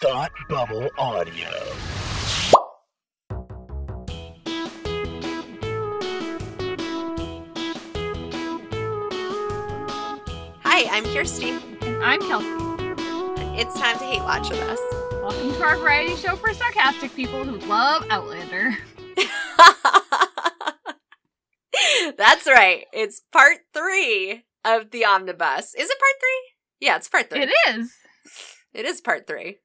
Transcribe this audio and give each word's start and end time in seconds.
Thought 0.00 0.32
Bubble 0.48 0.90
Audio. 0.98 1.48
Hi, 10.64 10.88
I'm 10.90 11.04
Kirsty. 11.04 11.50
And 11.82 12.02
I'm 12.02 12.20
Kelsey. 12.22 12.48
It's 13.56 13.78
time 13.78 13.96
to 13.98 14.04
hate 14.04 14.20
watch 14.22 14.50
with 14.50 14.58
us. 14.62 14.80
Welcome 15.12 15.52
to 15.52 15.62
our 15.62 15.76
variety 15.76 16.16
show 16.16 16.34
for 16.34 16.52
sarcastic 16.52 17.14
people 17.14 17.44
who 17.44 17.58
love 17.68 18.04
Outlander. 18.10 18.76
That's 22.18 22.46
right. 22.48 22.86
It's 22.92 23.22
part 23.32 23.58
three 23.72 24.42
of 24.64 24.90
the 24.90 25.04
omnibus. 25.04 25.72
Is 25.76 25.88
it 25.88 25.98
part 25.98 26.20
three? 26.20 26.50
Yeah, 26.80 26.96
it's 26.96 27.08
part 27.08 27.30
three. 27.30 27.42
It 27.42 27.50
is. 27.68 27.94
It 28.74 28.84
is 28.86 29.00
part 29.00 29.28
three. 29.28 29.58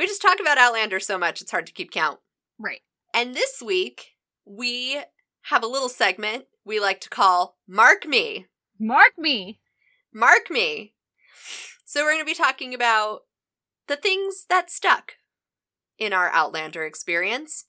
We 0.00 0.06
just 0.06 0.22
talk 0.22 0.40
about 0.40 0.56
Outlander 0.56 0.98
so 0.98 1.18
much, 1.18 1.42
it's 1.42 1.50
hard 1.50 1.66
to 1.66 1.74
keep 1.74 1.90
count. 1.90 2.20
Right. 2.58 2.80
And 3.12 3.34
this 3.34 3.60
week, 3.62 4.12
we 4.46 4.98
have 5.42 5.62
a 5.62 5.66
little 5.66 5.90
segment 5.90 6.46
we 6.64 6.80
like 6.80 7.02
to 7.02 7.10
call 7.10 7.58
Mark 7.68 8.06
Me. 8.06 8.46
Mark 8.78 9.18
me. 9.18 9.60
Mark 10.10 10.48
Me. 10.48 10.94
So, 11.84 12.00
we're 12.02 12.12
going 12.12 12.22
to 12.22 12.24
be 12.24 12.32
talking 12.32 12.72
about 12.72 13.24
the 13.88 13.96
things 13.96 14.46
that 14.48 14.70
stuck 14.70 15.16
in 15.98 16.14
our 16.14 16.30
Outlander 16.30 16.86
experience. 16.86 17.66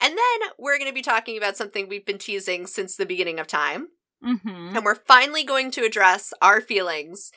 And 0.00 0.16
then 0.16 0.50
we're 0.56 0.78
going 0.78 0.90
to 0.90 0.94
be 0.94 1.02
talking 1.02 1.36
about 1.36 1.56
something 1.56 1.88
we've 1.88 2.06
been 2.06 2.18
teasing 2.18 2.68
since 2.68 2.94
the 2.94 3.04
beginning 3.04 3.40
of 3.40 3.48
time. 3.48 3.88
Mm-hmm. 4.24 4.76
And 4.76 4.84
we're 4.84 4.94
finally 4.94 5.42
going 5.42 5.72
to 5.72 5.84
address 5.84 6.32
our 6.40 6.60
feelings 6.60 7.32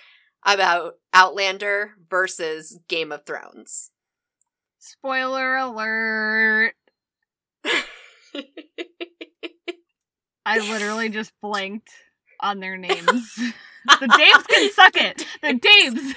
about 0.46 0.98
Outlander 1.12 1.94
versus 2.08 2.78
Game 2.88 3.12
of 3.12 3.26
Thrones. 3.26 3.90
Spoiler 4.80 5.58
alert. 5.58 6.74
I 10.46 10.60
literally 10.60 11.10
just 11.10 11.32
blanked 11.42 11.92
on 12.40 12.60
their 12.60 12.78
names. 12.78 13.36
the 13.36 13.54
Daves 14.08 14.48
can 14.48 14.72
suck 14.72 14.96
it. 14.96 15.26
The 15.42 15.54
Daves. 15.54 16.16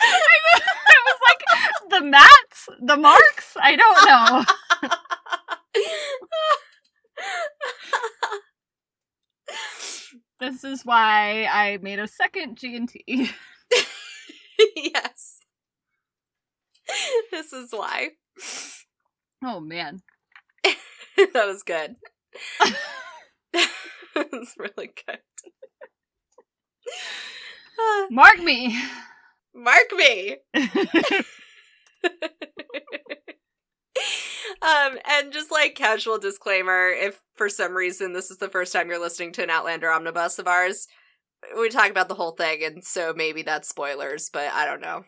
I 0.00 0.98
was 1.04 1.20
like, 1.28 1.42
the 1.90 2.00
Mats? 2.06 2.68
The 2.80 2.96
Marks? 2.96 3.56
I 3.60 3.76
don't 3.76 4.06
know. 4.06 4.44
This 10.38 10.64
is 10.64 10.84
why 10.84 11.48
I 11.50 11.78
made 11.80 11.98
a 11.98 12.06
second 12.06 12.56
G&T. 12.58 13.30
yes. 14.76 15.40
This 17.30 17.52
is 17.52 17.70
why. 17.70 18.10
Oh 19.44 19.60
man. 19.60 20.02
that 20.64 21.46
was 21.46 21.62
good. 21.62 21.96
that 23.52 23.68
was 24.32 24.54
really 24.58 24.90
good. 25.06 25.18
Mark 28.10 28.38
me. 28.38 28.78
Mark 29.54 29.92
me. 29.96 30.36
um, 34.62 34.98
and 35.08 35.32
just 35.32 35.50
like 35.50 35.74
casual 35.74 36.18
disclaimer, 36.18 36.88
if 36.88 37.20
for 37.34 37.48
some 37.48 37.74
reason 37.74 38.12
this 38.12 38.30
is 38.30 38.38
the 38.38 38.48
first 38.48 38.72
time 38.72 38.88
you're 38.88 39.00
listening 39.00 39.32
to 39.32 39.42
an 39.42 39.50
Outlander 39.50 39.90
omnibus 39.90 40.38
of 40.38 40.46
ours, 40.46 40.86
we 41.58 41.68
talk 41.68 41.90
about 41.90 42.08
the 42.08 42.14
whole 42.14 42.32
thing, 42.32 42.62
and 42.64 42.84
so 42.84 43.12
maybe 43.14 43.42
that's 43.42 43.68
spoilers, 43.68 44.30
but 44.30 44.52
I 44.52 44.66
don't 44.66 44.80
know. 44.80 45.04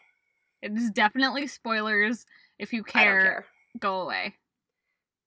It 0.62 0.72
is 0.72 0.90
definitely 0.90 1.46
spoilers. 1.46 2.26
If 2.58 2.72
you 2.72 2.82
care, 2.82 3.20
care. 3.22 3.46
go 3.78 4.00
away. 4.00 4.34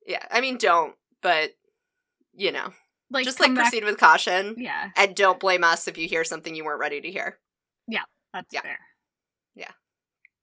Yeah, 0.05 0.25
I 0.29 0.41
mean, 0.41 0.57
don't, 0.57 0.95
but 1.21 1.51
you 2.33 2.51
know, 2.51 2.73
Like 3.09 3.25
just 3.25 3.39
like 3.39 3.53
back- 3.53 3.65
proceed 3.65 3.83
with 3.85 3.97
caution, 3.97 4.55
Yeah, 4.57 4.89
and 4.97 5.15
don't 5.15 5.39
blame 5.39 5.63
us 5.63 5.87
if 5.87 5.97
you 5.97 6.07
hear 6.07 6.23
something 6.23 6.55
you 6.55 6.65
weren't 6.65 6.79
ready 6.79 6.99
to 7.01 7.11
hear, 7.11 7.37
Yeah, 7.87 8.03
that's 8.33 8.53
Yeah. 8.53 8.61
fair. 8.61 8.79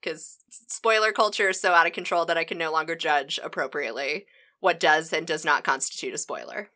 because 0.00 0.38
spoiler 0.68 1.10
culture 1.10 1.48
is 1.48 1.60
so 1.60 1.72
out 1.72 1.86
of 1.86 1.92
control 1.92 2.24
that 2.24 2.38
I 2.38 2.44
can 2.44 2.56
no 2.56 2.70
longer 2.70 2.94
judge 2.94 3.40
appropriately 3.42 4.26
what 4.60 4.78
does 4.78 5.12
and 5.12 5.26
does 5.26 5.44
not 5.44 5.64
constitute 5.64 6.14
a 6.14 6.18
spoiler. 6.18 6.70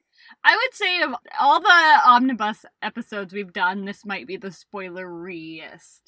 I 0.44 0.56
would 0.56 0.74
say 0.74 1.00
of 1.02 1.14
all 1.40 1.60
the 1.60 1.98
omnibus 2.04 2.64
episodes 2.82 3.32
we've 3.32 3.52
done, 3.52 3.84
this 3.84 4.04
might 4.04 4.26
be 4.26 4.36
the 4.36 4.48
spoileriest. 4.48 6.00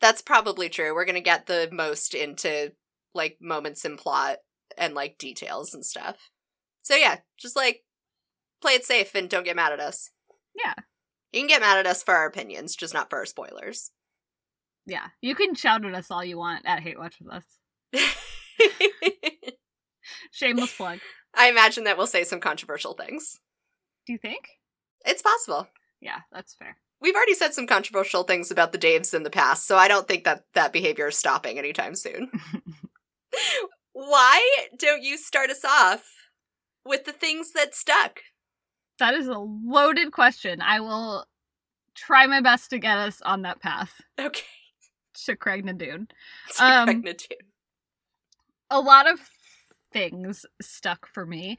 That's 0.00 0.22
probably 0.22 0.68
true. 0.68 0.94
We're 0.94 1.04
gonna 1.04 1.20
get 1.20 1.46
the 1.46 1.68
most 1.70 2.14
into 2.14 2.72
like 3.14 3.38
moments 3.40 3.84
in 3.84 3.96
plot 3.96 4.38
and 4.78 4.94
like 4.94 5.18
details 5.18 5.74
and 5.74 5.84
stuff. 5.84 6.30
So 6.82 6.94
yeah, 6.96 7.18
just 7.38 7.56
like 7.56 7.84
play 8.60 8.72
it 8.72 8.84
safe 8.84 9.14
and 9.14 9.28
don't 9.28 9.44
get 9.44 9.56
mad 9.56 9.72
at 9.72 9.80
us. 9.80 10.10
Yeah, 10.56 10.74
You 11.32 11.40
can 11.40 11.48
get 11.48 11.60
mad 11.60 11.78
at 11.78 11.86
us 11.86 12.02
for 12.02 12.14
our 12.14 12.26
opinions, 12.26 12.76
just 12.76 12.94
not 12.94 13.10
for 13.10 13.18
our 13.18 13.26
spoilers. 13.26 13.90
yeah. 14.86 15.08
You 15.20 15.34
can 15.34 15.54
shout 15.54 15.84
at 15.84 15.94
us 15.94 16.10
all 16.10 16.24
you 16.24 16.38
want 16.38 16.62
at 16.64 16.80
Hate 16.80 16.98
Watch 16.98 17.16
with 17.20 17.32
us. 17.32 17.44
Shameless 20.32 20.74
plug. 20.76 21.00
I 21.34 21.48
imagine 21.48 21.84
that 21.84 21.96
we'll 21.96 22.06
say 22.06 22.24
some 22.24 22.40
controversial 22.40 22.94
things. 22.94 23.38
Do 24.06 24.12
you 24.12 24.18
think? 24.18 24.48
It's 25.04 25.22
possible. 25.22 25.68
Yeah, 26.00 26.18
that's 26.32 26.54
fair. 26.54 26.76
We've 27.00 27.14
already 27.14 27.34
said 27.34 27.52
some 27.54 27.66
controversial 27.66 28.22
things 28.22 28.50
about 28.50 28.72
the 28.72 28.78
Daves 28.78 29.12
in 29.14 29.22
the 29.24 29.30
past, 29.30 29.66
so 29.66 29.76
I 29.76 29.88
don't 29.88 30.08
think 30.08 30.24
that 30.24 30.44
that 30.54 30.72
behavior 30.72 31.08
is 31.08 31.18
stopping 31.18 31.58
anytime 31.58 31.94
soon. 31.94 32.30
Why 33.92 34.66
don't 34.78 35.02
you 35.02 35.16
start 35.18 35.50
us 35.50 35.64
off 35.64 36.04
with 36.84 37.04
the 37.04 37.12
things 37.12 37.52
that 37.52 37.74
stuck? 37.74 38.20
that 39.00 39.12
is 39.14 39.26
a 39.26 39.36
loaded 39.38 40.12
question. 40.12 40.60
I 40.62 40.78
will 40.80 41.26
try 41.96 42.26
my 42.26 42.40
best 42.40 42.70
to 42.70 42.78
get 42.78 42.96
us 42.96 43.20
on 43.22 43.42
that 43.42 43.60
path 43.60 44.00
Okay. 44.20 44.42
to. 45.26 45.36
To 46.56 46.62
Um, 46.64 47.04
a 48.70 48.80
lot 48.80 49.10
of 49.10 49.18
things 49.92 50.46
stuck 50.62 51.06
for 51.12 51.26
me. 51.26 51.58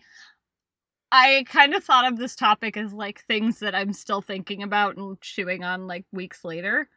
I 1.17 1.45
kind 1.47 1.73
of 1.73 1.81
thought 1.81 2.11
of 2.11 2.17
this 2.17 2.35
topic 2.35 2.75
as 2.75 2.91
like 2.91 3.21
things 3.21 3.59
that 3.59 3.73
I'm 3.73 3.93
still 3.93 4.21
thinking 4.21 4.61
about 4.61 4.97
and 4.97 5.19
chewing 5.21 5.63
on 5.63 5.87
like 5.87 6.03
weeks 6.11 6.43
later. 6.43 6.89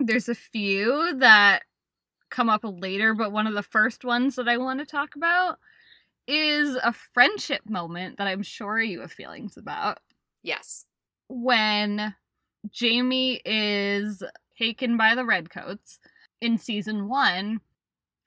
There's 0.00 0.28
a 0.28 0.34
few 0.34 1.14
that 1.18 1.62
come 2.30 2.48
up 2.48 2.62
later, 2.64 3.14
but 3.14 3.30
one 3.30 3.46
of 3.46 3.54
the 3.54 3.62
first 3.62 4.04
ones 4.04 4.34
that 4.36 4.48
I 4.48 4.56
want 4.56 4.80
to 4.80 4.86
talk 4.86 5.14
about 5.14 5.60
is 6.26 6.74
a 6.82 6.92
friendship 6.92 7.62
moment 7.68 8.18
that 8.18 8.26
I'm 8.26 8.42
sure 8.42 8.80
you 8.80 9.02
have 9.02 9.12
feelings 9.12 9.56
about 9.56 9.98
Yes. 10.42 10.86
when 11.28 12.16
Jamie 12.72 13.40
is 13.44 14.20
taken 14.58 14.96
by 14.96 15.14
the 15.14 15.24
Redcoats 15.24 16.00
in 16.40 16.58
season 16.58 17.08
one, 17.08 17.60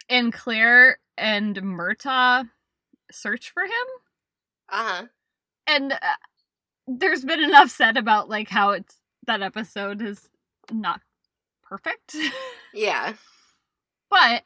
and 0.10 0.32
Claire 0.32 1.00
and 1.18 1.58
Murtagh 1.58 2.50
search 3.12 3.52
for 3.52 3.64
him. 3.64 4.01
Uh 4.72 4.84
huh. 4.84 5.08
And 5.68 5.94
uh, 5.94 5.98
there's 6.88 7.24
been 7.24 7.42
enough 7.44 7.70
said 7.70 7.98
about 7.98 8.30
like 8.30 8.50
how 8.50 8.72
it's 8.72 8.98
that 9.28 9.42
episode 9.42 10.02
is 10.02 10.30
not 10.72 11.02
perfect, 11.64 12.16
Yeah. 12.74 13.14
but 14.10 14.44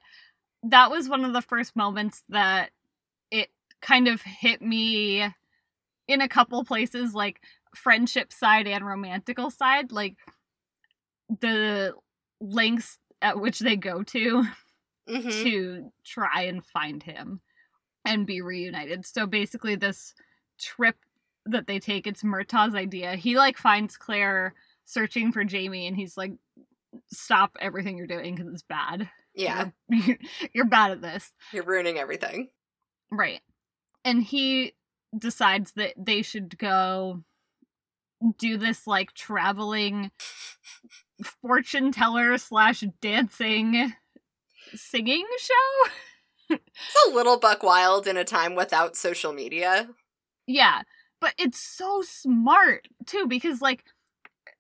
that 0.64 0.92
was 0.92 1.10
one 1.10 1.26
of 1.26 1.34
the 1.34 1.42
first 1.42 1.76
moments 1.76 2.24
that 2.30 2.72
it 3.32 3.50
kind 3.82 4.08
of 4.08 4.22
hit 4.22 4.62
me 4.62 5.24
in 6.08 6.22
a 6.22 6.28
couple 6.30 6.64
places, 6.66 7.14
like 7.14 7.42
friendship 7.76 8.32
side 8.34 8.68
and 8.68 8.86
romantical 8.86 9.52
side, 9.52 9.92
like 9.92 10.18
the 11.42 11.94
lengths 12.42 12.98
at 13.22 13.40
which 13.40 13.60
they 13.60 13.76
go 13.76 14.04
to 14.04 14.46
hmm 15.08 15.30
to 15.30 15.92
try 16.04 16.44
and 16.44 16.66
find 16.66 17.04
him 17.04 17.42
and 18.06 18.26
be 18.26 18.42
reunited. 18.42 19.06
So 19.06 19.26
basically, 19.26 19.76
this 19.76 20.14
trip 20.60 20.96
that 21.46 21.68
they 21.68 21.80
take, 21.80 22.08
it's 22.08 22.24
Murtagh's 22.24 22.76
idea. 22.76 23.16
He 23.16 23.38
like 23.38 23.58
finds 23.58 23.98
Claire 23.98 24.54
searching 24.86 25.32
for 25.32 25.44
Jamie, 25.44 25.88
and 25.88 25.96
he's 25.96 26.18
like, 26.18 26.34
"Stop 27.12 27.58
everything 27.60 27.98
you're 27.98 28.08
doing 28.08 28.36
because 28.36 28.52
it's 28.52 28.64
bad. 28.64 29.10
Yeah. 29.34 29.72
You're, 29.90 30.18
you're 30.54 30.66
bad 30.66 30.92
at 30.92 31.02
this." 31.02 31.34
You're 31.52 31.66
ruining 31.66 31.98
everything. 31.98 32.50
Right. 33.12 33.42
And 34.06 34.24
he 34.24 34.76
decides 35.18 35.74
that 35.74 35.94
they 35.98 36.22
should 36.22 36.58
go 36.58 37.24
do 38.38 38.58
this 38.58 38.88
like 38.88 39.14
traveling 39.14 40.12
fortune 41.24 41.92
teller 41.92 42.38
slash 42.38 42.84
dancing 43.02 43.94
singing 44.74 45.26
show. 45.40 45.90
It's 46.50 47.08
a 47.08 47.14
little 47.14 47.40
buck 47.40 47.64
wild 47.64 48.08
in 48.08 48.18
a 48.18 48.24
time 48.24 48.56
without 48.56 48.96
social 48.96 49.34
media. 49.34 49.90
Yeah, 50.48 50.84
but 51.22 51.34
it's 51.38 51.60
so 51.60 52.02
smart 52.04 52.88
too 53.06 53.28
because 53.28 53.62
like 53.62 53.84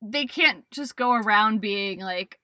they 0.01 0.25
can't 0.25 0.63
just 0.71 0.95
go 0.95 1.13
around 1.13 1.61
being 1.61 1.99
like 1.99 2.39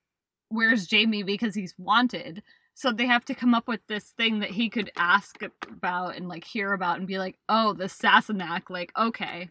where's 0.49 0.85
Jamie 0.85 1.23
because 1.23 1.55
he's 1.55 1.73
wanted. 1.77 2.43
So 2.73 2.91
they 2.91 3.05
have 3.05 3.25
to 3.25 3.35
come 3.35 3.53
up 3.53 3.67
with 3.67 3.81
this 3.87 4.11
thing 4.17 4.39
that 4.39 4.51
he 4.51 4.69
could 4.69 4.91
ask 4.95 5.37
about 5.67 6.15
and 6.15 6.27
like 6.27 6.43
hear 6.43 6.73
about 6.73 6.99
and 6.99 7.07
be 7.07 7.19
like, 7.19 7.37
oh, 7.49 7.73
the 7.73 7.85
Sassenach, 7.85 8.69
like, 8.69 8.91
okay. 8.97 9.49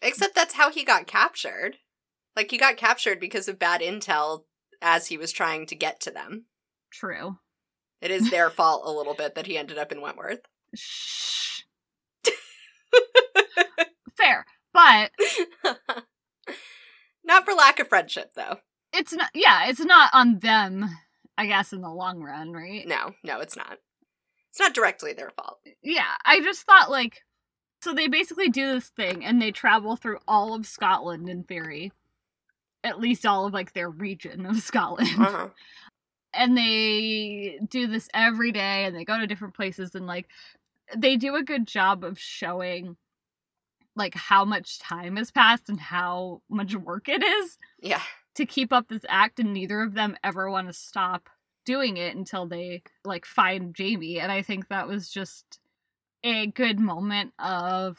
Except 0.00 0.34
that's 0.34 0.54
how 0.54 0.70
he 0.70 0.84
got 0.84 1.06
captured. 1.06 1.76
Like 2.34 2.50
he 2.50 2.58
got 2.58 2.76
captured 2.76 3.20
because 3.20 3.48
of 3.48 3.58
bad 3.58 3.80
intel 3.80 4.44
as 4.80 5.08
he 5.08 5.16
was 5.16 5.32
trying 5.32 5.66
to 5.66 5.74
get 5.74 6.00
to 6.00 6.10
them. 6.10 6.46
True. 6.92 7.38
It 8.02 8.10
is 8.10 8.30
their 8.30 8.50
fault 8.50 8.82
a 8.84 8.90
little 8.90 9.14
bit 9.14 9.36
that 9.36 9.46
he 9.46 9.56
ended 9.56 9.78
up 9.78 9.92
in 9.92 10.00
Wentworth. 10.02 10.40
Shh. 10.74 11.62
Fair. 14.16 14.44
But 14.74 15.10
Not 17.24 17.44
for 17.44 17.54
lack 17.54 17.78
of 17.78 17.88
friendship 17.88 18.32
though. 18.34 18.56
it's 18.92 19.12
not 19.12 19.30
yeah, 19.34 19.66
it's 19.68 19.80
not 19.84 20.10
on 20.12 20.40
them, 20.40 20.86
I 21.38 21.46
guess, 21.46 21.72
in 21.72 21.80
the 21.80 21.90
long 21.90 22.20
run, 22.22 22.52
right? 22.52 22.86
No, 22.86 23.12
no, 23.22 23.40
it's 23.40 23.56
not. 23.56 23.78
It's 24.50 24.60
not 24.60 24.74
directly 24.74 25.12
their 25.12 25.30
fault. 25.30 25.60
Yeah, 25.82 26.14
I 26.24 26.40
just 26.40 26.62
thought 26.62 26.90
like 26.90 27.22
so 27.82 27.92
they 27.94 28.08
basically 28.08 28.48
do 28.48 28.74
this 28.74 28.88
thing 28.90 29.24
and 29.24 29.40
they 29.40 29.50
travel 29.50 29.96
through 29.96 30.18
all 30.28 30.54
of 30.54 30.66
Scotland 30.66 31.28
in 31.28 31.44
theory. 31.44 31.92
At 32.84 32.98
least 33.00 33.24
all 33.26 33.46
of 33.46 33.52
like 33.52 33.72
their 33.72 33.88
region 33.90 34.44
of 34.46 34.60
Scotland. 34.60 35.08
Uh-huh. 35.18 35.48
And 36.34 36.56
they 36.56 37.58
do 37.68 37.86
this 37.86 38.08
every 38.14 38.52
day 38.52 38.84
and 38.84 38.96
they 38.96 39.04
go 39.04 39.18
to 39.18 39.26
different 39.26 39.54
places 39.54 39.94
and 39.94 40.06
like 40.06 40.28
they 40.96 41.16
do 41.16 41.34
a 41.36 41.42
good 41.42 41.66
job 41.66 42.04
of 42.04 42.18
showing 42.18 42.96
like 43.94 44.14
how 44.14 44.44
much 44.44 44.78
time 44.78 45.16
has 45.16 45.30
passed 45.30 45.68
and 45.68 45.78
how 45.78 46.40
much 46.48 46.74
work 46.74 47.08
it 47.08 47.22
is 47.22 47.58
Yeah. 47.80 48.00
to 48.36 48.46
keep 48.46 48.72
up 48.72 48.88
this 48.88 49.04
act 49.08 49.38
and 49.38 49.52
neither 49.52 49.82
of 49.82 49.94
them 49.94 50.16
ever 50.24 50.50
want 50.50 50.68
to 50.68 50.72
stop 50.72 51.28
doing 51.66 51.96
it 51.98 52.16
until 52.16 52.46
they 52.46 52.82
like 53.04 53.26
find 53.26 53.74
Jamie 53.74 54.18
and 54.18 54.32
I 54.32 54.42
think 54.42 54.68
that 54.68 54.88
was 54.88 55.10
just 55.10 55.60
a 56.24 56.46
good 56.46 56.80
moment 56.80 57.32
of 57.38 57.98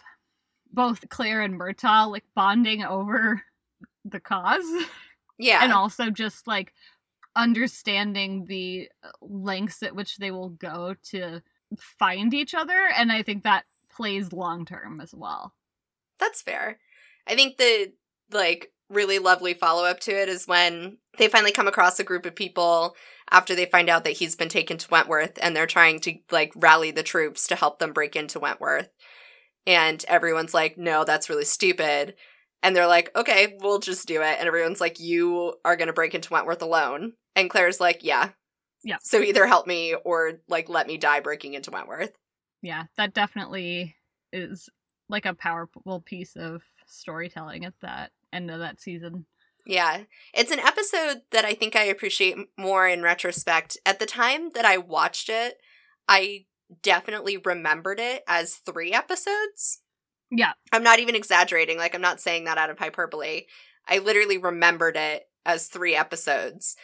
both 0.71 1.07
Claire 1.09 1.41
and 1.41 1.59
Murtagh 1.59 2.09
like 2.11 2.25
bonding 2.35 2.83
over 2.83 3.41
the 4.05 4.19
cause 4.19 4.65
Yeah. 5.37 5.63
and 5.63 5.71
also 5.73 6.09
just 6.09 6.47
like 6.47 6.73
understanding 7.35 8.45
the 8.45 8.89
uh, 9.03 9.09
lengths 9.21 9.83
at 9.83 9.95
which 9.95 10.17
they 10.17 10.31
will 10.31 10.49
go 10.49 10.95
to 11.03 11.41
find 11.77 12.33
each 12.33 12.53
other 12.53 12.87
and 12.95 13.11
i 13.11 13.23
think 13.23 13.43
that 13.43 13.65
plays 13.89 14.31
long 14.33 14.65
term 14.65 15.01
as 15.01 15.13
well 15.13 15.53
That's 16.19 16.41
fair. 16.41 16.79
I 17.27 17.35
think 17.35 17.57
the 17.57 17.93
like 18.31 18.71
really 18.89 19.19
lovely 19.19 19.53
follow 19.53 19.85
up 19.85 19.99
to 20.01 20.11
it 20.11 20.29
is 20.29 20.47
when 20.47 20.97
they 21.17 21.27
finally 21.27 21.51
come 21.51 21.67
across 21.67 21.99
a 21.99 22.03
group 22.03 22.25
of 22.25 22.35
people 22.35 22.95
after 23.31 23.55
they 23.55 23.65
find 23.65 23.89
out 23.89 24.03
that 24.03 24.13
he's 24.17 24.35
been 24.35 24.49
taken 24.49 24.77
to 24.77 24.87
Wentworth 24.89 25.39
and 25.41 25.55
they're 25.55 25.65
trying 25.67 25.99
to 26.01 26.15
like 26.31 26.51
rally 26.55 26.91
the 26.91 27.03
troops 27.03 27.47
to 27.47 27.55
help 27.55 27.79
them 27.79 27.93
break 27.93 28.15
into 28.15 28.39
Wentworth. 28.39 28.89
And 29.65 30.03
everyone's 30.07 30.53
like, 30.53 30.77
"No, 30.77 31.03
that's 31.05 31.29
really 31.29 31.45
stupid." 31.45 32.15
And 32.61 32.75
they're 32.75 32.87
like, 32.87 33.09
"Okay, 33.15 33.57
we'll 33.61 33.79
just 33.79 34.07
do 34.07 34.21
it." 34.21 34.37
And 34.39 34.47
everyone's 34.47 34.81
like, 34.81 34.99
"You 34.99 35.55
are 35.65 35.75
going 35.77 35.87
to 35.87 35.93
break 35.93 36.13
into 36.15 36.33
Wentworth 36.33 36.61
alone." 36.61 37.13
And 37.35 37.49
Claire's 37.49 37.79
like, 37.79 38.03
"Yeah." 38.03 38.29
Yeah. 38.83 38.97
So 39.01 39.21
either 39.21 39.47
help 39.47 39.65
me 39.67 39.95
or 40.03 40.39
like 40.49 40.67
let 40.69 40.87
me 40.87 40.97
die 40.97 41.21
breaking 41.21 41.53
into 41.53 41.71
Wentworth. 41.71 42.11
yeah 42.61 42.83
that 42.97 43.13
definitely 43.13 43.95
is 44.33 44.69
like 45.09 45.25
a 45.25 45.33
powerful 45.33 46.01
piece 46.05 46.35
of 46.35 46.61
storytelling 46.85 47.63
at 47.65 47.73
that 47.81 48.11
end 48.33 48.49
of 48.51 48.59
that 48.59 48.81
season 48.81 49.25
Yeah. 49.65 50.03
It's 50.33 50.51
an 50.51 50.59
episode 50.59 51.21
that 51.31 51.45
I 51.45 51.53
think 51.53 51.75
I 51.77 51.83
appreciate 51.83 52.35
more 52.57 52.85
in 52.87 53.01
retrospect. 53.01 53.77
At 53.85 53.99
the 53.99 54.05
time 54.05 54.49
that 54.55 54.65
I 54.65 54.77
watched 54.77 55.29
it, 55.29 55.55
I 56.09 56.45
definitely 56.81 57.37
remembered 57.37 57.99
it 58.01 58.23
as 58.27 58.55
three 58.55 58.91
episodes. 58.91 59.79
yeah 60.31 60.53
I'm 60.73 60.83
not 60.83 60.99
even 60.99 61.15
exaggerating. 61.15 61.77
Like, 61.77 61.95
I'm 61.95 62.01
not 62.01 62.19
saying 62.19 62.43
that 62.45 62.57
out 62.57 62.69
of 62.69 62.79
hyperbole. 62.79 63.43
I 63.87 63.99
literally 63.99 64.37
remembered 64.37 64.97
it 64.97 65.23
as 65.45 65.67
three 65.67 65.95
episodes. 65.95 66.75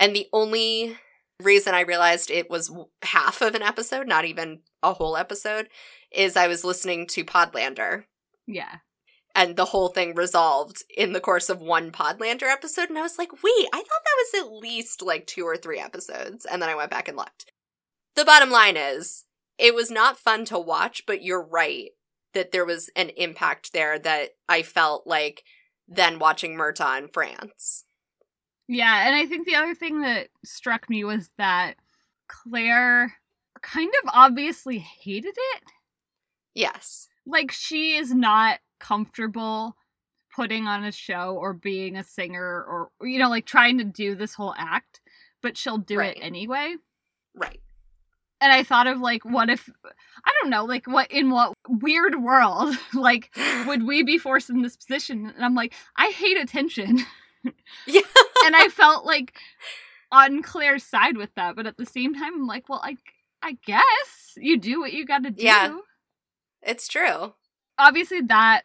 And 0.00 0.16
the 0.16 0.26
only 0.32 0.96
reason 1.40 1.74
I 1.74 1.80
realized 1.80 2.30
it 2.30 2.50
was 2.50 2.72
half 3.02 3.40
of 3.40 3.54
an 3.54 3.62
episode, 3.62 4.08
not 4.08 4.24
even 4.24 4.60
a 4.82 4.94
whole 4.94 5.16
episode, 5.16 5.68
is 6.10 6.36
I 6.36 6.48
was 6.48 6.64
listening 6.64 7.06
to 7.08 7.24
Podlander 7.24 8.04
yeah 8.46 8.78
and 9.34 9.56
the 9.56 9.66
whole 9.66 9.88
thing 9.88 10.14
resolved 10.14 10.82
in 10.96 11.12
the 11.12 11.20
course 11.20 11.48
of 11.48 11.60
one 11.60 11.92
Podlander 11.92 12.50
episode. 12.50 12.88
And 12.88 12.98
I 12.98 13.02
was 13.02 13.18
like, 13.18 13.32
wait, 13.32 13.68
I 13.72 13.78
thought 13.78 13.84
that 13.86 14.40
was 14.40 14.42
at 14.42 14.60
least 14.60 15.02
like 15.02 15.26
two 15.26 15.44
or 15.44 15.56
three 15.56 15.78
episodes. 15.78 16.44
And 16.44 16.60
then 16.60 16.68
I 16.68 16.74
went 16.74 16.90
back 16.90 17.08
and 17.08 17.16
looked. 17.16 17.46
The 18.16 18.24
bottom 18.24 18.50
line 18.50 18.76
is, 18.76 19.24
it 19.56 19.74
was 19.74 19.90
not 19.90 20.18
fun 20.18 20.44
to 20.46 20.58
watch, 20.58 21.04
but 21.06 21.22
you're 21.22 21.44
right 21.44 21.90
that 22.34 22.52
there 22.52 22.64
was 22.64 22.90
an 22.96 23.10
impact 23.10 23.72
there 23.72 23.98
that 23.98 24.30
I 24.48 24.62
felt 24.62 25.06
like 25.06 25.44
then 25.86 26.18
watching 26.18 26.56
Murtagh 26.56 26.98
in 26.98 27.08
France. 27.08 27.84
Yeah, 28.72 29.08
and 29.08 29.16
I 29.16 29.26
think 29.26 29.46
the 29.46 29.56
other 29.56 29.74
thing 29.74 30.02
that 30.02 30.28
struck 30.44 30.88
me 30.88 31.02
was 31.02 31.28
that 31.38 31.74
Claire 32.28 33.12
kind 33.62 33.92
of 34.04 34.10
obviously 34.14 34.78
hated 34.78 35.34
it. 35.36 35.62
Yes. 36.54 37.08
Like 37.26 37.50
she 37.50 37.96
is 37.96 38.14
not 38.14 38.60
comfortable 38.78 39.76
putting 40.36 40.68
on 40.68 40.84
a 40.84 40.92
show 40.92 41.34
or 41.34 41.52
being 41.52 41.96
a 41.96 42.04
singer 42.04 42.40
or 42.40 42.90
you 43.02 43.18
know 43.18 43.28
like 43.28 43.44
trying 43.44 43.78
to 43.78 43.84
do 43.84 44.14
this 44.14 44.34
whole 44.34 44.54
act, 44.56 45.00
but 45.42 45.56
she'll 45.58 45.76
do 45.78 45.98
Right. 45.98 46.16
it 46.16 46.20
anyway. 46.20 46.76
Right. 47.34 47.60
And 48.40 48.52
I 48.52 48.62
thought 48.62 48.86
of 48.86 49.00
like 49.00 49.24
what 49.24 49.50
if 49.50 49.68
I 50.24 50.32
don't 50.40 50.50
know, 50.50 50.64
like 50.64 50.86
what 50.86 51.10
in 51.10 51.30
what 51.30 51.54
weird 51.68 52.22
world 52.22 52.76
like 52.94 53.30
would 53.66 53.82
we 53.84 54.04
be 54.04 54.16
forced 54.16 54.48
in 54.48 54.62
this 54.62 54.76
position? 54.76 55.26
And 55.34 55.44
I'm 55.44 55.56
like, 55.56 55.74
I 55.96 56.10
hate 56.10 56.40
attention. 56.40 57.00
Yeah. 57.86 58.02
And 58.44 58.56
I 58.56 58.68
felt 58.68 59.04
like 59.04 59.34
on 60.12 60.42
Claire's 60.42 60.84
side 60.84 61.16
with 61.16 61.34
that, 61.36 61.56
but 61.56 61.66
at 61.66 61.76
the 61.76 61.86
same 61.86 62.14
time, 62.14 62.34
I'm 62.34 62.46
like, 62.46 62.68
well, 62.68 62.80
I, 62.82 62.96
I 63.42 63.56
guess 63.64 64.32
you 64.36 64.58
do 64.58 64.80
what 64.80 64.92
you 64.92 65.06
got 65.06 65.22
to 65.24 65.30
do. 65.30 65.42
Yeah. 65.44 65.76
It's 66.62 66.88
true. 66.88 67.34
Obviously, 67.78 68.20
that 68.22 68.62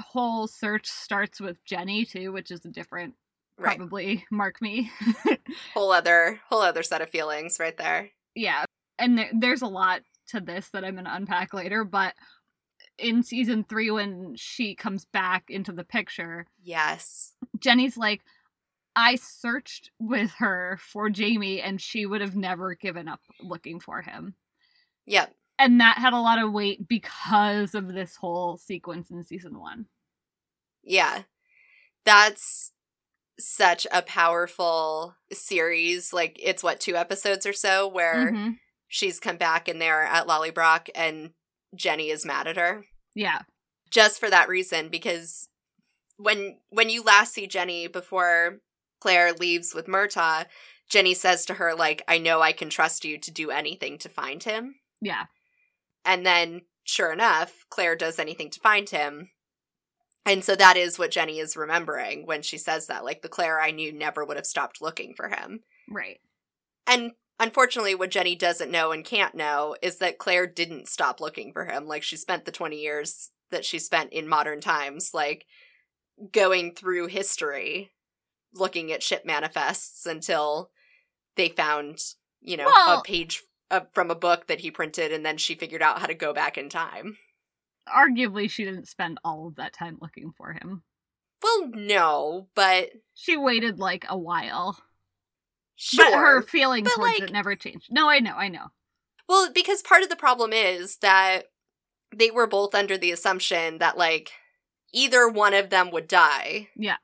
whole 0.00 0.46
search 0.46 0.86
starts 0.86 1.40
with 1.40 1.64
Jenny 1.64 2.04
too, 2.04 2.32
which 2.32 2.50
is 2.50 2.64
a 2.64 2.68
different, 2.68 3.14
Right. 3.58 3.76
probably 3.76 4.24
mark 4.30 4.60
me. 4.62 4.90
Whole 5.74 5.92
other 5.92 6.40
whole 6.48 6.62
other 6.62 6.82
set 6.82 7.02
of 7.02 7.10
feelings 7.10 7.58
right 7.60 7.76
there. 7.76 8.10
yeah, 8.34 8.64
and 8.98 9.18
there, 9.18 9.30
there's 9.38 9.60
a 9.62 9.66
lot 9.66 10.00
to 10.28 10.40
this 10.40 10.70
that 10.70 10.84
I'm 10.84 10.94
gonna 10.96 11.10
unpack 11.12 11.52
later, 11.54 11.84
but. 11.84 12.14
In 12.98 13.22
season 13.22 13.64
three, 13.64 13.90
when 13.90 14.34
she 14.36 14.74
comes 14.74 15.06
back 15.06 15.44
into 15.48 15.72
the 15.72 15.84
picture, 15.84 16.46
Yes. 16.62 17.32
Jenny's 17.58 17.96
like, 17.96 18.20
I 18.96 19.16
searched 19.16 19.90
with 19.98 20.30
her 20.38 20.78
for 20.82 21.08
Jamie 21.10 21.60
and 21.60 21.80
she 21.80 22.06
would 22.06 22.20
have 22.20 22.36
never 22.36 22.74
given 22.74 23.08
up 23.08 23.20
looking 23.40 23.80
for 23.80 24.02
him. 24.02 24.34
Yep. 25.06 25.34
And 25.58 25.80
that 25.80 25.98
had 25.98 26.12
a 26.12 26.20
lot 26.20 26.42
of 26.42 26.52
weight 26.52 26.88
because 26.88 27.74
of 27.74 27.92
this 27.92 28.16
whole 28.16 28.56
sequence 28.56 29.10
in 29.10 29.24
season 29.24 29.58
one. 29.58 29.86
Yeah. 30.82 31.22
That's 32.04 32.72
such 33.38 33.86
a 33.92 34.02
powerful 34.02 35.14
series. 35.32 36.12
Like 36.12 36.38
it's 36.42 36.62
what, 36.62 36.80
two 36.80 36.96
episodes 36.96 37.46
or 37.46 37.52
so 37.52 37.86
where 37.88 38.32
Mhm. 38.32 38.58
she's 38.88 39.20
come 39.20 39.36
back 39.36 39.68
and 39.68 39.80
they're 39.80 40.02
at 40.02 40.26
Lallybroch 40.26 40.88
and 40.94 41.32
Jenny 41.74 42.10
is 42.10 42.26
mad 42.26 42.46
at 42.46 42.56
her. 42.56 42.84
Yeah. 43.14 43.42
Just 43.90 44.18
for 44.20 44.30
that 44.30 44.48
reason, 44.48 44.88
because 44.88 45.48
when 46.16 46.58
when 46.70 46.90
you 46.90 47.02
last 47.02 47.32
see 47.34 47.46
Jenny 47.46 47.86
before 47.86 48.60
Claire 49.00 49.32
leaves 49.32 49.74
with 49.74 49.88
Murtagh, 49.88 50.46
Jenny 50.88 51.14
says 51.14 51.46
to 51.46 51.54
her, 51.54 51.74
like, 51.74 52.02
I 52.08 52.18
know 52.18 52.40
I 52.40 52.52
can 52.52 52.68
trust 52.68 53.04
you 53.04 53.18
to 53.18 53.30
do 53.30 53.50
anything 53.50 53.96
to 53.98 54.08
find 54.08 54.42
him. 54.42 54.74
Yeah. 55.00 55.24
And 56.04 56.26
then, 56.26 56.62
sure 56.84 57.12
enough, 57.12 57.64
Claire 57.70 57.96
does 57.96 58.18
anything 58.18 58.50
to 58.50 58.60
find 58.60 58.88
him. 58.90 59.30
And 60.26 60.44
so 60.44 60.54
that 60.56 60.76
is 60.76 60.98
what 60.98 61.12
Jenny 61.12 61.38
is 61.38 61.56
remembering 61.56 62.26
when 62.26 62.42
she 62.42 62.58
says 62.58 62.88
that. 62.88 63.04
Like, 63.04 63.22
the 63.22 63.28
Claire 63.28 63.60
I 63.60 63.70
knew 63.70 63.92
never 63.92 64.24
would 64.24 64.36
have 64.36 64.46
stopped 64.46 64.82
looking 64.82 65.14
for 65.16 65.28
him. 65.28 65.60
Right. 65.88 66.18
And 66.86 67.12
unfortunately, 67.38 67.94
what 67.94 68.10
Jenny 68.10 68.34
doesn't 68.34 68.70
know 68.70 68.92
and 68.92 69.04
can't 69.04 69.34
know 69.34 69.76
is 69.80 69.98
that 69.98 70.18
Claire 70.18 70.46
didn't 70.46 70.88
stop 70.88 71.20
looking 71.20 71.52
for 71.52 71.64
him. 71.64 71.86
Like, 71.86 72.02
she 72.02 72.16
spent 72.16 72.44
the 72.44 72.52
20 72.52 72.76
years 72.76 73.30
that 73.50 73.64
she 73.64 73.78
spent 73.78 74.12
in 74.12 74.28
modern 74.28 74.60
times, 74.60 75.12
like, 75.14 75.46
going 76.32 76.74
through 76.74 77.06
history, 77.06 77.90
looking 78.54 78.90
at 78.92 79.02
ship 79.02 79.24
manifests 79.24 80.06
until 80.06 80.70
they 81.36 81.48
found, 81.48 81.98
you 82.40 82.56
know, 82.56 82.66
Well- 82.66 83.00
a 83.00 83.02
page 83.02 83.42
uh, 83.70 83.82
from 83.92 84.10
a 84.10 84.16
book 84.16 84.48
that 84.48 84.60
he 84.60 84.70
printed, 84.70 85.12
and 85.12 85.24
then 85.24 85.36
she 85.36 85.54
figured 85.54 85.82
out 85.82 86.00
how 86.00 86.06
to 86.06 86.14
go 86.14 86.32
back 86.32 86.58
in 86.58 86.68
time. 86.68 87.18
Arguably, 87.88 88.50
she 88.50 88.64
didn't 88.64 88.88
spend 88.88 89.18
all 89.24 89.46
of 89.46 89.56
that 89.56 89.72
time 89.72 89.96
looking 90.00 90.32
for 90.36 90.52
him. 90.52 90.82
Well, 91.42 91.68
no, 91.72 92.48
but 92.54 92.90
She 93.14 93.36
waited 93.36 93.78
like 93.78 94.04
a 94.08 94.18
while. 94.18 94.82
Sure. 95.76 96.04
But 96.10 96.18
her 96.18 96.42
feeling 96.42 96.84
But, 96.84 96.94
towards 96.94 97.20
like- 97.20 97.28
it 97.28 97.32
never 97.32 97.54
changed. 97.56 97.86
No, 97.90 98.08
I 98.10 98.18
know, 98.18 98.34
I 98.34 98.48
know. 98.48 98.66
Well, 99.28 99.50
because 99.52 99.80
part 99.82 100.02
of 100.02 100.08
the 100.08 100.16
problem 100.16 100.52
is 100.52 100.96
that 100.98 101.44
they 102.14 102.30
were 102.30 102.46
both 102.48 102.74
under 102.74 102.98
the 102.98 103.12
assumption 103.12 103.78
that 103.78 103.96
like 103.96 104.32
either 104.92 105.28
one 105.28 105.54
of 105.54 105.70
them 105.70 105.90
would 105.92 106.08
die. 106.08 106.68
Yeah. 106.76 106.96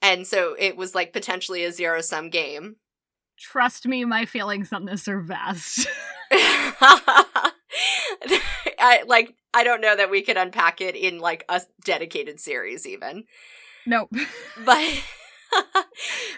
And 0.00 0.26
so 0.26 0.54
it 0.58 0.76
was 0.76 0.94
like 0.94 1.12
potentially 1.12 1.64
a 1.64 1.72
zero 1.72 2.00
sum 2.00 2.30
game. 2.30 2.76
Trust 3.38 3.86
me, 3.86 4.04
my 4.04 4.24
feelings 4.24 4.72
on 4.72 4.84
this 4.84 5.06
are 5.08 5.20
vast. 5.20 5.86
I 8.78 9.02
like 9.06 9.34
I 9.54 9.64
don't 9.64 9.80
know 9.80 9.96
that 9.96 10.10
we 10.10 10.22
could 10.22 10.36
unpack 10.36 10.80
it 10.80 10.94
in 10.94 11.18
like 11.18 11.44
a 11.48 11.62
dedicated 11.84 12.40
series 12.40 12.86
even. 12.86 13.24
nope. 13.86 14.10
But 14.64 15.02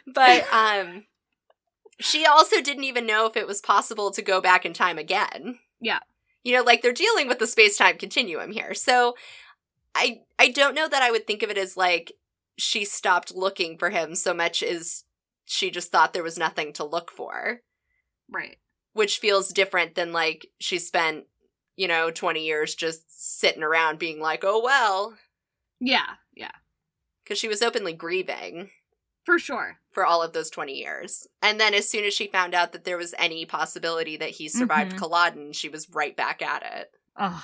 but 0.06 0.46
um 0.52 1.04
she 1.98 2.24
also 2.24 2.60
didn't 2.62 2.84
even 2.84 3.06
know 3.06 3.26
if 3.26 3.36
it 3.36 3.46
was 3.46 3.60
possible 3.60 4.10
to 4.12 4.22
go 4.22 4.40
back 4.40 4.64
in 4.64 4.72
time 4.72 4.98
again. 4.98 5.58
Yeah. 5.80 5.98
You 6.44 6.54
know, 6.56 6.62
like 6.62 6.80
they're 6.80 6.92
dealing 6.92 7.28
with 7.28 7.38
the 7.38 7.46
space-time 7.46 7.98
continuum 7.98 8.52
here. 8.52 8.72
So 8.74 9.14
I 9.94 10.20
I 10.38 10.48
don't 10.48 10.74
know 10.74 10.88
that 10.88 11.02
I 11.02 11.10
would 11.10 11.26
think 11.26 11.42
of 11.42 11.50
it 11.50 11.58
as 11.58 11.76
like 11.76 12.12
she 12.60 12.84
stopped 12.84 13.34
looking 13.34 13.78
for 13.78 13.90
him 13.90 14.14
so 14.14 14.32
much 14.34 14.62
as 14.62 15.04
she 15.46 15.70
just 15.70 15.90
thought 15.90 16.12
there 16.12 16.22
was 16.22 16.38
nothing 16.38 16.72
to 16.74 16.84
look 16.84 17.10
for, 17.10 17.62
Right. 18.28 18.58
which 18.92 19.18
feels 19.18 19.48
different 19.48 19.94
than 19.94 20.12
like 20.12 20.46
she 20.60 20.78
spent, 20.78 21.26
you 21.76 21.88
know, 21.88 22.10
20 22.10 22.44
years 22.44 22.74
just 22.74 23.04
sitting 23.40 23.62
around 23.62 23.98
being 23.98 24.20
like, 24.20 24.44
"Oh 24.44 24.62
well," 24.62 25.16
Yeah, 25.80 26.16
yeah. 26.34 26.52
cuz 27.24 27.38
she 27.38 27.48
was 27.48 27.62
openly 27.62 27.92
grieving. 27.94 28.70
For 29.26 29.38
sure. 29.38 29.78
for 29.92 30.06
all 30.06 30.22
of 30.22 30.32
those 30.32 30.50
20 30.50 30.72
years. 30.74 31.26
And 31.42 31.58
then 31.60 31.74
as 31.74 31.88
soon 31.88 32.04
as 32.04 32.14
she 32.14 32.26
found 32.28 32.54
out 32.54 32.70
that 32.72 32.84
there 32.84 32.96
was 32.96 33.12
any 33.18 33.44
possibility 33.44 34.16
that 34.16 34.30
he 34.30 34.48
survived 34.48 34.92
Mhm. 34.92 34.98
Culloden, 34.98 35.52
she 35.52 35.68
was 35.68 35.88
right 35.90 36.16
back 36.16 36.40
at 36.42 36.62
it. 36.62 36.92
Ugh. 37.16 37.42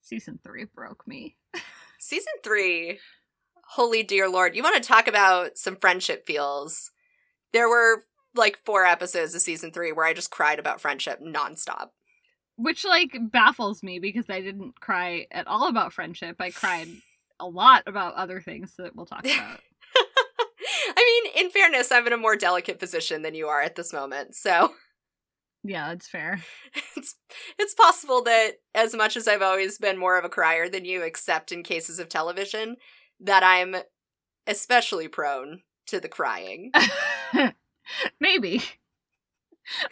Season 0.00 0.38
three 0.42 0.64
broke 0.64 1.06
me. 1.06 1.36
Season 1.98 2.32
3, 2.42 2.98
holy 3.62 4.02
dear 4.02 4.28
lord, 4.28 4.54
you 4.54 4.62
want 4.62 4.82
to 4.82 4.86
talk 4.86 5.08
about 5.08 5.56
some 5.58 5.76
friendship 5.76 6.26
feels. 6.26 6.90
There 7.52 7.68
were 7.68 8.04
like 8.34 8.58
four 8.64 8.84
episodes 8.84 9.34
of 9.34 9.42
season 9.42 9.72
3 9.72 9.92
where 9.92 10.06
I 10.06 10.14
just 10.14 10.30
cried 10.30 10.58
about 10.58 10.80
friendship 10.80 11.20
nonstop. 11.20 11.88
Which 12.56 12.84
like 12.84 13.16
baffles 13.30 13.82
me 13.82 13.98
because 13.98 14.26
I 14.28 14.40
didn't 14.40 14.80
cry 14.80 15.26
at 15.30 15.46
all 15.46 15.68
about 15.68 15.92
friendship. 15.92 16.36
I 16.38 16.50
cried 16.50 16.88
a 17.40 17.46
lot 17.46 17.82
about 17.86 18.14
other 18.14 18.40
things 18.40 18.74
that 18.78 18.94
we'll 18.94 19.06
talk 19.06 19.24
about. 19.24 19.60
I 20.96 21.22
mean, 21.24 21.44
in 21.44 21.50
fairness, 21.50 21.92
I'm 21.92 22.06
in 22.06 22.12
a 22.12 22.18
more 22.18 22.36
delicate 22.36 22.78
position 22.78 23.22
than 23.22 23.34
you 23.34 23.48
are 23.48 23.60
at 23.60 23.74
this 23.74 23.92
moment. 23.92 24.34
So 24.34 24.72
yeah, 25.64 25.88
that's 25.88 26.08
fair. 26.08 26.40
it's 26.96 27.16
it's 27.58 27.74
possible 27.74 28.22
that 28.24 28.54
as 28.74 28.94
much 28.94 29.16
as 29.16 29.28
I've 29.28 29.42
always 29.42 29.78
been 29.78 29.98
more 29.98 30.18
of 30.18 30.24
a 30.24 30.28
crier 30.28 30.68
than 30.68 30.84
you, 30.84 31.02
except 31.02 31.52
in 31.52 31.62
cases 31.62 31.98
of 31.98 32.08
television, 32.08 32.76
that 33.22 33.42
I'm 33.42 33.76
especially 34.46 35.08
prone 35.08 35.62
to 35.86 36.00
the 36.00 36.08
crying. 36.08 36.72
Maybe. 38.20 38.62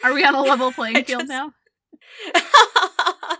Are 0.04 0.12
we 0.12 0.24
on 0.24 0.34
a 0.34 0.42
level 0.42 0.72
playing 0.76 0.96
I 0.98 1.02
field 1.02 1.22
just- 1.22 1.28
now? 1.28 1.52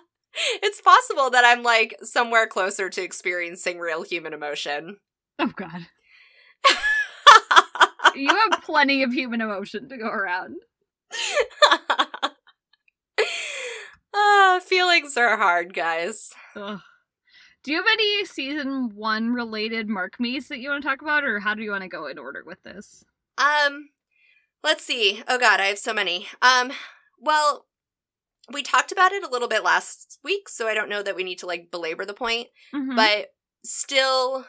it's 0.62 0.80
possible 0.80 1.30
that 1.30 1.44
I'm 1.44 1.62
like 1.62 1.96
somewhere 2.02 2.46
closer 2.46 2.88
to 2.90 3.02
experiencing 3.02 3.78
real 3.78 4.02
human 4.02 4.32
emotion. 4.32 4.98
Oh 5.38 5.52
god. 5.56 5.86
You 8.14 8.28
have 8.28 8.62
plenty 8.62 9.02
of 9.02 9.12
human 9.12 9.40
emotion 9.40 9.88
to 9.88 9.96
go 9.96 10.06
around. 10.08 10.56
Ah, 14.14 14.60
feelings 14.64 15.16
are 15.16 15.36
hard, 15.36 15.72
guys. 15.74 16.32
Ugh. 16.56 16.80
Do 17.62 17.72
you 17.72 17.76
have 17.76 17.86
any 17.92 18.24
season 18.24 18.94
one 18.94 19.32
related 19.32 19.88
mark 19.88 20.18
me's 20.18 20.48
that 20.48 20.60
you 20.60 20.70
want 20.70 20.82
to 20.82 20.88
talk 20.88 21.02
about, 21.02 21.24
or 21.24 21.40
how 21.40 21.54
do 21.54 21.62
you 21.62 21.70
want 21.70 21.82
to 21.82 21.88
go 21.88 22.06
in 22.06 22.18
order 22.18 22.42
with 22.44 22.62
this? 22.62 23.04
Um, 23.36 23.90
let's 24.64 24.84
see. 24.84 25.22
Oh 25.28 25.38
god, 25.38 25.60
I 25.60 25.66
have 25.66 25.78
so 25.78 25.92
many. 25.92 26.26
Um, 26.40 26.72
well, 27.18 27.66
we 28.52 28.62
talked 28.62 28.92
about 28.92 29.12
it 29.12 29.22
a 29.22 29.28
little 29.30 29.48
bit 29.48 29.62
last 29.62 30.18
week, 30.24 30.48
so 30.48 30.66
I 30.66 30.74
don't 30.74 30.88
know 30.88 31.02
that 31.02 31.14
we 31.16 31.22
need 31.24 31.38
to 31.40 31.46
like 31.46 31.70
belabor 31.70 32.04
the 32.06 32.14
point, 32.14 32.48
Mhm. 32.74 32.96
but 32.96 33.34
still 33.64 34.46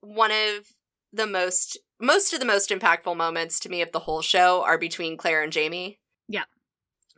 one 0.00 0.30
of 0.30 0.66
the 1.12 1.26
most 1.26 1.78
most 1.98 2.32
of 2.32 2.40
the 2.40 2.46
most 2.46 2.70
impactful 2.70 3.14
moments 3.16 3.60
to 3.60 3.68
me 3.68 3.82
of 3.82 3.92
the 3.92 3.98
whole 4.00 4.22
show 4.22 4.62
are 4.62 4.78
between 4.78 5.16
Claire 5.18 5.42
and 5.42 5.52
Jamie. 5.52 6.00
Yeah. 6.28 6.44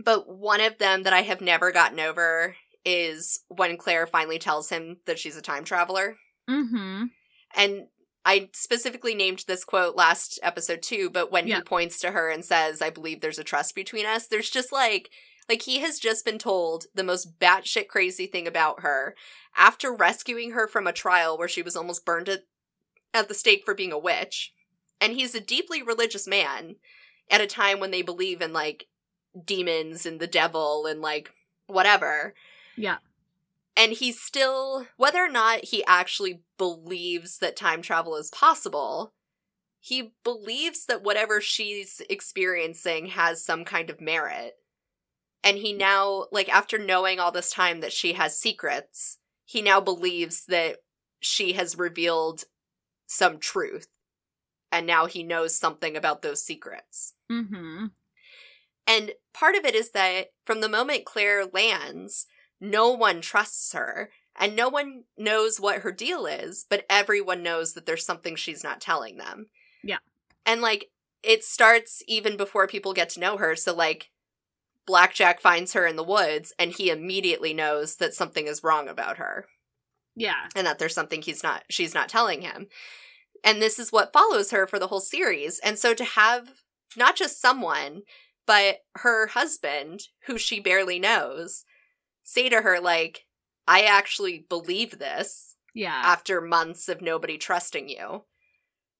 But 0.05 0.29
one 0.29 0.61
of 0.61 0.79
them 0.79 1.05
that 1.05 1.13
I 1.13 1.23
have 1.23 1.41
never 1.41 1.71
gotten 1.71 2.01
over 2.01 2.57
is 2.85 3.45
when 3.49 3.77
Claire 3.77 4.07
finally 4.07 4.39
tells 4.39 4.71
him 4.71 4.99
that 5.07 5.19
she's 5.19 5.37
a 5.37 5.43
time 5.43 5.65
traveler. 5.65 6.17
Mm-hmm. 6.49 7.05
And 7.55 7.87
I 8.25 8.51
specifically 8.53 9.15
named 9.15 9.45
this 9.47 9.65
quote 9.65 9.97
last 9.97 10.39
episode 10.43 10.83
too, 10.83 11.11
but 11.11 11.31
when 11.33 11.47
Yeah. 11.47 11.57
he 11.57 11.63
points 11.63 11.99
to 12.01 12.11
her 12.13 12.31
and 12.31 12.45
says, 12.45 12.81
I 12.83 12.91
believe 12.91 13.21
there's 13.21 13.39
a 13.39 13.45
trust 13.45 13.75
between 13.75 14.07
us, 14.07 14.27
there's 14.27 14.51
just 14.51 14.73
like, 14.73 15.11
like 15.49 15.63
he 15.63 15.81
has 15.81 15.99
just 15.99 16.25
been 16.25 16.39
told 16.39 16.87
the 16.95 17.03
most 17.05 17.39
batshit 17.39 17.89
crazy 17.89 18.27
thing 18.27 18.47
about 18.47 18.81
her 18.81 19.17
after 19.57 19.93
rescuing 19.93 20.53
her 20.53 20.69
from 20.69 20.87
a 20.87 20.93
trial 20.93 21.37
where 21.37 21.49
she 21.49 21.63
was 21.63 21.77
almost 21.77 22.05
burned 22.05 22.29
at, 22.29 22.41
at 23.13 23.29
the 23.29 23.35
stake 23.35 23.63
for 23.65 23.75
being 23.75 23.93
a 23.93 23.99
witch. 23.99 24.53
And 25.01 25.13
he's 25.15 25.35
a 25.35 25.41
deeply 25.41 25.83
religious 25.83 26.29
man 26.29 26.77
at 27.29 27.41
a 27.41 27.47
time 27.47 27.81
when 27.81 27.91
they 27.91 28.03
believe 28.03 28.41
in 28.41 28.53
like 28.53 28.87
demons 29.45 30.07
and 30.07 30.21
the 30.21 30.27
devil 30.27 30.87
and 30.87 31.01
like 31.01 31.31
whatever 31.67 32.35
Yeah. 32.77 32.99
and 33.77 33.93
he's 33.93 34.21
still 34.21 34.87
whether 34.97 35.19
or 35.25 35.29
not 35.31 35.65
he 35.67 35.85
actually 35.87 36.43
believes 36.59 37.39
that 37.39 37.57
time 37.57 37.83
travel 37.83 38.17
is 38.17 38.31
possible 38.31 39.13
he 39.85 40.13
believes 40.23 40.87
that 40.87 41.03
whatever 41.03 41.41
she's 41.41 42.01
experiencing 42.09 43.07
has 43.07 43.45
some 43.45 43.65
kind 43.65 43.91
of 43.91 44.01
merit 44.01 44.55
and 45.45 45.59
he 45.59 45.73
now 45.73 46.27
like 46.31 46.49
after 46.49 46.79
knowing 46.79 47.19
all 47.19 47.33
this 47.33 47.51
time 47.51 47.81
that 47.81 47.93
she 47.93 48.13
has 48.13 48.39
secrets 48.39 49.19
he 49.45 49.61
now 49.63 49.81
believes 49.81 50.45
that 50.47 50.77
she 51.21 51.53
has 51.55 51.77
revealed 51.79 52.45
some 53.07 53.39
truth 53.39 53.87
and 54.71 54.87
now 54.87 55.07
he 55.07 55.23
knows 55.23 55.57
something 55.57 55.97
about 55.97 56.23
those 56.23 56.43
secrets 56.43 57.15
Mm-hmm. 57.31 57.87
and 58.87 59.13
part 59.33 59.55
of 59.55 59.65
it 59.65 59.75
is 59.75 59.91
that 59.93 60.29
from 60.45 60.61
the 60.61 60.69
moment 60.69 61.05
Claire 61.07 61.47
lands, 61.47 62.27
no 62.63 62.93
one 62.93 63.21
trusts 63.21 63.73
her 63.73 64.11
and 64.39 64.55
no 64.57 64.69
one 64.69 65.03
knows 65.19 65.59
what 65.59 65.81
her 65.81 65.91
deal 65.93 66.27
is, 66.27 66.65
but 66.71 66.87
everyone 66.89 67.43
knows 67.43 67.75
that 67.75 67.85
there's 67.87 68.07
something 68.07 68.37
she's 68.37 68.63
not 68.65 68.81
telling 68.81 69.19
them. 69.19 69.49
Yeah. 69.83 69.99
And 70.47 70.63
like 70.63 70.87
it 71.23 71.45
starts 71.45 72.03
even 72.07 72.37
before 72.37 72.67
people 72.69 72.95
get 72.95 73.11
to 73.11 73.21
know 73.21 73.37
her. 73.37 73.57
So 73.57 73.75
like 73.75 74.11
Blackjack 74.87 75.41
finds 75.41 75.73
her 75.73 75.87
in 75.87 75.97
the 75.97 76.05
woods 76.05 76.55
and 76.59 76.73
he 76.73 76.89
immediately 76.89 77.53
knows 77.53 77.97
that 77.97 78.15
something 78.15 78.47
is 78.47 78.63
wrong 78.65 78.89
about 78.89 79.19
her 79.19 79.47
Yeah. 80.17 80.49
and 80.57 80.67
that 80.67 80.79
there's 80.79 80.95
something 80.95 81.21
he's 81.21 81.43
not 81.43 81.65
she's 81.69 81.95
not 81.95 82.09
telling 82.09 82.43
him. 82.43 82.69
And 83.45 83.61
this 83.61 83.79
is 83.79 83.91
what 83.91 84.13
follows 84.13 84.53
her 84.53 84.69
for 84.69 84.79
the 84.79 84.87
whole 84.87 85.01
series. 85.01 85.59
And 85.65 85.79
so 85.79 85.95
to 85.95 86.05
have 86.05 86.49
not 86.97 87.17
just 87.17 87.41
someone, 87.41 88.03
but 88.47 88.79
her 88.97 89.29
husband, 89.29 90.03
who 90.27 90.39
she 90.39 90.61
barely 90.61 90.99
knows, 91.01 91.65
say 92.23 92.49
to 92.49 92.63
her 92.63 92.81
like, 92.81 93.27
"I 93.67 93.83
actually 93.83 94.47
believe 94.49 94.99
this 94.99 95.57
Yeah. 95.75 96.01
after 96.05 96.41
months 96.41 96.89
of 96.89 97.01
nobody 97.01 97.39
trusting 97.39 97.89
you." 97.89 98.25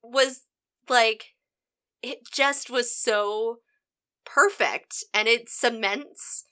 was 0.03 0.43
like 0.89 1.27
it 2.03 2.27
just 2.31 2.69
was 2.69 2.95
so 2.95 3.59
perfect 4.25 5.05
and 5.15 5.29
it 5.29 5.49
cements 5.49 6.45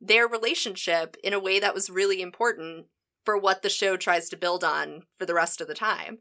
their 0.00 0.26
relationship 0.26 1.16
in 1.22 1.32
a 1.32 1.40
way 1.40 1.60
that 1.60 1.74
was 1.74 1.90
really 1.90 2.22
important 2.22 2.86
for 3.24 3.36
what 3.36 3.62
the 3.62 3.68
show 3.68 3.96
tries 3.96 4.28
to 4.28 4.36
build 4.36 4.64
on 4.64 5.02
for 5.18 5.26
the 5.26 5.34
rest 5.34 5.60
of 5.60 5.68
the 5.68 5.74
time 5.74 6.18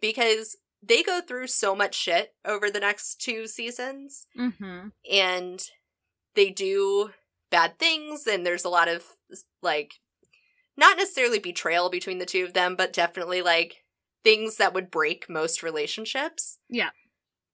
because 0.00 0.56
they 0.82 1.02
go 1.02 1.20
through 1.20 1.46
so 1.46 1.74
much 1.74 1.94
shit 1.94 2.34
over 2.44 2.70
the 2.70 2.80
next 2.80 3.20
two 3.20 3.46
seasons 3.46 4.26
mm-hmm. 4.38 4.88
and 5.10 5.64
they 6.34 6.50
do 6.50 7.10
bad 7.50 7.78
things 7.78 8.26
and 8.26 8.44
there's 8.46 8.64
a 8.64 8.68
lot 8.68 8.88
of 8.88 9.04
like 9.62 9.94
not 10.76 10.96
necessarily 10.96 11.38
betrayal 11.38 11.90
between 11.90 12.18
the 12.18 12.26
two 12.26 12.44
of 12.44 12.52
them 12.52 12.76
but 12.76 12.92
definitely 12.92 13.42
like 13.42 13.84
things 14.22 14.56
that 14.56 14.74
would 14.74 14.90
break 14.90 15.28
most 15.28 15.62
relationships 15.62 16.58
Yeah. 16.68 16.90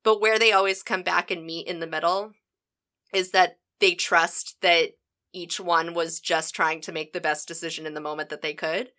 but 0.04 0.20
where 0.20 0.38
they 0.38 0.52
always 0.52 0.82
come 0.82 1.02
back 1.02 1.30
and 1.30 1.44
meet 1.46 1.66
in 1.66 1.80
the 1.80 1.86
middle 1.86 2.32
is 3.14 3.30
that 3.30 3.58
they 3.80 3.94
trust 3.94 4.56
that 4.62 4.90
each 5.32 5.60
one 5.60 5.94
was 5.94 6.20
just 6.20 6.54
trying 6.54 6.80
to 6.82 6.92
make 6.92 7.12
the 7.12 7.20
best 7.20 7.46
decision 7.48 7.86
in 7.86 7.94
the 7.94 8.00
moment 8.00 8.28
that 8.30 8.42
they 8.42 8.54
could 8.54 8.90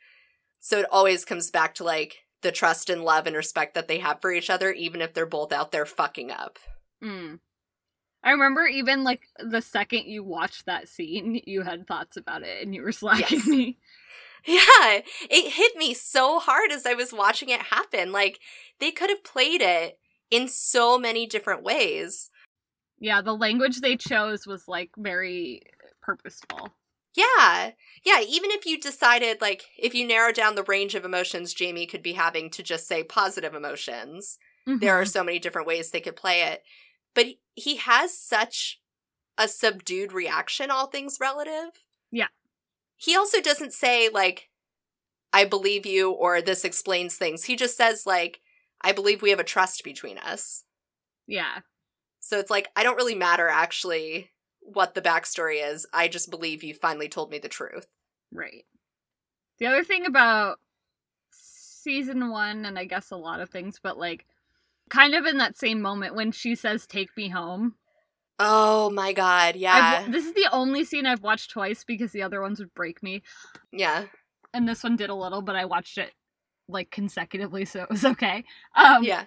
so 0.59 0.79
it 0.79 0.85
always 0.91 1.25
comes 1.25 1.51
back 1.51 1.75
to 1.75 1.83
like 1.83 2.17
the 2.41 2.51
trust 2.51 2.89
and 2.89 3.03
love 3.03 3.27
and 3.27 3.35
respect 3.35 3.73
that 3.73 3.87
they 3.87 3.99
have 3.99 4.21
for 4.21 4.31
each 4.31 4.49
other 4.49 4.71
even 4.71 5.01
if 5.01 5.13
they're 5.13 5.25
both 5.25 5.51
out 5.51 5.71
there 5.71 5.85
fucking 5.85 6.31
up 6.31 6.57
Mm. 7.03 7.39
I 8.27 8.31
remember 8.31 8.65
even 8.65 9.05
like 9.05 9.21
the 9.39 9.61
second 9.61 10.05
you 10.07 10.21
watched 10.23 10.65
that 10.65 10.89
scene, 10.89 11.41
you 11.45 11.61
had 11.61 11.87
thoughts 11.87 12.17
about 12.17 12.43
it 12.43 12.61
and 12.61 12.75
you 12.75 12.81
were 12.83 12.91
slacking 12.91 13.39
Yes. 13.39 13.47
me. 13.47 13.79
Yeah, 14.45 15.01
it 15.29 15.53
hit 15.53 15.75
me 15.77 15.93
so 15.93 16.39
hard 16.39 16.71
as 16.71 16.85
I 16.85 16.93
was 16.93 17.13
watching 17.13 17.49
it 17.49 17.61
happen. 17.61 18.11
Like, 18.11 18.39
they 18.79 18.91
could 18.91 19.09
have 19.09 19.23
played 19.23 19.61
it 19.61 19.99
in 20.31 20.47
so 20.47 20.97
many 20.99 21.25
different 21.25 21.63
ways. 21.63 22.29
Yeah, 22.99 23.21
the 23.21 23.35
language 23.35 23.81
they 23.81 23.97
chose 23.97 24.45
was 24.47 24.67
like 24.67 24.91
very 24.97 25.61
purposeful. 26.01 26.73
Yeah. 27.15 27.71
Yeah, 28.03 28.21
even 28.21 28.51
if 28.51 28.65
you 28.65 28.79
decided, 28.79 29.41
like, 29.41 29.65
if 29.77 29.95
you 29.95 30.05
narrow 30.07 30.31
down 30.31 30.55
the 30.55 30.63
range 30.63 30.95
of 30.95 31.03
emotions 31.05 31.53
Jamie 31.53 31.87
could 31.87 32.03
be 32.03 32.13
having 32.13 32.49
to 32.51 32.63
just 32.63 32.87
say 32.87 33.03
positive 33.03 33.55
emotions, 33.55 34.37
there 34.79 34.93
are 34.93 35.03
Mhm. 35.03 35.11
so 35.11 35.23
many 35.23 35.39
different 35.39 35.67
ways 35.67 35.89
they 35.91 36.01
could 36.01 36.15
play 36.15 36.43
it. 36.43 36.63
But 37.17 37.25
he 37.55 37.77
has 37.77 38.15
such 38.15 38.79
a 39.39 39.47
subdued 39.47 40.13
reaction, 40.13 40.69
all 40.69 40.85
things 40.85 41.17
relative. 41.19 41.71
Yeah. 42.11 42.27
He 42.95 43.15
also 43.15 43.41
doesn't 43.41 43.73
say, 43.73 44.07
like, 44.07 44.49
I 45.33 45.43
believe 45.43 45.87
you 45.87 46.11
or 46.11 46.43
this 46.43 46.63
explains 46.63 47.17
things. 47.17 47.45
He 47.45 47.55
just 47.55 47.75
says, 47.75 48.05
like, 48.05 48.41
I 48.81 48.91
believe 48.91 49.23
we 49.23 49.31
have 49.31 49.39
a 49.39 49.43
trust 49.43 49.83
between 49.83 50.19
us. 50.19 50.65
yeah. 51.25 51.61
So 52.19 52.37
it's 52.37 52.51
like, 52.51 52.67
I 52.75 52.83
don't 52.83 52.97
really 52.97 53.15
matter 53.15 53.47
actually 53.47 54.29
what 54.59 54.93
the 54.93 55.01
backstory 55.01 55.67
is. 55.67 55.87
I 55.91 56.09
just 56.09 56.29
believe 56.29 56.63
you 56.63 56.75
finally 56.75 57.09
told 57.09 57.31
me 57.31 57.39
the 57.39 57.49
truth. 57.49 57.87
Right. 58.31 58.65
The 59.57 59.65
other 59.65 59.83
thing 59.83 60.05
about 60.05 60.59
season 61.31 62.29
one, 62.29 62.65
and 62.65 62.77
I 62.77 62.85
guess 62.85 63.09
a 63.09 63.15
lot 63.15 63.39
of 63.39 63.49
things, 63.49 63.79
but 63.81 63.97
like 63.97 64.25
kind 64.89 65.13
of 65.15 65.25
in 65.25 65.37
that 65.37 65.57
same 65.57 65.81
moment 65.81 66.15
when 66.15 66.31
she 66.31 66.55
says, 66.55 66.85
Take 66.87 67.15
me 67.17 67.29
home. 67.29 67.75
Oh 68.39 68.89
my 68.91 69.13
god, 69.13 69.55
yeah. 69.55 70.03
I've, 70.05 70.11
this 70.11 70.25
is 70.25 70.33
the 70.33 70.47
only 70.51 70.83
scene 70.85 71.05
I've 71.07 71.23
watched 71.23 71.49
twice 71.51 71.83
because 71.83 72.11
the 72.11 72.21
other 72.21 72.41
ones 72.41 72.59
would 72.59 72.73
break 72.73 73.01
me. 73.01 73.23
yeah. 73.71 74.05
And 74.53 74.67
this 74.67 74.83
one 74.83 74.95
did 74.95 75.09
a 75.09 75.15
little, 75.15 75.41
but 75.41 75.55
I 75.55 75.65
watched 75.65 75.97
it 75.97 76.11
like 76.69 76.89
consecutively, 76.91 77.65
so 77.65 77.83
it 77.83 77.89
was 77.89 78.05
okay. 78.05 78.43
Um, 78.75 79.03
yeah. 79.03 79.25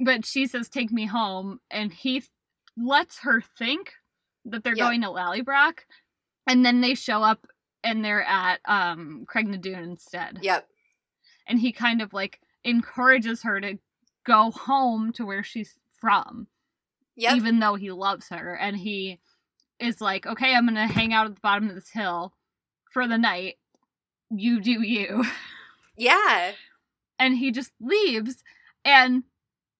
But 0.00 0.24
she 0.26 0.46
says, 0.46 0.68
Take 0.68 0.92
me 0.92 1.06
home. 1.06 1.58
And 1.70 1.92
he 1.92 2.20
th- 2.20 2.30
lets 2.76 3.20
her 3.20 3.42
think 3.58 3.92
that 4.44 4.62
they're 4.64 4.76
Yeah. 4.76 4.84
going 4.84 5.00
to 5.02 5.08
Lallybroch. 5.08 5.78
And 6.46 6.64
then 6.64 6.80
they 6.80 6.94
show 6.94 7.22
up 7.22 7.46
and 7.82 8.04
they're 8.04 8.22
at 8.22 8.60
um, 8.66 9.24
Craigh 9.26 9.42
na 9.44 9.56
Dun 9.58 9.82
instead. 9.82 10.38
Yep. 10.42 10.66
and 11.48 11.58
he 11.58 11.72
kind 11.72 12.02
of 12.02 12.12
like 12.12 12.40
encourages 12.64 13.42
her 13.42 13.60
to 13.60 13.78
go 14.26 14.50
home 14.50 15.12
to 15.12 15.24
where 15.24 15.42
she's 15.42 15.74
from 16.00 16.46
Yep. 17.16 17.36
even 17.36 17.58
though 17.60 17.76
he 17.76 17.90
loves 17.92 18.28
her 18.28 18.54
and 18.56 18.76
he 18.76 19.18
is 19.80 20.00
like 20.00 20.26
okay 20.26 20.54
i'm 20.54 20.66
gonna 20.66 20.86
hang 20.86 21.12
out 21.12 21.26
at 21.26 21.34
the 21.34 21.40
bottom 21.40 21.68
of 21.68 21.74
this 21.74 21.90
hill 21.90 22.34
for 22.92 23.06
the 23.08 23.16
night 23.18 23.56
you 24.30 24.60
do 24.60 24.82
you 24.82 25.24
yeah. 25.96 26.52
and 27.18 27.36
he 27.36 27.50
just 27.50 27.72
leaves 27.80 28.42
and 28.84 29.22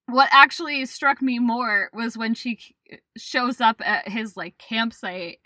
what 0.09 0.29
actually 0.33 0.87
struck 0.87 1.21
me 1.21 1.39
more 1.39 1.91
was 1.93 2.17
when 2.17 2.33
she 2.33 2.59
shows 3.17 3.61
up 3.61 3.81
at 3.85 4.09
his 4.09 4.37
like 4.37 4.57
campsite 4.59 5.39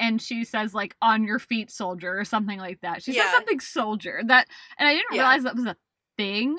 and 0.00 0.22
she 0.22 0.44
says 0.44 0.72
like 0.72 0.94
on 1.02 1.24
your 1.24 1.38
feet 1.40 1.70
soldier 1.70 2.16
or 2.18 2.24
something 2.24 2.58
like 2.58 2.80
that 2.82 3.02
she 3.02 3.12
Yeah. 3.12 3.24
says 3.24 3.32
something 3.32 3.60
soldier 3.60 4.20
that 4.26 4.46
and 4.78 4.88
i 4.88 4.94
didn't 4.94 5.06
Yeah. 5.12 5.22
realize 5.22 5.42
that 5.42 5.56
was 5.56 5.66
a 5.66 5.76
thing 6.16 6.56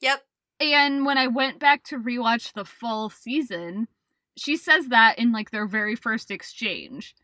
Yep. 0.00 0.22
And 0.60 1.04
when 1.04 1.18
I 1.18 1.26
went 1.26 1.58
back 1.58 1.84
to 1.84 1.98
rewatch 1.98 2.52
the 2.54 2.64
full 2.64 3.10
season, 3.10 3.88
she 4.36 4.56
says 4.56 4.88
that 4.88 5.18
in 5.18 5.32
like 5.32 5.50
their 5.50 5.66
very 5.66 5.96
first 5.96 6.30
exchange. 6.30 7.14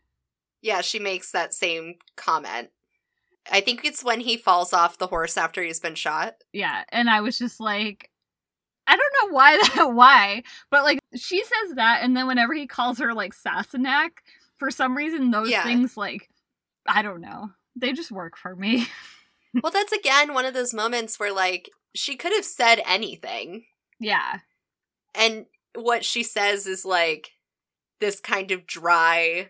Yeah, 0.61 0.81
she 0.81 0.99
makes 0.99 1.31
that 1.31 1.53
same 1.53 1.95
comment. 2.15 2.69
I 3.51 3.59
think 3.61 3.83
it's 3.83 4.03
when 4.03 4.21
he 4.21 4.37
falls 4.37 4.71
off 4.71 4.97
the 4.97 5.07
horse 5.07 5.35
after 5.35 5.61
he's 5.61 5.79
been 5.81 5.95
shot. 5.95 6.35
Yeah, 6.53 6.83
and 6.89 7.09
I 7.09 7.21
was 7.21 7.37
just 7.37 7.59
like 7.59 8.09
I 8.87 8.95
don't 8.97 9.13
know 9.31 9.35
why 9.35 9.57
that 9.75 9.93
why, 9.93 10.43
but 10.69 10.83
like 10.83 10.99
she 11.15 11.43
says 11.43 11.75
that 11.75 11.99
and 12.03 12.15
then 12.15 12.27
whenever 12.27 12.53
he 12.53 12.67
calls 12.67 12.99
her 12.99 13.13
like 13.13 13.33
Sassenach, 13.33 14.11
for 14.57 14.71
some 14.71 14.95
reason 14.95 15.31
those 15.31 15.49
Yeah. 15.49 15.63
things 15.63 15.97
like 15.97 16.29
I 16.87 17.01
don't 17.01 17.21
know. 17.21 17.49
They 17.75 17.91
just 17.93 18.11
work 18.11 18.37
for 18.37 18.55
me. 18.55 18.87
well, 19.63 19.71
that's 19.71 19.91
again 19.91 20.33
one 20.33 20.45
of 20.45 20.53
those 20.53 20.73
moments 20.73 21.19
where 21.19 21.33
like 21.33 21.69
she 21.95 22.15
could 22.15 22.33
have 22.33 22.45
said 22.45 22.81
anything 22.85 23.65
yeah. 23.99 24.39
and 25.15 25.45
what 25.75 26.03
she 26.05 26.23
says 26.23 26.67
is 26.67 26.85
like 26.85 27.31
this 27.99 28.19
kind 28.19 28.51
of 28.51 28.67
dry 28.67 29.49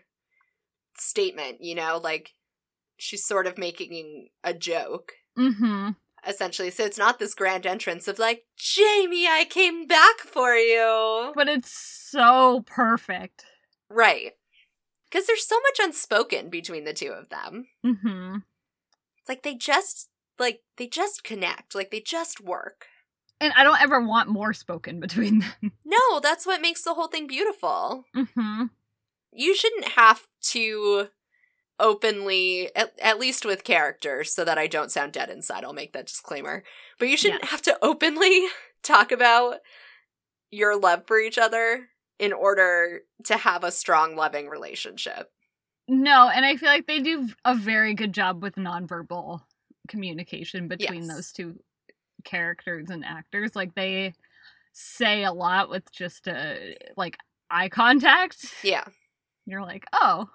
statement, 0.96 1.60
you 1.60 1.74
know, 1.74 2.00
like 2.02 2.32
she's 2.96 3.24
sort 3.24 3.46
of 3.46 3.58
making 3.58 4.28
a 4.42 4.54
joke 4.54 5.12
Mm-hmm. 5.36 5.90
essentially. 6.26 6.70
So 6.70 6.84
it's 6.84 6.96
not 6.98 7.18
this 7.18 7.34
grand 7.34 7.66
entrance 7.66 8.06
of 8.06 8.20
like, 8.20 8.44
"Jamie, 8.56 9.26
I 9.26 9.44
came 9.50 9.86
back 9.88 10.20
for 10.20 10.54
you." 10.54 11.32
But 11.34 11.48
it's 11.48 11.72
so 11.72 12.62
perfect. 12.66 13.44
Right. 13.90 14.32
Cuz 15.10 15.26
there's 15.26 15.46
so 15.46 15.56
much 15.60 15.78
unspoken 15.86 16.50
between 16.50 16.84
the 16.84 16.94
two 16.94 17.10
of 17.10 17.30
them. 17.30 17.66
Mm-hmm. 17.84 18.36
It's 19.18 19.28
like 19.28 19.42
they 19.42 19.54
just 19.56 20.08
like 20.38 20.60
they 20.76 20.86
just 20.86 21.24
connect, 21.24 21.74
like 21.74 21.90
they 21.90 22.00
just 22.00 22.40
work. 22.40 22.86
And 23.40 23.52
I 23.56 23.64
don't 23.64 23.80
ever 23.82 24.00
want 24.00 24.28
more 24.28 24.52
spoken 24.52 25.00
between 25.00 25.40
them. 25.40 25.72
No, 25.84 26.18
that's 26.20 26.44
what 26.46 26.60
makes 26.62 26.82
the 26.82 26.94
whole 26.94 27.06
thing 27.08 27.26
beautiful. 27.26 28.04
Mhm. 28.16 28.70
You 29.32 29.54
shouldn't 29.54 29.88
have 29.92 30.26
to 30.46 31.08
openly 31.78 32.74
at, 32.74 32.98
at 33.00 33.18
least 33.18 33.44
with 33.44 33.64
characters 33.64 34.34
so 34.34 34.44
that 34.44 34.58
I 34.58 34.66
don't 34.66 34.90
sound 34.90 35.12
dead 35.12 35.28
inside. 35.30 35.62
I'll 35.64 35.72
make 35.72 35.92
that 35.92 36.06
disclaimer. 36.06 36.64
But 36.98 37.08
you 37.08 37.16
shouldn't 37.16 37.46
have 37.46 37.62
to 37.62 37.78
openly 37.82 38.46
talk 38.82 39.12
about 39.12 39.58
your 40.50 40.78
love 40.78 41.04
for 41.06 41.18
each 41.18 41.38
other 41.38 41.88
in 42.18 42.32
order 42.32 43.02
to 43.24 43.36
have 43.36 43.64
a 43.64 43.70
strong 43.72 44.16
loving 44.16 44.48
relationship. 44.48 45.30
No, 45.86 46.28
and 46.28 46.44
I 46.46 46.56
feel 46.56 46.68
like 46.68 46.86
they 46.86 47.00
do 47.00 47.28
a 47.44 47.54
very 47.54 47.94
good 47.94 48.12
job 48.14 48.42
with 48.42 48.54
nonverbal 48.54 49.42
communication 49.88 50.68
between 50.68 51.04
Yes. 51.04 51.14
those 51.14 51.32
two 51.32 51.58
characters 52.24 52.90
and 52.90 53.04
actors. 53.04 53.54
Like 53.54 53.74
they 53.74 54.14
say 54.72 55.24
a 55.24 55.32
lot 55.32 55.70
with 55.70 55.90
just 55.92 56.26
a 56.26 56.76
like 56.96 57.16
eye 57.50 57.68
contact. 57.68 58.46
Yeah. 58.62 58.84
You're 59.46 59.62
like, 59.62 59.84
oh, 59.92 60.28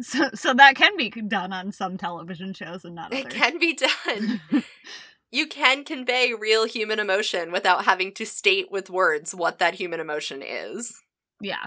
so 0.00 0.30
so 0.34 0.54
that 0.54 0.76
can 0.76 0.96
be 0.96 1.10
done 1.10 1.52
on 1.52 1.72
some 1.72 1.98
television 1.98 2.54
shows 2.54 2.84
and 2.84 2.94
not 2.94 3.12
It 3.12 3.28
can 3.30 3.58
be 3.58 3.74
done. 3.74 4.40
you 5.30 5.46
can 5.46 5.84
convey 5.84 6.32
real 6.32 6.66
human 6.66 6.98
emotion 6.98 7.52
without 7.52 7.84
having 7.84 8.12
to 8.14 8.24
state 8.24 8.70
with 8.70 8.88
words 8.90 9.34
what 9.34 9.58
that 9.58 9.74
human 9.74 10.00
emotion 10.00 10.42
is. 10.42 11.00
yeah, 11.40 11.66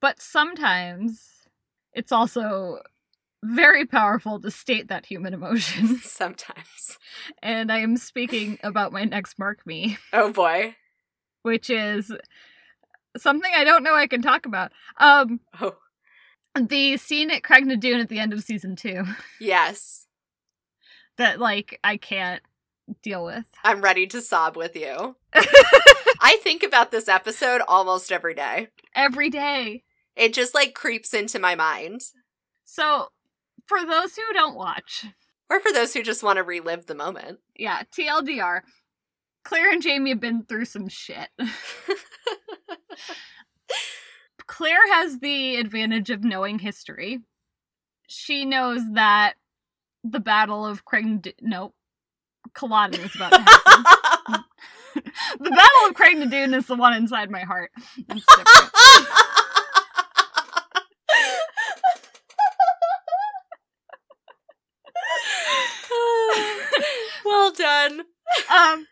but 0.00 0.20
sometimes 0.20 1.26
it's 1.94 2.12
also 2.12 2.80
very 3.42 3.86
powerful 3.86 4.40
to 4.40 4.50
state 4.50 4.88
that 4.88 5.06
human 5.06 5.34
emotion. 5.34 5.98
Sometimes. 6.02 6.98
and 7.42 7.70
I 7.70 7.78
am 7.78 7.96
speaking 7.96 8.58
about 8.62 8.92
my 8.92 9.04
next 9.04 9.38
mark 9.38 9.66
me. 9.66 9.98
Oh 10.12 10.32
boy. 10.32 10.76
which 11.42 11.70
is 11.70 12.12
something 13.16 13.50
I 13.54 13.64
don't 13.64 13.82
know 13.82 13.94
I 13.94 14.06
can 14.06 14.22
talk 14.22 14.46
about. 14.46 14.72
Um, 14.98 15.40
Oh, 15.60 15.76
the 16.60 16.96
scene 16.96 17.30
at 17.30 17.42
Craigh 17.44 17.60
na 17.60 17.76
Dun 17.76 18.00
at 18.00 18.08
the 18.08 18.18
end 18.18 18.32
of 18.32 18.42
season 18.42 18.74
two 18.74 19.04
yes. 19.40 20.06
that 21.16 21.38
like 21.38 21.78
I 21.84 21.96
can't 21.96 22.42
deal 23.02 23.24
with. 23.24 23.44
I'm 23.62 23.80
ready 23.82 24.06
to 24.08 24.20
sob 24.20 24.56
with 24.56 24.74
you. 24.74 25.14
I 26.20 26.38
think 26.42 26.62
about 26.62 26.90
this 26.90 27.06
episode 27.08 27.60
almost 27.68 28.10
every 28.10 28.34
day. 28.34 28.68
Every 28.94 29.30
day. 29.30 29.84
It 30.16 30.32
just 30.34 30.54
like 30.54 30.74
creeps 30.74 31.14
into 31.14 31.38
my 31.38 31.54
mind. 31.54 32.00
So, 32.64 33.08
for 33.68 33.84
those 33.84 34.16
who 34.16 34.22
don't 34.32 34.56
watch, 34.56 35.04
Or 35.50 35.60
for 35.60 35.72
those 35.72 35.92
who 35.94 36.02
just 36.02 36.22
want 36.22 36.36
to 36.38 36.42
relive 36.42 36.86
the 36.86 36.94
moment. 36.94 37.38
yeah, 37.56 37.82
TLDR, 37.96 38.62
Claire 39.44 39.70
and 39.72 39.82
Jamie 39.82 40.10
have 40.10 40.20
been 40.20 40.44
through 40.44 40.64
some 40.66 40.88
shit. 40.88 41.28
Claire 44.46 44.92
has 44.94 45.18
the 45.20 45.56
advantage 45.56 46.10
of 46.10 46.24
knowing 46.24 46.58
history. 46.58 47.20
She 48.08 48.44
knows 48.46 48.80
that 48.94 49.34
the 50.04 50.20
Battle 50.20 50.64
of 50.66 50.84
Craig. 50.86 51.04
Nad- 51.06 51.34
no, 51.42 51.74
Culloden 52.54 53.00
is 53.00 53.14
about 53.14 53.32
to 53.32 53.40
happen. 53.40 54.44
the 55.40 55.50
Battle 55.50 55.88
of 55.88 55.94
Craigh 55.94 56.14
na 56.14 56.24
Dun 56.26 56.54
is 56.54 56.66
the 56.66 56.76
one 56.76 56.94
inside 56.94 57.30
my 57.30 57.40
heart. 57.42 57.70
It's 58.08 58.24
different. 58.26 58.72
Well 67.24 67.52
done. 67.52 68.00
um, 68.50 68.86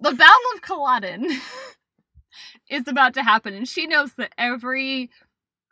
the 0.00 0.12
Battle 0.12 0.36
of 0.54 0.62
Culloden 0.62 1.26
is 2.70 2.86
about 2.86 3.14
to 3.14 3.22
happen, 3.22 3.54
and 3.54 3.68
she 3.68 3.86
knows 3.86 4.14
that 4.14 4.32
every 4.38 5.10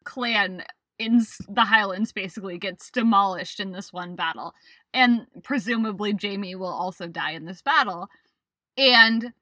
clan 0.04 0.64
in 0.98 1.24
the 1.48 1.64
Highlands 1.64 2.12
basically 2.12 2.58
gets 2.58 2.90
demolished 2.90 3.60
in 3.60 3.72
this 3.72 3.92
one 3.92 4.16
battle, 4.16 4.54
and 4.94 5.26
presumably 5.42 6.12
Jamie 6.14 6.54
will 6.54 6.66
also 6.66 7.06
die 7.06 7.32
in 7.32 7.44
this 7.44 7.62
battle, 7.62 8.08
and 8.78 9.32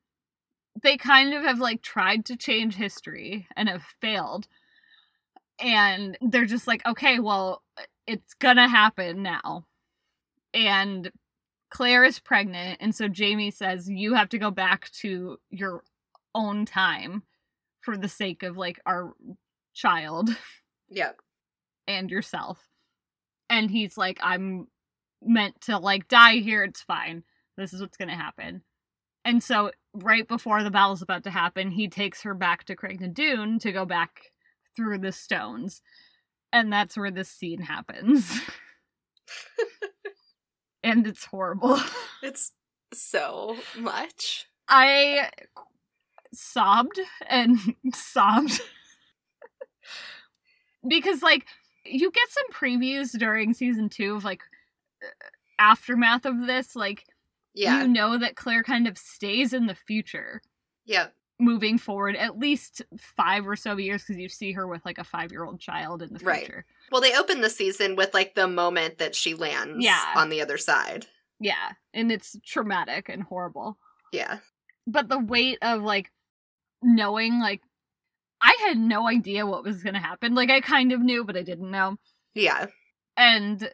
they 0.83 0.97
kind 0.97 1.35
of 1.35 1.45
have 1.45 1.61
like 1.61 1.83
tried 1.83 2.25
to 2.27 2.37
change 2.37 2.75
history 2.75 3.47
and 3.57 3.69
have 3.69 3.85
failed, 4.01 4.49
and 5.61 6.19
they're 6.21 6.45
just 6.47 6.67
like, 6.67 6.85
okay, 6.87 7.21
well, 7.21 7.63
it's 8.07 8.35
gonna 8.35 8.69
happen 8.69 9.23
now, 9.23 9.65
and 10.53 11.11
Claire 11.75 12.05
is 12.05 12.21
pregnant, 12.21 12.79
and 12.81 12.95
so 12.95 13.09
Jamie 13.09 13.51
says, 13.51 13.91
You 13.91 14.15
have 14.15 14.29
to 14.29 14.39
go 14.39 14.53
back 14.53 14.93
to 15.01 15.39
your 15.51 15.83
own 16.33 16.67
time 16.67 17.25
for 17.81 17.97
the 17.97 18.09
sake 18.09 18.45
of 18.45 18.57
like 18.57 18.81
our 18.87 19.13
child 19.75 20.31
Yep. 20.89 21.21
and 21.89 22.13
yourself. 22.13 22.61
And 23.51 23.69
he's 23.69 23.99
like, 23.99 24.21
I'm 24.23 24.69
meant 25.21 25.61
to 25.63 25.79
like 25.79 26.07
die 26.07 26.37
here, 26.37 26.63
it's 26.63 26.81
fine. 26.81 27.25
This 27.57 27.73
is 27.73 27.81
what's 27.81 27.97
gonna 27.97 28.15
happen. 28.15 28.63
And 29.25 29.43
so 29.43 29.73
right 29.95 30.29
before 30.29 30.63
the 30.63 30.71
battle's 30.71 31.03
about 31.03 31.25
to 31.25 31.31
happen, 31.31 31.73
he 31.73 31.89
takes 31.89 32.23
her 32.23 32.35
back 32.35 32.63
to 32.67 32.77
Craigh 32.77 32.99
na 33.01 33.09
Dun 33.09 33.59
to 33.59 33.73
go 33.73 33.85
back 33.85 34.31
through 34.77 34.99
the 34.99 35.11
stones. 35.11 35.83
And 36.53 36.73
that's 36.73 36.97
where 36.97 37.11
this 37.11 37.31
scene 37.31 37.63
happens. 37.63 38.33
and 40.85 41.07
it's 41.07 41.25
horrible. 41.25 41.79
It's 42.23 42.53
so 42.93 43.57
much. 43.77 44.47
I 44.69 45.31
sobbed 46.33 46.99
and 47.29 47.59
sobbed 47.95 48.61
because 50.89 51.23
like 51.23 51.47
you 51.85 52.11
get 52.11 52.29
some 52.31 52.51
previews 52.53 53.17
during 53.19 53.53
season 53.53 53.89
2 53.89 54.17
of 54.17 54.25
like 54.25 54.41
uh, 55.03 55.09
aftermath 55.59 56.25
of 56.25 56.47
this 56.47 56.75
like 56.75 57.05
Yeah. 57.55 57.83
you 57.83 57.89
know 57.89 58.17
that 58.19 58.37
Claire 58.37 58.63
kind 58.63 58.87
of 58.89 58.97
stays 58.99 59.53
in 59.53 59.67
the 59.67 59.75
future 59.75 60.41
Yep. 60.87 61.15
Moving 61.41 61.79
forward 61.79 62.15
at 62.17 62.39
least 62.39 62.83
5 62.97 63.47
or 63.47 63.57
so 63.57 63.77
years 63.77 64.05
cuz 64.05 64.17
you 64.17 64.29
see 64.29 64.53
her 64.53 64.67
with 64.69 64.85
like 64.85 64.99
a 64.99 65.05
5-year-old 65.05 65.61
child 65.61 66.01
in 66.03 66.13
the 66.13 66.25
Right. 66.25 66.41
future. 66.47 66.65
Well, 66.93 67.01
they 67.01 67.17
open 67.17 67.41
the 67.41 67.51
season 67.51 67.97
with 67.97 68.15
like 68.15 68.35
the 68.35 68.47
moment 68.47 68.99
that 68.99 69.15
she 69.17 69.35
lands 69.35 69.85
Yeah. 69.85 70.13
on 70.17 70.29
the 70.29 70.41
other 70.41 70.59
side. 70.59 71.07
Yeah, 71.41 71.73
and 71.93 72.13
it's 72.13 72.37
traumatic 72.45 73.09
and 73.09 73.23
horrible. 73.23 73.79
Yeah. 74.13 74.39
but 74.87 75.09
the 75.09 75.19
weight 75.19 75.59
of 75.63 75.83
like 75.83 76.13
knowing 76.83 77.41
like 77.41 77.63
I 78.43 78.55
had 78.67 78.77
no 78.79 79.09
idea 79.09 79.47
what 79.47 79.65
was 79.65 79.83
going 79.83 79.95
to 79.95 80.01
happen. 80.01 80.35
Like 80.35 80.51
I 80.51 80.61
kind 80.61 80.93
of 80.93 81.01
knew, 81.01 81.25
but 81.25 81.37
I 81.37 81.43
didn't 81.43 81.71
know. 81.71 81.97
Yeah. 82.35 82.67
And 83.17 83.73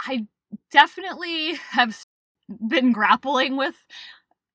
I 0.00 0.26
definitely 0.72 1.54
have 1.70 2.04
been 2.68 2.90
grappling 2.92 3.56
with 3.56 3.76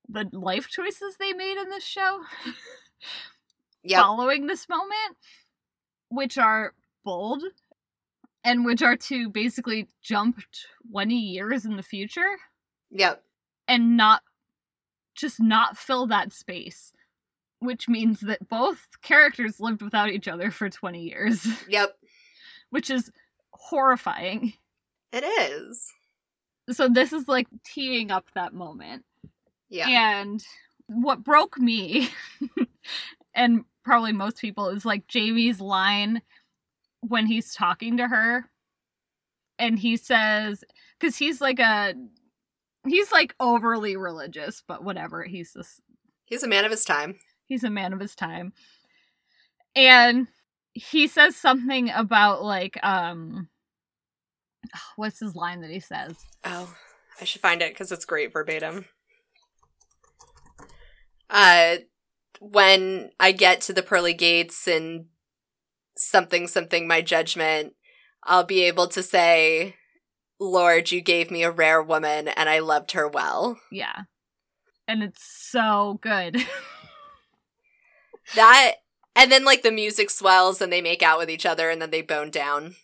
the 0.08 0.28
life 0.32 0.68
choices 0.68 1.16
they 1.18 1.32
made 1.32 1.60
in 1.60 1.68
this 1.68 1.84
show 1.84 2.20
Yep. 3.84 4.00
following 4.02 4.46
this 4.46 4.68
moment, 4.68 5.16
which 6.10 6.36
are 6.38 6.74
bold 7.04 7.42
and 8.44 8.64
which 8.64 8.82
are 8.82 8.96
to 8.96 9.28
basically 9.30 9.86
jump 10.02 10.40
20 10.92 11.14
years 11.14 11.64
in 11.64 11.76
the 11.76 11.82
future 11.82 12.36
Yep. 12.90 13.22
and 13.66 13.96
not 13.96 14.22
just 15.14 15.40
not 15.40 15.76
fill 15.76 16.06
that 16.08 16.32
space 16.32 16.92
which 17.60 17.88
means 17.88 18.20
that 18.20 18.48
both 18.48 18.86
characters 19.02 19.58
lived 19.58 19.82
without 19.82 20.10
each 20.10 20.28
other 20.28 20.48
for 20.50 20.70
20 20.70 21.00
years 21.02 21.46
Yep. 21.68 21.96
which 22.70 22.88
is 22.90 23.10
horrifying 23.52 24.52
It 25.12 25.24
is. 25.24 25.92
so 26.70 26.88
this 26.88 27.12
is 27.12 27.26
like 27.28 27.48
teeing 27.64 28.10
up 28.10 28.26
that 28.34 28.54
moment 28.54 29.04
Yeah. 29.70 29.88
and 30.20 30.44
what 30.86 31.22
broke 31.22 31.58
me 31.58 32.08
and 33.34 33.64
probably 33.84 34.12
most 34.12 34.38
people 34.38 34.68
is 34.68 34.84
like 34.84 35.06
Jamie's 35.08 35.60
line 35.60 36.22
when 37.00 37.26
he's 37.26 37.54
talking 37.54 37.98
to 37.98 38.08
her 38.08 38.46
and 39.58 39.78
he 39.78 39.96
says 39.96 40.64
cuz 41.00 41.16
he's 41.16 41.40
like 41.40 41.58
a 41.58 41.94
he's 42.86 43.12
like 43.12 43.34
overly 43.40 43.96
religious 43.96 44.62
but 44.66 44.82
whatever 44.82 45.22
he's 45.22 45.52
just 45.52 45.80
He's 46.24 46.42
a 46.42 46.48
man 46.48 46.64
of 46.64 46.70
his 46.70 46.84
time. 46.84 47.18
he's 47.46 47.64
a 47.64 47.70
man 47.70 47.92
of 47.92 48.00
his 48.00 48.14
time 48.14 48.52
and 49.76 50.26
he 50.72 51.06
says 51.08 51.36
something 51.36 51.90
about 51.90 52.42
like 52.42 52.78
um 52.82 53.48
what's 54.96 55.20
his 55.20 55.34
line 55.34 55.60
that 55.60 55.70
he 55.70 55.80
says 55.80 56.16
Oh, 56.44 56.74
I 57.20 57.24
should 57.24 57.42
find 57.42 57.60
it 57.62 57.72
because 57.72 57.90
it's 57.92 58.04
great 58.04 58.32
verbatim. 58.32 58.86
Uh, 61.30 61.76
when 62.40 63.10
I 63.18 63.32
get 63.32 63.60
to 63.62 63.72
the 63.72 63.82
pearly 63.82 64.14
gates 64.14 64.66
and 64.66 65.06
something, 65.96 66.46
something, 66.46 66.86
my 66.86 67.00
judgment, 67.00 67.74
I'll 68.24 68.44
be 68.44 68.62
able 68.64 68.88
to 68.88 69.02
say, 69.02 69.74
Lord, 70.40 70.90
you 70.92 71.00
gave 71.00 71.30
me 71.30 71.42
a 71.42 71.50
rare 71.50 71.82
woman 71.82 72.28
and 72.28 72.48
I 72.48 72.60
loved 72.60 72.92
her 72.92 73.08
well. 73.08 73.58
yeah 73.70 74.02
and 74.88 75.02
it's 75.02 75.22
so 75.22 75.98
good 76.02 76.36
That, 78.34 78.72
and 79.16 79.32
then 79.32 79.44
like 79.44 79.62
the 79.62 79.72
music 79.72 80.10
swells 80.10 80.60
and 80.60 80.72
they 80.72 80.82
make 80.82 81.02
out 81.02 81.18
with 81.18 81.30
each 81.30 81.46
other 81.46 81.70
and 81.70 81.80
then 81.80 81.90
they 81.90 82.02
bone 82.02 82.30
down. 82.30 82.74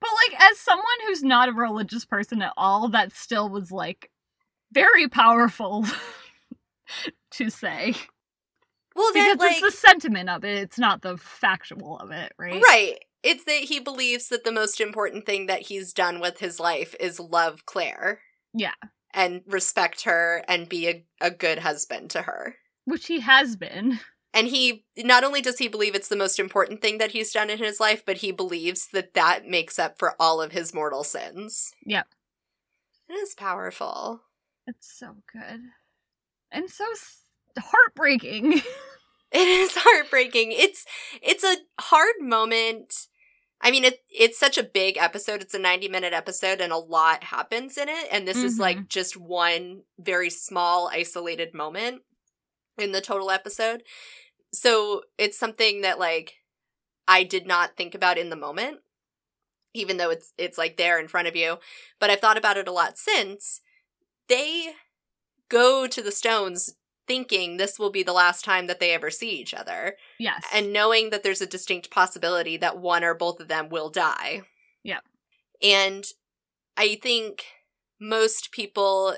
But 0.00 0.10
like 0.28 0.50
as 0.50 0.58
someone 0.58 0.84
who's 1.06 1.22
not 1.22 1.48
a 1.48 1.52
religious 1.52 2.04
person 2.04 2.42
at 2.42 2.52
all, 2.56 2.88
that 2.88 3.16
still 3.16 3.48
was 3.48 3.72
like 3.72 4.10
very 4.72 5.08
powerful 5.08 5.86
to 7.36 7.50
say. 7.50 7.94
Well, 8.94 9.12
Because 9.12 9.38
like, 9.38 9.52
it's 9.52 9.60
the 9.60 9.70
sentiment 9.88 10.30
of 10.30 10.44
it, 10.44 10.56
it's 10.58 10.78
not 10.78 11.02
the 11.02 11.16
factual 11.18 11.98
of 11.98 12.10
it, 12.10 12.32
right? 12.38 12.62
right. 12.62 12.98
It's 13.22 13.44
that 13.44 13.64
he 13.64 13.78
believes 13.80 14.28
that 14.28 14.44
the 14.44 14.52
most 14.52 14.80
important 14.80 15.26
thing 15.26 15.46
that 15.46 15.62
he's 15.62 15.92
done 15.92 16.20
with 16.20 16.38
his 16.38 16.58
life 16.60 16.94
is 16.98 17.20
love 17.20 17.66
Claire. 17.66 18.20
Yeah. 18.54 18.72
and 19.12 19.42
respect 19.46 20.04
her 20.04 20.42
and 20.48 20.66
be 20.68 20.88
a, 20.88 21.04
a 21.20 21.30
good 21.30 21.58
husband 21.58 22.08
to 22.10 22.22
her. 22.22 22.56
Which 22.86 23.06
he 23.06 23.20
has 23.20 23.54
been. 23.56 23.98
And 24.32 24.46
he 24.48 24.84
not 24.96 25.24
only 25.24 25.42
does 25.42 25.58
he 25.58 25.68
believe 25.68 25.94
it's 25.94 26.08
the 26.08 26.16
most 26.16 26.38
important 26.38 26.80
thing 26.80 26.96
that 26.98 27.10
he's 27.10 27.32
done 27.32 27.50
in 27.50 27.58
his 27.58 27.80
life, 27.80 28.02
but 28.06 28.18
he 28.18 28.32
believes 28.32 28.88
that 28.92 29.12
that 29.14 29.46
makes 29.46 29.78
up 29.78 29.98
for 29.98 30.14
all 30.20 30.40
of 30.40 30.52
his 30.52 30.72
mortal 30.72 31.04
sins. 31.04 31.72
Yep. 31.84 32.06
It 33.08 33.12
is 33.14 33.34
powerful. 33.34 34.22
It's 34.66 34.90
so 34.98 35.16
good. 35.32 35.60
And 36.52 36.70
so 36.70 36.84
heartbreaking. 37.58 38.62
It 39.32 39.48
is 39.48 39.72
heartbreaking. 39.74 40.52
It's 40.52 40.86
it's 41.20 41.44
a 41.44 41.56
hard 41.80 42.14
moment. 42.20 43.08
I 43.60 43.70
mean, 43.70 43.84
it 43.84 44.00
it's 44.08 44.38
such 44.38 44.56
a 44.56 44.62
big 44.62 44.96
episode. 44.96 45.42
It's 45.42 45.54
a 45.54 45.58
90 45.58 45.88
minute 45.88 46.12
episode 46.12 46.60
and 46.60 46.72
a 46.72 46.78
lot 46.78 47.24
happens 47.24 47.76
in 47.76 47.88
it. 47.88 48.08
And 48.10 48.26
this 48.26 48.38
is 48.38 48.58
like 48.58 48.76
mm-hmm. 48.76 48.86
just 48.88 49.16
one 49.16 49.82
very 49.98 50.30
small, 50.30 50.88
isolated 50.92 51.54
moment 51.54 52.02
in 52.78 52.92
the 52.92 53.00
total 53.00 53.30
episode. 53.30 53.82
So 54.52 55.02
it's 55.18 55.38
something 55.38 55.80
that 55.80 55.98
like 55.98 56.34
I 57.08 57.24
did 57.24 57.46
not 57.46 57.76
think 57.76 57.94
about 57.94 58.18
in 58.18 58.30
the 58.30 58.36
moment, 58.36 58.78
even 59.74 59.96
though 59.96 60.10
it's 60.10 60.32
it's 60.38 60.56
like 60.56 60.76
there 60.76 61.00
in 61.00 61.08
front 61.08 61.28
of 61.28 61.36
you. 61.36 61.58
But 61.98 62.10
I've 62.10 62.20
thought 62.20 62.38
about 62.38 62.56
it 62.56 62.68
a 62.68 62.72
lot 62.72 62.96
since. 62.96 63.60
They 64.28 64.70
go 65.48 65.86
to 65.86 66.02
the 66.02 66.12
stones 66.12 66.74
thinking 67.06 67.56
this 67.56 67.78
will 67.78 67.90
be 67.90 68.02
the 68.02 68.12
last 68.12 68.44
time 68.44 68.66
that 68.66 68.80
they 68.80 68.92
ever 68.92 69.10
see 69.10 69.30
each 69.30 69.54
other 69.54 69.96
yes. 70.18 70.44
and 70.52 70.72
knowing 70.72 71.10
that 71.10 71.22
there's 71.22 71.40
a 71.40 71.46
distinct 71.46 71.90
possibility 71.90 72.56
that 72.56 72.78
one 72.78 73.04
or 73.04 73.14
both 73.14 73.40
of 73.40 73.48
them 73.48 73.68
will 73.68 73.90
die. 73.90 74.42
Yep. 74.82 75.02
And 75.62 76.04
I 76.76 76.98
think 77.02 77.44
most 78.00 78.52
people 78.52 79.16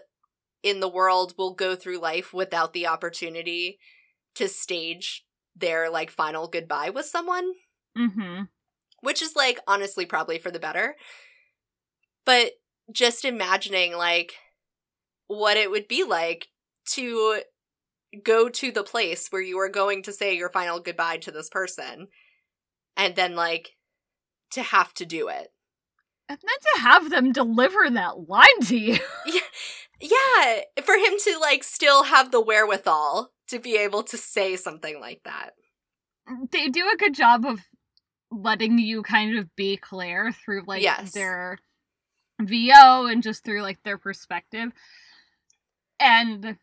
in 0.62 0.81
the 0.81 0.88
world 0.88 1.35
will 1.37 1.55
go 1.55 1.74
through 1.74 1.98
life 1.98 2.33
without 2.33 2.72
the 2.72 2.87
opportunity 2.87 3.79
to 4.35 4.48
stage 4.48 5.24
their 5.57 5.90
like 5.90 6.11
final 6.11 6.48
goodbye 6.48 6.90
with 6.90 7.07
someone, 7.07 7.53
mm-hmm. 7.96 8.42
which 9.01 9.22
is 9.22 9.35
like 9.35 9.59
honestly 9.66 10.07
probably 10.07 10.38
for 10.38 10.51
the 10.51 10.61
better. 10.61 10.96
But 12.24 12.53
just 12.92 13.24
imagining 13.24 13.96
like 13.96 14.35
what 15.27 15.57
it 15.57 15.70
would 15.70 15.88
be 15.88 16.05
like 16.05 16.48
to 16.90 17.42
go 18.24 18.48
to 18.48 18.70
the 18.70 18.82
place 18.82 19.28
where 19.30 19.42
you 19.42 19.58
are 19.58 19.68
going 19.68 20.02
to 20.04 20.12
say 20.12 20.36
your 20.36 20.50
final 20.50 20.80
goodbye 20.80 21.18
to 21.18 21.30
this 21.30 21.48
person 21.48 22.08
and 22.96 23.14
then 23.14 23.34
like 23.36 23.76
to 24.52 24.62
have 24.62 24.94
to 24.94 25.06
do 25.06 25.28
it. 25.28 25.48
And 26.28 26.38
then 26.38 26.74
to 26.74 26.82
have 26.82 27.10
them 27.10 27.32
deliver 27.32 27.88
that 27.90 28.28
line 28.28 28.60
to 28.64 28.76
you. 28.76 28.98
Yeah, 29.26 29.40
yeah 30.00 30.60
for 30.84 30.94
him 30.94 31.14
to 31.24 31.38
like 31.40 31.64
still 31.64 32.04
have 32.04 32.30
the 32.30 32.40
wherewithal 32.40 33.32
to 33.48 33.58
be 33.58 33.76
able 33.76 34.02
to 34.04 34.16
say 34.16 34.56
something 34.56 35.00
like 35.00 35.22
that. 35.24 35.50
Mm, 36.30 36.50
they 36.50 36.68
do 36.68 36.88
a 36.92 36.96
good 36.96 37.14
job 37.14 37.44
of 37.44 37.60
letting 38.30 38.78
you 38.78 39.02
kind 39.02 39.38
of 39.38 39.54
be 39.56 39.76
Claire 39.76 40.32
through 40.32 40.64
like 40.66 40.82
Yes. 40.82 41.12
their 41.12 41.58
VO 42.40 43.06
and 43.06 43.22
just 43.22 43.44
through 43.44 43.62
like 43.62 43.82
their 43.82 43.98
perspective. 43.98 44.70
And 45.98 46.56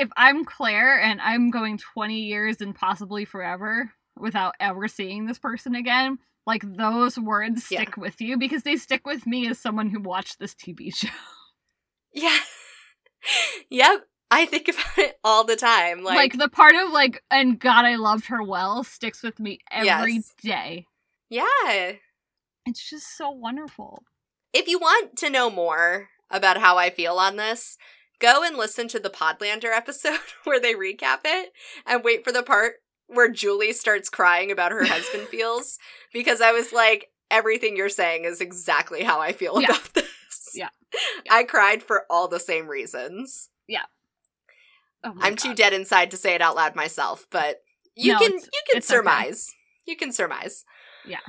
if 0.00 0.08
I'm 0.16 0.44
Claire 0.44 0.98
and 1.00 1.20
I'm 1.20 1.50
going 1.50 1.78
20 1.78 2.20
years 2.20 2.60
and 2.60 2.74
possibly 2.74 3.24
forever 3.24 3.92
without 4.18 4.54
ever 4.60 4.88
seeing 4.88 5.26
this 5.26 5.38
person 5.38 5.74
again, 5.74 6.18
like 6.46 6.62
those 6.64 7.18
words 7.18 7.66
Yeah. 7.70 7.82
stick 7.82 7.96
with 7.96 8.20
you 8.20 8.38
because 8.38 8.62
they 8.62 8.76
stick 8.76 9.06
with 9.06 9.26
me 9.26 9.46
as 9.48 9.58
someone 9.58 9.90
who 9.90 10.00
watched 10.00 10.38
this 10.38 10.54
TV 10.54 10.94
show. 10.94 11.08
Yeah. 12.12 12.38
yep. 13.70 14.06
I 14.30 14.46
think 14.46 14.68
about 14.68 14.96
it 14.98 15.18
all 15.24 15.44
the 15.44 15.56
time. 15.56 16.02
Like, 16.04 16.16
Like, 16.16 16.38
the 16.38 16.48
part 16.48 16.74
of 16.76 16.92
like, 16.92 17.22
and 17.30 17.58
God, 17.58 17.84
I 17.84 17.96
loved 17.96 18.26
her 18.26 18.42
well 18.42 18.84
sticks 18.84 19.22
with 19.22 19.38
me 19.40 19.58
every 19.70 20.22
day. 20.42 20.86
Yes. 21.28 21.48
yeah. 21.66 21.92
It's 22.66 22.88
just 22.88 23.16
so 23.16 23.30
wonderful. 23.30 24.04
If 24.52 24.68
you 24.68 24.78
want 24.78 25.16
to 25.18 25.30
know 25.30 25.50
more 25.50 26.08
about 26.30 26.58
how 26.58 26.78
I 26.78 26.90
feel 26.90 27.14
on 27.14 27.36
this, 27.36 27.76
go 28.20 28.44
and 28.44 28.56
listen 28.56 28.86
to 28.88 29.00
the 29.00 29.10
Podlander 29.10 29.74
episode 29.74 30.18
where 30.44 30.60
they 30.60 30.74
recap 30.74 31.20
it 31.24 31.50
and 31.86 32.04
wait 32.04 32.24
for 32.24 32.32
the 32.32 32.42
part 32.42 32.74
where 33.08 33.28
Julie 33.28 33.72
starts 33.72 34.08
crying 34.08 34.50
about 34.52 34.70
her 34.72 34.84
husband 34.84 35.26
feels 35.30 35.78
because 36.12 36.40
I 36.40 36.52
was 36.52 36.72
like, 36.72 37.08
everything 37.30 37.76
you're 37.76 37.88
saying 37.88 38.24
is 38.24 38.40
exactly 38.40 39.02
how 39.02 39.20
I 39.20 39.32
feel 39.32 39.60
Yeah. 39.60 39.70
about 39.70 39.94
this. 39.94 40.06
Yeah. 40.54 40.68
I 41.30 41.42
cried 41.44 41.82
for 41.82 42.04
all 42.10 42.28
the 42.28 42.40
same 42.40 42.68
reasons. 42.68 43.48
Oh 45.02 45.14
I'm 45.20 45.36
too 45.36 45.54
dead 45.54 45.72
inside 45.72 46.10
to 46.10 46.16
say 46.16 46.34
it 46.34 46.42
out 46.42 46.56
loud 46.56 46.76
myself, 46.76 47.26
but 47.30 47.62
you 47.96 48.12
No, 48.12 48.18
can 48.18 48.32
you 48.32 48.38
can 48.38 48.76
it's 48.76 48.90
okay. 48.90 48.96
surmise. 48.98 49.46
You 49.86 49.96
can 49.96 50.12
surmise. 50.12 50.64
Yeah. 51.06 51.20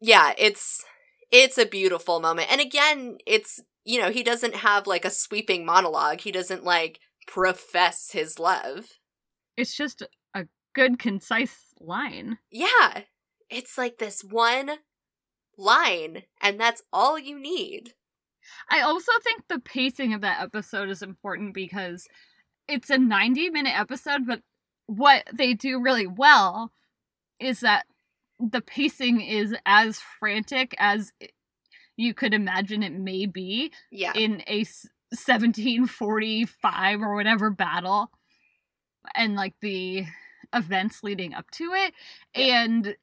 Yeah, 0.00 0.34
it's 0.36 0.84
it's 1.30 1.58
a 1.58 1.64
beautiful 1.66 2.20
moment. 2.20 2.52
And 2.52 2.60
again, 2.60 3.18
it's 3.26 3.60
you 3.88 3.98
know, 3.98 4.10
he 4.10 4.22
doesn't 4.22 4.56
have 4.56 4.86
like 4.86 5.06
a 5.06 5.10
sweeping 5.10 5.64
monologue. 5.64 6.20
He 6.20 6.30
doesn't 6.30 6.62
like 6.62 7.00
profess 7.26 8.10
his 8.12 8.38
love. 8.38 8.98
It's 9.56 9.74
just 9.74 10.02
a 10.34 10.44
good, 10.74 10.98
concise 10.98 11.72
line. 11.80 12.36
Yeah. 12.50 13.04
It's 13.48 13.78
like 13.78 13.96
this 13.96 14.22
one 14.22 14.72
line 15.56 16.24
and 16.42 16.60
that's 16.60 16.82
all 16.92 17.18
you 17.18 17.40
need. 17.40 17.94
I 18.70 18.80
also 18.82 19.12
think 19.24 19.44
the 19.48 19.58
pacing 19.58 20.12
of 20.12 20.20
that 20.20 20.42
episode 20.42 20.90
is 20.90 21.00
important 21.00 21.54
because 21.54 22.06
it's 22.68 22.90
a 22.90 22.98
90 22.98 23.48
minute 23.48 23.74
episode, 23.74 24.26
but 24.26 24.42
what 24.84 25.26
they 25.32 25.54
do 25.54 25.80
really 25.80 26.06
well 26.06 26.72
is 27.40 27.60
that 27.60 27.86
the 28.38 28.60
pacing 28.60 29.22
is 29.22 29.54
as 29.64 29.98
frantic 29.98 30.74
as 30.78 31.10
you 31.98 32.14
could 32.14 32.32
imagine 32.32 32.82
it 32.82 32.92
may 32.92 33.26
be 33.26 33.70
Yeah. 33.90 34.12
in 34.14 34.42
a 34.46 34.64
1745 35.12 37.02
or 37.02 37.14
whatever 37.14 37.50
battle 37.50 38.10
and 39.14 39.34
like 39.34 39.54
the 39.60 40.04
events 40.54 41.02
leading 41.02 41.34
up 41.34 41.50
to 41.50 41.64
it 41.74 41.92
Yeah. 42.34 42.64
and 42.64 42.96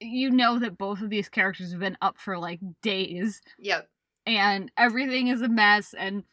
you 0.00 0.30
know 0.30 0.58
that 0.58 0.78
both 0.78 1.02
of 1.02 1.10
these 1.10 1.28
characters 1.28 1.72
have 1.72 1.80
been 1.80 1.98
up 2.00 2.16
for 2.16 2.38
like 2.38 2.60
days 2.82 3.42
yep. 3.58 3.90
and 4.24 4.72
everything 4.78 5.26
is 5.28 5.42
a 5.42 5.48
mess 5.48 5.94
and 5.98 6.24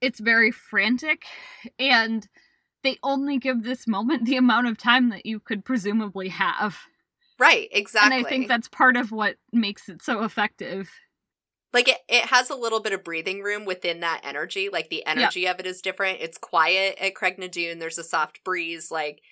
it's 0.00 0.20
very 0.20 0.50
frantic 0.52 1.24
and 1.78 2.28
they 2.82 2.98
only 3.02 3.38
give 3.38 3.62
this 3.62 3.86
moment 3.88 4.24
the 4.24 4.36
amount 4.36 4.66
of 4.68 4.78
time 4.78 5.10
that 5.10 5.26
you 5.26 5.40
could 5.40 5.64
presumably 5.64 6.28
have 6.28 6.78
Right, 7.40 7.68
exactly. 7.72 8.18
and 8.18 8.26
i 8.26 8.28
think 8.28 8.48
that's 8.48 8.68
part 8.68 8.98
of 8.98 9.10
what 9.10 9.36
makes 9.50 9.88
it 9.88 10.02
so 10.02 10.22
effective. 10.24 10.90
Like 11.72 11.88
it, 11.88 11.98
it 12.08 12.26
has 12.26 12.50
a 12.50 12.56
little 12.56 12.80
bit 12.80 12.92
of 12.92 13.02
breathing 13.02 13.42
room 13.42 13.64
within 13.64 14.00
that 14.00 14.20
energy 14.24 14.68
like 14.70 14.90
the 14.90 15.06
energy 15.06 15.46
of 15.46 15.58
it 15.58 15.66
is 15.66 15.80
different. 15.80 16.18
It's 16.20 16.36
quiet 16.36 16.98
at 17.00 17.14
craigh 17.14 17.36
na 17.38 17.46
dun 17.46 17.78
there's 17.78 17.98
a 17.98 18.04
soft 18.04 18.44
breeze 18.44 18.90
like 18.90 19.22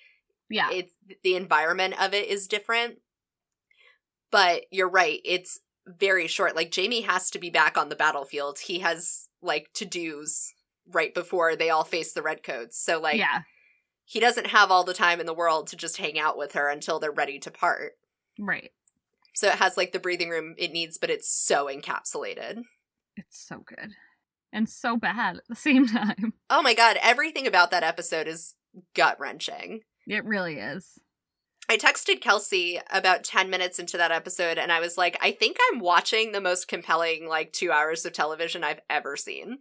yeah. 0.49 0.69
it's 0.71 0.93
the 1.23 1.35
environment 1.35 2.01
of 2.01 2.13
it 2.13 2.27
is 2.27 2.47
different. 2.47 2.97
But 4.31 4.63
you're 4.71 4.89
right 4.89 5.19
it's 5.23 5.59
very 5.85 6.27
short. 6.27 6.55
Like 6.55 6.71
jamie 6.71 7.01
has 7.01 7.29
to 7.31 7.39
be 7.39 7.51
back 7.51 7.77
on 7.77 7.89
the 7.89 7.95
battlefield. 7.95 8.57
He 8.59 8.79
has 8.79 9.27
like 9.41 9.69
to-dos 9.73 10.53
right 10.91 11.13
before 11.13 11.55
they 11.55 11.69
all 11.69 11.83
face 11.83 12.13
the 12.13 12.21
redcoats 12.21 12.83
so 12.83 12.99
like 12.99 13.17
yeah. 13.17 13.41
he 14.05 14.19
doesn't 14.19 14.47
have 14.47 14.71
all 14.71 14.83
the 14.83 14.93
time 14.93 15.19
in 15.19 15.27
the 15.27 15.33
world 15.33 15.67
to 15.67 15.75
just 15.75 15.97
hang 15.97 16.17
out 16.17 16.35
with 16.37 16.53
her 16.53 16.67
until 16.67 16.99
they're 16.99 17.11
ready 17.11 17.37
to 17.37 17.51
part 17.51 17.93
right 18.39 18.71
so 19.35 19.47
it 19.47 19.55
has 19.55 19.77
like 19.77 19.91
the 19.91 19.99
breathing 19.99 20.29
room 20.29 20.55
it 20.57 20.71
needs 20.71 20.97
but 20.97 21.09
it's 21.09 21.29
so 21.29 21.67
encapsulated 21.67 22.61
it's 23.15 23.37
so 23.47 23.59
good 23.65 23.91
and 24.51 24.67
so 24.67 24.97
bad 24.97 25.37
at 25.37 25.43
the 25.47 25.55
same 25.67 25.85
time 25.85 26.33
Oh 26.49 26.61
my 26.63 26.73
god, 26.73 26.97
everything 27.01 27.45
about 27.45 27.69
that 27.71 27.83
episode 27.83 28.27
is 28.27 28.55
gut 28.95 29.19
wrenching. 29.19 29.81
it 30.07 30.25
really 30.25 30.55
is 30.55 30.97
I 31.71 31.77
texted 31.77 32.19
Kelsey 32.21 32.79
about 32.89 33.23
10 33.23 33.51
minutes 33.51 33.77
into 33.77 33.95
that 33.97 34.11
episode 34.11 34.57
and 34.57 34.71
I 34.71 34.79
was 34.79 34.97
like, 34.97 35.17
I 35.21 35.31
think 35.31 35.57
I'm 35.71 35.79
watching 35.79 36.31
the 36.31 36.41
most 36.41 36.67
compelling, 36.67 37.27
like, 37.27 37.53
two 37.53 37.71
hours 37.71 38.03
of 38.05 38.13
television 38.13 38.63
I've 38.63 38.79
ever 38.89 39.15
seen. 39.15 39.59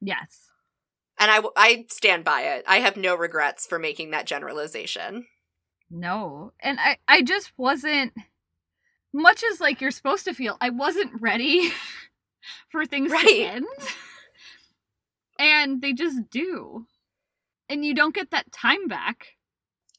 yes 0.00 0.48
And 1.20 1.30
I, 1.30 1.40
I 1.56 1.84
stand 1.88 2.24
by 2.24 2.42
it. 2.42 2.64
I 2.66 2.78
have 2.80 2.96
no 2.96 3.14
regrets 3.14 3.64
for 3.64 3.78
making 3.78 4.10
that 4.10 4.26
generalization. 4.26 5.26
No. 5.90 6.52
And 6.60 6.78
I 6.80 6.98
I 7.08 7.22
just 7.22 7.52
wasn't 7.56 8.12
much 9.12 9.42
as 9.50 9.60
like 9.60 9.80
you're 9.80 9.90
supposed 9.90 10.24
to 10.26 10.34
feel. 10.34 10.56
I 10.60 10.70
wasn't 10.70 11.20
ready 11.20 11.72
for 12.70 12.86
things 12.86 13.10
Right. 13.12 13.26
to 13.26 13.42
end. 13.44 13.66
And 15.38 15.80
they 15.80 15.94
just 15.94 16.28
do. 16.30 16.86
And 17.68 17.82
you 17.84 17.94
don't 17.94 18.14
get 18.14 18.30
that 18.30 18.52
time 18.52 18.88
back. 18.88 19.28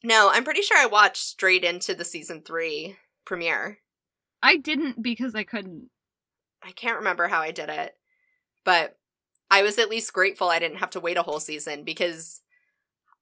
No, 0.04 0.30
I'm 0.32 0.44
pretty 0.44 0.62
sure 0.62 0.76
I 0.78 0.86
watched 0.86 1.16
straight 1.24 1.64
into 1.64 1.94
the 1.94 2.04
season 2.04 2.42
three 2.42 2.96
premiere. 3.24 3.78
I 4.40 4.56
didn't 4.56 5.02
because 5.02 5.34
I 5.34 5.42
couldn't. 5.42 5.90
I 6.62 6.70
can't 6.72 6.98
remember 6.98 7.26
how 7.26 7.40
I 7.40 7.50
did 7.50 7.70
it, 7.70 7.92
but 8.64 8.96
I 9.50 9.62
was 9.62 9.78
at 9.78 9.90
least 9.90 10.12
grateful 10.12 10.48
I 10.48 10.60
didn't 10.60 10.78
have 10.78 10.90
to 10.90 11.00
wait 11.00 11.16
a 11.16 11.22
whole 11.22 11.40
season 11.40 11.82
because 11.82 12.40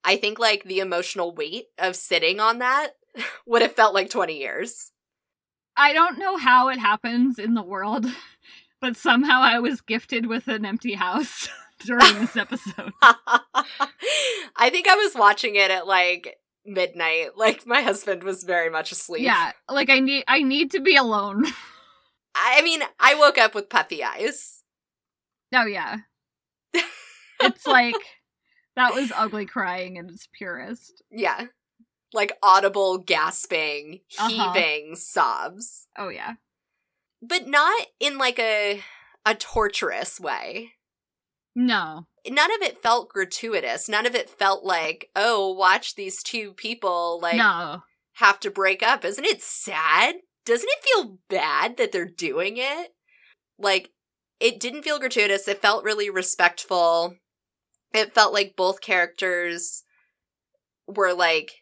I 0.05 0.17
think 0.17 0.39
like 0.39 0.65
the 0.65 0.81
emotional 0.81 1.35
weight 1.35 1.67
of 1.79 1.97
sitting 1.97 2.41
on 2.41 2.59
that 2.59 2.91
would 3.47 3.63
have 3.63 3.73
felt 3.75 3.95
like 3.95 4.11
20 4.11 4.39
years. 4.39 4.93
I 5.77 5.93
don't 5.93 6.19
know 6.19 6.37
how 6.37 6.69
it 6.69 6.79
happens 6.79 7.39
in 7.39 7.55
the 7.55 7.63
world, 7.63 8.07
but 8.81 8.97
somehow 8.97 9.41
I 9.43 9.59
was 9.59 9.81
gifted 9.81 10.27
with 10.27 10.49
an 10.49 10.65
empty 10.65 10.95
house 10.95 11.49
during 11.81 12.15
this 12.15 12.37
episode. 12.37 12.93
I 13.03 14.71
think 14.71 14.89
I 14.89 14.97
was 14.97 15.15
watching 15.15 15.57
it 15.57 15.71
at 15.71 15.87
like 15.87 16.37
midnight. 16.67 17.37
Like 17.37 17.67
my 17.67 17.83
husband 17.83 18.23
was 18.23 18.45
very 18.45 18.71
much 18.71 18.93
asleep. 18.93 19.23
Yeah, 19.23 19.53
like 19.71 19.91
I 19.91 20.01
need 20.01 20.25
I 20.29 20.43
need 20.43 20.71
to 20.73 20.81
be 20.81 20.97
alone. 20.97 21.45
I 22.35 22.63
mean, 22.63 22.83
I 22.99 23.15
woke 23.15 23.39
up 23.39 23.55
with 23.55 23.69
puffy 23.71 24.05
eyes. 24.05 24.63
Oh 25.55 25.67
yeah. 25.67 25.99
It's 27.43 27.67
like 27.67 27.97
that 28.89 28.95
was 28.95 29.13
ugly 29.17 29.47
crying 29.47 29.97
in 29.97 30.09
its 30.09 30.29
purest. 30.33 31.03
Yeah. 31.11 31.47
Like 32.13 32.33
audible 32.43 32.99
gasping, 32.99 34.01
Uh-huh. 34.19 34.53
heaving 34.53 34.97
sobs. 34.97 35.87
Oh 35.97 36.09
yeah. 36.09 36.35
But 37.23 37.47
not 37.47 37.87
in 38.01 38.19
like 38.19 38.39
a 38.39 38.83
a 39.27 39.35
torturous 39.35 40.19
way. 40.19 40.73
No. 41.55 42.07
None 42.29 42.51
of 42.55 42.63
it 42.63 42.83
felt 42.83 43.09
gratuitous. 43.11 43.89
None 43.89 44.07
of 44.07 44.15
it 44.15 44.31
felt 44.31 44.65
like, 44.65 45.11
oh, 45.17 45.53
watch 45.53 45.95
these 45.95 46.23
two 46.23 46.53
people 46.53 47.19
like 47.21 47.37
no. 47.37 47.83
have 48.15 48.41
to 48.41 48.51
break 48.51 48.83
up. 48.83 49.05
Isn't 49.05 49.25
it 49.25 49.43
sad? 49.43 50.17
Doesn't 50.47 50.69
it 50.69 50.85
feel 50.85 51.19
bad 51.29 51.77
that 51.77 51.93
they're 51.93 52.07
doing 52.07 52.57
it? 52.57 52.95
Like, 53.59 53.91
it 54.39 54.59
didn't 54.59 54.83
feel 54.83 54.99
gratuitous. 54.99 55.47
It 55.49 55.61
felt 55.61 55.85
really 55.85 56.09
respectful. 56.09 57.17
It 57.93 58.15
felt 58.15 58.33
like 58.33 58.55
both 58.57 58.81
characters 58.81 59.83
were 60.87 61.13
like, 61.13 61.53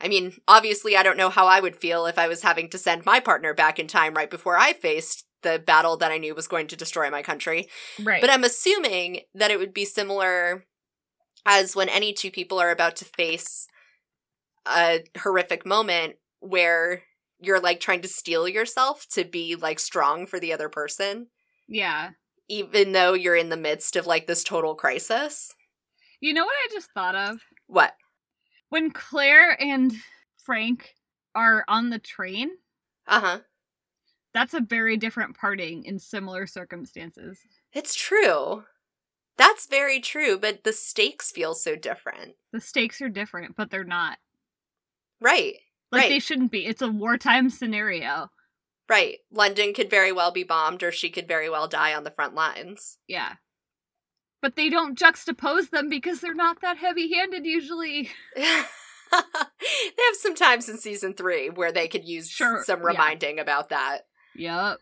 I 0.00 0.08
mean, 0.08 0.34
obviously, 0.48 0.96
I 0.96 1.02
don't 1.02 1.16
know 1.16 1.28
how 1.28 1.46
I 1.46 1.60
would 1.60 1.76
feel 1.76 2.06
if 2.06 2.18
I 2.18 2.28
was 2.28 2.42
having 2.42 2.70
to 2.70 2.78
send 2.78 3.04
my 3.04 3.20
partner 3.20 3.52
back 3.52 3.78
in 3.78 3.86
time 3.86 4.14
right 4.14 4.30
before 4.30 4.56
I 4.56 4.72
faced 4.72 5.26
the 5.42 5.58
battle 5.58 5.96
that 5.98 6.12
I 6.12 6.18
knew 6.18 6.34
was 6.34 6.48
going 6.48 6.66
to 6.68 6.76
destroy 6.76 7.10
my 7.10 7.22
country. 7.22 7.68
Right. 8.02 8.20
But 8.20 8.30
I'm 8.30 8.44
assuming 8.44 9.20
that 9.34 9.50
it 9.50 9.58
would 9.58 9.74
be 9.74 9.84
similar 9.84 10.64
as 11.46 11.74
when 11.74 11.88
any 11.88 12.12
two 12.12 12.30
people 12.30 12.58
are 12.58 12.70
about 12.70 12.96
to 12.96 13.04
face 13.04 13.66
a 14.66 15.00
horrific 15.18 15.64
moment 15.64 16.16
where 16.40 17.02
you're 17.40 17.60
like 17.60 17.80
trying 17.80 18.02
to 18.02 18.08
steel 18.08 18.46
yourself 18.46 19.06
to 19.12 19.24
be 19.24 19.56
like 19.56 19.78
strong 19.78 20.26
for 20.26 20.38
the 20.38 20.52
other 20.52 20.68
person, 20.68 21.28
yeah. 21.68 22.10
Even 22.50 22.92
though 22.92 23.14
you're 23.14 23.36
in 23.36 23.48
the 23.48 23.56
midst 23.56 23.96
of 23.96 24.06
like 24.06 24.26
this 24.26 24.44
total 24.44 24.74
crisis. 24.74 25.54
You 26.20 26.34
know 26.34 26.44
what 26.44 26.52
I 26.52 26.68
just 26.74 26.90
thought 26.92 27.14
of? 27.14 27.38
What? 27.66 27.94
When 28.68 28.90
Claire 28.90 29.56
and 29.62 29.92
Frank 30.44 30.94
are 31.34 31.64
on 31.68 31.90
the 31.90 31.98
train, 31.98 32.50
Uh 33.06 33.20
huh. 33.20 33.38
that's 34.34 34.52
a 34.54 34.60
very 34.60 34.96
different 34.96 35.36
parting 35.36 35.84
in 35.84 35.98
similar 35.98 36.46
circumstances. 36.46 37.38
It's 37.72 37.94
true. 37.94 38.64
That's 39.38 39.66
very 39.66 40.00
true, 40.00 40.38
but 40.38 40.64
the 40.64 40.72
stakes 40.72 41.30
feel 41.30 41.54
so 41.54 41.76
different. 41.76 42.34
The 42.52 42.60
stakes 42.60 43.00
are 43.00 43.08
different, 43.08 43.56
but 43.56 43.70
they're 43.70 43.84
not. 43.84 44.18
Right. 45.20 45.56
Like 45.92 46.02
Right. 46.02 46.08
they 46.08 46.18
shouldn't 46.18 46.50
be. 46.52 46.66
It's 46.66 46.82
a 46.82 46.88
wartime 46.88 47.48
scenario. 47.50 48.30
Right. 48.90 49.18
London 49.30 49.72
could 49.72 49.88
very 49.88 50.10
well 50.10 50.32
be 50.32 50.42
bombed 50.42 50.82
or 50.82 50.90
she 50.90 51.10
could 51.10 51.28
very 51.28 51.48
well 51.48 51.68
die 51.68 51.94
on 51.94 52.02
the 52.02 52.10
front 52.10 52.34
lines. 52.34 52.98
Yeah. 53.06 53.34
But 54.42 54.56
they 54.56 54.68
don't 54.68 54.98
juxtapose 54.98 55.70
them 55.70 55.88
because 55.88 56.20
they're 56.20 56.34
not 56.34 56.60
that 56.62 56.76
heavy 56.78 57.14
handed 57.14 57.46
usually. 57.46 58.10
they 58.34 58.42
have 59.12 60.14
some 60.14 60.34
times 60.34 60.68
in 60.68 60.76
season 60.76 61.14
three 61.14 61.50
where 61.50 61.70
they 61.70 61.86
could 61.86 62.04
use 62.04 62.28
Sure, 62.28 62.64
some 62.64 62.80
yeah. 62.80 62.86
reminding 62.86 63.38
about 63.38 63.68
that. 63.68 64.08
Yep. 64.34 64.78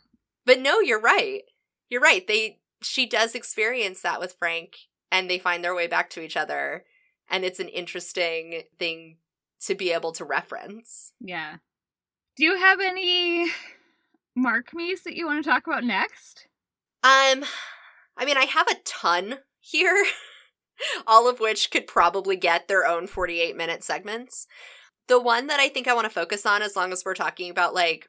But 0.47 0.61
no, 0.61 0.81
you're 0.81 1.01
right. 1.03 1.43
You're 1.91 2.01
right. 2.01 2.27
They 2.27 2.61
she 2.81 3.05
does 3.05 3.35
experience 3.35 4.01
that 4.01 4.21
with 4.21 4.37
Frank 4.39 4.77
and 5.13 5.29
they 5.29 5.39
find 5.39 5.63
their 5.63 5.75
way 5.75 5.87
back 5.87 6.09
to 6.11 6.23
each 6.23 6.37
other. 6.37 6.87
And 7.29 7.45
it's 7.45 7.61
an 7.61 7.69
interesting 7.69 8.63
thing 8.79 9.19
to 9.67 9.75
be 9.75 9.93
able 9.93 10.13
to 10.13 10.25
reference. 10.25 11.13
Yeah. 11.21 11.57
Do 12.37 12.45
you 12.45 12.57
have 12.57 12.81
any 12.81 13.51
mark 14.43 14.75
me's 14.75 15.03
that 15.03 15.17
you 15.17 15.27
want 15.27 15.43
to 15.43 15.49
talk 15.49 15.67
about 15.67 15.85
next? 15.85 16.47
Um 17.03 17.45
I 18.17 18.25
mean 18.25 18.37
I 18.37 18.45
have 18.45 18.69
a 18.69 18.81
ton 18.85 19.39
here. 19.61 20.05
All 21.07 21.29
of 21.29 21.41
which 21.41 21.71
could 21.71 21.87
probably 21.87 22.37
get 22.37 22.69
their 22.69 22.87
own 22.87 23.07
48 23.07 23.57
minute 23.57 23.83
segments. 23.83 24.47
The 25.09 25.21
one 25.21 25.47
that 25.49 25.61
I 25.61 25.69
think 25.69 25.89
I 25.89 25.95
want 25.95 26.05
to 26.05 26.11
focus 26.11 26.45
on, 26.47 26.63
as 26.63 26.77
long 26.77 26.93
as 26.93 27.05
we're 27.05 27.15
talking 27.15 27.51
about 27.51 27.75
like 27.75 28.09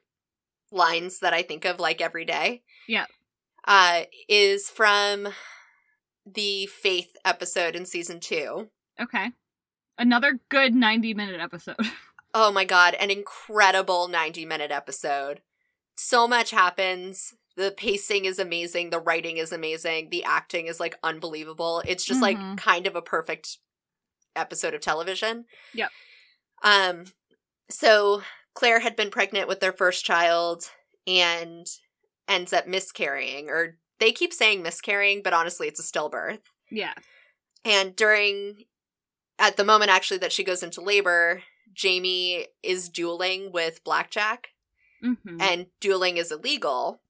lines 0.70 1.20
that 1.20 1.34
I 1.34 1.42
think 1.42 1.64
of 1.64 1.80
like 1.80 2.00
every 2.00 2.24
day. 2.24 2.62
Yeah. 2.86 3.06
Uh, 3.66 4.02
is 4.28 4.68
from 4.68 5.28
the 6.26 6.66
Faith 6.66 7.16
episode 7.24 7.74
in 7.74 7.86
season 7.86 8.20
two. 8.20 8.68
Okay. 9.00 9.32
Another 9.98 10.40
good 10.48 10.74
90 10.74 11.14
minute 11.14 11.40
episode. 11.40 11.76
Oh 12.32 12.52
my 12.52 12.64
god, 12.64 12.94
an 12.94 13.10
incredible 13.10 14.06
90 14.06 14.44
minute 14.44 14.70
episode. 14.70 15.40
So 16.02 16.26
much 16.26 16.50
happens. 16.50 17.34
The 17.56 17.72
pacing 17.76 18.24
is 18.24 18.38
amazing, 18.38 18.88
the 18.88 18.98
writing 19.00 19.36
is 19.36 19.52
amazing, 19.52 20.08
the 20.10 20.24
acting 20.24 20.66
is 20.66 20.80
like 20.80 20.96
unbelievable. 21.02 21.82
It's 21.86 22.04
just 22.06 22.20
Mhm. 22.20 22.22
like 22.22 22.58
kind 22.58 22.86
of 22.86 22.96
a 22.96 23.02
perfect 23.02 23.58
episode 24.34 24.72
of 24.72 24.80
television. 24.80 25.44
Yep. 25.74 25.90
Um 26.62 27.04
so 27.68 28.22
Claire 28.54 28.80
had 28.80 28.96
been 28.96 29.10
pregnant 29.10 29.46
with 29.46 29.60
their 29.60 29.72
first 29.74 30.04
child 30.04 30.70
and 31.06 31.66
ends 32.26 32.52
up 32.52 32.66
miscarrying 32.66 33.50
or 33.50 33.78
they 33.98 34.12
keep 34.12 34.32
saying 34.32 34.62
miscarrying, 34.62 35.20
but 35.22 35.32
honestly 35.34 35.68
it's 35.68 35.80
a 35.80 35.82
stillbirth. 35.82 36.40
yeah. 36.70 36.94
And 37.62 37.94
during, 37.94 38.64
at 39.38 39.58
the 39.58 39.64
moment 39.64 39.90
actually 39.90 40.16
that 40.18 40.32
she 40.32 40.44
goes 40.44 40.62
into 40.62 40.80
labor, 40.80 41.42
Jamie 41.74 42.46
is 42.62 42.88
dueling 42.88 43.52
with 43.52 43.84
Blackjack, 43.84 44.48
Mm-hmm. 45.04 45.40
and 45.40 45.66
dueling 45.80 46.16
is 46.18 46.30
illegal. 46.30 47.00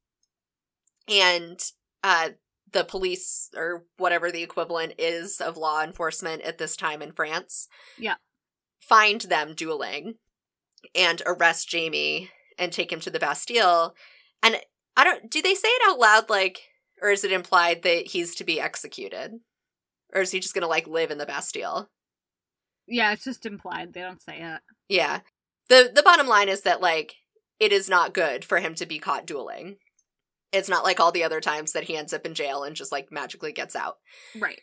And 1.09 1.61
uh, 2.05 2.31
the 2.73 2.85
police, 2.85 3.51
or 3.57 3.85
whatever 3.97 4.31
the 4.31 4.43
equivalent 4.43 4.95
is 4.99 5.41
of 5.41 5.57
law 5.57 5.83
enforcement 5.83 6.43
at 6.43 6.59
this 6.59 6.77
time 6.77 7.03
in 7.03 7.13
France, 7.13 7.69
Yeah. 7.99 8.15
find 8.81 9.23
them 9.23 9.55
dueling 9.55 10.15
and 10.95 11.21
arrest 11.27 11.69
Jamie 11.69 12.31
and 12.59 12.73
take 12.73 12.93
him 12.93 13.01
to 13.01 13.11
the 13.11 13.19
Bastille. 13.19 13.95
And 14.43 14.61
I 14.97 15.05
don't, 15.05 15.31
do 15.31 15.43
they 15.43 15.55
say 15.55 15.69
it 15.69 15.83
out 15.91 15.99
loud, 15.99 16.31
like, 16.31 16.61
or 17.03 17.11
is 17.11 17.25
it 17.25 17.33
implied 17.33 17.83
that 17.83 18.09
he's 18.09 18.35
to 18.37 18.45
be 18.45 18.61
executed? 18.61 19.41
Or 20.15 20.21
is 20.23 20.31
he 20.31 20.41
just 20.41 20.55
gonna 20.55 20.67
like 20.69 20.87
live 20.87 21.11
in 21.11 21.19
the 21.19 21.27
Bastille? 21.27 21.89
yeah, 22.93 23.13
it's 23.13 23.23
just 23.25 23.47
implied. 23.47 23.93
They 23.93 24.01
don't 24.01 24.21
say 24.21 24.39
it. 24.41 24.61
Yeah. 24.89 25.21
The 25.69 25.93
the 25.95 26.03
bottom 26.03 26.27
line 26.27 26.49
is 26.49 26.63
that 26.63 26.81
like 26.81 27.15
it 27.61 27.73
is 27.73 27.89
not 27.89 28.15
good 28.15 28.45
for 28.45 28.59
him 28.59 28.75
to 28.77 28.87
be 28.87 28.99
caught 28.99 29.27
dueling. 29.27 29.77
It's 30.53 30.69
not 30.69 30.83
like 30.83 30.99
all 30.99 31.13
the 31.13 31.23
other 31.23 31.41
times 31.41 31.73
that 31.73 31.85
he 31.85 31.97
ends 31.97 32.13
up 32.13 32.27
in 32.27 32.35
jail 32.35 32.65
and 32.65 32.75
just 32.75 32.91
like 32.91 33.13
magically 33.13 33.53
gets 33.53 33.77
out. 33.77 33.99
Right. 34.37 34.61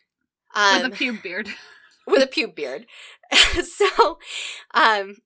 Um 0.53 0.83
With 0.83 0.93
a 0.93 1.05
pube 1.05 1.23
beard. 1.23 1.49
with 2.07 2.23
a 2.23 2.27
pube 2.27 2.55
beard. 2.55 2.87
so 3.63 4.17
um 4.73 5.17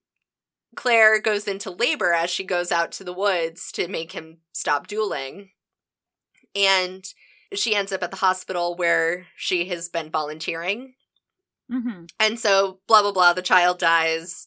Claire 0.76 1.20
goes 1.20 1.48
into 1.48 1.70
labor 1.70 2.12
as 2.12 2.30
she 2.30 2.44
goes 2.44 2.70
out 2.70 2.92
to 2.92 3.04
the 3.04 3.12
woods 3.12 3.72
to 3.72 3.88
make 3.88 4.12
him 4.12 4.38
stop 4.52 4.86
dueling. 4.86 5.50
And 6.54 7.04
she 7.54 7.74
ends 7.74 7.92
up 7.92 8.02
at 8.02 8.10
the 8.10 8.18
hospital 8.18 8.76
where 8.76 9.26
she 9.36 9.66
has 9.68 9.88
been 9.88 10.10
volunteering 10.10 10.94
mm-hmm. 11.70 12.04
And 12.18 12.38
so, 12.38 12.78
blah, 12.86 13.02
blah, 13.02 13.12
blah, 13.12 13.32
the 13.32 13.42
child 13.42 13.78
dies. 13.78 14.46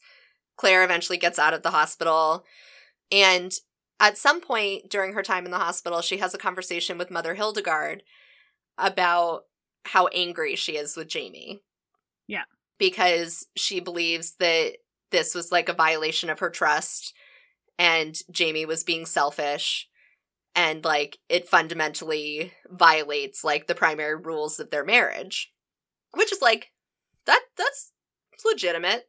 Claire 0.58 0.84
eventually 0.84 1.18
gets 1.18 1.38
out 1.38 1.54
of 1.54 1.64
the 1.64 1.72
hospital. 1.72 2.46
And 3.12 3.54
at 4.00 4.18
some 4.18 4.42
point 4.42 4.90
during 4.90 5.14
her 5.14 5.24
time 5.24 5.46
in 5.46 5.52
the 5.52 5.58
hospital, 5.58 6.02
she 6.02 6.18
has 6.18 6.34
a 6.34 6.40
conversation 6.40 6.98
with 6.98 7.12
Mother 7.12 7.36
Hildegard 7.36 8.04
about 8.78 9.44
how 9.86 10.08
angry 10.08 10.56
she 10.56 10.74
is 10.74 10.98
with 10.98 11.08
Jamie. 11.08 11.62
Yeah. 12.28 12.44
Because 12.78 13.46
she 13.56 13.80
believes 13.80 14.36
that 14.40 14.74
this 15.12 15.34
was 15.34 15.52
like 15.52 15.70
a 15.70 15.74
violation 15.74 16.30
of 16.30 16.40
her 16.40 16.50
trust 16.50 17.14
and 17.78 18.18
Jamie 18.32 18.66
was 18.66 18.84
being 18.84 19.06
selfish 19.06 19.88
and 20.56 20.84
like 20.84 21.20
it 21.30 21.48
fundamentally 21.48 22.54
violates 22.70 23.44
like 23.44 23.68
the 23.68 23.76
primary 23.76 24.16
rules 24.16 24.60
of 24.60 24.72
their 24.72 24.86
marriage. 24.86 25.52
Which 26.14 26.32
is 26.32 26.42
like 26.42 26.72
that 27.26 27.42
that's 27.58 27.92
legitimate. 28.46 29.08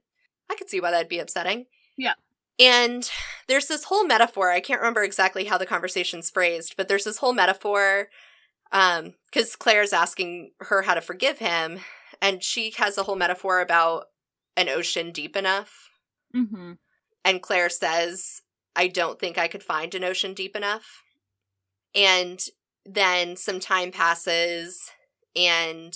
I 0.51 0.55
could 0.55 0.69
see 0.69 0.81
why 0.81 0.91
that'd 0.91 1.09
be 1.09 1.19
upsetting. 1.19 1.67
Yeah. 1.97 2.15
And 2.59 3.09
there's 3.49 3.67
this 3.67 3.85
whole 3.85 4.05
metaphor. 4.07 4.51
I 4.51 4.61
can't 4.61 4.81
remember 4.81 5.03
exactly 5.03 5.45
how 5.45 5.59
the 5.59 5.67
conversation's 5.67 6.31
phrased, 6.31 6.75
but 6.77 6.89
there's 6.89 7.05
this 7.05 7.19
whole 7.19 7.33
metaphor 7.33 8.09
um 8.73 9.15
cuz 9.33 9.55
Claire's 9.55 9.93
asking 9.93 10.51
her 10.61 10.83
how 10.83 10.95
to 10.95 11.01
forgive 11.01 11.39
him 11.39 11.81
and 12.21 12.43
she 12.43 12.73
has 12.79 12.99
a 12.99 13.05
whole 13.05 13.15
metaphor 13.15 13.61
about 13.61 14.07
an 14.57 14.69
ocean 14.69 15.13
deep 15.13 15.37
enough 15.37 15.91
Mm-hmm. 16.35 16.73
and 17.25 17.43
Claire 17.43 17.69
says, 17.71 18.43
I 18.75 18.89
don't 18.89 19.19
think 19.19 19.39
I 19.39 19.49
could 19.49 19.63
find 19.63 19.95
an 19.95 20.05
ocean 20.05 20.35
deep 20.35 20.55
enough. 20.55 21.03
And 21.95 22.39
then 22.85 23.37
some 23.37 23.59
time 23.59 23.91
passes, 23.91 24.91
and 25.35 25.95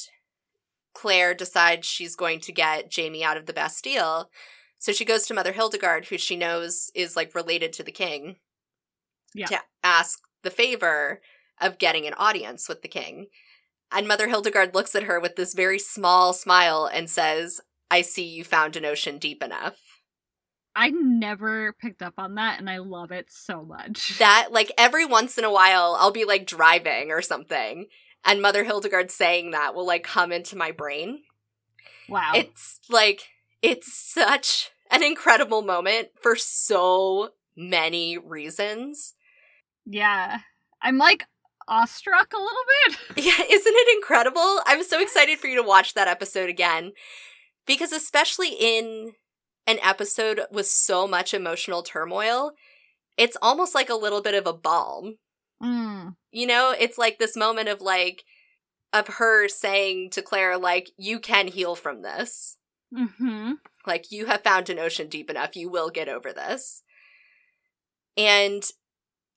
Claire 0.94 1.34
decides 1.34 1.86
she's 1.86 2.16
going 2.16 2.40
to 2.40 2.52
get 2.52 2.90
Jamie 2.90 3.22
out 3.22 3.36
of 3.36 3.46
the 3.46 3.52
Bastille. 3.52 4.30
So 4.80 4.92
she 4.92 5.04
goes 5.04 5.26
to 5.26 5.34
Mother 5.34 5.52
Hildegard, 5.52 6.06
who 6.06 6.18
she 6.18 6.34
knows 6.36 6.90
is 6.94 7.14
like 7.14 7.34
related 7.34 7.72
to 7.74 7.82
the 7.84 7.92
king, 7.92 8.36
Yeah. 9.34 9.46
to 9.46 9.60
ask 9.84 10.18
the 10.42 10.50
favor 10.50 11.20
of 11.60 11.78
getting 11.78 12.06
an 12.06 12.14
audience 12.14 12.68
with 12.68 12.82
the 12.82 12.88
king. 12.88 13.26
And 13.92 14.08
Mother 14.08 14.26
Hildegard 14.28 14.74
looks 14.74 14.94
at 14.94 15.02
her 15.04 15.20
with 15.20 15.36
this 15.36 15.54
very 15.54 15.78
small 15.78 16.32
smile 16.32 16.90
and 16.92 17.08
says, 17.08 17.60
I 17.90 18.02
see 18.02 18.24
you 18.24 18.42
found 18.42 18.74
an 18.76 18.84
ocean 18.84 19.18
deep 19.18 19.42
enough. 19.42 19.78
I 20.74 20.90
never 20.90 21.72
picked 21.74 22.00
up 22.00 22.14
on 22.16 22.36
that, 22.36 22.60
and 22.60 22.70
I 22.70 22.78
love 22.78 23.10
it 23.10 23.26
so 23.28 23.62
much. 23.62 24.16
that 24.18 24.48
like 24.50 24.72
every 24.78 25.04
once 25.04 25.36
in 25.36 25.44
a 25.44 25.52
while 25.52 25.96
I'll 26.00 26.12
be 26.12 26.24
like 26.24 26.46
driving 26.46 27.10
or 27.10 27.20
something 27.22 27.86
and 28.24 28.40
Mother 28.42 28.64
Hildegard 28.64 29.10
saying 29.10 29.50
that 29.50 29.74
will 29.74 29.86
like 29.86 30.04
come 30.04 30.30
into 30.32 30.56
my 30.56 30.70
brain. 30.70 31.20
wow. 32.08 32.32
It's 32.34 32.78
like 32.88 33.22
it's 33.62 33.92
such 33.92 34.70
an 34.90 35.02
incredible 35.02 35.62
moment 35.62 36.08
for 36.20 36.36
so 36.36 37.30
many 37.56 38.18
reasons. 38.18 39.14
yeah. 39.84 40.40
I'm 40.82 40.96
like 40.96 41.26
awestruck 41.68 42.32
a 42.32 42.38
little 42.38 42.96
bit. 43.14 43.24
Yeah, 43.24 43.44
isn't 43.44 43.74
it 43.76 43.96
incredible? 43.96 44.60
I'm 44.66 44.82
so 44.82 44.98
excited 45.00 45.38
for 45.38 45.46
you 45.46 45.56
to 45.56 45.66
watch 45.66 45.92
that 45.92 46.08
episode 46.08 46.48
again 46.48 46.92
because 47.66 47.92
especially 47.92 48.56
in 48.58 49.12
an 49.66 49.78
episode 49.82 50.40
with 50.50 50.66
so 50.66 51.06
much 51.06 51.34
emotional 51.34 51.82
turmoil, 51.82 52.52
it's 53.18 53.36
almost 53.42 53.74
like 53.74 53.90
a 53.90 53.94
little 53.94 54.22
bit 54.22 54.34
of 54.34 54.46
a 54.46 54.54
balm 54.54 55.16
Mm. 55.62 56.16
You 56.32 56.46
know, 56.46 56.74
it's 56.78 56.98
like 56.98 57.18
this 57.18 57.36
moment 57.36 57.68
of 57.68 57.80
like 57.80 58.24
of 58.92 59.06
her 59.06 59.48
saying 59.48 60.10
to 60.10 60.22
Claire 60.22 60.58
like 60.58 60.90
you 60.96 61.20
can 61.20 61.48
heal 61.48 61.74
from 61.74 62.02
this. 62.02 62.56
Mm-hmm. 62.94 63.52
Like 63.86 64.10
you 64.10 64.26
have 64.26 64.42
found 64.42 64.68
an 64.70 64.78
ocean 64.78 65.08
deep 65.08 65.30
enough. 65.30 65.56
You 65.56 65.70
will 65.70 65.90
get 65.90 66.08
over 66.08 66.32
this. 66.32 66.82
And 68.16 68.62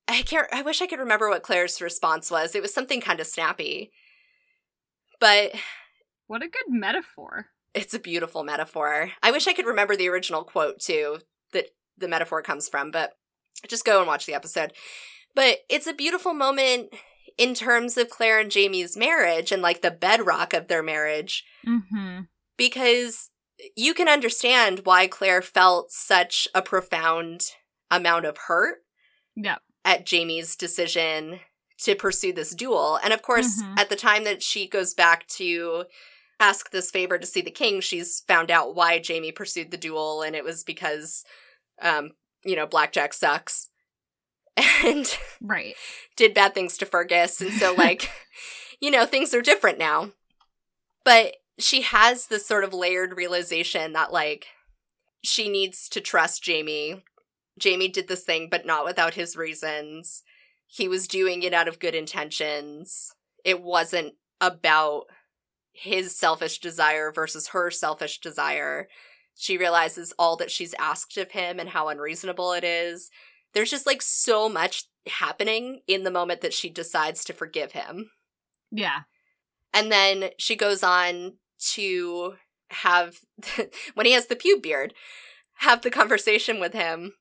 I 0.07 0.21
can't 0.23 0.47
I 0.51 0.61
wish 0.61 0.81
I 0.81 0.87
could 0.87 0.99
remember 0.99 1.29
what 1.29 1.43
Claire's 1.43 1.81
response 1.81 2.29
was. 2.29 2.55
It 2.55 2.61
was 2.61 2.73
something 2.73 2.99
kind 3.01 3.19
of 3.19 3.27
snappy. 3.27 3.91
But 5.19 5.53
What 6.27 6.41
a 6.43 6.47
good 6.47 6.65
metaphor. 6.69 7.47
It's 7.73 7.93
a 7.93 7.99
beautiful 7.99 8.43
metaphor. 8.43 9.11
I 9.21 9.31
wish 9.31 9.47
I 9.47 9.53
could 9.53 9.65
remember 9.65 9.95
the 9.95 10.09
original 10.09 10.43
quote 10.43 10.79
too 10.79 11.19
that 11.53 11.67
the 11.97 12.07
metaphor 12.07 12.41
comes 12.41 12.67
from, 12.67 12.91
but 12.91 13.13
just 13.67 13.85
go 13.85 13.99
and 13.99 14.07
watch 14.07 14.25
the 14.25 14.33
episode. 14.33 14.73
But 15.35 15.59
it's 15.69 15.87
a 15.87 15.93
beautiful 15.93 16.33
moment 16.33 16.89
in 17.37 17.53
terms 17.55 17.97
of 17.97 18.09
Claire 18.09 18.39
and 18.39 18.51
Jamie's 18.51 18.95
marriage 18.97 19.51
and 19.51 19.61
like 19.61 19.81
the 19.81 19.89
bedrock 19.91 20.53
of 20.53 20.67
their 20.67 20.83
marriage 20.83 21.43
Mm-hmm. 21.65 22.21
because 22.57 23.29
you 23.75 23.93
can 23.93 24.07
understand 24.07 24.81
why 24.85 25.07
Claire 25.07 25.41
felt 25.41 25.91
such 25.91 26.47
a 26.53 26.61
profound 26.61 27.51
amount 27.91 28.25
of 28.25 28.37
hurt 28.37 28.83
Yep. 29.35 29.61
at 29.85 30.05
Jamie's 30.05 30.55
decision 30.55 31.39
to 31.79 31.95
pursue 31.95 32.31
this 32.33 32.51
duel. 32.55 32.97
And 33.03 33.13
of 33.13 33.21
course, 33.21 33.61
Mhm. 33.61 33.79
at 33.79 33.89
the 33.89 33.95
time 33.95 34.23
that 34.23 34.41
she 34.43 34.67
goes 34.67 34.93
back 34.93 35.27
to 35.29 35.85
ask 36.39 36.71
this 36.71 36.91
favor 36.91 37.17
to 37.19 37.25
see 37.27 37.41
the 37.41 37.51
king, 37.51 37.81
she's 37.81 38.21
found 38.27 38.49
out 38.51 38.75
why 38.75 38.99
Jamie 38.99 39.31
pursued 39.31 39.71
the 39.71 39.77
duel, 39.77 40.21
and 40.21 40.35
it 40.35 40.43
was 40.43 40.63
because, 40.63 41.23
um, 41.81 42.11
you 42.43 42.55
know, 42.55 42.65
Blackjack 42.65 43.13
sucks. 43.13 43.69
And 44.85 45.17
Right. 45.41 45.75
did 46.15 46.33
bad 46.33 46.53
things 46.53 46.77
to 46.77 46.85
Fergus. 46.85 47.41
And 47.41 47.51
so, 47.53 47.73
like, 47.77 48.09
you 48.79 48.91
know, 48.91 49.05
things 49.05 49.33
are 49.33 49.41
different 49.41 49.77
now. 49.79 50.11
But 51.03 51.37
she 51.59 51.81
has 51.81 52.27
this 52.27 52.45
sort 52.45 52.63
of 52.63 52.73
layered 52.73 53.17
realization 53.17 53.93
that, 53.93 54.11
like, 54.11 54.47
she 55.23 55.49
needs 55.49 55.87
to 55.89 56.01
trust 56.01 56.43
Jamie. 56.43 57.03
Jamie 57.59 57.87
did 57.87 58.07
this 58.07 58.23
thing, 58.23 58.47
but 58.49 58.65
not 58.65 58.85
without 58.85 59.13
his 59.13 59.35
reasons. 59.35 60.23
He 60.67 60.87
was 60.87 61.07
doing 61.07 61.43
it 61.43 61.53
out 61.53 61.67
of 61.67 61.79
good 61.79 61.95
intentions. 61.95 63.11
It 63.45 63.61
wasn't 63.61 64.15
about 64.41 65.03
his 65.71 66.15
selfish 66.15 66.59
desire 66.59 67.11
versus 67.11 67.49
her 67.49 67.71
selfish 67.71 68.19
desire. 68.19 68.87
She 69.35 69.57
realizes 69.57 70.13
all 70.19 70.35
that 70.37 70.51
she's 70.51 70.75
asked 70.79 71.17
of 71.17 71.31
him 71.31 71.59
and 71.59 71.69
how 71.69 71.89
unreasonable 71.89 72.53
it 72.53 72.63
is 72.63 73.09
there's 73.53 73.71
just 73.71 73.87
like 73.87 74.01
so 74.01 74.49
much 74.49 74.85
happening 75.07 75.81
in 75.87 76.03
the 76.03 76.11
moment 76.11 76.41
that 76.41 76.53
she 76.53 76.69
decides 76.69 77.23
to 77.25 77.33
forgive 77.33 77.71
him. 77.71 78.09
Yeah. 78.71 79.01
And 79.73 79.91
then 79.91 80.29
she 80.37 80.55
goes 80.55 80.83
on 80.83 81.33
to 81.73 82.35
have, 82.69 83.17
when 83.93 84.05
he 84.05 84.11
has 84.13 84.27
the 84.27 84.35
pube 84.35 84.61
beard, 84.61 84.93
have 85.57 85.81
the 85.81 85.89
conversation 85.91 86.59
with 86.59 86.73
him. 86.73 87.13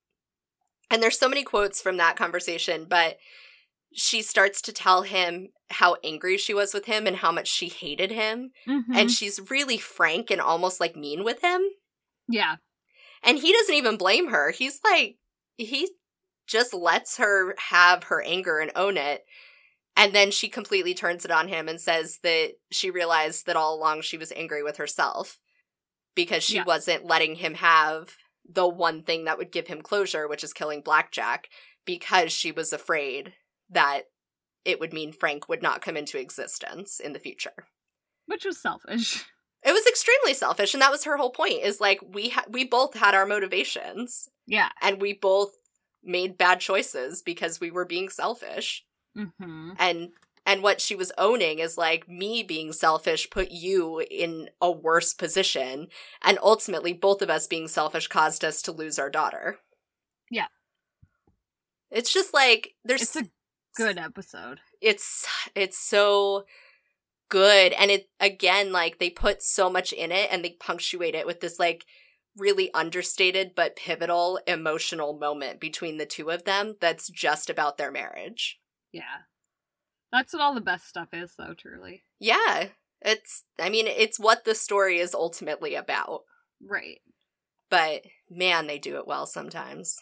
And 0.91 1.03
there's 1.03 1.19
so 1.19 1.29
many 1.29 1.43
quotes 1.43 1.81
from 1.81 1.97
that 1.99 2.17
conversation, 2.17 2.87
but 2.89 3.17
she 3.95 4.23
starts 4.23 4.61
to 4.63 4.73
tell 4.73 5.03
him 5.03 5.49
how 5.71 5.97
angry 6.03 6.37
she 6.39 6.55
was 6.55 6.73
with 6.75 6.87
him 6.87 7.07
and 7.07 7.17
how 7.17 7.31
much 7.33 7.49
she 7.49 7.69
hated 7.69 8.11
him. 8.11 8.51
Mhm. 8.67 8.85
And 8.95 9.11
she's 9.11 9.51
really 9.51 9.79
frank 9.79 10.31
and 10.31 10.41
almost 10.41 10.81
like 10.81 10.97
mean 10.97 11.25
with 11.25 11.41
him. 11.43 11.63
yeah. 12.29 12.57
And 13.25 13.39
he 13.39 13.53
doesn't 13.53 13.75
even 13.77 13.97
blame 13.97 14.31
her. 14.31 14.51
He's 14.51 14.81
like, 14.83 15.17
he 15.57 15.89
just 16.49 16.75
lets 16.75 17.19
her 17.19 17.55
have 17.71 18.05
her 18.05 18.21
anger 18.23 18.59
and 18.59 18.73
own 18.75 18.97
it. 18.97 19.25
And 19.97 20.15
then 20.15 20.31
she 20.31 20.49
completely 20.49 20.95
turns 20.95 21.25
it 21.25 21.31
on 21.31 21.49
him 21.49 21.69
and 21.69 21.81
says 21.81 22.19
that 22.23 22.53
she 22.71 22.91
realized 22.91 23.47
that 23.47 23.57
all 23.57 23.75
along 23.75 24.03
she 24.03 24.17
was 24.17 24.33
angry 24.33 24.63
with 24.63 24.79
herself 24.79 25.39
because 26.15 26.43
she 26.43 26.57
Yeah. 26.57 26.65
wasn't 26.65 27.05
letting 27.05 27.37
him 27.37 27.55
have 27.55 28.17
the 28.45 28.67
one 28.67 29.03
thing 29.03 29.25
that 29.25 29.39
would 29.39 29.53
give 29.53 29.67
him 29.69 29.83
closure, 29.83 30.27
which 30.27 30.43
is 30.43 30.53
killing 30.53 30.81
Blackjack, 30.81 31.49
because 31.85 32.33
she 32.33 32.51
was 32.53 32.73
afraid 32.73 33.35
that 33.71 34.03
it 34.65 34.81
would 34.81 34.93
mean 34.93 35.13
Frank 35.13 35.49
would 35.49 35.63
not 35.63 35.83
come 35.83 35.97
into 35.97 36.19
existence 36.19 36.99
in 37.01 37.13
the 37.13 37.19
future. 37.19 37.67
Which 38.27 38.45
was 38.45 38.61
selfish. 38.61 39.25
It 39.65 39.73
was 39.73 39.87
extremely 39.87 40.35
selfish, 40.35 40.75
and 40.75 40.83
that 40.83 40.91
was 40.91 41.05
her 41.05 41.17
whole 41.17 41.31
point. 41.31 41.63
Is 41.63 41.81
like 41.81 42.01
we 42.03 42.31
ha- 42.31 42.45
we 42.49 42.65
both 42.65 42.95
had 42.95 43.15
our 43.15 43.27
motivations, 43.27 44.29
Yeah. 44.47 44.71
and 44.81 45.01
we 45.01 45.13
both 45.13 45.53
made 46.03 46.37
bad 46.39 46.61
choices 46.61 47.23
because 47.23 47.61
we 47.61 47.71
were 47.71 47.85
being 47.85 48.09
selfish. 48.09 48.85
Mm-hmm. 49.17 49.73
And 49.79 50.11
and 50.45 50.63
what 50.63 50.81
she 50.81 50.97
was 50.97 51.13
owning 51.19 51.61
is 51.61 51.79
like 51.79 52.09
me 52.09 52.43
being 52.43 52.73
selfish 52.73 53.31
put 53.31 53.51
you 53.53 54.01
in 54.11 54.51
a 54.61 54.71
worse 54.71 55.15
position, 55.15 55.89
and 56.23 56.39
ultimately 56.43 56.93
both 56.93 57.23
of 57.23 57.31
us 57.31 57.47
being 57.47 57.69
selfish 57.69 58.09
caused 58.09 58.45
us 58.45 58.63
to 58.63 58.73
lose 58.73 58.99
our 58.99 59.11
daughter. 59.11 59.59
Yeah. 60.31 60.47
it's 61.91 62.13
just 62.13 62.33
like 62.35 62.75
there's 62.85 63.03
It's 63.03 63.17
a 63.17 63.29
good 63.77 63.99
episode. 63.99 64.61
it's 64.81 65.27
it's 65.55 65.79
so 65.79 66.45
good 67.29 67.73
and 67.73 67.91
it 67.91 68.09
again 68.21 68.73
like 68.73 68.99
they 68.99 69.11
put 69.11 69.43
so 69.43 69.71
much 69.71 69.93
in 69.93 70.13
it 70.13 70.29
and 70.31 70.45
they 70.45 70.57
punctuate 70.61 71.15
it 71.15 71.27
with 71.27 71.41
this 71.41 71.59
like 71.59 71.85
really 72.37 72.73
understated 72.75 73.53
but 73.55 73.77
pivotal 73.77 74.39
emotional 74.47 75.15
moment 75.19 75.61
between 75.61 75.97
the 75.99 76.07
two 76.07 76.31
of 76.31 76.45
them 76.45 76.77
that's 76.81 77.09
just 77.09 77.49
about 77.51 77.79
their 77.79 77.91
marriage 77.91 78.59
Yeah. 78.93 79.23
That's 80.13 80.33
what 80.33 80.43
all 80.43 80.55
the 80.55 80.61
best 80.61 80.87
stuff 80.89 81.09
is, 81.13 81.33
though, 81.39 81.55
truly. 81.57 82.05
yeah 82.21 82.69
it's 83.05 83.43
i 83.59 83.69
mean 83.69 83.89
it's 83.89 84.21
what 84.21 84.45
the 84.45 84.55
story 84.55 84.99
is 85.01 85.13
ultimately 85.13 85.75
about 85.75 86.21
Right. 86.65 87.01
but 87.69 88.03
man 88.31 88.69
they 88.69 88.79
do 88.79 88.97
it 88.99 89.09
well 89.09 89.27
sometimes 89.27 89.97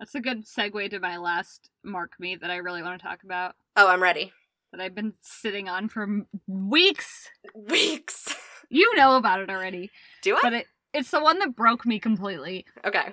That's 0.00 0.14
a 0.16 0.20
good 0.20 0.44
segue 0.44 0.90
to 0.90 0.98
my 0.98 1.18
last 1.18 1.70
mark 1.84 2.14
meet 2.18 2.40
that 2.40 2.50
I 2.50 2.56
really 2.56 2.82
want 2.82 3.00
to 3.00 3.06
talk 3.06 3.22
about. 3.22 3.54
oh 3.76 3.86
i'm 3.88 4.02
ready 4.02 4.32
That 4.72 4.80
I've 4.80 4.94
been 4.96 5.12
sitting 5.20 5.68
on 5.68 5.88
for 5.88 6.08
weeks. 6.48 7.28
weeks 7.54 8.34
You 8.70 8.92
know 8.96 9.14
about 9.16 9.38
it 9.40 9.48
already. 9.50 9.92
do 10.22 10.34
i 10.34 10.40
But 10.42 10.52
it, 10.54 10.66
it's 10.92 11.12
the 11.12 11.22
one 11.22 11.38
that 11.38 11.54
broke 11.54 11.86
me 11.86 12.00
completely. 12.00 12.66
okay 12.84 13.12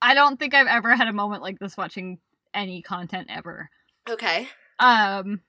I 0.00 0.14
don't 0.14 0.38
think 0.38 0.54
I've 0.54 0.66
ever 0.68 0.94
had 0.94 1.08
a 1.08 1.12
moment 1.12 1.42
like 1.42 1.58
this 1.58 1.76
watching 1.76 2.18
any 2.52 2.80
content 2.82 3.26
ever. 3.30 3.70
Okay 4.08 4.48
Um, 4.78 5.40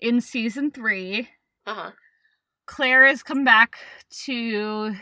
in 0.00 0.20
season 0.20 0.70
three, 0.70 1.28
uh-huh 1.66 1.92
Claire 2.66 3.06
has 3.06 3.22
come 3.22 3.44
back 3.44 3.76
to 4.24 4.94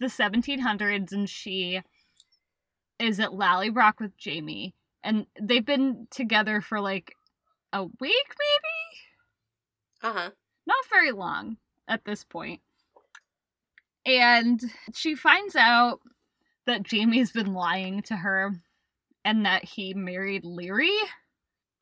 the 0.00 0.06
1700s 0.06 1.12
and 1.12 1.28
she 1.28 1.80
is 2.98 3.20
at 3.20 3.30
Lallybroch 3.30 4.00
with 4.00 4.16
Jamie. 4.16 4.74
And 5.04 5.26
they've 5.40 5.64
been 5.64 6.06
together 6.10 6.60
for 6.60 6.80
like 6.80 7.14
a 7.72 7.84
week, 7.84 8.00
maybe? 8.00 8.98
uh-huh 10.02 10.30
Not 10.66 10.84
very 10.90 11.12
long 11.12 11.58
at 11.88 12.04
this 12.04 12.24
point. 12.24 12.60
And 14.04 14.60
she 14.94 15.14
finds 15.14 15.54
out 15.54 16.00
that 16.66 16.82
Jamie's 16.82 17.30
been 17.30 17.52
lying 17.54 18.02
to 18.02 18.16
her 18.16 18.62
and 19.24 19.46
that 19.46 19.64
he 19.64 19.94
married 19.94 20.44
Laoghaire, 20.44 20.88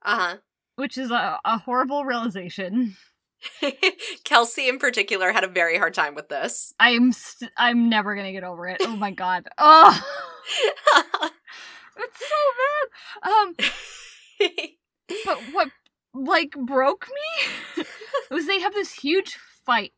uh-huh 0.03 0.37
which 0.81 0.99
is 0.99 1.11
a, 1.11 1.39
a 1.45 1.59
horrible 1.59 2.05
realization. 2.05 2.97
Kelsey 4.25 4.69
in 4.69 4.79
particular 4.79 5.33
had 5.33 5.45
a 5.45 5.49
very 5.49 5.79
hard 5.79 5.95
time 5.95 6.15
with 6.15 6.29
this. 6.29 6.75
I'm 6.79 7.13
st- 7.13 7.51
I'm 7.57 7.89
never 7.89 8.15
gonna 8.15 8.33
get 8.33 8.45
over 8.45 8.67
it. 8.69 8.79
Oh 8.83 8.97
my 8.97 9.11
god. 9.11 9.49
Oh, 9.57 9.99
it's 11.97 12.19
so 12.19 12.37
bad. 13.25 13.33
Um, 13.33 13.55
but 15.25 15.39
what 15.53 15.69
like 16.13 16.51
broke 16.53 17.09
me 17.09 17.85
was 18.31 18.47
they 18.47 18.61
have 18.61 18.75
this 18.75 18.93
huge 18.93 19.39
fight 19.65 19.93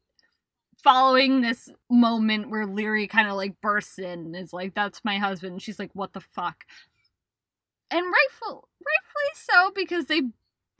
following 0.77 1.41
this 1.41 1.69
moment 1.91 2.51
where 2.51 2.67
Laoghaire 2.67 3.09
kind 3.09 3.29
of 3.29 3.35
like 3.35 3.61
bursts 3.61 3.99
in 3.99 4.21
and 4.27 4.37
is 4.37 4.53
like, 4.53 4.75
"That's 4.75 5.05
my 5.05 5.19
husband." 5.19 5.55
And 5.55 5.63
she's 5.63 5.79
like, 5.79 5.91
"What 5.95 6.13
the 6.13 6.21
fuck?" 6.21 6.65
And 7.91 8.05
rightful, 8.07 8.69
rightfully 8.81 9.33
so 9.35 9.73
because 9.75 10.07
they've 10.07 10.31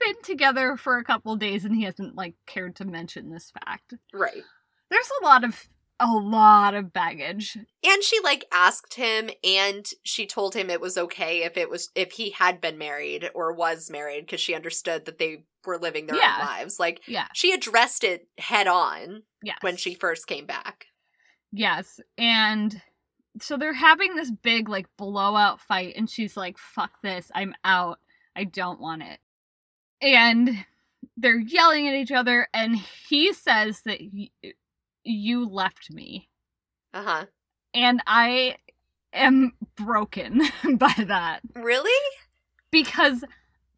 been 0.05 0.21
together 0.23 0.75
for 0.77 0.97
a 0.97 1.03
couple 1.03 1.35
days 1.35 1.65
and 1.65 1.75
he 1.75 1.83
hasn't 1.83 2.15
like 2.15 2.35
cared 2.45 2.75
to 2.77 2.85
mention 2.85 3.29
this 3.29 3.51
fact. 3.65 3.93
right. 4.13 4.43
There's 4.89 5.09
a 5.21 5.25
lot 5.25 5.43
of 5.43 5.67
a 5.99 6.07
lot 6.07 6.73
of 6.73 6.91
baggage. 6.91 7.55
And 7.83 8.03
she 8.03 8.19
like 8.23 8.45
asked 8.51 8.95
him 8.95 9.29
and 9.43 9.87
she 10.03 10.25
told 10.25 10.53
him 10.55 10.69
it 10.69 10.81
was 10.81 10.97
okay 10.97 11.43
if 11.43 11.55
it 11.57 11.69
was 11.69 11.89
if 11.95 12.11
he 12.13 12.31
had 12.31 12.59
been 12.59 12.77
married 12.77 13.29
or 13.33 13.53
was 13.53 13.89
married 13.89 14.25
because 14.25 14.41
she 14.41 14.53
understood 14.55 15.05
that 15.05 15.17
they 15.19 15.43
were 15.65 15.77
living 15.77 16.07
their 16.07 16.17
Yeah. 16.17 16.37
own 16.41 16.45
lives. 16.45 16.79
Like 16.79 17.01
Yeah. 17.07 17.27
she 17.33 17.53
addressed 17.53 18.03
it 18.03 18.27
head 18.37 18.67
on 18.67 19.23
Yes. 19.41 19.57
when 19.61 19.77
she 19.77 19.93
first 19.93 20.27
came 20.27 20.45
back. 20.45 20.87
Yes, 21.51 21.99
and 22.17 22.81
so 23.39 23.57
they're 23.57 23.73
having 23.73 24.15
this 24.15 24.31
big 24.31 24.67
like 24.69 24.87
blowout 24.97 25.61
fight, 25.61 25.93
and 25.95 26.09
she's 26.09 26.35
like, 26.35 26.57
"Fuck 26.57 26.91
this! 27.03 27.31
I'm 27.35 27.53
out. 27.63 27.99
I 28.35 28.43
don't 28.43 28.79
want 28.79 29.03
it." 29.03 29.19
And 30.03 30.65
they're 31.17 31.39
yelling 31.39 31.87
at 31.87 31.95
each 31.95 32.11
other, 32.11 32.47
and 32.53 32.75
he 32.75 33.33
says 33.33 33.81
that 33.85 33.99
y- 34.13 34.29
you 35.03 35.47
left 35.49 35.89
me, 35.91 36.29
Uh-huh. 36.93 37.25
and 37.73 38.01
I 38.05 38.57
am 39.13 39.53
broken 39.75 40.41
by 40.77 40.93
that 41.07 41.39
Really? 41.55 41.91
because 42.71 43.23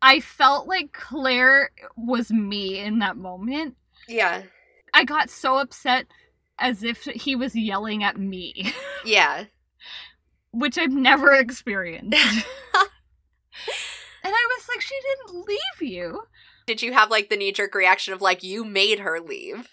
I 0.02 0.20
felt 0.20 0.68
like 0.68 0.94
Claire 0.94 1.70
was 1.98 2.32
me 2.32 2.80
in 2.80 3.00
that 3.00 3.18
moment. 3.18 3.76
Yeah. 4.08 4.44
I 4.94 5.04
got 5.04 5.30
so 5.30 5.58
upset 5.58 6.08
as 6.60 6.84
if 6.84 7.04
he 7.04 7.36
was 7.36 7.56
yelling 7.56 8.04
at 8.04 8.18
me, 8.18 8.74
Yeah. 9.06 9.46
which 10.52 10.78
I've 10.78 10.92
never 10.94 11.34
experienced. 11.34 12.18
And 14.26 14.34
I 14.34 14.48
was 14.58 14.68
like, 14.68 14.82
she 14.82 14.96
didn't 15.02 15.46
leave 15.46 15.92
you. 15.94 16.24
Did 16.66 16.82
you 16.82 16.94
have 16.94 17.12
like 17.12 17.30
the 17.30 17.38
knee 17.38 17.52
jerk 17.52 17.76
reaction 17.76 18.12
of 18.12 18.24
like 18.24 18.42
you 18.42 18.66
made 18.66 19.00
her 19.00 19.20
leave? 19.20 19.70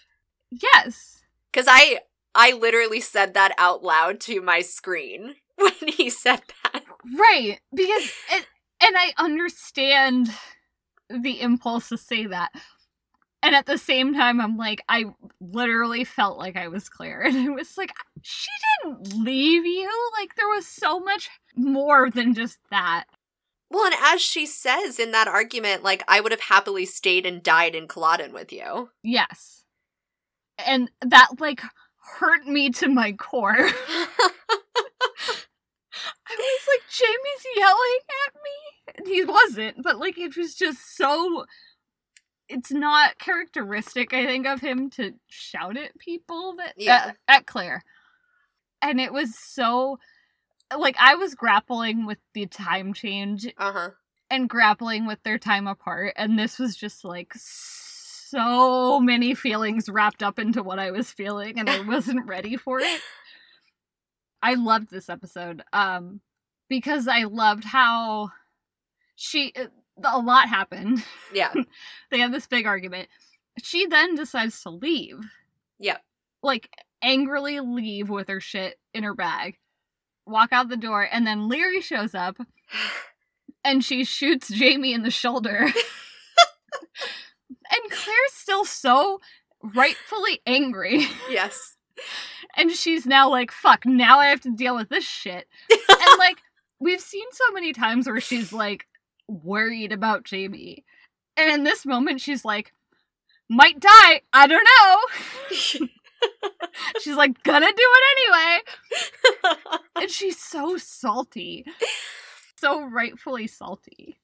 Yes. 0.51 1.23
Cuz 1.51 1.65
I 1.67 2.01
I 2.35 2.51
literally 2.51 2.99
said 2.99 3.33
that 3.33 3.55
out 3.57 3.83
loud 3.83 4.19
to 4.21 4.41
my 4.41 4.61
screen 4.61 5.37
when 5.55 5.73
he 5.87 6.11
said 6.11 6.43
that. 6.63 6.83
Right. 7.17 7.59
Because 7.73 8.11
it, 8.31 8.45
and 8.79 8.95
I 8.95 9.13
understand 9.17 10.29
the 11.09 11.41
impulse 11.41 11.89
to 11.89 11.97
say 11.97 12.27
that. 12.27 12.51
And 13.41 13.55
at 13.55 13.65
the 13.65 13.77
same 13.77 14.13
time, 14.13 14.39
I'm 14.39 14.55
like, 14.55 14.83
I 14.87 15.05
literally 15.41 16.03
felt 16.03 16.37
like 16.37 16.55
I 16.55 16.67
was 16.67 16.89
Claire. 16.89 17.21
And 17.25 17.37
I 17.37 17.49
was 17.49 17.77
like, 17.77 17.91
she 18.21 18.51
didn't 18.83 19.25
leave 19.25 19.65
you. 19.65 20.11
Like, 20.17 20.35
there 20.35 20.47
was 20.47 20.65
so 20.65 20.99
much 20.99 21.29
more 21.55 22.09
than 22.09 22.35
just 22.35 22.57
that. 22.69 23.05
Well, 23.73 23.85
and 23.87 23.95
as 24.01 24.21
she 24.21 24.45
says 24.45 24.99
in 24.99 25.11
that 25.11 25.27
argument, 25.27 25.83
like 25.83 26.03
I 26.07 26.21
would 26.21 26.31
have 26.31 26.41
happily 26.41 26.85
stayed 26.85 27.25
and 27.25 27.41
died 27.41 27.73
in 27.73 27.87
Culloden 27.87 28.31
with 28.31 28.53
you. 28.53 28.91
Yes. 29.03 29.63
And 30.63 30.91
that, 31.01 31.29
like, 31.39 31.61
hurt 32.19 32.45
me 32.45 32.69
to 32.69 32.87
my 32.87 33.13
core. 33.13 33.55
I 33.57 33.73
was 36.37 36.67
like, 36.67 36.83
Jamie's 36.91 37.45
yelling 37.55 37.99
at 38.27 38.33
me. 38.35 38.93
And 38.97 39.07
he 39.07 39.23
wasn't, 39.25 39.81
but 39.83 39.97
like 39.99 40.17
it 40.17 40.35
was 40.37 40.55
just 40.55 40.95
so 40.95 41.45
it's 42.49 42.71
not 42.71 43.17
characteristic, 43.17 44.13
I 44.13 44.25
think, 44.25 44.45
of 44.45 44.59
him 44.59 44.89
to 44.91 45.13
shout 45.29 45.77
at 45.77 45.97
people 45.97 46.55
that 46.57 46.73
Yeah. 46.77 47.13
at, 47.27 47.37
at 47.39 47.45
Claire. 47.47 47.83
And 48.81 48.99
it 48.99 49.13
was 49.13 49.37
so 49.37 49.97
like 50.77 50.95
I 50.99 51.15
was 51.15 51.35
grappling 51.35 52.05
with 52.05 52.19
the 52.33 52.45
time 52.45 52.93
change 52.93 53.47
uh-huh. 53.57 53.89
and 54.29 54.49
grappling 54.49 55.05
with 55.05 55.21
their 55.23 55.37
time 55.37 55.67
apart, 55.67 56.13
and 56.17 56.37
this 56.37 56.59
was 56.59 56.75
just 56.75 57.03
like 57.03 57.33
so 57.35 58.99
many 58.99 59.35
feelings 59.35 59.89
wrapped 59.89 60.23
up 60.23 60.39
into 60.39 60.63
what 60.63 60.79
I 60.79 60.91
was 60.91 61.11
feeling, 61.11 61.59
and 61.59 61.69
I 61.69 61.81
wasn't 61.87 62.27
ready 62.27 62.57
for 62.57 62.79
it. 62.79 63.01
I 64.41 64.55
loved 64.55 64.91
this 64.91 65.09
episode 65.09 65.63
um 65.71 66.19
because 66.69 67.07
I 67.07 67.23
loved 67.23 67.63
how 67.63 68.31
she 69.15 69.53
uh, 69.55 69.67
a 70.03 70.19
lot 70.19 70.49
happened. 70.49 71.03
Yeah. 71.33 71.53
they 72.11 72.19
had 72.19 72.33
this 72.33 72.47
big 72.47 72.65
argument. 72.65 73.09
She 73.61 73.85
then 73.85 74.15
decides 74.15 74.61
to 74.63 74.69
leave. 74.69 75.19
Yep. 75.79 76.01
Like 76.41 76.69
angrily 77.01 77.59
leave 77.59 78.09
with 78.09 78.27
her 78.27 78.39
shit 78.39 78.79
in 78.93 79.03
her 79.03 79.13
bag. 79.13 79.57
Walk 80.25 80.51
out 80.51 80.69
the 80.69 80.77
door 80.77 81.07
and 81.11 81.27
then 81.27 81.49
Laoghaire 81.49 81.81
shows 81.81 82.15
up 82.15 82.37
and 83.63 83.83
she 83.83 84.03
shoots 84.03 84.49
Jamie 84.49 84.93
in 84.93 85.03
the 85.03 85.11
shoulder. 85.11 85.57
and 87.71 87.91
Claire's 87.91 88.33
still 88.33 88.65
so 88.65 89.19
rightfully 89.63 90.41
angry. 90.45 91.05
yes. 91.29 91.75
And 92.55 92.71
she's 92.71 93.05
now 93.05 93.29
like, 93.29 93.51
fuck, 93.51 93.85
now 93.85 94.19
I 94.19 94.27
have 94.27 94.41
to 94.41 94.55
deal 94.55 94.75
with 94.75 94.89
this 94.89 95.05
shit. 95.05 95.47
and 95.69 95.79
like, 96.19 96.37
we've 96.79 97.01
seen 97.01 97.25
so 97.31 97.53
many 97.53 97.73
times 97.73 98.07
where 98.07 98.21
she's 98.21 98.53
like 98.53 98.85
worried 99.27 99.91
about 99.91 100.23
Jamie. 100.23 100.83
And 101.37 101.51
in 101.51 101.63
this 101.63 101.85
moment, 101.85 102.21
she's 102.21 102.45
like, 102.45 102.73
might 103.49 103.79
die. 103.79 104.21
I 104.33 104.47
don't 104.47 104.67
know. 105.79 105.87
she's 107.01 107.15
like, 107.15 107.41
gonna 107.43 107.67
do 107.67 107.73
it 107.77 108.17
anyway. 108.17 108.59
And 109.95 110.09
she's 110.09 110.39
so 110.39 110.75
salty. 110.75 111.65
So 112.57 112.83
rightfully 112.83 113.47
salty. 113.47 114.19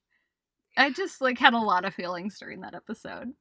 I 0.76 0.89
just 0.91 1.22
like 1.22 1.38
had 1.38 1.54
a 1.54 1.60
lot 1.60 1.86
of 1.86 1.93
feelings 1.93 2.39
during 2.39 2.62
that 2.62 2.74
episode. 2.74 3.34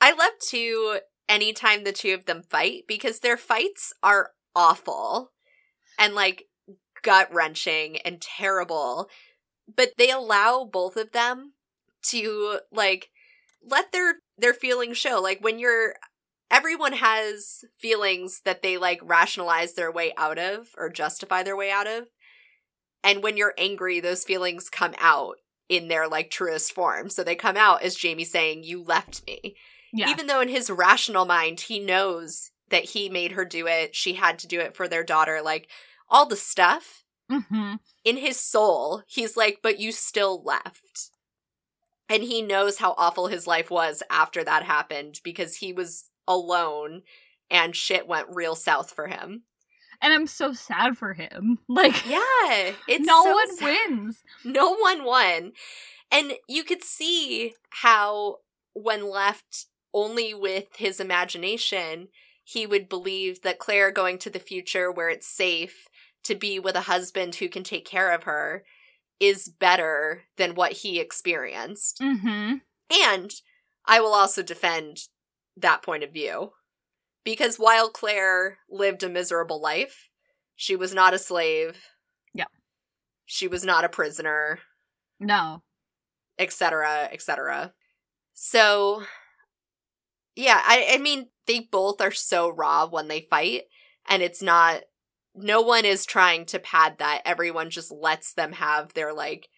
I 0.00 0.12
love 0.12 0.32
to 0.50 1.00
anytime 1.28 1.84
the 1.84 1.92
two 1.92 2.12
of 2.14 2.26
them 2.26 2.42
fight 2.42 2.84
because 2.88 3.20
their 3.20 3.36
fights 3.36 3.92
are 4.02 4.32
awful 4.54 5.32
and 5.98 6.14
like 6.14 6.44
gut 7.02 7.32
wrenching 7.32 7.98
and 7.98 8.20
terrible. 8.20 9.08
But 9.74 9.92
they 9.96 10.10
allow 10.10 10.64
both 10.64 10.96
of 10.96 11.12
them 11.12 11.52
to 12.08 12.60
like 12.72 13.10
let 13.62 13.92
their 13.92 14.16
their 14.38 14.54
feelings 14.54 14.98
show. 14.98 15.20
Like 15.20 15.42
when 15.42 15.58
you're 15.58 15.94
everyone 16.50 16.94
has 16.94 17.64
feelings 17.78 18.40
that 18.44 18.62
they 18.62 18.76
like 18.76 19.00
rationalize 19.02 19.74
their 19.74 19.90
way 19.90 20.12
out 20.16 20.38
of 20.38 20.68
or 20.76 20.88
justify 20.88 21.42
their 21.42 21.56
way 21.56 21.70
out 21.70 21.86
of. 21.86 22.08
And 23.02 23.22
when 23.22 23.36
you're 23.36 23.54
angry, 23.58 24.00
those 24.00 24.24
feelings 24.24 24.68
come 24.68 24.94
out 24.98 25.36
in 25.68 25.88
their 25.88 26.08
like 26.08 26.30
truest 26.30 26.72
form. 26.72 27.10
So 27.10 27.22
they 27.22 27.34
come 27.34 27.56
out 27.56 27.82
as 27.82 27.94
Jamie 27.94 28.24
saying, 28.24 28.64
You 28.64 28.82
left 28.82 29.26
me. 29.26 29.56
Yeah. 29.92 30.10
Even 30.10 30.26
though 30.26 30.40
in 30.40 30.48
his 30.48 30.70
rational 30.70 31.24
mind 31.24 31.60
he 31.60 31.78
knows 31.78 32.50
that 32.70 32.84
he 32.84 33.08
made 33.08 33.32
her 33.32 33.44
do 33.44 33.66
it, 33.66 33.94
she 33.94 34.14
had 34.14 34.38
to 34.40 34.48
do 34.48 34.60
it 34.60 34.74
for 34.74 34.88
their 34.88 35.04
daughter, 35.04 35.40
like 35.42 35.68
all 36.08 36.26
the 36.26 36.36
stuff. 36.36 37.04
mm-hmm. 37.30 37.74
In 38.04 38.16
his 38.16 38.38
soul, 38.40 39.02
he's 39.06 39.36
like, 39.36 39.60
But 39.62 39.78
you 39.78 39.92
still 39.92 40.42
left. 40.42 41.10
And 42.08 42.22
he 42.22 42.40
knows 42.40 42.78
how 42.78 42.94
awful 42.96 43.26
his 43.26 43.48
life 43.48 43.68
was 43.68 44.02
after 44.08 44.44
that 44.44 44.62
happened 44.62 45.20
because 45.24 45.56
he 45.56 45.72
was 45.72 46.04
alone 46.28 47.02
and 47.50 47.74
shit 47.76 48.06
went 48.06 48.28
real 48.30 48.54
south 48.54 48.90
for 48.92 49.06
him. 49.06 49.42
And 50.02 50.12
I'm 50.12 50.26
so 50.26 50.52
sad 50.52 50.98
for 50.98 51.14
him. 51.14 51.58
Like, 51.68 52.06
Yeah, 52.06 52.72
it's 52.88 53.06
no 53.06 53.22
so 53.24 53.32
one 53.34 53.56
sad. 53.56 53.64
wins. 53.88 54.22
No 54.44 54.74
one 54.74 55.04
won. 55.04 55.52
And 56.10 56.34
you 56.48 56.64
could 56.64 56.82
see 56.82 57.54
how, 57.70 58.36
when 58.74 59.10
left 59.10 59.66
only 59.94 60.34
with 60.34 60.66
his 60.76 61.00
imagination, 61.00 62.08
he 62.44 62.66
would 62.66 62.88
believe 62.88 63.42
that 63.42 63.58
Claire 63.58 63.90
going 63.90 64.18
to 64.18 64.30
the 64.30 64.38
future 64.38 64.92
where 64.92 65.08
it's 65.08 65.26
safe 65.26 65.88
to 66.24 66.34
be 66.34 66.58
with 66.60 66.76
a 66.76 66.82
husband 66.82 67.36
who 67.36 67.48
can 67.48 67.64
take 67.64 67.84
care 67.86 68.12
of 68.12 68.24
her 68.24 68.64
is 69.18 69.48
better 69.48 70.24
than 70.36 70.54
what 70.54 70.72
he 70.72 71.00
experienced. 71.00 71.98
Mm-hmm. 72.00 72.56
And 73.02 73.30
I 73.86 74.00
will 74.00 74.12
also 74.14 74.42
defend 74.42 74.98
that 75.56 75.82
point 75.82 76.04
of 76.04 76.12
view. 76.12 76.52
Because 77.24 77.56
while 77.56 77.90
Claire 77.90 78.58
lived 78.70 79.02
a 79.02 79.08
miserable 79.08 79.60
life, 79.60 80.08
she 80.54 80.76
was 80.76 80.94
not 80.94 81.14
a 81.14 81.18
slave. 81.18 81.78
Yeah. 82.32 82.44
She 83.24 83.48
was 83.48 83.64
not 83.64 83.84
a 83.84 83.88
prisoner, 83.88 84.60
No. 85.18 85.62
etc., 86.38 87.08
etc. 87.10 87.72
So, 88.32 89.02
yeah, 90.36 90.60
I, 90.64 90.86
I 90.92 90.98
mean, 90.98 91.28
they 91.46 91.60
both 91.60 92.00
are 92.00 92.12
so 92.12 92.48
raw 92.48 92.86
when 92.86 93.08
they 93.08 93.22
fight, 93.22 93.62
and 94.08 94.22
it's 94.22 94.42
not, 94.42 94.82
no 95.34 95.62
one 95.62 95.84
is 95.84 96.06
trying 96.06 96.44
to 96.46 96.58
pad 96.58 96.98
that. 96.98 97.22
Everyone 97.24 97.70
just 97.70 97.90
lets 97.90 98.34
them 98.34 98.52
have 98.52 98.94
their, 98.94 99.12
like, 99.12 99.48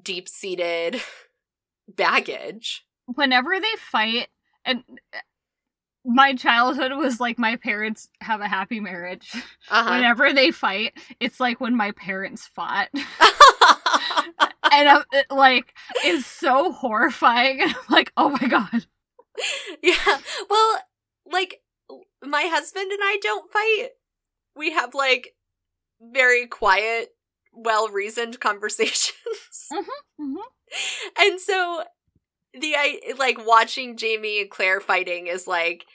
deep 0.00 0.28
seated 0.28 1.00
baggage. 1.88 2.84
Whenever 3.06 3.58
they 3.60 3.76
fight, 3.78 4.28
and 4.64 4.82
my 6.04 6.34
childhood 6.34 6.92
was 6.92 7.20
like 7.20 7.38
my 7.38 7.56
parents 7.56 8.08
have 8.20 8.40
a 8.40 8.48
happy 8.48 8.80
marriage. 8.80 9.32
Uh 9.70 9.88
Whenever 9.88 10.32
they 10.32 10.50
fight, 10.50 10.92
it's 11.20 11.40
like 11.40 11.60
when 11.60 11.76
my 11.76 11.92
parents 11.92 12.46
fought. 12.46 12.88
and 14.72 14.88
uh, 14.88 15.04
it, 15.12 15.26
like 15.30 15.74
is 16.04 16.26
so 16.26 16.72
horrifying. 16.72 17.60
I'm 17.62 17.74
like, 17.88 18.12
oh 18.16 18.30
my 18.30 18.48
god. 18.48 18.86
yeah. 19.82 20.18
Well, 20.50 20.78
like 21.30 21.62
my 22.22 22.42
husband 22.42 22.90
and 22.90 23.00
I 23.02 23.18
don't 23.22 23.50
fight. 23.50 23.88
We 24.56 24.72
have 24.72 24.94
like 24.94 25.34
very 26.00 26.46
quiet, 26.46 27.08
well-reasoned 27.52 28.40
conversations. 28.40 29.12
hmm 30.18 30.34
and 31.18 31.40
so 31.40 31.84
the 32.60 32.74
I 32.76 33.00
like 33.18 33.44
watching 33.44 33.96
Jamie 33.96 34.40
and 34.40 34.50
Claire 34.50 34.80
fighting 34.80 35.26
is 35.26 35.46
like 35.46 35.86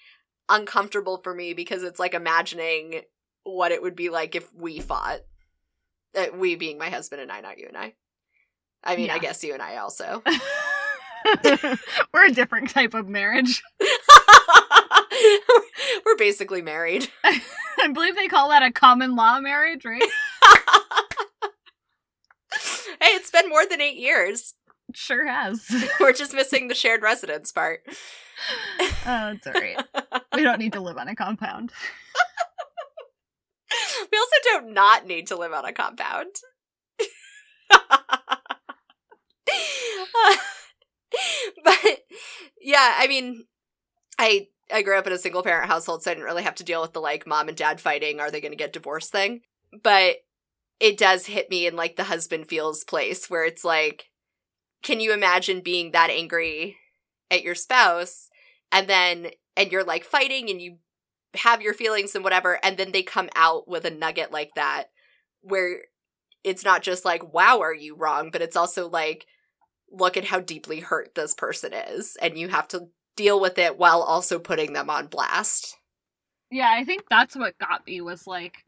uncomfortable 0.50 1.18
for 1.18 1.34
me 1.34 1.54
because 1.54 1.84
it's 1.84 2.00
like 2.00 2.14
imagining 2.14 3.02
what 3.44 3.72
it 3.72 3.82
would 3.82 3.96
be 3.96 4.10
like 4.10 4.36
if 4.36 4.54
we 4.54 4.80
fought. 4.80 5.20
Uh, 6.16 6.28
we 6.36 6.56
being 6.56 6.78
my 6.78 6.90
husband 6.90 7.22
and 7.22 7.32
I, 7.32 7.42
not 7.42 7.60
you 7.60 7.68
and 7.68 7.78
I. 7.78 7.94
I 8.84 8.96
mean, 8.96 9.10
I 9.10 9.20
guess 9.20 9.44
you 9.44 9.54
and 9.54 9.62
I 9.62 9.78
also. 9.78 10.24
We're 12.14 12.28
a 12.28 12.32
different 12.32 12.70
type 12.70 12.94
of 12.94 13.08
marriage. 13.08 13.64
We're 16.06 16.18
basically 16.18 16.62
married. 16.62 17.10
I 17.24 17.88
believe 17.94 18.16
they 18.16 18.28
call 18.28 18.50
that 18.50 18.64
a 18.64 18.72
common 18.72 19.16
law 19.16 19.40
marriage, 19.40 19.86
right? 19.86 20.02
hey, 20.02 20.10
it's 23.12 23.32
been 23.32 23.50
more 23.50 23.66
than 23.66 23.82
eight 23.82 23.98
years. 23.98 24.54
Sure 24.94 25.28
has. 25.28 25.66
We're 26.00 26.14
just 26.14 26.34
missing 26.34 26.68
the 26.68 26.76
shared 26.76 27.02
residence 27.02 27.52
part. 27.52 27.82
Oh, 29.06 29.34
it's 29.36 29.46
alright. 29.46 29.84
We 30.34 30.44
don't 30.44 30.60
need 30.60 30.72
to 30.72 30.80
live 30.80 30.98
on 30.98 31.10
a 31.10 31.16
compound. 31.16 31.74
We 34.12 34.18
also 34.18 34.36
don't 34.46 34.74
not 34.74 35.06
need 35.06 35.28
to 35.28 35.36
live 35.36 35.52
on 35.52 35.66
a 35.66 35.74
compound. 35.74 36.30
but 41.64 42.00
yeah, 42.62 42.96
I 42.98 43.08
mean, 43.08 43.46
I 44.18 44.48
I 44.72 44.82
grew 44.82 44.98
up 44.98 45.08
in 45.08 45.14
a 45.14 45.18
single 45.18 45.44
parent 45.44 45.70
household, 45.70 46.04
so 46.04 46.12
I 46.12 46.14
didn't 46.14 46.26
really 46.26 46.44
have 46.44 46.56
to 46.56 46.64
deal 46.64 46.82
with 46.82 46.94
the 46.94 47.02
like 47.02 47.28
mom 47.28 47.48
and 47.48 47.58
dad 47.58 47.82
fighting, 47.82 48.20
are 48.20 48.32
they 48.32 48.42
going 48.42 48.52
to 48.52 48.58
get 48.58 48.74
divorced 48.74 49.12
thing. 49.12 49.42
But 49.84 50.18
it 50.80 50.98
does 50.98 51.26
hit 51.26 51.50
me 51.50 51.68
in 51.68 51.76
like 51.76 51.96
the 51.96 52.06
husband 52.06 52.48
feels 52.48 52.84
place 52.84 53.30
where 53.30 53.44
it's 53.44 53.64
like, 53.64 54.06
can 54.82 55.00
you 55.00 55.14
imagine 55.14 55.62
being 55.62 55.92
that 55.92 56.10
angry 56.10 56.78
at 57.32 57.44
your 57.44 57.56
spouse 57.56 58.30
and 58.72 58.88
then 58.88 59.28
and 59.56 59.72
you're 59.72 59.84
like 59.84 60.04
fighting 60.04 60.50
and 60.50 60.62
you 60.62 60.78
have 61.36 61.62
your 61.62 61.74
feelings 61.74 62.16
and 62.16 62.24
whatever, 62.24 62.60
and 62.64 62.78
then 62.78 62.92
they 62.92 63.04
come 63.04 63.30
out 63.36 63.68
with 63.68 63.86
a 63.86 63.92
nugget 63.92 64.32
like 64.32 64.56
that 64.56 64.86
where 65.42 65.82
it's 66.44 66.64
not 66.64 66.82
just 66.82 67.06
like, 67.06 67.34
wow, 67.34 67.60
are 67.60 67.74
you 67.74 67.96
wrong? 67.96 68.32
But 68.32 68.42
it's 68.42 68.56
also 68.56 68.90
like, 68.90 69.26
look 69.92 70.18
at 70.18 70.26
how 70.26 70.40
deeply 70.40 70.80
hurt 70.80 71.16
this 71.16 71.34
person 71.34 71.74
is. 71.74 72.18
And 72.22 72.38
you 72.38 72.48
have 72.48 72.68
to 72.70 72.88
deal 73.16 73.40
with 73.40 73.58
it 73.58 73.78
while 73.78 74.02
also 74.02 74.40
putting 74.40 74.74
them 74.74 74.90
on 74.90 75.08
blast. 75.08 75.76
Yeah, 76.52 76.72
I 76.72 76.84
think 76.84 77.04
that's 77.10 77.36
what 77.36 77.58
got 77.60 77.86
me 77.86 78.02
was 78.02 78.26
like 78.26 78.64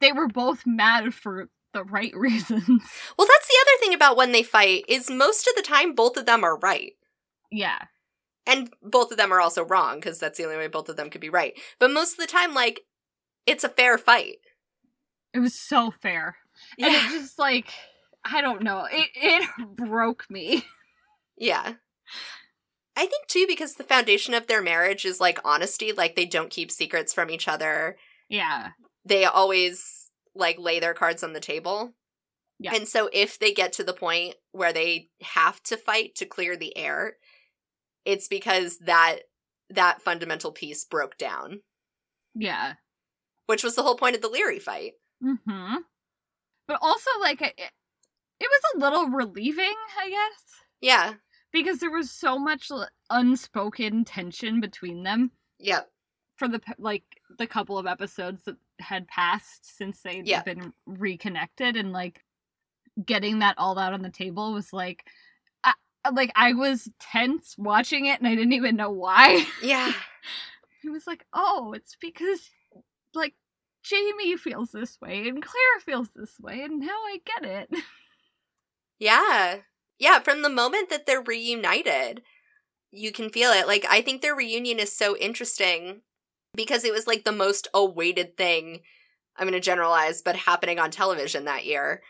they 0.00 0.12
were 0.12 0.28
both 0.28 0.66
mad 0.66 1.14
for 1.14 1.48
the 1.72 1.84
right 1.84 2.12
reasons. 2.16 2.66
Well, 2.66 3.28
that's 3.28 3.48
the 3.48 3.58
other 3.62 3.78
thing 3.80 3.94
about 3.94 4.16
when 4.16 4.32
they 4.32 4.42
fight 4.42 4.84
is 4.88 5.10
most 5.10 5.46
of 5.48 5.54
the 5.56 5.62
time 5.62 5.94
both 5.94 6.16
of 6.16 6.26
them 6.26 6.44
are 6.44 6.58
right. 6.58 6.92
Yeah. 7.50 7.78
And 8.46 8.70
both 8.82 9.10
of 9.10 9.18
them 9.18 9.32
are 9.32 9.40
also 9.40 9.64
wrong 9.64 9.96
because 9.96 10.18
that's 10.18 10.38
the 10.38 10.44
only 10.44 10.56
way 10.56 10.68
both 10.68 10.88
of 10.88 10.96
them 10.96 11.10
could 11.10 11.20
be 11.20 11.28
right. 11.28 11.58
But 11.78 11.90
most 11.90 12.12
of 12.12 12.18
the 12.18 12.26
time 12.26 12.54
like 12.54 12.80
it's 13.46 13.64
a 13.64 13.68
fair 13.68 13.98
fight. 13.98 14.36
It 15.34 15.40
was 15.40 15.54
so 15.54 15.90
fair. 15.90 16.36
And 16.78 16.94
it 16.94 17.10
just 17.10 17.38
like 17.38 17.68
I 18.24 18.40
don't 18.40 18.62
know. 18.62 18.86
It 18.90 19.10
it 19.14 19.48
broke 19.76 20.30
me. 20.30 20.64
Yeah. 21.36 21.74
I 22.96 23.06
think 23.06 23.28
too 23.28 23.46
because 23.46 23.74
the 23.74 23.84
foundation 23.84 24.34
of 24.34 24.46
their 24.46 24.62
marriage 24.62 25.04
is 25.04 25.20
like 25.20 25.38
honesty, 25.44 25.92
like 25.92 26.16
they 26.16 26.26
don't 26.26 26.50
keep 26.50 26.70
secrets 26.70 27.12
from 27.12 27.30
each 27.30 27.46
other. 27.46 27.96
Yeah. 28.28 28.70
They 29.04 29.24
always 29.24 29.97
like 30.38 30.58
lay 30.58 30.80
their 30.80 30.94
cards 30.94 31.22
on 31.22 31.32
the 31.34 31.40
table. 31.40 31.92
Yeah. 32.58 32.74
And 32.74 32.88
so 32.88 33.08
if 33.12 33.38
they 33.38 33.52
get 33.52 33.72
to 33.74 33.84
the 33.84 33.92
point 33.92 34.34
where 34.52 34.72
they 34.72 35.10
have 35.22 35.62
to 35.64 35.76
fight 35.76 36.14
to 36.16 36.26
clear 36.26 36.56
the 36.56 36.76
air, 36.76 37.16
it's 38.04 38.28
because 38.28 38.78
that 38.78 39.18
that 39.70 40.00
fundamental 40.02 40.50
piece 40.50 40.84
broke 40.84 41.18
down, 41.18 41.60
Yeah. 42.34 42.74
which 43.46 43.62
was 43.62 43.74
the 43.74 43.82
whole 43.82 43.96
point 43.96 44.16
of 44.16 44.22
the 44.22 44.30
Laoghaire 44.30 44.62
fight. 44.62 44.94
Mhm. 45.22 45.84
But 46.66 46.78
also 46.80 47.10
like 47.20 47.42
it, 47.42 47.54
it 47.58 47.70
was 48.50 48.62
a 48.74 48.78
little 48.78 49.06
relieving, 49.08 49.74
I 50.00 50.08
guess, 50.08 50.42
Yeah. 50.80 51.14
because 51.52 51.78
there 51.80 51.90
was 51.90 52.10
so 52.10 52.38
much 52.38 52.70
unspoken 53.10 54.04
tension 54.04 54.60
between 54.60 55.02
them 55.02 55.32
Yep. 55.58 55.90
For 56.38 56.48
the 56.48 56.60
like 56.78 57.04
the 57.38 57.46
couple 57.46 57.76
of 57.78 57.86
episodes 57.86 58.44
that 58.44 58.56
had 58.80 59.06
passed 59.08 59.76
since 59.76 60.00
they'd 60.02 60.26
Yeah. 60.26 60.42
been 60.42 60.72
reconnected 60.86 61.76
and 61.76 61.92
like 61.92 62.24
getting 63.04 63.40
that 63.40 63.58
all 63.58 63.78
out 63.78 63.92
on 63.92 64.02
the 64.02 64.10
table 64.10 64.52
was 64.52 64.72
like 64.72 65.04
I, 65.64 65.74
like 66.12 66.30
I 66.36 66.52
was 66.54 66.88
tense 67.00 67.56
watching 67.58 68.06
it 68.06 68.20
and 68.20 68.28
I 68.28 68.34
didn't 68.34 68.52
even 68.52 68.76
know 68.76 68.90
why. 68.90 69.44
Yeah. 69.62 69.92
it 70.84 70.90
was 70.90 71.06
like, 71.06 71.26
"Oh, 71.32 71.72
it's 71.72 71.96
because 72.00 72.48
like 73.14 73.34
Jamie 73.82 74.36
feels 74.36 74.70
this 74.70 75.00
way 75.00 75.28
and 75.28 75.42
Claire 75.42 75.80
feels 75.84 76.08
this 76.14 76.38
way 76.40 76.62
and 76.62 76.78
now 76.80 76.86
I 76.86 77.20
get 77.24 77.50
it." 77.50 77.82
Yeah. 78.98 79.58
Yeah, 79.98 80.20
from 80.20 80.42
the 80.42 80.50
moment 80.50 80.90
that 80.90 81.06
they're 81.06 81.22
reunited, 81.22 82.22
you 82.90 83.12
can 83.12 83.30
feel 83.30 83.50
it. 83.50 83.66
Like 83.66 83.84
I 83.88 84.00
think 84.00 84.22
their 84.22 84.34
reunion 84.34 84.78
is 84.78 84.92
so 84.92 85.16
interesting 85.16 86.02
because 86.58 86.84
it 86.84 86.92
was 86.92 87.06
like 87.06 87.24
the 87.24 87.32
most 87.32 87.68
awaited 87.72 88.36
thing. 88.36 88.80
I'm 89.38 89.46
going 89.46 89.54
to 89.54 89.60
generalize, 89.60 90.20
but 90.20 90.36
happening 90.36 90.78
on 90.78 90.90
television 90.90 91.46
that 91.46 91.64
year, 91.64 92.02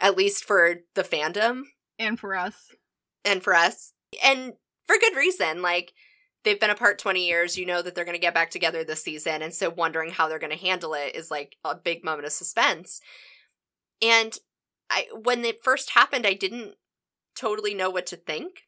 at 0.00 0.16
least 0.18 0.44
for 0.44 0.80
the 0.94 1.04
fandom 1.04 1.62
and 1.98 2.20
for 2.20 2.36
us. 2.36 2.74
and 3.24 3.42
for 3.42 3.54
us. 3.54 3.94
And 4.22 4.52
for 4.86 4.98
good 4.98 5.16
reason. 5.16 5.62
Like 5.62 5.92
they've 6.44 6.60
been 6.60 6.70
apart 6.70 6.98
20 6.98 7.26
years, 7.26 7.56
you 7.56 7.64
know 7.66 7.82
that 7.82 7.94
they're 7.94 8.04
going 8.04 8.16
to 8.16 8.20
get 8.20 8.34
back 8.34 8.50
together 8.50 8.84
this 8.84 9.02
season, 9.02 9.42
and 9.42 9.54
so 9.54 9.70
wondering 9.70 10.10
how 10.10 10.28
they're 10.28 10.38
going 10.38 10.52
to 10.52 10.58
handle 10.58 10.94
it 10.94 11.14
is 11.16 11.30
like 11.30 11.56
a 11.64 11.74
big 11.74 12.04
moment 12.04 12.26
of 12.26 12.32
suspense. 12.32 13.00
And 14.02 14.36
I 14.90 15.06
when 15.22 15.44
it 15.44 15.64
first 15.64 15.90
happened, 15.90 16.26
I 16.26 16.34
didn't 16.34 16.74
totally 17.36 17.74
know 17.74 17.90
what 17.90 18.06
to 18.06 18.16
think 18.16 18.62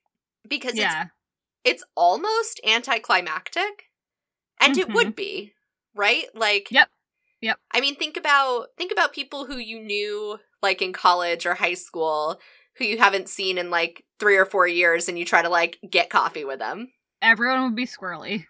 because 0.48 0.72
it's 0.72 0.80
Yeah. 0.80 1.06
it's 1.64 1.84
almost 1.96 2.60
anticlimactic. 2.66 3.87
And 4.60 4.76
it 4.76 4.88
Mhm. 4.88 4.94
would 4.94 5.14
be, 5.14 5.52
right? 5.94 6.24
Like 6.34 6.68
Yep. 6.70 6.88
Yep. 7.40 7.58
I 7.72 7.80
mean, 7.80 7.96
think 7.96 8.16
about 8.16 8.68
think 8.76 8.92
about 8.92 9.12
people 9.12 9.46
who 9.46 9.56
you 9.58 9.80
knew 9.80 10.38
like 10.62 10.82
in 10.82 10.92
college 10.92 11.46
or 11.46 11.54
high 11.54 11.74
school 11.74 12.40
who 12.76 12.84
you 12.84 12.98
haven't 12.98 13.28
seen 13.28 13.58
in 13.58 13.70
like 13.70 14.04
3 14.20 14.36
or 14.36 14.46
4 14.46 14.66
years 14.68 15.08
and 15.08 15.18
you 15.18 15.24
try 15.24 15.42
to 15.42 15.48
like 15.48 15.78
get 15.88 16.10
coffee 16.10 16.44
with 16.44 16.58
them. 16.58 16.92
Everyone 17.22 17.62
would 17.64 17.76
be 17.76 17.86
squirrely. 17.86 18.46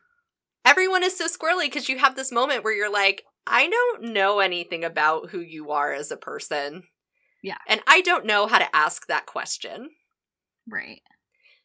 Everyone 0.64 1.02
is 1.02 1.16
so 1.16 1.26
squirrely 1.26 1.64
because 1.66 1.88
you 1.88 1.98
have 1.98 2.14
this 2.16 2.32
moment 2.32 2.64
where 2.64 2.74
you're 2.74 2.92
like, 2.92 3.24
I 3.46 3.68
don't 3.68 4.12
know 4.12 4.40
anything 4.40 4.84
about 4.84 5.30
who 5.30 5.40
you 5.40 5.70
are 5.70 5.92
as 5.92 6.10
a 6.10 6.16
person. 6.16 6.84
Yeah. 7.42 7.58
And 7.68 7.80
I 7.86 8.00
don't 8.02 8.26
know 8.26 8.46
how 8.46 8.58
to 8.58 8.76
ask 8.76 9.06
that 9.06 9.26
question. 9.26 9.90
Right. 10.68 11.02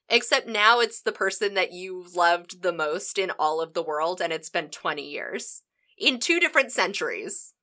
Except 0.10 0.48
now 0.48 0.80
it's 0.80 1.02
the 1.02 1.12
person 1.12 1.54
that 1.54 1.72
you 1.72 2.06
loved 2.16 2.62
the 2.62 2.74
most 2.74 3.18
in 3.18 3.32
all 3.32 3.62
of 3.62 3.74
the 3.74 3.84
world, 3.84 4.22
and 4.22 4.32
it's 4.34 4.50
been 4.50 4.70
20 4.70 5.02
years. 5.02 5.64
In 5.98 6.20
two 6.20 6.40
different 6.40 6.72
centuries. 6.72 7.54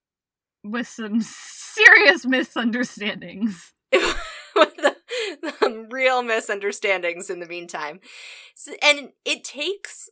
With 0.64 0.88
some 0.88 1.20
serious 1.22 2.24
misunderstandings. 2.24 3.72
With 3.92 4.76
the, 4.76 4.96
the 5.42 5.86
real 5.90 6.22
misunderstandings 6.22 7.30
in 7.30 7.40
the 7.40 7.46
meantime. 7.46 8.00
S- 8.56 8.74
And 8.82 9.10
it 9.24 9.44
takes 9.44 10.08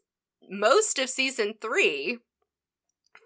most 0.48 0.98
of 0.98 1.08
season 1.08 1.54
three 1.60 2.18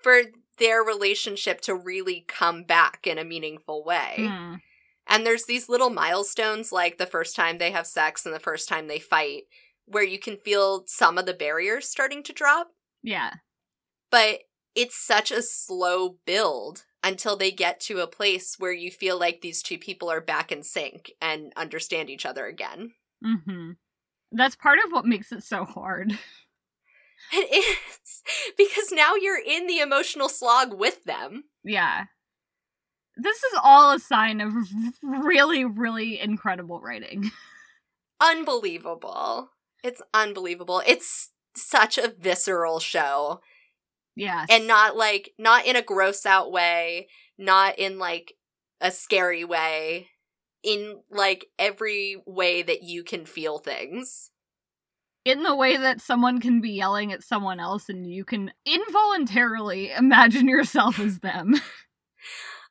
for 0.02 0.22
their 0.58 0.82
relationship 0.82 1.60
to 1.62 1.74
really 1.74 2.24
come 2.28 2.64
back 2.64 3.06
in 3.06 3.18
a 3.18 3.24
meaningful 3.24 3.84
way. 3.84 4.14
Hmm. 4.18 4.54
And 5.12 5.26
there's 5.26 5.44
these 5.44 5.68
little 5.68 5.90
milestones, 5.90 6.72
like 6.72 6.96
the 6.96 7.04
first 7.04 7.36
time 7.36 7.58
they 7.58 7.70
have 7.70 7.86
sex 7.86 8.24
and 8.24 8.34
the 8.34 8.40
first 8.40 8.66
time 8.66 8.88
they 8.88 8.98
fight, 8.98 9.42
where 9.84 10.02
you 10.02 10.18
can 10.18 10.38
feel 10.38 10.84
some 10.86 11.18
of 11.18 11.26
the 11.26 11.34
barriers 11.34 11.86
starting 11.86 12.22
to 12.22 12.32
drop. 12.32 12.68
Yeah. 13.02 13.34
But 14.10 14.40
it's 14.74 14.96
such 14.96 15.30
a 15.30 15.42
slow 15.42 16.16
build 16.24 16.84
until 17.04 17.36
they 17.36 17.50
get 17.50 17.78
to 17.80 18.00
a 18.00 18.06
place 18.06 18.56
where 18.58 18.72
you 18.72 18.90
feel 18.90 19.18
like 19.18 19.42
these 19.42 19.62
two 19.62 19.76
people 19.76 20.10
are 20.10 20.22
back 20.22 20.50
in 20.50 20.62
sync 20.62 21.12
and 21.20 21.52
understand 21.56 22.08
each 22.08 22.24
other 22.24 22.46
again. 22.46 22.92
Mm-hmm. 23.22 23.72
That's 24.30 24.56
part 24.56 24.78
of 24.78 24.92
what 24.92 25.04
makes 25.04 25.30
it 25.30 25.44
so 25.44 25.66
hard. 25.66 26.18
It 27.34 27.36
is 27.36 28.22
because 28.56 28.90
now 28.92 29.14
you're 29.14 29.42
in 29.44 29.66
the 29.66 29.80
emotional 29.80 30.30
slog 30.30 30.72
with 30.72 31.04
them. 31.04 31.44
Yeah. 31.64 32.04
This 33.16 33.42
is 33.42 33.58
all 33.62 33.92
a 33.92 33.98
sign 33.98 34.40
of 34.40 34.52
really, 35.02 35.64
really 35.64 36.20
incredible 36.20 36.80
writing. 36.80 37.30
Unbelievable. 38.20 39.50
It's 39.82 40.00
unbelievable. 40.14 40.82
It's 40.86 41.30
such 41.56 41.98
a 41.98 42.14
visceral 42.18 42.80
show. 42.80 43.40
Yeah. 44.14 44.44
and 44.50 44.66
not 44.66 44.94
like 44.94 45.32
not 45.38 45.64
in 45.64 45.74
a 45.74 45.80
gross 45.80 46.26
out 46.26 46.52
way 46.52 47.08
not 47.38 47.78
in 47.78 47.98
like 47.98 48.34
a 48.78 48.90
scary 48.90 49.42
way 49.42 50.08
in 50.62 51.00
like 51.10 51.46
every 51.58 52.22
way 52.26 52.60
that 52.60 52.82
you 52.82 53.04
can 53.04 53.24
feel 53.24 53.58
things 53.58 54.30
in 55.24 55.42
the 55.42 55.54
way 55.54 55.76
that 55.76 56.00
someone 56.00 56.40
can 56.40 56.60
be 56.60 56.70
yelling 56.70 57.12
at 57.12 57.22
someone 57.22 57.60
else 57.60 57.88
and 57.88 58.06
you 58.06 58.24
can 58.24 58.52
involuntarily 58.66 59.90
imagine 59.92 60.48
yourself 60.48 60.98
as 60.98 61.20
them. 61.20 61.54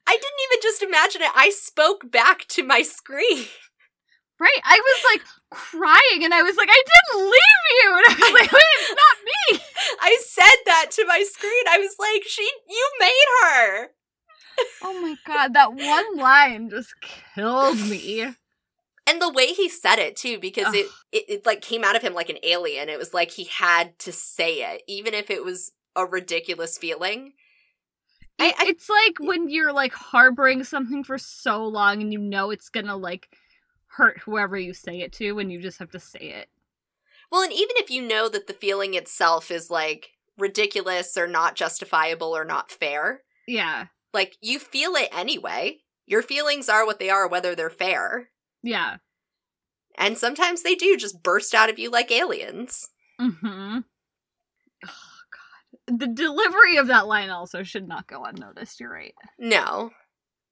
i 0.08 0.12
didn't 0.14 0.43
even 0.52 0.62
just 0.62 0.82
imagine 0.82 1.22
it 1.22 1.32
i 1.36 1.49
spoke 1.49 2.10
back 2.12 2.47
to 2.47 2.64
my 2.64 2.82
screen 2.82 3.45
right? 4.39 4.62
I 4.66 4.82
was 4.82 5.04
like 5.14 5.22
crying 5.52 6.24
and 6.24 6.34
I 6.34 6.41
was 6.41 6.58
like, 6.58 6.68
I 6.72 6.82
didn't 6.89 7.26
leave 7.30 7.66
you. 7.78 7.89
And 7.93 8.06
I 8.10 8.14
was 8.18 8.34
like, 8.41 8.52
wait, 8.52 8.74
it's 8.80 8.89
not 8.89 9.18
me. 9.24 9.64
i 10.02 10.18
said 10.26 10.58
that 10.66 10.88
to 10.91 11.06
my 11.06 11.24
screen 11.30 11.64
i 11.70 11.78
was 11.78 11.95
like 11.99 12.24
she 12.28 12.49
you 12.68 12.91
made 12.99 13.26
her 13.43 13.88
Oh 14.84 15.02
my 15.02 15.16
god, 15.26 15.54
that 15.54 15.74
one 15.74 16.18
line 16.18 16.70
just 16.70 16.93
killed 17.02 17.80
me. 17.89 18.22
and 19.08 19.22
the 19.22 19.32
way 19.32 19.47
he 19.47 19.70
said 19.70 19.97
it 19.97 20.16
too 20.16 20.39
because 20.39 20.74
it, 20.74 20.88
it 21.12 21.24
it 21.28 21.45
like 21.45 21.62
came 21.62 21.84
out 21.84 21.95
of 21.95 22.02
him 22.02 22.14
like 22.14 22.30
an 22.30 22.38
alien 22.43 22.89
it 22.89 22.99
was 22.99 23.14
like 23.14 23.32
he 23.32 23.45
had 23.45 23.97
to 23.99 24.12
say 24.12 24.74
it 24.74 24.84
even 24.88 25.14
if 25.14 25.30
it 25.30 25.43
was 25.43 25.72
a 25.95 26.06
ridiculous 26.06 26.78
feeling 26.78 27.34
I- 28.42 28.54
I- 28.58 28.70
it's 28.70 28.89
like 28.89 29.18
when 29.20 29.50
you're 29.50 29.72
like 29.74 29.94
harboring 29.94 30.64
something 30.64 31.04
for 31.04 31.18
so 31.18 31.64
long 31.66 32.02
and 32.02 32.12
you 32.12 32.20
know 32.20 32.50
it's 32.52 32.70
gonna 32.70 32.98
like 32.98 33.30
hurt 33.88 34.20
whoever 34.20 34.58
you 34.58 34.74
say 34.74 35.02
it 35.02 35.12
to 35.14 35.39
and 35.39 35.52
you 35.52 35.60
just 35.62 35.80
have 35.80 35.92
to 35.92 36.00
say 36.00 36.20
it. 36.20 36.50
Well, 37.32 37.44
and 37.44 37.54
even 37.54 37.76
if 37.78 37.89
you 37.89 38.02
know 38.02 38.28
that 38.30 38.48
the 38.48 38.54
feeling 38.54 38.94
itself 38.94 39.52
is 39.52 39.70
like 39.70 40.12
ridiculous 40.38 41.18
or 41.18 41.28
not 41.28 41.56
justifiable 41.56 42.36
or 42.36 42.44
not 42.46 42.72
fair, 42.72 43.24
Yeah. 43.48 43.88
like 44.14 44.38
you 44.42 44.60
feel 44.60 44.96
it 44.96 45.10
anyway. 45.12 45.80
Your 46.06 46.22
feelings 46.24 46.68
are 46.68 46.86
what 46.86 47.00
they 47.00 47.10
are, 47.10 47.28
whether 47.28 47.56
they're 47.56 47.70
fair. 47.70 48.30
Yeah. 48.64 48.98
And 49.98 50.18
sometimes 50.18 50.64
they 50.64 50.76
do 50.76 50.98
just 50.98 51.22
burst 51.24 51.54
out 51.54 51.70
of 51.70 51.78
you 51.80 51.89
like 51.89 52.12
aliens. 52.12 52.89
Oh 53.20 53.36
god. 53.42 53.84
The 55.98 56.08
delivery 56.08 56.78
of 56.78 56.88
that 56.88 57.08
line 57.08 57.30
also 57.30 57.64
should 57.64 57.88
not 57.88 58.08
go 58.08 58.24
unnoticed, 58.24 58.80
you're 58.80 58.92
right. 58.92 59.14
No. 59.38 59.92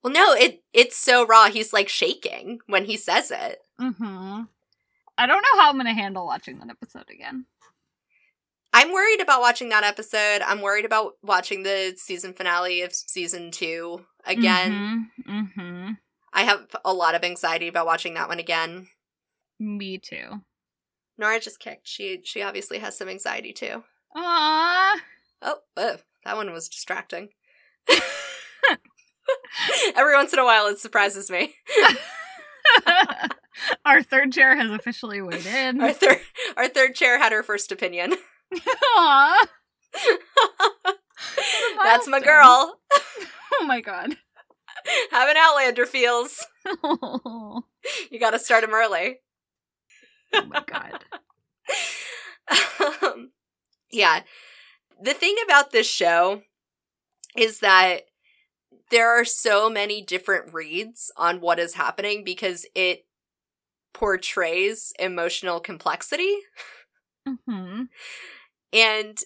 Well, 0.03 0.13
no, 0.13 0.33
it 0.33 0.63
it's 0.73 0.97
so 0.97 1.25
raw. 1.25 1.49
He's 1.49 1.73
like 1.73 1.89
shaking 1.89 2.59
when 2.67 2.85
he 2.85 2.97
says 2.97 3.31
it. 3.31 3.59
Mm-hmm. 3.79 4.43
I 5.17 5.25
don't 5.25 5.41
know 5.41 5.61
how 5.61 5.69
I'm 5.69 5.77
gonna 5.77 5.93
handle 5.93 6.25
watching 6.25 6.59
that 6.59 6.69
episode 6.69 7.09
again. 7.09 7.45
I'm 8.73 8.93
worried 8.93 9.21
about 9.21 9.41
watching 9.41 9.69
that 9.69 9.83
episode. 9.83 10.41
I'm 10.45 10.61
worried 10.61 10.85
about 10.85 11.13
watching 11.23 11.63
the 11.63 11.95
season 11.97 12.33
finale 12.33 12.81
of 12.81 12.93
season 12.93 13.51
two 13.51 14.05
again. 14.25 15.09
Mm-hmm. 15.27 15.61
mm-hmm. 15.61 15.91
I 16.31 16.43
have 16.43 16.67
a 16.85 16.93
lot 16.93 17.15
of 17.15 17.23
anxiety 17.23 17.67
about 17.67 17.87
watching 17.87 18.13
that 18.13 18.29
one 18.29 18.39
again. 18.39 18.87
Me 19.59 19.97
too. 19.97 20.41
Nora 21.17 21.39
just 21.39 21.59
kicked. 21.59 21.87
She 21.87 22.21
she 22.23 22.41
obviously 22.41 22.79
has 22.79 22.97
some 22.97 23.09
anxiety 23.09 23.53
too. 23.53 23.83
Aww. 24.15 24.99
Oh, 25.41 25.57
that 25.75 26.01
one 26.35 26.51
was 26.51 26.69
distracting. 26.69 27.29
Every 29.95 30.15
once 30.15 30.33
in 30.33 30.39
a 30.39 30.45
while, 30.45 30.67
it 30.67 30.79
surprises 30.79 31.29
me. 31.29 31.53
Our 33.85 34.01
third 34.03 34.31
chair 34.31 34.55
has 34.55 34.71
officially 34.71 35.21
weighed 35.21 35.45
in. 35.45 35.81
Our 35.81 35.93
third, 35.93 36.19
our 36.55 36.67
third 36.69 36.95
chair 36.95 37.19
had 37.19 37.31
her 37.31 37.43
first 37.43 37.71
opinion. 37.71 38.15
Aww. 38.97 39.45
That's 41.83 42.07
my 42.07 42.19
girl. 42.21 42.79
Oh 43.53 43.65
my 43.65 43.81
god. 43.81 44.15
Having 45.11 45.35
Outlander 45.37 45.85
feels. 45.85 46.45
oh 46.83 47.63
You 48.11 48.19
got 48.19 48.31
to 48.31 48.39
start 48.39 48.61
them 48.61 48.73
early. 48.73 49.17
Oh 50.33 50.45
my 50.45 50.63
god. 50.65 51.03
um, 53.03 53.31
yeah. 53.91 54.21
The 55.01 55.13
thing 55.13 55.35
about 55.45 55.71
this 55.71 55.89
show 55.89 56.41
is 57.37 57.59
that 57.59 58.01
there 58.91 59.09
are 59.09 59.25
so 59.25 59.69
many 59.69 60.01
different 60.01 60.53
reads 60.53 61.11
on 61.15 61.41
what 61.41 61.59
is 61.59 61.75
happening 61.75 62.23
because 62.23 62.65
it 62.75 63.05
portrays 63.93 64.93
emotional 64.99 65.59
complexity 65.59 66.35
hmm 67.45 67.83
and 68.71 69.17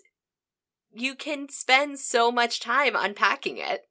you 0.94 1.16
can 1.16 1.50
spend 1.50 2.00
so 2.00 2.32
much 2.32 2.60
time 2.60 2.94
unpacking 2.96 3.58
it. 3.58 3.82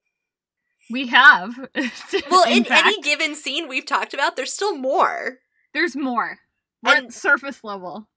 We 0.91 1.09
have. 1.09 1.55
Well, 2.30 2.45
in, 2.51 2.64
fact, 2.64 2.87
any 2.87 3.01
given 3.03 3.35
scene 3.35 3.68
we've 3.68 3.85
talked 3.87 4.14
about, 4.14 4.37
there's 4.37 4.53
still 4.53 4.76
more. 4.76 5.39
there's 5.74 5.97
more. 5.97 6.39
We're 6.83 6.97
And- 6.97 7.07
at 7.07 7.12
surface 7.12 7.62
level. 7.64 8.09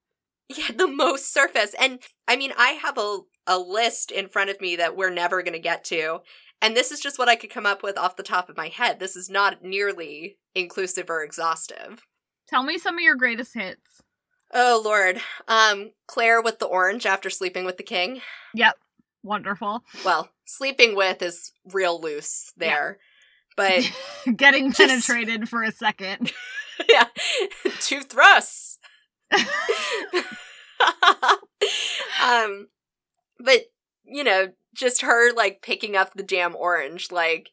Yeah, 0.49 0.71
the 0.75 0.87
most 0.87 1.33
surface. 1.33 1.73
And 1.79 1.99
I 2.27 2.35
mean, 2.35 2.51
I 2.57 2.71
have 2.73 2.97
a 2.97 3.19
a 3.47 3.57
list 3.57 4.11
in 4.11 4.27
front 4.27 4.49
of 4.49 4.59
me 4.61 4.75
that 4.77 4.95
we're 4.95 5.09
never 5.09 5.43
going 5.43 5.53
to 5.53 5.59
get 5.59 5.83
to. 5.85 6.19
And 6.61 6.75
this 6.75 6.91
is 6.91 6.99
just 6.99 7.19
what 7.19 7.29
I 7.29 7.35
could 7.35 7.49
come 7.49 7.65
up 7.65 7.83
with 7.83 7.97
off 7.97 8.15
the 8.15 8.23
top 8.23 8.49
of 8.49 8.57
my 8.57 8.69
head. 8.69 8.99
This 8.99 9.15
is 9.15 9.29
not 9.29 9.63
nearly 9.63 10.37
inclusive 10.55 11.09
or 11.09 11.23
exhaustive. 11.23 12.05
Tell 12.47 12.63
me 12.63 12.77
some 12.77 12.95
of 12.95 13.01
your 13.01 13.15
greatest 13.15 13.53
hits. 13.53 14.01
Oh 14.53 14.81
lord. 14.83 15.19
Um 15.47 15.91
Claire 16.07 16.41
with 16.41 16.59
the 16.59 16.65
orange 16.65 17.05
after 17.05 17.29
sleeping 17.29 17.65
with 17.65 17.77
the 17.77 17.83
king. 17.83 18.21
Yep. 18.53 18.75
Wonderful. 19.23 19.83
Well, 20.03 20.29
sleeping 20.45 20.95
with 20.95 21.21
is 21.21 21.51
real 21.73 21.99
loose 21.99 22.51
there. 22.55 22.99
But 23.57 23.91
Getting 24.35 24.71
Just- 24.71 25.07
penetrated 25.07 25.49
for 25.49 25.63
a 25.63 25.71
second. 25.71 26.31
yeah, 26.89 27.07
two 27.81 28.01
thrusts. 28.01 28.79
um, 32.23 32.67
but 33.39 33.61
you 34.03 34.23
know, 34.23 34.49
just 34.73 35.01
her 35.01 35.33
like 35.33 35.61
picking 35.61 35.95
up 35.95 36.13
the 36.13 36.23
damn 36.23 36.55
orange, 36.55 37.11
like 37.11 37.49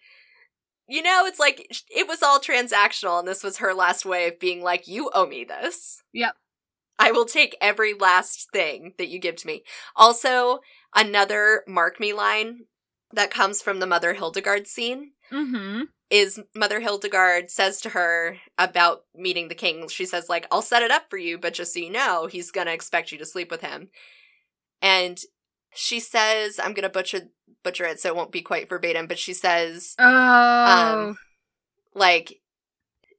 you 0.89 1.03
know, 1.03 1.25
it's 1.27 1.39
like 1.39 1.67
it 1.95 2.07
was 2.09 2.23
all 2.23 2.39
transactional, 2.39 3.19
and 3.19 3.29
this 3.29 3.43
was 3.43 3.59
her 3.59 3.73
last 3.73 4.05
way 4.05 4.29
of 4.29 4.39
being 4.39 4.63
like, 4.63 4.87
"You 4.89 5.11
owe 5.15 5.27
me 5.27 5.45
this." 5.45 6.03
Yep. 6.13 6.35
I 6.99 7.11
will 7.13 7.25
take 7.25 7.57
every 7.61 7.95
last 7.95 8.51
thing 8.53 8.93
that 8.99 9.09
you 9.09 9.19
give 9.19 9.37
to 9.37 9.47
me. 9.47 9.63
Also, 9.97 10.61
another 10.95 11.65
mark 11.67 11.99
me 11.99 12.13
line 12.13 12.61
that 13.13 13.31
comes 13.31 13.63
from 13.63 13.81
the 13.81 13.87
Mother 13.87 14.15
Hildegard 14.15 14.67
scene 14.67 15.13
Mm-hmm. 15.33 15.85
is 16.11 16.41
Mother 16.55 16.81
Hildegard 16.81 17.51
says 17.51 17.81
to 17.81 17.89
her 17.91 18.37
about 18.59 19.05
meeting 19.15 19.49
the 19.49 19.55
king. 19.55 19.89
She 19.89 20.05
says, 20.05 20.29
like, 20.29 20.47
I'll 20.51 20.63
set 20.63 20.83
it 20.83 20.91
up 20.91 21.09
for 21.09 21.17
you, 21.17 21.39
but 21.39 21.55
just 21.55 21.73
so 21.73 21.81
you 21.81 21.91
know, 21.91 22.27
he's 22.27 22.51
gonna 22.51 22.73
expect 22.73 23.11
you 23.11 23.19
to 23.19 23.27
sleep 23.27 23.51
with 23.51 23.63
him. 23.63 23.89
And 24.83 25.19
she 25.75 26.01
says, 26.01 26.59
I'm 26.63 26.75
gonna 26.75 26.89
butcher 26.91 27.23
butcher 27.63 27.85
it 27.85 28.01
so 28.01 28.09
it 28.09 28.17
won't 28.17 28.33
be 28.33 28.43
quite 28.43 28.69
verbatim, 28.69 29.07
but 29.07 29.19
she 29.19 29.33
says, 29.35 29.95
Oh. 29.99 30.05
Um, 31.09 31.19
like, 31.95 32.41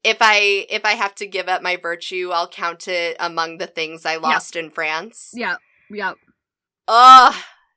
if 0.03 0.17
I 0.21 0.65
if 0.69 0.83
I 0.85 0.93
have 0.93 1.15
to 1.15 1.27
give 1.27 1.47
up 1.47 1.61
my 1.61 1.77
virtue, 1.77 2.29
I'll 2.33 2.47
count 2.49 2.87
it 2.87 3.15
among 3.19 3.57
the 3.57 3.67
things 3.67 4.05
I 4.05 4.17
lost 4.17 4.55
in 4.55 4.69
France. 4.69 5.31
yeah 5.33 5.55
yeah 5.89 6.13
Ugh. 6.87 7.33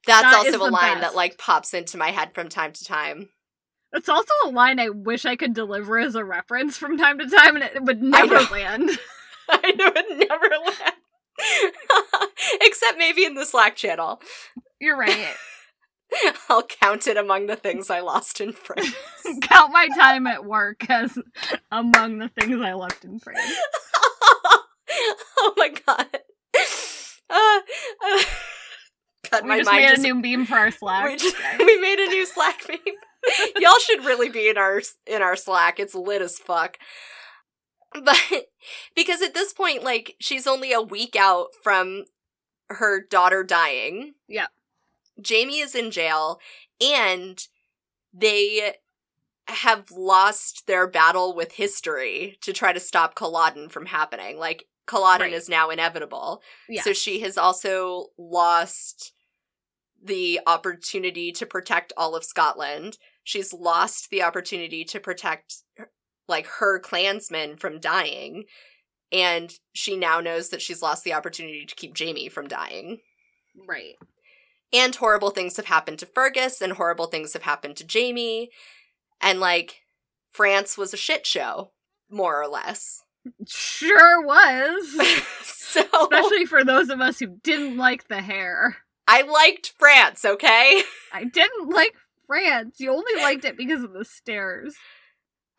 That's 0.06 0.22
That 0.22 0.34
also 0.34 0.58
a 0.58 0.70
line 0.70 0.94
best. 0.94 1.00
that 1.00 1.14
like 1.16 1.36
pops 1.38 1.74
into 1.74 1.96
my 1.98 2.10
head 2.10 2.32
from 2.34 2.48
time 2.48 2.72
to 2.72 2.84
time. 2.84 3.28
It's 3.92 4.08
also 4.08 4.32
a 4.44 4.50
line 4.50 4.78
I 4.80 4.88
wish 4.88 5.24
I 5.24 5.36
could 5.36 5.54
deliver 5.54 5.98
as 5.98 6.14
a 6.14 6.24
reference 6.24 6.76
from 6.76 6.96
time 6.98 7.18
to 7.18 7.28
time, 7.28 7.56
and 7.56 7.64
it 7.64 7.82
would 7.82 8.02
never 8.02 8.40
land. 8.52 8.90
I 9.48 9.60
it 9.64 10.28
never 10.28 10.48
land. 10.64 10.94
Except 12.61 12.99
maybe 12.99 13.24
in 13.24 13.34
the 13.34 13.47
Slack 13.47 13.76
channel. 13.76 14.20
You're 14.80 14.97
right. 14.97 15.34
I'll 16.49 16.62
count 16.62 17.07
it 17.07 17.16
among 17.16 17.47
the 17.47 17.57
things 17.57 17.91
I 17.91 18.01
lost 18.01 18.41
in 18.41 18.53
France. 18.53 18.95
Count 19.43 19.72
my 19.72 19.89
time 19.89 20.26
at 20.26 20.45
work 20.45 20.89
as 20.89 21.18
among 21.72 22.18
the 22.18 22.28
things 22.28 22.61
I 22.61 22.74
left 22.74 23.05
in 23.05 23.18
France. 23.18 23.53
oh 25.39 25.55
my 25.57 25.70
god. 25.84 26.07
Uh, 27.28 27.61
uh, 28.05 28.22
God, 29.30 29.43
We 29.43 29.49
my 29.49 29.59
just 29.59 29.70
mind 29.70 29.82
made 29.82 29.89
just, 29.89 29.99
a 29.99 30.03
new 30.03 30.14
meme 30.14 30.47
for 30.47 30.55
our 30.55 30.70
Slack. 30.70 31.07
we, 31.07 31.16
just 31.16 31.37
we 31.59 31.80
made 31.80 31.99
a 31.99 32.07
new 32.07 32.24
Slack 32.24 32.61
meme. 32.68 32.78
Y'all 33.59 33.78
should 33.80 34.05
really 34.05 34.28
be 34.28 34.49
in 34.49 34.57
our 34.57 34.80
in 35.07 35.22
our 35.22 35.34
Slack. 35.34 35.80
It's 35.80 35.95
lit 35.95 36.22
as 36.22 36.39
fuck. 36.39 36.76
But 38.05 38.49
because 38.94 39.22
at 39.22 39.34
this 39.34 39.53
point, 39.53 39.82
like, 39.82 40.16
she's 40.18 40.47
only 40.47 40.72
a 40.72 40.80
week 40.82 41.16
out 41.16 41.49
from 41.62 42.05
her 42.68 43.01
daughter 43.01 43.42
dying. 43.42 44.14
Yeah. 44.28 44.47
Jamie 45.20 45.59
is 45.61 45.74
in 45.74 45.90
jail, 45.90 46.40
and 46.80 47.47
they 48.12 48.74
have 49.49 49.90
lost 49.90 50.66
their 50.66 50.86
battle 50.86 51.34
with 51.34 51.53
history 51.53 52.36
to 52.42 52.53
try 52.53 52.72
to 52.72 52.80
stop 52.80 53.14
Culloden 53.14 53.68
from 53.68 53.86
happening. 53.86 54.38
Like, 54.38 54.66
Culloden 54.86 55.28
Right. 55.28 55.32
is 55.32 55.49
now 55.49 55.70
inevitable. 55.70 56.42
Yeah. 56.68 56.82
So 56.82 56.92
she 56.92 57.20
has 57.20 57.38
also 57.38 58.09
lost 58.18 59.12
the 60.03 60.40
opportunity 60.47 61.32
to 61.32 61.47
protect 61.47 61.92
all 61.97 62.14
of 62.14 62.24
Scotland. 62.24 62.99
She's 63.24 63.53
lost 63.53 64.11
the 64.11 64.22
opportunity 64.22 64.84
to 64.84 65.01
protect 65.01 65.57
like 66.28 66.46
her 66.46 66.78
clansmen 66.78 67.56
from 67.56 67.80
dying. 67.80 68.44
And 69.12 69.52
she 69.72 69.96
now 69.96 70.20
knows 70.20 70.48
that 70.50 70.62
she's 70.62 70.82
lost 70.82 71.04
the 71.04 71.14
opportunity 71.14 71.64
to 71.64 71.74
keep 71.74 71.94
Jamie 71.94 72.28
from 72.28 72.48
dying. 72.48 72.98
right. 73.66 73.94
And 74.72 74.94
horrible 74.94 75.30
things 75.30 75.56
have 75.56 75.66
happened 75.66 76.00
to 76.00 76.06
Fergus 76.06 76.60
and 76.60 76.72
horrible 76.72 77.06
things 77.06 77.34
have 77.34 77.44
happened 77.44 77.76
to 77.76 77.84
Jamie. 77.84 78.50
And 79.20 79.38
like 79.38 79.82
France 80.30 80.76
was 80.76 80.92
a 80.92 80.98
shit 80.98 81.24
show, 81.24 81.70
more 82.10 82.40
or 82.40 82.48
less. 82.48 83.02
Sure 83.46 84.24
was. 84.24 85.00
so 85.42 85.82
Especially 86.02 86.46
for 86.46 86.64
those 86.64 86.90
of 86.90 87.00
us 87.00 87.18
who 87.18 87.38
didn't 87.42 87.76
like 87.76 88.08
the 88.08 88.20
hair. 88.20 88.76
I 89.08 89.22
liked 89.22 89.72
France, 89.78 90.24
okay? 90.24 90.82
I 91.12 91.24
didn't 91.24 91.70
like 91.70 91.94
France. 92.26 92.76
You 92.80 92.92
only 92.92 93.22
liked 93.22 93.44
it 93.44 93.56
because 93.56 93.84
of 93.84 93.92
the 93.92 94.04
stairs. 94.04 94.74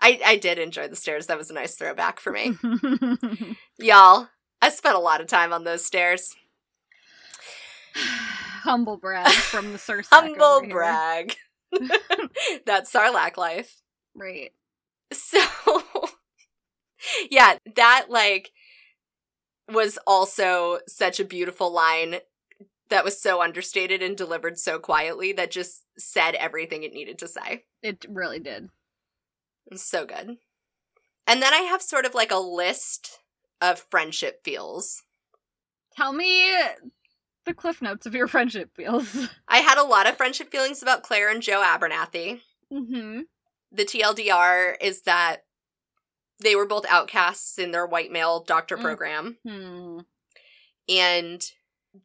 I, 0.08 0.20
I 0.26 0.36
did 0.38 0.58
enjoy 0.58 0.88
the 0.88 0.95
stairs. 0.95 1.28
That 1.28 1.38
was 1.38 1.51
a 1.51 1.53
nice 1.53 1.76
throwback 1.76 2.22
for 2.22 2.32
me. 2.32 2.53
Y'all, 3.78 4.30
I 4.62 4.70
spent 4.70 4.95
a 4.95 4.99
lot 4.99 5.20
of 5.20 5.28
time 5.28 5.51
on 5.51 5.66
those 5.66 5.86
stairs. 5.86 6.34
Humble 8.64 8.95
brag 8.95 9.30
from 9.34 9.74
the 9.74 9.78
Sir 9.78 10.03
Humble 10.10 10.66
brag. 10.70 11.36
That's 12.66 12.93
Sarlacc 12.93 13.36
life. 13.36 13.82
Right. 14.16 14.53
So, 15.12 15.41
yeah, 17.30 17.58
that 17.76 18.05
like 18.08 18.51
was 19.70 19.99
also 20.08 20.80
such 20.88 21.20
a 21.20 21.26
beautiful 21.26 21.70
line 21.74 22.20
that 22.89 23.03
was 23.03 23.22
so 23.22 23.41
understated 23.41 24.01
and 24.01 24.16
delivered 24.16 24.58
so 24.58 24.80
quietly 24.80 25.34
that 25.34 25.51
just 25.51 25.84
said 25.97 26.36
everything 26.36 26.84
it 26.84 26.93
needed 26.93 27.20
to 27.20 27.28
say. 27.28 27.66
It 27.84 28.05
really 28.08 28.39
did. 28.39 28.70
It 29.68 29.74
was 29.74 29.84
so 29.84 30.05
good. 30.05 30.38
And 31.28 31.41
then 31.41 31.53
I 31.53 31.57
have 31.59 31.82
sort 31.82 32.05
of 32.05 32.15
like 32.15 32.32
a 32.32 32.38
list 32.38 33.20
of 33.61 33.86
friendship 33.91 34.43
feels. 34.43 35.03
Tell 35.95 36.13
me 36.13 36.49
the 37.45 37.53
cliff 37.53 37.82
notes 37.82 38.05
of 38.05 38.15
your 38.15 38.28
friendship 38.30 38.72
feels. 38.76 39.28
I 39.47 39.57
had 39.59 39.78
a 39.78 39.84
lot 39.84 40.07
of 40.07 40.15
friendship 40.18 40.51
feelings 40.51 40.82
about 40.82 41.03
Claire 41.03 41.30
and 41.30 41.41
Joe 41.41 41.61
Abernathy. 41.65 42.41
Mm-hmm. 42.72 43.22
The 43.72 43.86
TLDR 43.86 44.76
is 44.82 45.01
that 45.01 45.38
they 46.41 46.55
were 46.55 46.68
both 46.68 46.86
outcasts 46.88 47.57
in 47.57 47.72
their 47.72 47.86
white 47.86 48.11
male 48.11 48.43
doctor 48.43 48.78
Mm. 48.78 48.82
program. 48.82 49.38
Hmm. 49.45 49.99
And 50.88 51.41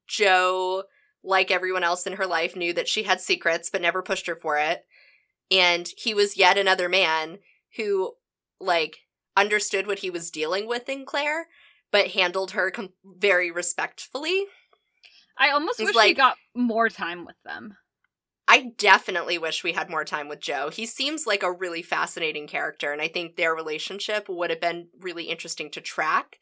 Joe, 0.09 0.85
like 1.23 1.51
everyone 1.51 1.85
else 1.85 2.07
in 2.07 2.15
her 2.15 2.27
life, 2.27 2.57
knew 2.57 2.73
that 2.73 2.89
she 2.89 3.05
had 3.05 3.21
secrets 3.21 3.71
but 3.71 3.83
never 3.83 4.03
pushed 4.03 4.27
her 4.27 4.35
for 4.35 4.59
it. 4.59 4.85
And 5.51 5.89
he 5.97 6.15
was 6.15 6.37
yet 6.37 6.57
another 6.59 6.89
man 6.89 7.39
who, 7.77 8.13
like, 8.61 8.99
understood 9.37 9.87
what 9.87 10.01
he 10.01 10.11
was 10.11 10.31
dealing 10.31 10.67
with 10.67 10.89
in 10.89 11.05
Claire, 11.05 11.49
but 11.91 12.09
handled 12.09 12.53
her 12.53 12.71
com- 12.71 12.93
very 13.05 13.51
respectfully. 13.51 14.47
I 15.39 15.51
almost 15.51 15.79
He's 15.79 15.89
wish 15.89 15.97
we 15.97 16.15
got 16.15 16.37
more 16.55 16.89
time 16.89 17.25
with 17.25 17.37
them. 17.45 17.77
I 18.49 18.73
definitely 18.77 19.39
wish 19.39 19.65
we 19.65 19.73
had 19.73 19.89
more 19.89 20.05
time 20.05 20.29
with 20.29 20.41
Joe. 20.41 20.69
He 20.69 20.85
seems 20.85 21.27
like 21.27 21.43
a 21.43 21.53
really 21.53 21.81
fascinating 21.83 22.47
character, 22.47 22.93
and 22.93 23.01
I 23.01 23.09
think 23.09 23.37
their 23.37 23.55
relationship 23.55 24.29
would 24.29 24.51
have 24.51 24.61
been 24.61 24.89
really 25.01 25.25
interesting 25.25 25.71
to 25.71 25.81
track. 25.81 26.39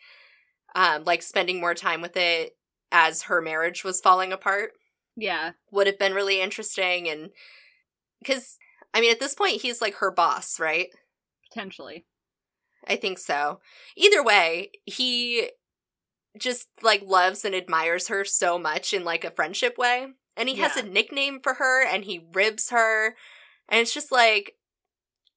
Um, 0.74 1.04
like 1.04 1.22
spending 1.22 1.60
more 1.60 1.74
time 1.74 2.00
with 2.00 2.16
it 2.16 2.56
as 2.92 3.22
her 3.22 3.40
marriage 3.40 3.84
was 3.84 4.00
falling 4.00 4.32
apart. 4.32 4.72
Yeah. 5.16 5.52
would 5.70 5.86
have 5.86 5.98
been 5.98 6.14
really 6.14 6.40
interesting 6.40 7.08
and 7.08 7.30
because 8.20 8.58
i 8.94 9.00
mean 9.00 9.10
at 9.10 9.20
this 9.20 9.34
point 9.34 9.60
he's 9.60 9.80
like 9.82 9.96
her 9.96 10.10
boss 10.10 10.58
right 10.58 10.88
Potentially. 11.50 12.06
i 12.86 12.96
think 12.96 13.18
so 13.18 13.60
either 13.96 14.22
way 14.22 14.70
he 14.84 15.50
just 16.38 16.68
like 16.82 17.02
loves 17.04 17.44
and 17.44 17.54
admires 17.54 18.08
her 18.08 18.24
so 18.24 18.58
much 18.58 18.92
in 18.94 19.04
like 19.04 19.24
a 19.24 19.30
friendship 19.32 19.76
way 19.76 20.06
and 20.36 20.48
he 20.48 20.56
has 20.56 20.76
a 20.76 20.82
nickname 20.82 21.40
for 21.42 21.54
her 21.54 21.84
and 21.84 22.04
he 22.04 22.26
ribs 22.32 22.70
her 22.70 23.16
and 23.68 23.80
it's 23.80 23.92
just 23.92 24.12
like 24.12 24.54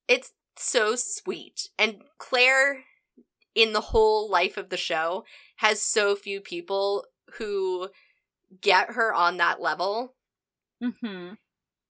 it's 0.08 0.32
so 0.56 0.94
sweet 0.96 1.68
and 1.78 2.02
claire 2.18 2.84
in 3.54 3.72
the 3.72 3.80
whole 3.80 4.30
life 4.30 4.56
of 4.56 4.68
the 4.68 4.76
show 4.76 5.24
has 5.56 5.82
so 5.82 6.14
few 6.14 6.40
people 6.40 7.04
who 7.38 7.88
get 8.60 8.90
her 8.90 9.12
on 9.12 9.36
that 9.38 9.60
level 9.60 10.14
Mm-hmm. 10.82 11.34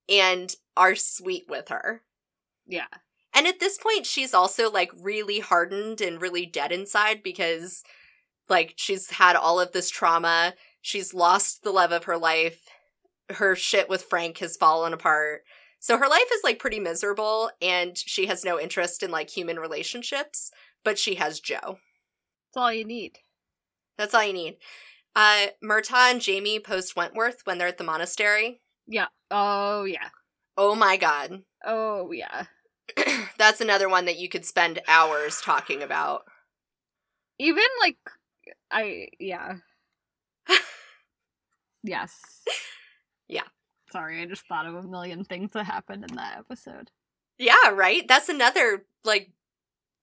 and 0.09 0.55
are 0.77 0.95
sweet 0.95 1.45
with 1.49 1.69
her. 1.69 2.03
Yeah. 2.65 2.87
And 3.35 3.47
at 3.47 3.59
this 3.59 3.77
point, 3.77 4.05
she's 4.05 4.33
also 4.33 4.71
like 4.71 4.91
really 4.99 5.39
hardened 5.39 6.01
and 6.01 6.21
really 6.21 6.45
dead 6.45 6.71
inside 6.71 7.21
because, 7.21 7.83
like, 8.49 8.73
she's 8.77 9.11
had 9.11 9.35
all 9.35 9.59
of 9.59 9.73
this 9.73 9.89
trauma. 9.89 10.53
She's 10.81 11.13
lost 11.13 11.63
the 11.63 11.71
love 11.71 11.91
of 11.91 12.05
her 12.05 12.17
life. 12.17 12.61
Her 13.29 13.55
shit 13.55 13.89
with 13.89 14.03
Frank 14.03 14.37
has 14.37 14.55
fallen 14.55 14.93
apart. 14.93 15.41
So 15.79 15.97
her 15.97 16.07
life 16.07 16.29
is 16.33 16.41
like 16.43 16.57
pretty 16.57 16.79
miserable 16.79 17.51
and 17.61 17.95
she 17.95 18.25
has 18.25 18.43
no 18.43 18.59
interest 18.59 19.03
in 19.03 19.11
like 19.11 19.29
human 19.29 19.59
relationships, 19.59 20.49
but 20.83 20.97
she 20.97 21.15
has 21.15 21.39
Joe. 21.39 21.77
That's 22.47 22.57
all 22.57 22.73
you 22.73 22.85
need. 22.85 23.19
That's 23.97 24.13
all 24.15 24.23
you 24.23 24.33
need. 24.33 24.57
Uh, 25.15 25.47
Murtagh 25.63 26.11
and 26.11 26.21
Jamie 26.21 26.59
post 26.59 26.95
Wentworth 26.95 27.41
when 27.45 27.57
they're 27.57 27.67
at 27.67 27.77
the 27.77 27.83
monastery. 27.83 28.61
Yeah. 28.87 29.07
Oh 29.29 29.83
yeah. 29.83 30.09
Oh 30.57 30.73
my 30.75 30.97
god. 30.97 31.43
Oh 31.63 32.11
yeah. 32.11 32.45
That's 33.37 33.61
another 33.61 33.89
one 33.89 34.05
that 34.05 34.17
you 34.17 34.29
could 34.29 34.45
spend 34.45 34.81
hours 34.87 35.41
talking 35.41 35.83
about. 35.83 36.23
Even 37.39 37.63
like 37.81 37.97
I 38.71 39.07
yeah. 39.19 39.55
yes. 41.83 42.13
Yeah. 43.27 43.43
Sorry, 43.91 44.21
I 44.21 44.25
just 44.25 44.47
thought 44.47 44.65
of 44.65 44.75
a 44.75 44.83
million 44.83 45.23
things 45.23 45.51
that 45.53 45.65
happened 45.65 46.05
in 46.09 46.15
that 46.15 46.37
episode. 46.37 46.91
Yeah, 47.37 47.69
right? 47.73 48.07
That's 48.07 48.29
another 48.29 48.85
like 49.03 49.31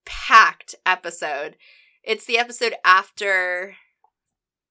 packed 0.04 0.74
episode. 0.84 1.56
It's 2.02 2.24
the 2.24 2.38
episode 2.38 2.74
after 2.84 3.76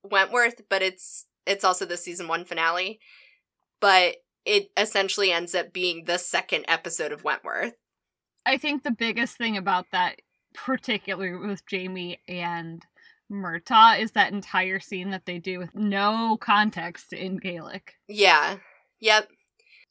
Wentworth, 0.04 0.62
but 0.70 0.82
it's 0.82 1.26
it's 1.46 1.64
also 1.64 1.86
the 1.86 1.98
season 1.98 2.28
1 2.28 2.46
finale. 2.46 3.00
But 3.80 4.18
it 4.46 4.72
essentially 4.78 5.32
ends 5.32 5.56
up 5.56 5.74
being 5.74 6.06
the 6.06 6.18
second 6.18 6.66
episode 6.68 7.12
of 7.12 7.24
Wentworth. 7.24 7.74
I 8.46 8.58
think 8.58 8.84
the 8.84 8.92
biggest 8.92 9.38
thing 9.38 9.58
about 9.58 9.86
that, 9.92 10.22
particularly 10.54 11.48
with 11.48 11.66
Jamie 11.66 12.20
and 12.28 12.86
Murtagh, 13.32 14.00
is 14.02 14.12
that 14.12 14.34
entire 14.34 14.80
scene 14.80 15.12
that 15.12 15.26
they 15.26 15.40
do 15.40 15.60
with 15.60 15.76
no 15.76 16.38
context 16.42 17.14
in 17.14 17.38
Gaelic. 17.38 17.96
Yeah. 18.08 18.58
Yep. 19.00 19.30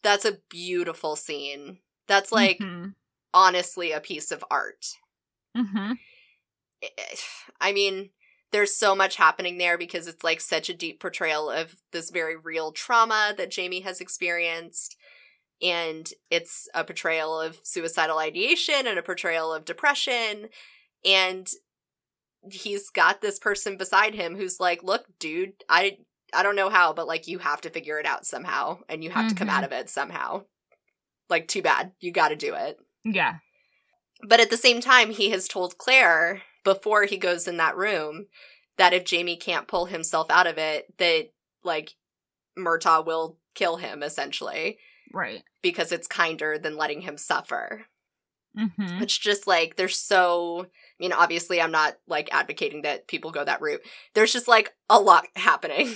That's 0.03 0.25
a 0.25 0.39
beautiful 0.49 1.17
scene. 1.17 1.79
That's 2.07 2.33
like 2.33 2.59
Mhm. 2.61 2.95
honestly 3.33 3.93
a 3.93 4.01
piece 4.01 4.31
of 4.31 4.45
art. 4.51 4.87
Mhm. 5.57 5.99
I 7.61 7.73
mean, 7.73 8.11
there's 8.53 8.75
so 8.75 8.95
much 8.95 9.17
happening 9.17 9.59
there 9.59 9.79
because 9.79 10.07
it's 10.07 10.25
like 10.25 10.41
such 10.41 10.69
a 10.69 10.75
deep 10.75 11.01
portrayal 11.01 11.51
of 11.51 11.77
this 11.93 12.11
very 12.11 12.37
real 12.37 12.73
trauma 12.73 13.35
that 13.37 13.51
Jamie 13.51 13.81
has 13.81 14.01
experienced. 14.01 14.97
And 15.63 16.09
it's 16.31 16.69
a 16.75 16.85
portrayal 16.85 17.39
of 17.39 17.61
suicidal 17.63 18.19
ideation 18.19 18.87
and 18.87 18.99
a 18.99 19.03
portrayal 19.03 19.53
of 19.53 19.65
depression. 19.65 20.49
And 21.05 21.49
he's 22.51 22.89
got 22.91 23.21
this 23.21 23.39
person 23.39 23.77
beside 23.77 24.15
him 24.15 24.37
who's 24.37 24.61
like, 24.61 24.83
look, 24.83 25.07
dude, 25.19 25.53
I 25.69 25.99
I 26.33 26.43
don't 26.43 26.57
know 26.57 26.71
how, 26.71 26.93
but 26.93 27.09
like 27.09 27.27
you 27.27 27.39
have 27.39 27.61
to 27.63 27.71
figure 27.71 27.99
it 27.99 28.07
out 28.07 28.25
somehow 28.25 28.79
and 28.89 29.03
you 29.03 29.11
have 29.11 29.29
to 29.29 29.35
come 29.35 29.49
out 29.49 29.65
mm-hmm. 29.65 29.73
of 29.73 29.81
it 29.81 29.91
somehow. 29.91 30.45
Like, 31.29 31.49
too 31.49 31.63
bad. 31.63 31.93
You 32.01 32.13
gotta 32.13 32.37
do 32.37 32.55
it. 32.55 32.79
Yeah. 33.05 33.37
But 34.23 34.41
at 34.41 34.51
the 34.51 34.57
same 34.57 34.81
time, 34.81 35.11
he 35.11 35.31
has 35.31 35.49
told 35.49 35.79
Claire 35.79 36.43
before 36.65 37.05
he 37.05 37.17
goes 37.17 37.49
in 37.49 37.57
that 37.57 37.77
room 37.77 38.27
that 38.79 38.93
if 38.93 39.05
Jamie 39.05 39.37
can't 39.37 39.69
pull 39.69 39.87
himself 39.87 40.31
out 40.31 40.47
of 40.47 40.59
it, 40.59 40.87
that 40.99 41.31
like 41.65 41.95
Murtagh 42.59 43.05
will 43.05 43.39
kill 43.55 43.77
him 43.77 44.03
essentially 44.03 44.79
Right. 45.13 45.43
because 45.63 45.93
it's 45.93 46.07
kinder 46.07 46.59
than 46.59 46.77
letting 46.77 47.01
him 47.03 47.17
suffer. 47.17 47.87
Mhm. 48.57 49.01
It's 49.03 49.17
just 49.17 49.47
like 49.47 49.77
there's 49.77 49.97
so 49.97 50.67
I 50.67 50.69
mean, 50.99 51.13
obviously 51.13 51.61
I'm 51.61 51.71
not 51.71 51.97
like 52.09 52.29
advocating 52.33 52.83
that 52.83 53.07
people 53.07 53.31
go 53.31 53.45
that 53.45 53.61
route. 53.61 53.81
There's 54.15 54.33
just 54.33 54.49
like 54.49 54.73
a 54.89 54.99
lot 55.01 55.27
happening 55.37 55.95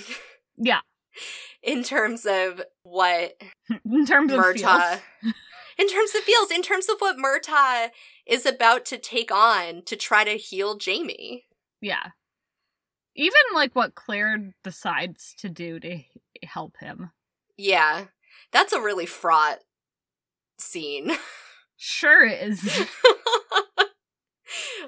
Yeah. 0.57 0.79
in 1.63 1.83
terms 1.83 2.25
of 2.25 2.61
what 2.83 3.41
In 3.85 4.05
terms 4.05 4.31
of 4.31 4.43
feels. 4.55 5.01
In 5.77 5.89
terms 5.89 6.15
of 6.15 6.21
feels, 6.23 6.51
in 6.51 6.61
terms 6.61 6.87
of 6.87 6.95
what 6.99 7.17
Murtagh 7.17 7.89
is 8.25 8.45
about 8.45 8.85
to 8.85 8.97
take 8.97 9.29
on 9.31 9.81
to 9.85 9.97
try 9.97 10.23
to 10.23 10.37
heal 10.37 10.77
Jamie. 10.77 11.47
Yeah. 11.81 12.11
Even 13.15 13.41
like 13.53 13.75
what 13.75 13.95
Claire 13.95 14.53
decides 14.63 15.33
to 15.39 15.49
do 15.49 15.79
to 15.81 15.99
help 16.43 16.77
him. 16.79 17.11
Yeah. 17.57 18.05
That's 18.51 18.73
a 18.73 18.81
really 18.81 19.05
fraught 19.05 19.59
scene. 20.59 21.11
Sure 21.77 22.25
is. 22.25 22.63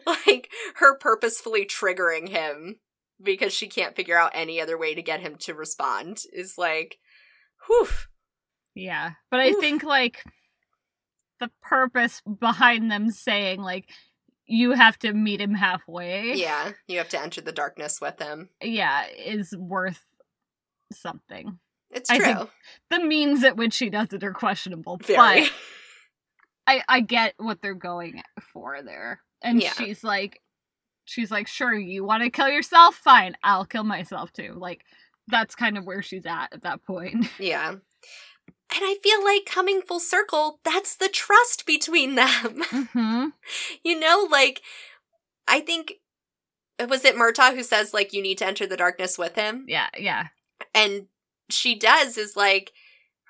like 0.05 0.49
her 0.76 0.97
purposefully 0.97 1.66
triggering 1.66 2.30
him 2.30 2.78
because 3.22 3.53
she 3.53 3.68
can't 3.68 3.95
figure 3.95 4.18
out 4.18 4.32
any 4.34 4.62
other 4.62 4.78
way 4.78 4.95
to 4.95 5.01
get 5.01 5.20
him 5.20 5.36
to 5.39 5.53
respond 5.53 6.20
is 6.32 6.58
like 6.58 6.97
whew. 7.68 7.88
Yeah. 8.74 9.12
But 9.30 9.41
I 9.41 9.49
Oof. 9.49 9.60
think 9.60 9.84
like 9.84 10.24
the 11.39 11.51
purpose 11.62 12.22
behind 12.39 12.89
them 12.89 13.12
saying 13.12 13.62
like 13.62 13.89
you 14.45 14.72
have 14.72 14.97
to 14.99 15.14
meet 15.14 15.41
him 15.41 15.53
halfway. 15.53 16.34
Yeah, 16.36 16.72
you 16.88 16.99
have 16.99 17.10
to 17.10 17.22
enter 17.22 17.41
the 17.41 17.51
darkness 17.51 17.99
with 17.99 18.18
him. 18.20 18.49
Yeah, 18.62 19.05
is 19.08 19.53
worth 19.58 20.01
something. 20.93 21.60
It's 21.91 22.09
true. 22.09 22.49
The 22.89 22.99
means 22.99 23.43
at 23.43 23.55
which 23.57 23.73
she 23.73 23.89
does 23.89 24.11
it 24.13 24.23
are 24.23 24.33
questionable, 24.33 24.97
Very. 24.97 25.41
but 25.41 25.51
I 26.67 26.83
I 26.88 26.99
get 27.01 27.33
what 27.38 27.61
they're 27.61 27.73
going 27.73 28.21
for 28.53 28.81
there. 28.81 29.21
And 29.41 29.61
Yeah. 29.61 29.71
she's 29.71 30.03
like 30.03 30.41
she's 31.05 31.31
like, 31.31 31.47
"Sure, 31.47 31.73
you 31.73 32.03
want 32.03 32.23
to 32.23 32.29
kill 32.29 32.49
yourself? 32.49 32.95
Fine, 32.95 33.38
I'll 33.43 33.65
kill 33.65 33.83
myself 33.83 34.33
too." 34.33 34.53
Like 34.57 34.83
that's 35.27 35.55
kind 35.55 35.77
of 35.77 35.85
where 35.85 36.01
she's 36.01 36.25
at 36.25 36.53
at 36.53 36.61
that 36.63 36.83
point. 36.85 37.27
Yeah. 37.39 37.75
And 38.69 38.81
I 38.83 38.97
feel 39.01 39.23
like 39.23 39.45
coming 39.45 39.81
full 39.81 40.01
circle, 40.01 40.59
that's 40.65 40.97
the 40.97 41.07
trust 41.07 41.65
between 41.65 42.15
them. 42.15 42.63
hmm 42.91 43.25
you 43.83 43.97
know, 43.97 44.27
like, 44.29 44.61
I 45.47 45.61
think, 45.61 45.93
was 46.89 47.05
it 47.05 47.15
Murtagh 47.15 47.55
who 47.55 47.63
says, 47.63 47.93
like, 47.93 48.11
you 48.11 48.21
need 48.21 48.38
to 48.39 48.45
enter 48.45 48.67
the 48.67 48.75
darkness 48.75 49.17
with 49.17 49.35
him? 49.35 49.63
Yeah, 49.69 49.88
yeah. 49.97 50.27
And 50.73 51.07
she 51.49 51.77
does, 51.77 52.17
is 52.17 52.35
like, 52.35 52.71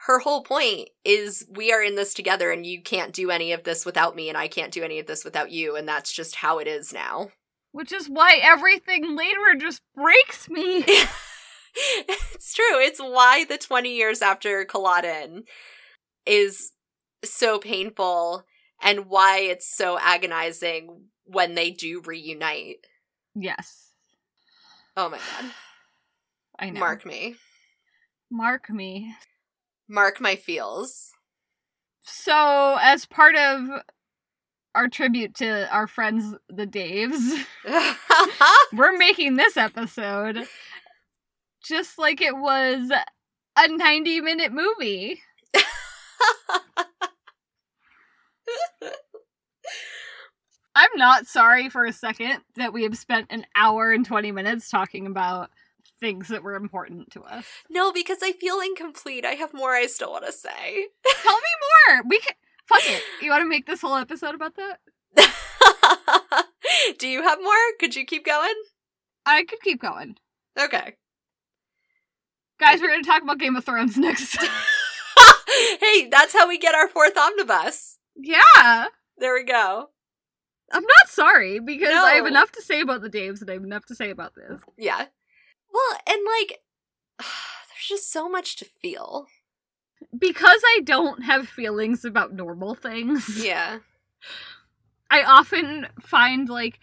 her 0.05 0.19
whole 0.19 0.43
point 0.43 0.89
is 1.03 1.45
we 1.49 1.73
are 1.73 1.81
in 1.81 1.95
this 1.95 2.13
together 2.13 2.51
and 2.51 2.65
you 2.65 2.81
can't 2.81 3.13
do 3.13 3.31
any 3.31 3.51
of 3.51 3.63
this 3.63 3.85
without 3.85 4.15
me 4.15 4.29
and 4.29 4.37
I 4.37 4.47
can't 4.47 4.71
do 4.71 4.83
any 4.83 4.99
of 4.99 5.07
this 5.07 5.25
without 5.25 5.51
you. 5.51 5.75
And 5.75 5.87
that's 5.87 6.13
just 6.13 6.35
how 6.35 6.59
it 6.59 6.67
is 6.67 6.93
now. 6.93 7.29
Which 7.71 7.91
is 7.91 8.07
why 8.07 8.39
everything 8.41 9.15
later 9.15 9.55
just 9.57 9.81
breaks 9.95 10.49
me. 10.49 10.83
it's 11.75 12.53
true. 12.53 12.79
It's 12.79 12.99
why 12.99 13.45
the 13.45 13.57
20 13.57 13.95
years 13.95 14.21
after 14.21 14.63
Culloden 14.65 15.43
is 16.25 16.71
so 17.25 17.59
painful 17.59 18.45
and 18.81 19.07
why 19.07 19.39
it's 19.39 19.75
so 19.75 19.97
agonizing 19.99 21.05
when 21.25 21.55
they 21.55 21.71
do 21.71 22.01
reunite. 22.05 22.85
yes. 23.35 23.91
Oh 24.95 25.09
my 25.09 25.17
god. 25.17 25.51
I 26.59 26.69
know. 26.69 26.79
Mark 26.79 27.05
me. 27.05 27.35
Mark 28.29 28.69
me. 28.69 29.15
Mark 29.87 30.19
my 30.19 30.35
feels. 30.35 31.11
So, 32.01 32.77
as 32.81 33.05
part 33.05 33.35
of 33.35 33.81
our 34.75 34.87
tribute 34.87 35.33
to 35.35 35.67
our 35.73 35.87
friends, 35.87 36.35
the 36.49 36.67
Daves, 36.67 37.45
we're 38.73 38.97
making 38.97 39.35
this 39.35 39.57
episode 39.57 40.47
just 41.63 41.97
like 41.97 42.21
it 42.21 42.37
was 42.37 42.91
a 43.57 43.67
90 43.67 44.21
minute 44.21 44.53
movie. 44.53 45.21
I'm 50.75 50.89
not 50.95 51.25
sorry 51.25 51.69
for 51.69 51.85
a 51.85 51.93
second 51.93 52.41
that 52.55 52.71
we 52.71 52.83
have 52.83 52.97
spent 52.97 53.31
an 53.31 53.45
hour 53.55 53.91
and 53.91 54.05
20 54.05 54.31
minutes 54.31 54.69
talking 54.69 55.07
about 55.07 55.49
things 55.99 56.27
that 56.27 56.43
were 56.43 56.55
important 56.55 57.11
to 57.11 57.23
us. 57.23 57.45
no, 57.69 57.91
because 57.91 58.19
I 58.21 58.31
feel 58.33 58.59
incomplete. 58.59 59.25
I 59.25 59.31
have 59.33 59.53
more 59.53 59.73
I 59.73 59.87
still 59.87 60.11
want 60.11 60.25
to 60.25 60.31
say. 60.31 60.87
Tell 61.23 61.35
me 61.35 61.49
more. 61.89 62.03
We 62.07 62.19
can 62.19 62.35
fuck 62.67 62.81
it. 62.85 63.01
You 63.21 63.31
want 63.31 63.41
to 63.41 63.49
make 63.49 63.65
this 63.65 63.81
whole 63.81 63.95
episode 63.95 64.35
about 64.35 64.53
that? 64.55 64.79
do 66.99 67.07
you 67.07 67.23
have 67.23 67.39
more? 67.41 67.53
Could 67.79 67.95
you 67.95 68.05
keep 68.05 68.25
going? 68.25 68.53
I 69.25 69.43
could 69.43 69.61
keep 69.61 69.81
going. 69.81 70.17
Okay. 70.59 70.93
Guys, 72.59 72.81
we're 72.81 72.89
going 72.89 73.03
to 73.03 73.09
talk 73.09 73.23
about 73.23 73.39
Game 73.39 73.55
of 73.55 73.65
Thrones 73.65 73.97
next. 73.97 74.37
hey, 75.79 76.07
that's 76.09 76.33
how 76.33 76.47
we 76.47 76.57
get 76.57 76.75
our 76.75 76.87
fourth 76.87 77.17
omnibus. 77.17 77.99
yeah. 78.15 78.87
There 79.19 79.33
we 79.33 79.43
go. 79.43 79.89
I'm 80.71 80.83
not 80.83 81.09
sorry 81.09 81.59
because 81.59 81.93
I 81.93 82.13
have 82.15 82.25
enough 82.27 82.51
to 82.51 82.61
say 82.61 82.81
about 82.81 83.01
the 83.01 83.09
Daves 83.09 83.41
and 83.41 83.49
I 83.49 83.53
have 83.53 83.63
enough 83.63 83.85
to 83.85 83.95
say 83.95 84.09
about 84.11 84.35
this. 84.35 84.61
Yeah. 84.77 85.05
Well, 85.77 85.99
and 86.07 86.21
like, 86.39 86.59
there's 87.19 87.87
just 87.87 88.11
so 88.11 88.27
much 88.27 88.55
to 88.57 88.65
feel. 88.65 89.27
Because 90.17 90.61
I 90.65 90.81
don't 90.83 91.23
have 91.23 91.47
feelings 91.47 92.05
about 92.05 92.33
normal 92.33 92.75
things, 92.75 93.43
Yeah. 93.43 93.79
I 95.09 95.23
often 95.23 95.87
find 96.01 96.49
like 96.49 96.79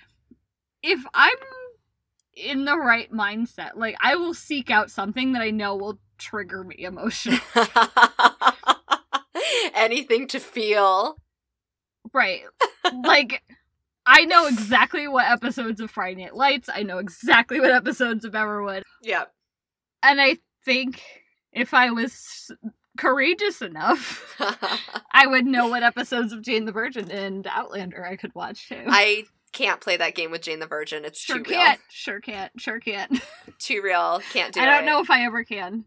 if 0.83 1.05
I'm 1.13 1.37
in 2.35 2.65
the 2.65 2.77
right 2.77 3.11
mindset, 3.13 3.73
like 3.77 3.97
I 4.01 4.17
will 4.17 4.35
seek 4.35 4.71
out 4.71 4.91
something 4.91 5.33
that 5.33 5.43
I 5.43 5.51
know 5.51 5.77
will 5.77 5.99
trigger 6.19 6.65
me 6.65 6.77
emotionally. 6.79 7.41
Anything 9.75 10.27
to 10.29 10.41
feel. 10.41 11.17
right. 12.13 12.43
Like 13.05 13.43
I 14.07 14.25
know 14.25 14.47
exactly 14.47 15.09
what 15.09 15.31
episodes 15.31 15.81
of 15.81 15.91
Friday 15.91 16.23
Night 16.23 16.37
Lights, 16.37 16.69
I 16.73 16.83
know 16.83 16.99
exactly 16.99 17.61
what 17.61 17.71
episodes 17.71 18.25
of 18.25 18.33
Everwood. 18.33 18.83
Yeah. 19.03 19.25
And 20.03 20.21
I 20.21 20.39
think 20.65 21.03
if 21.53 21.73
I 21.73 21.91
was 21.91 22.51
courageous 22.99 23.63
enough, 23.63 24.37
I 25.13 25.27
would 25.27 25.47
know 25.47 25.69
what 25.69 25.83
episodes 25.83 26.33
of 26.33 26.43
Jane 26.43 26.65
the 26.67 26.73
Virgin 26.73 27.11
and 27.11 27.47
Outlander 27.47 28.05
I 28.05 28.17
could 28.17 28.35
watch 28.35 28.69
too. 28.69 28.85
I 28.87 29.25
can't 29.53 29.81
play 29.81 29.97
that 29.97 30.15
game 30.15 30.31
with 30.31 30.43
Jane 30.43 30.59
the 30.59 30.67
Virgin. 30.67 31.05
It's 31.05 31.21
sure 31.21 31.39
too 31.39 31.45
can't. 31.45 31.81
Sure 31.89 32.21
can't. 32.21 32.53
Sure 32.61 32.81
can't. 32.81 33.13
real. 33.13 33.21
Too 33.59 33.83
real. 33.83 34.21
Can't 34.33 34.53
do 34.53 34.61
I 34.61 34.65
it. 34.65 34.67
don't 34.67 34.85
know 34.85 35.01
if 35.01 35.11
I 35.11 35.25
ever 35.25 35.45
can. 35.45 35.85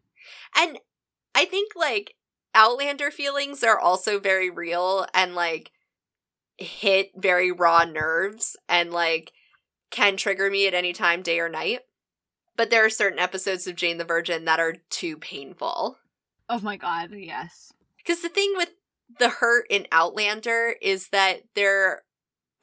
And 0.57 0.79
I 1.35 1.45
think 1.45 1.73
like 1.75 2.15
Outlander 2.55 3.11
feelings 3.11 3.63
are 3.63 3.77
also 3.77 4.19
very 4.19 4.49
real 4.49 5.05
and 5.13 5.35
like 5.35 5.71
hit 6.57 7.11
very 7.15 7.51
raw 7.51 7.83
nerves 7.85 8.57
and 8.67 8.91
like 8.91 9.31
can 9.91 10.17
trigger 10.17 10.49
me 10.49 10.67
at 10.67 10.73
any 10.73 10.93
time, 10.93 11.21
day 11.21 11.39
or 11.39 11.49
night. 11.49 11.81
But 12.55 12.69
there 12.69 12.83
are 12.83 12.89
certain 12.89 13.19
episodes 13.19 13.67
of 13.67 13.75
Jane 13.75 13.97
the 13.97 14.03
Virgin 14.03 14.45
that 14.45 14.59
are 14.59 14.75
too 14.89 15.17
painful. 15.17 15.97
Oh 16.49 16.59
my 16.59 16.77
god, 16.77 17.11
yes. 17.15 17.71
Because 17.97 18.21
the 18.21 18.29
thing 18.29 18.53
with 18.55 18.69
the 19.19 19.29
hurt 19.29 19.67
in 19.69 19.87
Outlander 19.91 20.75
is 20.81 21.09
that 21.09 21.41
there 21.55 22.03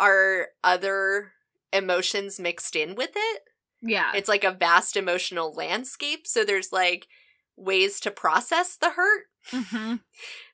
are 0.00 0.48
other 0.62 1.32
emotions 1.72 2.40
mixed 2.40 2.76
in 2.76 2.94
with 2.94 3.12
it. 3.14 3.42
Yeah. 3.80 4.12
It's 4.14 4.28
like 4.28 4.44
a 4.44 4.50
vast 4.52 4.96
emotional 4.96 5.52
landscape. 5.52 6.26
So 6.26 6.44
there's 6.44 6.72
like 6.72 7.06
ways 7.56 8.00
to 8.00 8.10
process 8.10 8.76
the 8.76 8.90
hurt. 8.90 9.24
hmm 9.50 9.96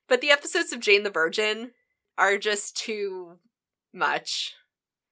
But 0.09 0.21
the 0.21 0.31
episodes 0.31 0.73
of 0.73 0.81
Jane 0.81 1.05
the 1.05 1.11
Virgin 1.11 1.71
are 2.21 2.39
just 2.39 2.77
too 2.77 3.39
much. 3.93 4.55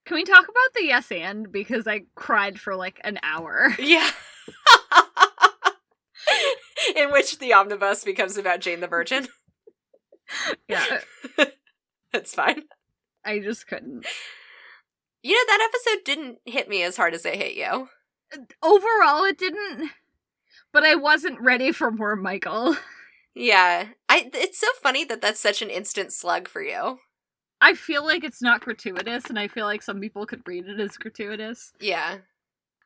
Can 0.06 0.14
we 0.14 0.24
talk 0.24 0.44
about 0.44 0.74
the 0.76 0.84
yes 0.84 1.10
and? 1.10 1.50
Because 1.50 1.88
I 1.88 2.02
cried 2.14 2.60
for 2.60 2.76
like 2.76 3.00
an 3.02 3.18
hour. 3.22 3.74
Yeah. 3.78 4.08
In 6.96 7.10
which 7.10 7.38
the 7.38 7.52
omnibus 7.52 8.04
becomes 8.04 8.36
about 8.36 8.60
Jane 8.60 8.80
the 8.80 8.86
Virgin. 8.86 9.26
yeah. 10.68 10.84
That's 12.12 12.34
fine. 12.34 12.62
I 13.24 13.40
just 13.40 13.66
couldn't. 13.66 14.06
You 15.22 15.34
know, 15.34 15.42
that 15.46 15.70
episode 15.70 16.04
didn't 16.04 16.38
hit 16.44 16.68
me 16.68 16.82
as 16.82 16.96
hard 16.96 17.14
as 17.14 17.24
it 17.26 17.36
hit 17.36 17.54
you. 17.54 17.88
Overall, 18.62 19.24
it 19.24 19.38
didn't. 19.38 19.90
But 20.72 20.84
I 20.84 20.94
wasn't 20.94 21.40
ready 21.40 21.72
for 21.72 21.90
more 21.90 22.16
Michael. 22.16 22.76
Yeah. 23.34 23.88
I 24.08 24.30
it's 24.34 24.58
so 24.58 24.68
funny 24.82 25.04
that 25.04 25.20
that's 25.20 25.40
such 25.40 25.62
an 25.62 25.70
instant 25.70 26.12
slug 26.12 26.48
for 26.48 26.62
you. 26.62 26.98
I 27.60 27.74
feel 27.74 28.04
like 28.04 28.22
it's 28.24 28.40
not 28.40 28.60
gratuitous, 28.60 29.24
and 29.28 29.38
I 29.38 29.48
feel 29.48 29.66
like 29.66 29.82
some 29.82 30.00
people 30.00 30.26
could 30.26 30.46
read 30.46 30.66
it 30.66 30.78
as 30.80 30.96
gratuitous. 30.96 31.72
Yeah. 31.80 32.18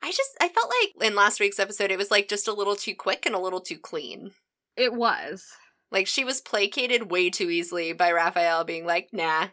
I 0.03 0.11
just 0.11 0.31
I 0.41 0.49
felt 0.49 0.73
like 0.83 1.09
in 1.09 1.15
last 1.15 1.39
week's 1.39 1.61
episode 1.61 1.91
it 1.93 1.99
was 1.99 2.11
like 2.11 2.29
just 2.29 2.49
a 2.49 2.53
little 2.53 2.75
too 2.75 2.95
quick 2.95 3.25
and 3.25 3.35
a 3.35 3.39
little 3.39 3.61
too 3.61 3.79
clean. 3.79 4.33
It 4.77 4.93
was. 4.95 5.47
Like 5.93 6.07
she 6.07 6.25
was 6.25 6.41
placated 6.41 7.11
way 7.11 7.31
too 7.31 7.51
easily 7.51 7.93
by 7.93 8.11
Raphael 8.11 8.65
being 8.65 8.87
like, 8.87 9.11
"Nah, 9.13 9.49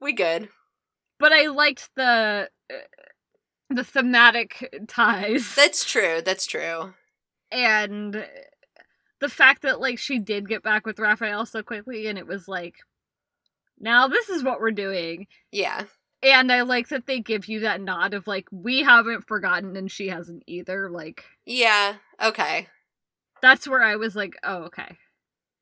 we 0.00 0.12
good." 0.12 0.48
But 1.18 1.32
I 1.32 1.46
liked 1.46 1.90
the 1.96 2.48
uh, 2.70 2.74
the 3.70 3.84
thematic 3.84 4.86
ties 4.88 5.54
That's 5.54 5.84
true. 5.84 6.20
That's 6.24 6.46
true. 6.46 6.94
and 7.52 8.26
the 9.20 9.28
fact 9.28 9.62
that 9.62 9.80
like 9.80 9.98
she 9.98 10.18
did 10.18 10.48
get 10.48 10.62
back 10.62 10.86
with 10.86 10.98
Raphael 10.98 11.46
so 11.46 11.62
quickly, 11.62 12.06
and 12.06 12.18
it 12.18 12.26
was 12.26 12.48
like, 12.48 12.74
now 13.78 14.08
this 14.08 14.28
is 14.28 14.42
what 14.42 14.60
we're 14.60 14.70
doing. 14.70 15.26
Yeah. 15.52 15.84
And 16.22 16.50
I 16.50 16.62
like 16.62 16.88
that 16.88 17.06
they 17.06 17.20
give 17.20 17.46
you 17.46 17.60
that 17.60 17.80
nod 17.80 18.14
of 18.14 18.26
like 18.26 18.48
we 18.50 18.82
haven't 18.82 19.28
forgotten 19.28 19.76
and 19.76 19.90
she 19.90 20.08
hasn't 20.08 20.42
either. 20.46 20.90
Like 20.90 21.24
Yeah. 21.44 21.96
Okay. 22.22 22.68
that's 23.42 23.68
where 23.68 23.82
I 23.82 23.96
was 23.96 24.16
like, 24.16 24.34
oh 24.42 24.64
okay. 24.64 24.96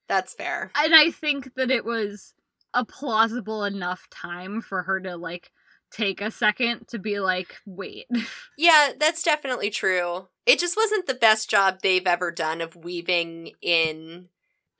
That's 0.09 0.34
fair. 0.34 0.70
And 0.76 0.94
I 0.94 1.11
think 1.11 1.55
that 1.57 1.70
it 1.70 1.84
was 1.84 2.34
a 2.72 2.84
plausible 2.84 3.64
enough 3.64 4.09
time 4.11 4.61
for 4.61 4.82
her 4.82 5.00
to 5.00 5.16
like 5.16 5.50
take 5.95 6.20
a 6.20 6.30
second 6.30 6.88
to 6.88 6.99
be 6.99 7.20
like, 7.20 7.55
wait. 7.66 8.07
Yeah, 8.59 8.90
that's 8.99 9.22
definitely 9.22 9.70
true. 9.70 10.28
It 10.47 10.59
just 10.61 10.76
wasn't 10.76 11.07
the 11.07 11.14
best 11.14 11.51
job 11.51 11.78
they've 11.82 12.07
ever 12.07 12.30
done 12.30 12.61
of 12.61 12.76
weaving 12.76 13.53
in 13.61 14.28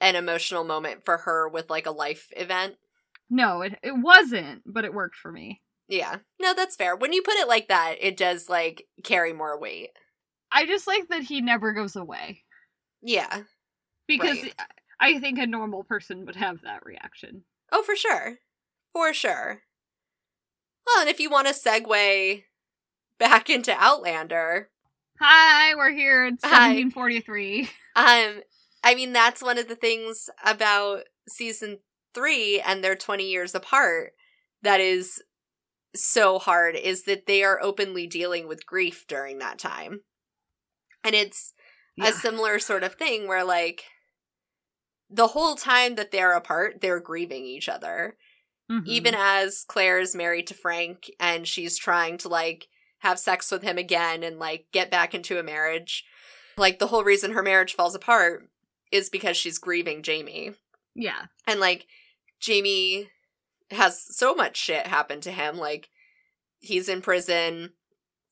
an 0.01 0.15
emotional 0.17 0.63
moment 0.65 1.05
for 1.05 1.19
her 1.19 1.49
with 1.49 1.71
like 1.71 1.87
a 1.87 1.91
life 1.91 2.29
event. 2.37 2.77
no, 3.31 3.63
it 3.63 3.79
it 3.83 3.97
wasn't, 3.97 4.63
but 4.67 4.85
it 4.85 4.95
worked 4.95 5.17
for 5.17 5.33
me. 5.33 5.61
Yeah. 5.89 6.19
No, 6.41 6.55
that's 6.55 6.77
fair. 6.77 6.95
When 6.97 7.13
you 7.13 7.23
put 7.23 7.35
it 7.35 7.49
like 7.49 7.69
that, 7.69 7.97
it 8.01 8.17
does 8.17 8.49
like 8.49 8.87
carry 9.03 9.33
more 9.33 9.59
weight. 9.59 9.91
I 10.53 10.67
just 10.67 10.87
like 10.87 11.09
that 11.09 11.23
he 11.25 11.41
never 11.41 11.73
goes 11.73 11.97
away 11.97 12.43
Yeah. 13.03 13.43
because 14.07 14.41
Right. 14.43 14.55
I 15.01 15.19
think 15.19 15.39
a 15.39 15.47
normal 15.47 15.83
person 15.85 16.27
would 16.27 16.37
have 16.37 16.63
that 16.63 16.85
reaction. 16.87 17.43
Oh, 17.73 17.83
for 17.83 17.97
sure. 17.97 18.39
For 18.93 19.13
sure. 19.13 19.63
Well, 20.87 21.01
and 21.01 21.09
if 21.09 21.21
you 21.21 21.31
want 21.31 21.49
to 21.49 21.55
segue 21.55 22.45
back 23.19 23.51
into 23.51 23.73
Outlander, 23.73 24.71
Hi, 25.21 25.75
we're 25.77 25.93
here. 25.93 26.27
It's 26.27 26.45
Hi. 26.45 26.75
1743. 26.75 27.69
um, 27.97 28.43
I 28.83 28.95
mean, 28.95 29.13
that's 29.13 29.43
one 29.43 29.59
of 29.59 29.69
the 29.69 29.77
things 29.77 30.29
about 30.45 31.05
season 31.29 31.79
three 32.15 32.61
and 32.61 32.83
they're 32.83 32.97
20 32.97 33.25
years 33.31 33.55
apart 33.55 34.13
that 34.63 34.81
is 34.81 35.23
so 35.95 36.39
hard 36.39 36.75
is 36.77 37.05
that 37.05 37.27
they 37.27 37.43
are 37.45 37.63
openly 37.63 38.07
dealing 38.07 38.49
with 38.49 38.67
grief 38.67 39.07
during 39.07 39.39
that 39.39 39.59
time. 39.59 40.01
And 41.05 41.15
it's 41.15 41.55
Yeah. 41.97 42.09
a 42.09 42.13
similar 42.13 42.59
sort 42.59 42.83
of 42.83 42.95
thing 42.97 43.29
where, 43.29 43.45
like, 43.45 43.85
the 45.11 45.29
whole 45.29 45.55
time 45.55 45.95
that 45.95 46.11
they're 46.11 46.33
apart, 46.33 46.81
they're 46.81 47.01
grieving 47.01 47.45
each 47.45 47.69
other. 47.69 48.17
Mhm. 48.71 48.87
Even 48.87 49.15
as 49.17 49.65
Claire 49.69 49.99
is 50.01 50.15
married 50.15 50.47
to 50.49 50.55
Frank 50.55 51.11
and 51.21 51.47
she's 51.47 51.77
trying 51.79 52.17
to, 52.19 52.29
like, 52.29 52.69
have 53.01 53.19
sex 53.19 53.51
with 53.51 53.63
him 53.63 53.77
again 53.79 54.23
and, 54.23 54.39
like, 54.39 54.67
get 54.73 54.91
back 54.91 55.15
into 55.15 55.39
a 55.39 55.43
marriage. 55.43 56.05
Like, 56.57 56.79
the 56.79 56.87
whole 56.87 57.05
reason 57.05 57.33
her 57.33 57.43
marriage 57.43 57.75
falls 57.75 57.95
apart 57.95 58.49
is 58.91 59.11
because 59.11 59.37
she's 59.37 59.59
grieving 59.59 60.03
Jamie. 60.03 60.53
yeah. 60.95 61.27
And 61.47 61.59
like 61.59 61.87
Jamie 62.39 63.11
has 63.73 64.01
so 64.17 64.35
much 64.35 64.57
shit 64.57 64.87
happen 64.87 65.21
to 65.23 65.33
him. 65.33 65.57
Like 65.57 65.89
he's 66.61 66.89
in 66.89 67.03
prison. 67.03 67.73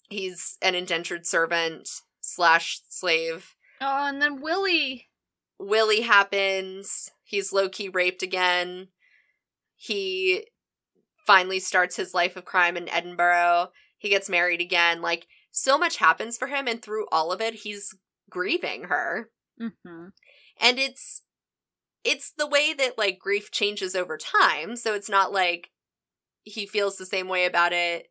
He's 0.08 0.56
an 0.62 0.74
indentured 0.76 1.26
servant 1.26 1.88
slash 2.20 2.80
slave. 2.88 3.56
Oh, 3.80 4.06
and 4.06 4.22
then 4.22 4.40
Willie. 4.40 5.08
Willie 5.58 6.02
happens. 6.02 7.10
He's 7.24 7.52
low 7.52 7.68
key 7.68 7.88
raped 7.88 8.22
again. 8.22 8.88
He 9.84 10.46
finally 11.26 11.58
starts 11.58 11.96
his 11.96 12.14
life 12.14 12.36
of 12.36 12.44
crime 12.44 12.76
in 12.76 12.88
Edinburgh. 12.88 13.70
He 13.98 14.08
gets 14.10 14.28
married 14.28 14.60
again. 14.60 15.02
Like 15.02 15.26
so 15.50 15.76
much 15.76 15.96
happens 15.96 16.38
for 16.38 16.46
him, 16.46 16.68
and 16.68 16.80
through 16.80 17.06
all 17.10 17.32
of 17.32 17.40
it, 17.40 17.54
he's 17.54 17.92
grieving 18.30 18.84
her. 18.84 19.30
hmm 19.58 20.06
and 20.60 20.78
it's 20.78 21.22
it's 22.04 22.32
the 22.32 22.46
way 22.46 22.72
that 22.72 22.96
like 22.96 23.18
grief 23.18 23.50
changes 23.50 23.94
over 23.96 24.16
time 24.16 24.76
so 24.76 24.94
it's 24.94 25.08
not 25.08 25.32
like 25.32 25.70
he 26.44 26.66
feels 26.66 26.96
the 26.96 27.06
same 27.06 27.28
way 27.28 27.44
about 27.46 27.72
it 27.72 28.06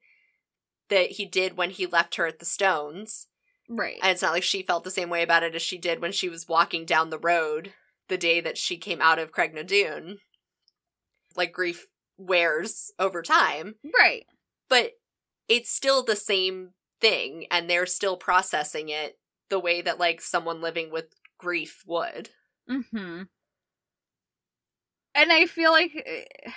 that 0.89 1.11
he 1.11 1.25
did 1.25 1.55
when 1.57 1.69
he 1.69 1.85
left 1.85 2.15
her 2.15 2.27
at 2.27 2.39
the 2.39 2.45
stones 2.45 3.27
Right. 3.69 3.99
and 4.01 4.11
it's 4.11 4.21
not 4.21 4.33
like 4.33 4.43
she 4.43 4.61
felt 4.63 4.83
the 4.83 4.91
same 4.91 5.09
way 5.09 5.23
about 5.23 5.43
it 5.43 5.55
as 5.55 5.61
she 5.61 5.77
did 5.77 6.01
when 6.01 6.11
she 6.11 6.29
was 6.29 6.47
walking 6.49 6.85
down 6.85 7.09
the 7.09 7.19
road 7.19 7.73
the 8.09 8.17
day 8.17 8.41
that 8.41 8.57
she 8.57 8.77
came 8.77 9.01
out 9.01 9.19
of 9.19 9.31
Craigh. 9.31 9.51
Like 11.35 11.51
grief 11.53 11.87
wears 12.17 12.91
over 12.99 13.21
time. 13.21 13.75
Right. 13.99 14.25
but 14.69 14.91
it's 15.49 15.71
still 15.71 16.03
the 16.03 16.15
same 16.15 16.69
thing 17.01 17.45
and 17.51 17.69
they're 17.69 17.85
still 17.85 18.15
processing 18.15 18.89
it 18.89 19.17
the 19.49 19.59
way 19.59 19.81
that 19.81 19.99
like 19.99 20.21
someone 20.21 20.61
living 20.61 20.91
with 20.91 21.07
grief 21.37 21.83
would. 21.85 22.29
Hmm 22.69 23.23
And 25.13 25.31
I 25.31 25.45
feel 25.45 25.71
like 25.71 25.91
eh, 26.05 26.51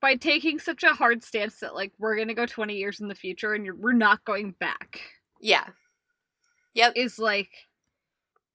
by 0.00 0.16
taking 0.16 0.58
such 0.58 0.82
a 0.82 0.92
hard 0.94 1.22
stance 1.24 1.60
that 1.60 1.74
like 1.74 1.92
we're 1.98 2.16
gonna 2.16 2.34
go 2.34 2.46
twenty 2.46 2.76
years 2.76 3.00
in 3.00 3.08
the 3.08 3.14
future 3.14 3.54
and 3.54 3.64
you're, 3.64 3.76
we're 3.76 3.92
not 3.92 4.24
going 4.24 4.52
back. 4.60 5.00
Yeah. 5.40 5.66
Yep. 6.74 6.92
Is 6.96 7.18
like 7.18 7.50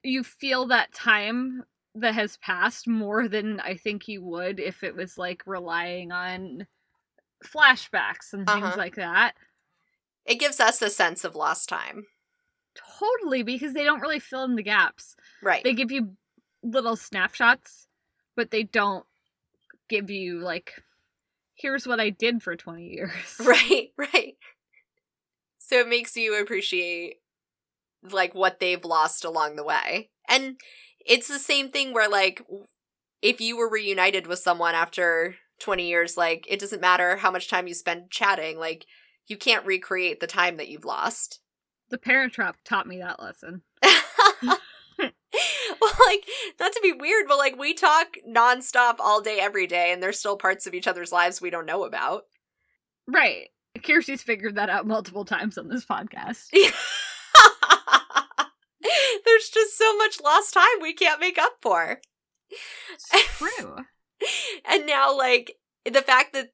you 0.02 0.22
feel 0.24 0.66
that 0.68 0.92
time 0.92 1.64
that 2.00 2.14
has 2.14 2.36
passed 2.38 2.86
more 2.88 3.28
than 3.28 3.60
I 3.60 3.76
think 3.76 4.08
you 4.08 4.22
would 4.22 4.58
if 4.60 4.82
it 4.84 4.94
was 4.96 5.18
like 5.18 5.42
relying 5.46 6.12
on 6.12 6.66
flashbacks 7.44 8.32
and 8.32 8.46
things 8.46 8.64
Uh-huh. 8.64 8.76
like 8.76 8.96
that. 8.96 9.34
It 10.26 10.36
gives 10.40 10.60
us 10.60 10.82
a 10.82 10.90
sense 10.90 11.24
of 11.24 11.34
lost 11.34 11.68
time. 11.68 12.06
Totally, 12.98 13.42
because 13.42 13.72
they 13.74 13.84
don't 13.84 14.00
really 14.00 14.18
fill 14.20 14.44
in 14.44 14.56
the 14.56 14.62
gaps. 14.62 15.16
Right. 15.42 15.64
They 15.64 15.72
give 15.74 15.90
you 15.90 16.16
little 16.62 16.96
snapshots, 16.96 17.86
but 18.36 18.50
they 18.50 18.62
don't 18.64 19.06
give 19.88 20.10
you 20.10 20.40
like 20.40 20.74
here's 21.54 21.86
what 21.88 21.98
I 21.98 22.10
did 22.10 22.40
for 22.42 22.54
20 22.54 22.84
years. 22.86 23.10
right, 23.44 23.88
right. 23.96 24.36
So 25.58 25.80
it 25.80 25.88
makes 25.88 26.16
you 26.16 26.40
appreciate 26.40 27.16
like 28.12 28.32
what 28.34 28.60
they've 28.60 28.84
lost 28.84 29.24
along 29.24 29.56
the 29.56 29.64
way. 29.64 30.10
And 30.28 30.60
it's 31.08 31.28
the 31.28 31.38
same 31.38 31.70
thing 31.70 31.92
where 31.92 32.08
like 32.08 32.42
if 33.22 33.40
you 33.40 33.56
were 33.56 33.68
reunited 33.68 34.26
with 34.26 34.38
someone 34.38 34.74
after 34.74 35.34
20 35.60 35.88
years 35.88 36.16
like 36.16 36.46
it 36.48 36.60
doesn't 36.60 36.80
matter 36.80 37.16
how 37.16 37.30
much 37.30 37.48
time 37.48 37.66
you 37.66 37.74
spend 37.74 38.10
chatting 38.10 38.58
like 38.58 38.86
you 39.28 39.36
can't 39.36 39.66
recreate 39.66 40.20
the 40.20 40.26
time 40.26 40.56
that 40.56 40.68
you've 40.68 40.84
lost. 40.84 41.40
The 41.90 41.98
Parent 41.98 42.32
Trap 42.32 42.56
taught 42.64 42.86
me 42.86 42.98
that 42.98 43.20
lesson. 43.20 43.62
well, 45.00 45.92
like, 46.06 46.24
not 46.58 46.72
to 46.72 46.80
be 46.82 46.92
weird, 46.92 47.26
but 47.28 47.38
like, 47.38 47.58
we 47.58 47.74
talk 47.74 48.16
nonstop 48.28 48.96
all 48.98 49.20
day, 49.20 49.38
every 49.40 49.66
day, 49.66 49.92
and 49.92 50.02
there's 50.02 50.18
still 50.18 50.36
parts 50.36 50.66
of 50.66 50.74
each 50.74 50.88
other's 50.88 51.12
lives 51.12 51.40
we 51.40 51.50
don't 51.50 51.66
know 51.66 51.84
about. 51.84 52.24
Right. 53.06 53.48
Kiersey's 53.78 54.22
figured 54.22 54.56
that 54.56 54.70
out 54.70 54.86
multiple 54.86 55.24
times 55.24 55.56
on 55.56 55.68
this 55.68 55.84
podcast. 55.84 56.46
there's 59.24 59.48
just 59.48 59.76
so 59.76 59.96
much 59.96 60.20
lost 60.22 60.54
time 60.54 60.80
we 60.80 60.92
can't 60.94 61.20
make 61.20 61.38
up 61.38 61.56
for. 61.62 62.00
It's 63.12 63.36
true. 63.38 63.76
And 64.68 64.84
now, 64.84 65.16
like, 65.16 65.58
the 65.84 66.02
fact 66.02 66.32
that, 66.32 66.48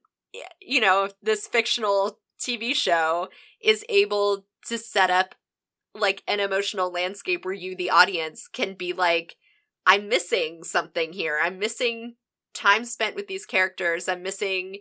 you 0.61 0.83
know, 0.83 1.09
this 1.22 1.47
fictional 1.47 2.18
TV 2.39 2.75
show 2.75 3.29
is 3.62 3.87
able 3.89 4.45
to 4.66 4.77
set 4.77 5.09
up 5.11 5.35
like 5.95 6.22
an 6.29 6.41
emotional 6.41 6.93
landscape 6.93 7.45
where 7.45 7.55
you, 7.55 7.75
the 7.75 7.89
audience, 7.89 8.49
can 8.53 8.75
be 8.75 8.93
like, 8.93 9.37
I'm 9.87 10.11
missing 10.11 10.62
something 10.62 11.14
here. 11.14 11.41
I'm 11.43 11.59
missing 11.59 12.16
time 12.53 12.85
spent 12.85 13.16
with 13.16 13.29
these 13.29 13.47
characters. 13.47 14.09
I'm 14.11 14.22
missing 14.22 14.81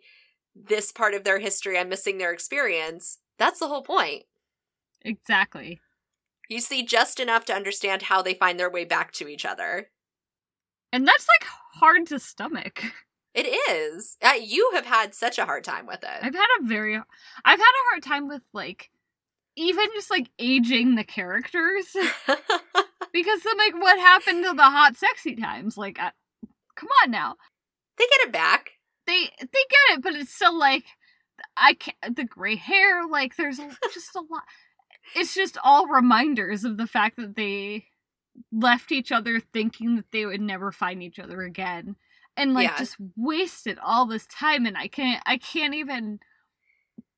this 0.56 0.92
part 0.92 1.14
of 1.14 1.24
their 1.24 1.40
history. 1.40 1.80
I'm 1.80 1.90
missing 1.90 2.18
their 2.18 2.34
experience. 2.34 3.20
That's 3.40 3.60
the 3.60 3.68
whole 3.70 3.84
point. 3.84 4.24
Exactly. 5.06 5.80
You 6.54 6.62
see 6.62 6.84
just 6.86 7.20
enough 7.20 7.46
to 7.46 7.54
understand 7.56 8.04
how 8.04 8.22
they 8.22 8.36
find 8.36 8.60
their 8.60 8.70
way 8.70 8.86
back 8.86 9.12
to 9.14 9.28
each 9.28 9.44
other. 9.44 9.90
And 10.92 11.08
that's 11.08 11.26
like 11.40 11.50
hard 11.74 12.06
to 12.08 12.20
stomach. 12.20 12.84
It 13.34 13.48
is. 13.72 14.18
Uh, 14.22 14.34
you 14.40 14.70
have 14.76 14.86
had 14.86 15.16
such 15.16 15.40
a 15.40 15.46
hard 15.46 15.64
time 15.64 15.88
with 15.88 16.04
it. 16.04 16.10
I've 16.22 16.36
had 16.36 16.46
a 16.60 16.66
very 16.66 16.96
I've 16.96 17.60
had 17.60 17.60
a 17.60 17.90
hard 17.90 18.04
time 18.04 18.28
with 18.28 18.44
like 18.54 18.92
even 19.56 19.88
just 19.96 20.12
like 20.12 20.30
aging 20.38 20.94
the 20.94 21.04
characters 21.04 21.88
because 23.12 23.42
I'm 23.48 23.58
like 23.58 23.74
what 23.74 23.98
happened 23.98 24.44
to 24.44 24.54
the 24.54 24.62
hot 24.62 24.96
sexy 24.96 25.36
times 25.36 25.76
like 25.76 25.98
I, 26.00 26.12
come 26.76 26.90
on 27.04 27.10
now. 27.10 27.34
they 27.98 28.06
get 28.06 28.28
it 28.28 28.32
back. 28.32 28.74
They 29.08 29.24
they 29.40 29.48
get 29.48 29.98
it 29.98 30.04
but 30.04 30.14
it's 30.14 30.36
still 30.36 30.56
like 30.56 30.86
I 31.58 31.74
can't 31.74 32.16
the 32.16 32.26
gray 32.26 32.58
hair 32.58 33.08
like 33.08 33.38
there's 33.38 33.58
just 33.92 34.16
a 34.16 34.20
lot 34.20 34.44
it's 35.16 35.34
just 35.36 35.58
all 35.64 35.88
reminders 35.88 36.64
of 36.64 36.78
the 36.78 36.88
fact 36.88 37.18
that 37.18 37.36
they 37.36 37.86
left 38.52 38.92
each 38.92 39.12
other 39.12 39.40
thinking 39.40 39.96
that 39.96 40.12
they 40.12 40.26
would 40.26 40.42
never 40.42 40.72
find 40.72 41.04
each 41.04 41.20
other 41.20 41.42
again 41.44 41.96
and 42.36 42.54
like 42.56 42.68
Yeah. 42.70 42.78
just 42.78 42.96
wasted 43.16 43.78
all 43.84 44.06
this 44.08 44.26
time 44.28 44.66
and 44.66 44.76
I 44.78 44.88
can't 44.88 45.22
I 45.26 45.38
can't 45.38 45.76
even 45.76 46.20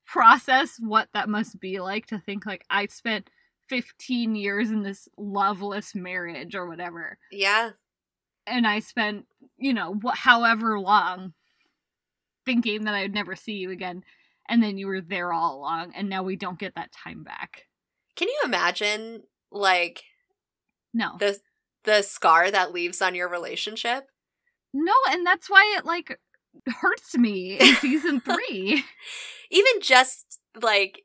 process 0.05 0.77
what 0.79 1.07
that 1.13 1.29
must 1.29 1.59
be 1.59 1.79
like 1.79 2.05
to 2.07 2.19
think 2.19 2.45
like 2.45 2.63
I 2.69 2.85
spent 2.87 3.29
15 3.69 4.35
years 4.35 4.69
in 4.69 4.83
this 4.83 5.07
loveless 5.17 5.95
marriage 5.95 6.53
or 6.53 6.67
whatever 6.67 7.17
Yeah. 7.31 7.71
and 8.45 8.67
I 8.67 8.79
spent 8.79 9.25
you 9.57 9.73
know 9.73 9.97
wh- 10.05 10.15
however 10.17 10.79
long 10.79 11.33
thinking 12.45 12.83
that 12.83 12.93
I'd 12.93 13.13
never 13.13 13.35
see 13.35 13.53
you 13.53 13.71
again 13.71 14.03
and 14.49 14.61
then 14.61 14.77
you 14.77 14.87
were 14.87 15.01
there 15.01 15.33
all 15.33 15.55
along 15.57 15.93
and 15.95 16.09
now 16.09 16.23
we 16.23 16.35
don't 16.35 16.59
get 16.59 16.75
that 16.75 16.91
time 16.91 17.23
back 17.23 17.63
Can 18.15 18.27
you 18.29 18.41
imagine 18.45 19.23
like 19.51 20.03
no 20.93 21.15
the 21.19 21.39
the 21.83 22.01
scar 22.01 22.49
that 22.51 22.71
leaves 22.73 23.01
on 23.01 23.15
your 23.15 23.29
relationship? 23.29 24.07
no 24.73 24.93
and 25.09 25.25
that's 25.25 25.49
why 25.49 25.73
it 25.77 25.85
like 25.85 26.19
hurts 26.81 27.17
me 27.17 27.57
in 27.59 27.75
season 27.75 28.19
3 28.49 28.83
Even 29.51 29.81
just 29.81 30.39
like 30.61 31.03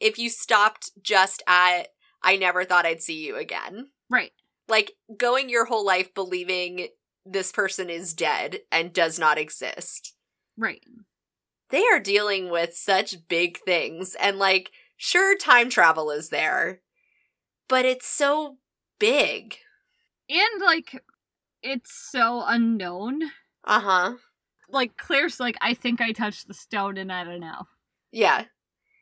if 0.00 0.18
you 0.18 0.28
stopped 0.30 0.90
just 1.02 1.42
at 1.48 1.88
I 2.22 2.36
never 2.36 2.64
thought 2.64 2.86
I'd 2.86 3.02
see 3.02 3.24
you 3.26 3.36
again. 3.36 3.88
right 4.10 4.32
Like 4.68 4.92
going 5.16 5.48
your 5.48 5.64
whole 5.66 5.84
life 5.84 6.12
believing 6.14 6.88
this 7.24 7.52
person 7.52 7.90
is 7.90 8.14
dead 8.14 8.60
and 8.72 8.92
does 8.92 9.18
not 9.18 9.38
exist. 9.38 10.14
right 10.56 10.82
They 11.70 11.84
are 11.92 12.00
dealing 12.00 12.50
with 12.50 12.74
such 12.74 13.28
big 13.28 13.58
things 13.58 14.14
and 14.20 14.38
like 14.38 14.70
sure 14.98 15.34
time 15.38 15.70
travel 15.70 16.10
is 16.10 16.28
there, 16.28 16.82
but 17.68 17.86
it's 17.86 18.06
so 18.06 18.58
big. 18.98 19.56
and 20.28 20.60
like 20.62 21.02
it's 21.62 21.92
so 22.12 22.44
unknown 22.46 23.22
Uh-huh. 23.64 24.14
like 24.68 24.96
Claire's 24.98 25.40
like 25.40 25.56
I 25.62 25.72
think 25.74 26.00
I 26.00 26.12
touched 26.12 26.46
the 26.46 26.54
stone 26.54 26.98
and 26.98 27.10
I 27.12 27.24
don't 27.24 27.40
know 27.40 27.62
Yeah. 28.12 28.44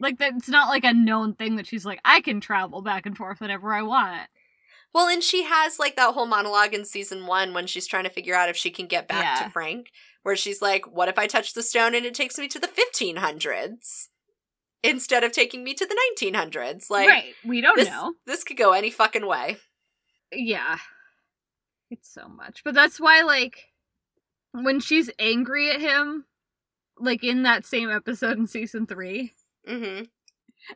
like 0.00 0.18
that 0.18 0.34
it's 0.36 0.48
not 0.48 0.68
like 0.68 0.84
a 0.84 0.92
known 0.94 1.34
thing 1.34 1.56
that 1.56 1.66
she's 1.66 1.84
like 1.84 2.00
I 2.04 2.20
can 2.20 2.40
travel 2.40 2.82
back 2.82 3.06
and 3.06 3.16
forth 3.16 3.40
whenever 3.40 3.72
I 3.72 3.82
want 3.82 4.28
Well, 4.94 5.08
and 5.08 5.22
she 5.22 5.42
has 5.44 5.78
like 5.78 5.96
that 5.96 6.14
whole 6.14 6.26
monologue 6.26 6.72
in 6.74 6.84
season 6.84 7.26
one 7.26 7.52
when 7.52 7.66
she's 7.66 7.86
trying 7.86 8.04
to 8.04 8.10
figure 8.10 8.34
out 8.34 8.48
if 8.48 8.56
she 8.56 8.70
can 8.70 8.86
get 8.86 9.08
back 9.08 9.20
Yeah. 9.22 9.44
to 9.46 9.50
Frank, 9.50 9.90
where 10.22 10.36
she's 10.36 10.62
like, 10.62 10.86
What 10.86 11.08
if 11.08 11.18
I 11.18 11.26
touch 11.26 11.52
the 11.54 11.62
stone 11.62 11.94
and 11.94 12.06
it 12.06 12.14
takes 12.14 12.38
me 12.38 12.48
to 12.48 12.58
the 12.58 12.68
1500s 12.68 14.08
instead 14.90 15.24
of 15.24 15.32
taking 15.32 15.64
me 15.64 15.74
to 15.74 15.86
the 15.86 15.96
1900s? 16.20 16.90
Like, 16.90 17.08
right. 17.08 17.34
We 17.44 17.60
don't 17.60 17.76
this, 17.76 17.88
know. 17.88 18.14
this 18.26 18.44
could 18.44 18.56
go 18.56 18.72
any 18.72 18.90
fucking 18.90 19.26
way. 19.26 19.56
Yeah. 20.32 20.78
It's 21.90 22.12
so 22.12 22.28
much. 22.28 22.62
But 22.64 22.74
that's 22.74 22.98
why, 22.98 23.22
like, 23.22 23.66
when 24.52 24.80
she's 24.80 25.10
angry 25.18 25.70
at 25.70 25.80
him, 25.80 26.24
like 26.98 27.22
in 27.22 27.42
that 27.42 27.66
same 27.66 27.90
episode 27.90 28.38
in 28.38 28.46
season 28.46 28.86
three, 28.86 29.32
hmm 29.66 30.02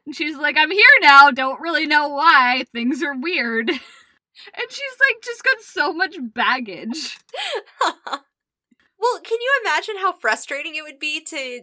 and 0.04 0.14
she's 0.14 0.36
like, 0.36 0.56
I'm 0.56 0.70
here 0.70 0.84
now, 1.00 1.30
don't 1.30 1.60
really 1.60 1.86
know 1.86 2.08
why, 2.08 2.64
things 2.72 3.02
are 3.02 3.16
weird. 3.16 3.70
And 4.54 4.70
she's 4.70 4.80
like, 4.80 5.22
just 5.22 5.44
got 5.44 5.60
so 5.60 5.92
much 5.92 6.16
baggage. 6.32 7.18
well, 7.82 9.20
can 9.22 9.38
you 9.38 9.60
imagine 9.62 9.96
how 9.98 10.12
frustrating 10.12 10.76
it 10.76 10.82
would 10.82 10.98
be 10.98 11.20
to, 11.22 11.60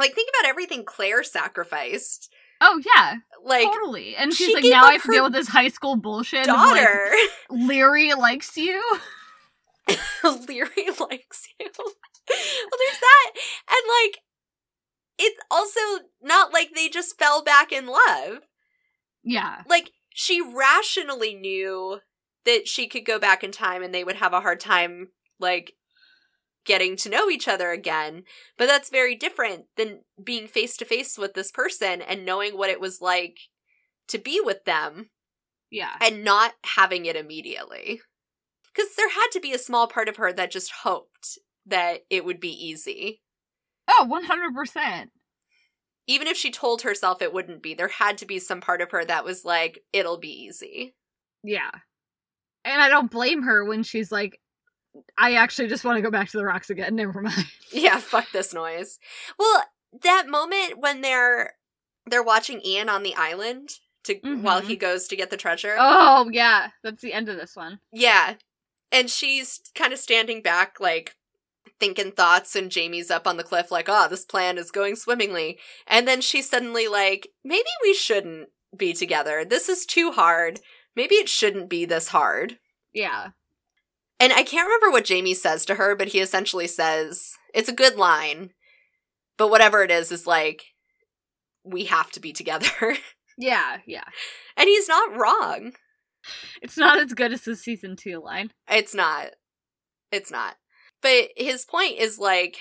like, 0.00 0.14
think 0.14 0.30
about 0.34 0.48
everything 0.48 0.84
Claire 0.84 1.22
sacrificed? 1.22 2.32
Oh, 2.62 2.82
yeah, 2.94 3.16
Like, 3.42 3.64
totally. 3.64 4.16
And 4.16 4.34
she's 4.34 4.48
she 4.48 4.54
like, 4.54 4.64
now 4.64 4.84
I 4.84 4.92
have 4.92 5.02
to 5.04 5.10
deal 5.10 5.24
with 5.24 5.32
this 5.32 5.48
high 5.48 5.68
school 5.68 5.96
bullshit. 5.96 6.48
of, 6.48 6.54
like, 6.54 6.56
daughter. 6.56 7.12
Laoghaire 7.50 8.18
likes 8.18 8.56
you. 8.56 8.82
Laoghaire 10.22 11.00
likes 11.00 11.48
you. 11.58 11.68
well, 11.78 11.94
there's 12.28 13.00
that. 13.00 13.32
And 13.68 13.82
like, 14.04 14.18
it's 15.18 15.40
also 15.50 15.80
not 16.22 16.52
like 16.52 16.70
they 16.74 16.88
just 16.88 17.18
fell 17.18 17.42
back 17.42 17.72
in 17.72 17.86
love. 17.86 18.40
Yeah. 19.22 19.62
Like, 19.68 19.92
she 20.14 20.40
rationally 20.40 21.34
knew 21.34 22.00
that 22.44 22.68
she 22.68 22.88
could 22.88 23.04
go 23.06 23.18
back 23.18 23.42
in 23.42 23.52
time 23.52 23.82
and 23.82 23.94
they 23.94 24.04
would 24.04 24.16
have 24.16 24.32
a 24.32 24.40
hard 24.40 24.60
time, 24.60 25.08
like, 25.38 25.74
getting 26.66 26.96
to 26.96 27.08
know 27.08 27.30
each 27.30 27.48
other 27.48 27.70
again. 27.70 28.24
But 28.58 28.66
that's 28.66 28.90
very 28.90 29.14
different 29.16 29.64
than 29.76 30.00
being 30.22 30.46
face 30.46 30.76
to 30.78 30.84
face 30.84 31.16
with 31.18 31.34
this 31.34 31.50
person 31.50 32.02
and 32.02 32.24
knowing 32.24 32.56
what 32.56 32.70
it 32.70 32.80
was 32.80 33.00
like 33.00 33.36
to 34.08 34.18
be 34.18 34.40
with 34.44 34.64
them 34.64 35.10
Yeah. 35.70 35.96
and 36.00 36.24
not 36.24 36.54
having 36.64 37.06
it 37.06 37.16
immediately. 37.16 38.00
Because 38.74 38.94
there 38.96 39.10
had 39.10 39.28
to 39.32 39.40
be 39.40 39.52
a 39.52 39.58
small 39.58 39.86
part 39.88 40.08
of 40.08 40.16
her 40.16 40.32
that 40.32 40.50
just 40.50 40.70
hoped 40.82 41.38
that 41.66 42.00
it 42.10 42.24
would 42.24 42.40
be 42.40 42.52
easy. 42.52 43.20
Oh, 43.88 44.06
100%. 44.08 45.06
Even 46.06 46.26
if 46.26 46.36
she 46.36 46.50
told 46.50 46.82
herself 46.82 47.20
it 47.22 47.32
wouldn't 47.32 47.62
be, 47.62 47.74
there 47.74 47.88
had 47.88 48.18
to 48.18 48.26
be 48.26 48.38
some 48.38 48.60
part 48.60 48.80
of 48.80 48.90
her 48.90 49.04
that 49.04 49.24
was 49.24 49.44
like, 49.44 49.80
it'll 49.92 50.18
be 50.18 50.28
easy. 50.28 50.94
Yeah. 51.42 51.70
And 52.64 52.80
I 52.82 52.88
don't 52.88 53.10
blame 53.10 53.42
her 53.42 53.64
when 53.64 53.82
she's 53.82 54.10
like, 54.12 54.40
I 55.16 55.34
actually 55.34 55.68
just 55.68 55.84
want 55.84 55.96
to 55.96 56.02
go 56.02 56.10
back 56.10 56.28
to 56.30 56.36
the 56.38 56.44
rocks 56.44 56.70
again. 56.70 56.94
Never 56.96 57.20
mind. 57.22 57.44
Yeah, 57.72 57.98
fuck 57.98 58.26
this 58.32 58.52
noise. 58.52 58.98
Well, 59.38 59.62
that 60.02 60.28
moment 60.28 60.78
when 60.78 61.00
they're 61.02 61.52
they're 62.06 62.22
watching 62.22 62.60
Ian 62.64 62.88
on 62.88 63.04
the 63.04 63.14
island 63.14 63.70
to 64.04 64.14
while 64.40 64.60
Mhm. 64.62 64.66
he 64.66 64.76
goes 64.76 65.06
to 65.08 65.16
get 65.16 65.30
the 65.30 65.36
treasure. 65.36 65.76
Oh, 65.78 66.28
yeah. 66.32 66.70
That's 66.82 67.00
the 67.02 67.12
end 67.12 67.28
of 67.28 67.36
this 67.36 67.54
one. 67.54 67.78
Yeah. 67.92 68.34
And 68.90 69.08
she's 69.08 69.60
kind 69.76 69.92
of 69.92 69.98
standing 70.00 70.42
back, 70.42 70.80
like 70.80 71.14
thinking 71.78 72.10
thoughts, 72.10 72.56
and 72.56 72.70
Jamie's 72.72 73.10
up 73.10 73.26
on 73.28 73.36
the 73.36 73.44
cliff, 73.44 73.70
like, 73.70 73.86
oh, 73.88 74.08
this 74.08 74.24
plan 74.24 74.58
is 74.58 74.70
going 74.72 74.96
swimmingly. 74.96 75.58
And 75.86 76.08
then 76.08 76.20
she's 76.20 76.50
suddenly 76.50 76.88
like, 76.88 77.28
maybe 77.44 77.68
we 77.82 77.94
shouldn't 77.94 78.48
be 78.76 78.92
together. 78.92 79.44
This 79.44 79.68
is 79.68 79.86
too 79.86 80.10
hard. 80.10 80.60
Maybe 80.96 81.14
it 81.16 81.28
shouldn't 81.28 81.68
be 81.70 81.84
this 81.84 82.08
hard. 82.08 82.58
Yeah. 82.92 83.28
And 84.20 84.32
I 84.32 84.42
can't 84.42 84.66
remember 84.66 84.90
what 84.90 85.04
Jamie 85.06 85.34
says 85.34 85.64
to 85.64 85.76
her, 85.76 85.96
but 85.96 86.08
he 86.08 86.20
essentially 86.20 86.66
says, 86.66 87.32
it's 87.54 87.68
a 87.70 87.74
good 87.74 87.96
line, 87.96 88.50
but 89.38 89.48
whatever 89.50 89.82
it 89.82 89.90
is, 89.90 90.12
is 90.12 90.26
like, 90.26 90.62
we 91.64 91.84
have 91.86 92.10
to 92.12 92.20
be 92.20 92.32
together. 92.32 92.68
Yeah. 93.38 93.78
Yeah. 93.86 94.04
and 94.58 94.68
he's 94.68 94.86
not 94.86 95.16
wrong. 95.16 95.72
It's 96.60 96.76
not 96.76 96.98
as 96.98 97.14
good 97.14 97.32
as 97.32 97.40
the 97.40 97.56
season 97.56 97.96
two 97.96 98.20
line. 98.22 98.50
It's 98.70 98.94
not. 98.94 99.28
It's 100.12 100.30
not. 100.30 100.56
But 101.00 101.28
his 101.38 101.64
point 101.64 101.96
is 101.98 102.18
like, 102.18 102.58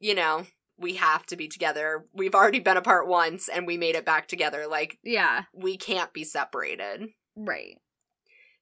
you 0.00 0.14
know, 0.14 0.46
we 0.78 0.94
have 0.94 1.26
to 1.26 1.36
be 1.36 1.48
together. 1.48 2.06
We've 2.14 2.34
already 2.34 2.60
been 2.60 2.78
apart 2.78 3.08
once 3.08 3.50
and 3.50 3.66
we 3.66 3.76
made 3.76 3.94
it 3.94 4.06
back 4.06 4.26
together. 4.26 4.66
Like, 4.66 4.96
Yeah. 5.04 5.42
we 5.52 5.76
can't 5.76 6.14
be 6.14 6.24
separated. 6.24 7.08
Right. 7.36 7.76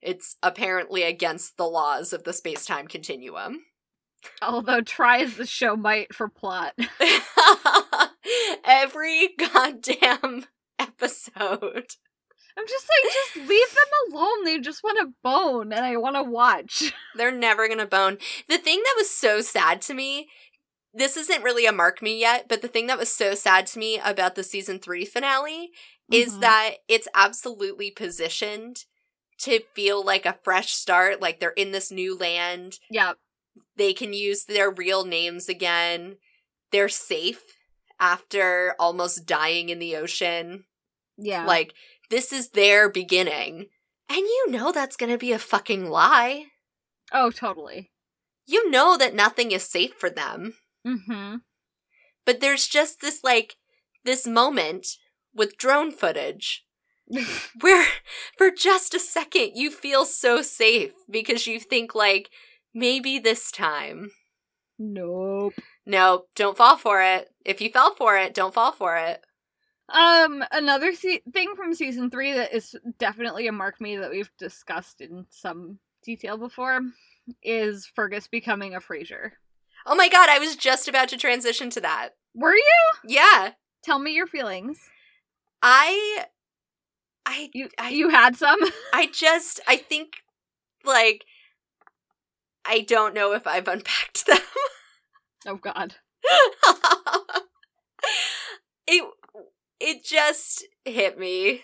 It's 0.07 0.37
apparently 0.41 1.03
against 1.03 1.57
the 1.57 1.67
laws 1.67 2.13
of 2.13 2.23
the 2.23 2.33
space 2.33 2.65
time 2.65 2.87
continuum. 2.87 3.63
Although 4.41 4.81
try 4.81 5.19
as 5.23 5.35
the 5.37 5.47
show 5.47 5.75
might 5.77 6.15
for 6.15 6.29
plot. 6.29 6.75
Every 8.65 9.31
goddamn 9.39 10.45
episode. 10.79 11.87
I'm 12.59 12.67
just 12.67 12.87
like, 12.89 13.13
just 13.13 13.49
leave 13.49 13.69
them 13.75 14.13
alone. 14.15 14.45
They 14.45 14.59
just 14.61 14.83
want 14.85 14.99
to 15.01 15.13
bone 15.23 15.73
and 15.73 15.85
I 15.85 15.97
want 15.97 16.17
to 16.17 16.23
watch. 16.23 16.95
They're 17.17 17.33
never 17.33 17.69
gonna 17.69 17.85
bone. 17.87 18.19
The 18.49 18.59
thing 18.59 18.79
that 18.83 18.95
was 18.97 19.11
so 19.11 19.41
sad 19.41 19.83
to 19.83 19.95
me, 19.95 20.29
this 20.95 21.17
isn't 21.17 21.43
really 21.43 21.67
a 21.67 21.73
mark 21.73 22.01
me 22.01 22.19
yet, 22.19 22.47
but 22.49 22.63
the 22.63 22.69
thing 22.69 22.87
that 22.87 22.99
was 22.99 23.13
so 23.13 23.35
sad 23.35 23.67
to 23.69 23.79
me 23.81 24.01
about 24.03 24.37
the 24.37 24.45
season 24.45 24.79
three 24.79 25.05
finale 25.05 25.71
is 26.11 26.37
Mhm. 26.37 26.41
that 26.43 26.75
it's 26.89 27.09
absolutely 27.15 27.91
positioned 27.91 28.85
to 29.39 29.61
feel 29.75 30.05
like 30.05 30.27
a 30.27 30.39
fresh 30.43 30.73
start, 30.73 31.21
like 31.21 31.41
they're 31.41 31.51
in 31.51 31.73
this 31.73 31.91
new 31.91 32.17
land. 32.17 32.79
Yeah. 32.91 33.15
They 33.77 33.93
can 33.93 34.13
use 34.13 34.45
their 34.45 34.71
real 34.71 35.05
names 35.05 35.49
again. 35.49 36.17
They're 36.73 36.89
safe 36.89 37.43
after 37.99 38.75
almost 38.79 39.27
dying 39.27 39.69
in 39.69 39.79
the 39.79 39.97
ocean. 39.97 40.65
Yeah. 41.17 41.47
Like, 41.47 41.75
this 42.11 42.33
is 42.33 42.51
their 42.51 42.89
beginning. 42.91 43.67
And 44.09 44.19
you 44.19 44.47
know 44.51 44.73
that's 44.73 44.97
gonna 44.97 45.19
be 45.19 45.33
a 45.33 45.39
fucking 45.39 45.89
lie. 45.89 46.47
oh, 47.13 47.31
totally. 47.31 47.91
You 48.47 48.71
know 48.71 48.97
that 48.97 49.15
nothing 49.15 49.51
is 49.51 49.69
safe 49.69 49.95
for 49.99 50.09
them. 50.11 50.55
Mm-hmm. 50.87 51.37
But 52.25 52.41
there's 52.41 52.69
just 52.69 53.01
this, 53.01 53.25
like, 53.25 53.57
this 54.05 54.27
moment 54.27 54.87
with 55.35 55.59
drone 55.59 55.91
footage 55.91 56.66
where 57.61 57.87
for 58.37 58.51
just 58.51 58.95
a 58.95 58.99
second 59.01 59.53
you 59.55 59.71
feel 59.71 60.05
so 60.05 60.43
safe 60.43 60.93
because 61.11 61.47
you 61.47 61.61
think, 61.61 61.95
like, 61.95 62.31
maybe 62.75 63.19
this 63.19 63.51
time. 63.51 64.11
nope. 64.79 65.55
No, 65.89 66.25
don't 66.35 66.57
fall 66.57 66.77
for 66.77 67.01
it. 67.01 67.29
If 67.45 67.61
you 67.61 67.71
fell 67.71 67.95
for 67.95 68.17
it, 68.17 68.35
don't 68.35 68.53
fall 68.53 68.73
for 68.73 68.97
it. 68.97 69.25
Um, 69.89 70.43
another 70.51 70.93
se- 70.93 71.23
thing 71.33 71.55
from 71.55 71.73
season 71.75 72.11
three 72.11 72.33
that 72.33 72.53
is 72.53 72.75
definitely 72.99 73.47
a 73.47 73.53
mark 73.53 73.81
me 73.81 73.97
that 73.99 74.11
we've 74.11 74.31
discussed 74.37 75.01
in 75.01 75.27
some 75.31 75.79
detail 76.03 76.37
before 76.37 76.81
is 77.43 77.87
Fergus 77.95 78.27
becoming 78.27 78.75
a 78.75 78.81
Fraser. 78.81 79.35
Oh 79.87 79.95
my 79.95 80.09
god, 80.09 80.29
I 80.29 80.41
was 80.41 80.57
just 80.57 80.89
about 80.89 81.09
to 81.11 81.17
transition 81.17 81.71
to 81.71 81.81
that. 81.83 82.11
Were 82.35 82.57
you? 82.57 82.93
Yeah. 83.07 83.53
Tell 83.85 84.01
me 84.01 84.13
your 84.13 84.27
feelings. 84.27 84.81
I 85.63 86.25
I 87.27 87.51
You 87.53 87.69
I 87.79 87.91
you 87.91 88.09
had 88.09 88.37
some. 88.37 88.59
I 88.95 89.09
just 89.13 89.61
I 89.67 89.77
think 89.77 90.15
like 90.85 91.25
I 92.65 92.81
don't 92.81 93.15
know 93.15 93.33
if 93.33 93.47
I've 93.47 93.69
unpacked 93.69 94.27
them. 94.27 94.39
oh 95.47 95.57
God. 95.57 95.97
it 98.87 99.05
it 99.81 100.05
just 100.05 100.65
hit 100.85 101.19
me 101.19 101.63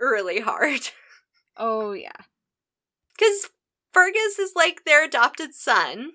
really 0.00 0.40
hard 0.40 0.90
Oh 1.56 1.92
yeah. 1.92 2.12
cuz 3.18 3.48
Fergus 3.92 4.38
is 4.38 4.52
like 4.54 4.84
their 4.84 5.04
adopted 5.04 5.54
son 5.54 6.12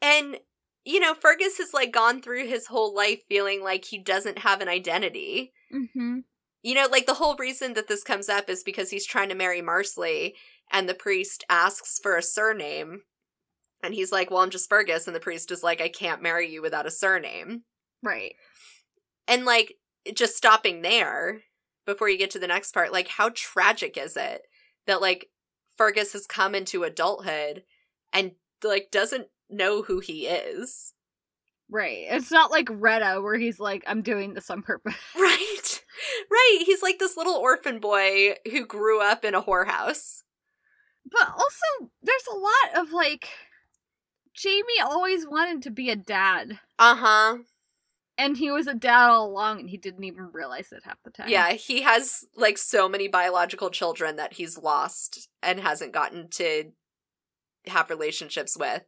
and 0.00 0.38
you 0.84 1.00
know 1.00 1.14
Fergus 1.14 1.58
has 1.58 1.74
like 1.74 1.92
gone 1.92 2.22
through 2.22 2.46
his 2.46 2.66
whole 2.66 2.94
life 2.94 3.22
feeling 3.28 3.62
like 3.62 3.84
he 3.86 3.98
doesn't 3.98 4.38
have 4.38 4.60
an 4.60 4.68
identity. 4.68 5.52
Mm-hmm. 5.72 6.20
You 6.66 6.74
know, 6.74 6.88
like 6.90 7.06
the 7.06 7.14
whole 7.14 7.36
reason 7.36 7.74
that 7.74 7.86
this 7.86 8.02
comes 8.02 8.28
up 8.28 8.50
is 8.50 8.64
because 8.64 8.90
he's 8.90 9.06
trying 9.06 9.28
to 9.28 9.36
marry 9.36 9.62
Marsali 9.62 10.32
and 10.72 10.88
the 10.88 10.94
priest 10.94 11.44
asks 11.48 12.00
for 12.02 12.16
a 12.16 12.22
surname. 12.22 13.02
And 13.84 13.94
he's 13.94 14.10
like, 14.10 14.32
Well, 14.32 14.40
I'm 14.40 14.50
just 14.50 14.68
Fergus. 14.68 15.06
And 15.06 15.14
the 15.14 15.20
priest 15.20 15.52
is 15.52 15.62
like, 15.62 15.80
I 15.80 15.88
can't 15.88 16.24
marry 16.24 16.50
you 16.50 16.60
without 16.60 16.84
a 16.84 16.90
surname. 16.90 17.62
Right. 18.02 18.34
And 19.28 19.44
like, 19.44 19.74
just 20.12 20.36
stopping 20.36 20.82
there 20.82 21.42
before 21.86 22.08
you 22.08 22.18
get 22.18 22.32
to 22.32 22.40
the 22.40 22.48
next 22.48 22.72
part, 22.72 22.92
like, 22.92 23.06
how 23.06 23.30
tragic 23.32 23.96
is 23.96 24.16
it 24.16 24.42
that 24.88 25.00
like 25.00 25.28
Fergus 25.76 26.14
has 26.14 26.26
come 26.26 26.56
into 26.56 26.82
adulthood 26.82 27.62
and 28.12 28.32
like 28.64 28.88
doesn't 28.90 29.28
know 29.48 29.82
who 29.82 30.00
he 30.00 30.26
is? 30.26 30.94
Right. 31.70 32.06
It's 32.10 32.32
not 32.32 32.50
like 32.50 32.66
Retta 32.72 33.20
where 33.22 33.38
he's 33.38 33.60
like, 33.60 33.84
I'm 33.86 34.02
doing 34.02 34.34
this 34.34 34.50
on 34.50 34.62
purpose. 34.62 34.96
Right? 35.16 35.75
Right, 36.30 36.62
he's 36.64 36.82
like 36.82 36.98
this 36.98 37.16
little 37.16 37.34
orphan 37.34 37.78
boy 37.78 38.34
who 38.50 38.66
grew 38.66 39.00
up 39.00 39.24
in 39.24 39.34
a 39.34 39.42
whorehouse. 39.42 40.22
But 41.10 41.28
also, 41.28 41.90
there's 42.02 42.26
a 42.30 42.36
lot 42.36 42.86
of 42.86 42.92
like. 42.92 43.28
Jamie 44.34 44.80
always 44.82 45.26
wanted 45.26 45.62
to 45.62 45.70
be 45.70 45.88
a 45.88 45.96
dad. 45.96 46.60
Uh 46.78 46.96
huh. 46.96 47.38
And 48.18 48.36
he 48.36 48.50
was 48.50 48.66
a 48.66 48.74
dad 48.74 49.08
all 49.08 49.26
along, 49.26 49.60
and 49.60 49.70
he 49.70 49.76
didn't 49.76 50.04
even 50.04 50.30
realize 50.32 50.72
it 50.72 50.82
half 50.84 51.02
the 51.04 51.10
time. 51.10 51.28
Yeah, 51.28 51.52
he 51.52 51.82
has 51.82 52.24
like 52.34 52.58
so 52.58 52.88
many 52.88 53.08
biological 53.08 53.70
children 53.70 54.16
that 54.16 54.34
he's 54.34 54.58
lost 54.58 55.28
and 55.42 55.60
hasn't 55.60 55.92
gotten 55.92 56.28
to 56.32 56.72
have 57.66 57.90
relationships 57.90 58.56
with. 58.58 58.82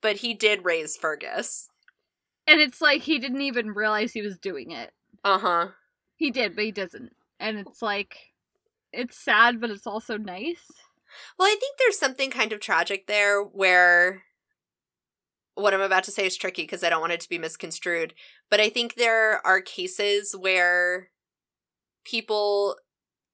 But 0.00 0.16
he 0.16 0.34
did 0.34 0.64
raise 0.64 0.96
Fergus. 0.96 1.68
And 2.46 2.60
it's 2.60 2.80
like 2.80 3.02
he 3.02 3.18
didn't 3.18 3.42
even 3.42 3.72
realize 3.72 4.12
he 4.12 4.22
was 4.22 4.38
doing 4.38 4.70
it. 4.70 4.92
Uh 5.24 5.38
huh. 5.38 5.68
He 6.18 6.30
did, 6.30 6.54
but 6.54 6.64
he 6.64 6.72
doesn't. 6.72 7.14
And 7.40 7.58
it's 7.58 7.82
like. 7.82 8.16
It's 8.92 9.18
sad, 9.18 9.60
but 9.60 9.70
it's 9.70 9.86
also 9.86 10.16
nice. 10.16 10.64
Well, 11.38 11.48
I 11.48 11.56
think 11.60 11.78
there's 11.78 11.98
something 11.98 12.30
kind 12.30 12.52
of 12.52 12.60
tragic 12.60 13.06
there 13.06 13.42
where 13.42 14.24
what 15.54 15.74
I'm 15.74 15.80
about 15.80 16.04
to 16.04 16.10
say 16.10 16.26
is 16.26 16.36
tricky 16.36 16.62
because 16.62 16.84
I 16.84 16.90
don't 16.90 17.00
want 17.00 17.12
it 17.12 17.20
to 17.20 17.28
be 17.28 17.38
misconstrued. 17.38 18.14
But 18.50 18.60
I 18.60 18.70
think 18.70 18.94
there 18.94 19.46
are 19.46 19.60
cases 19.60 20.34
where 20.38 21.10
people 22.04 22.76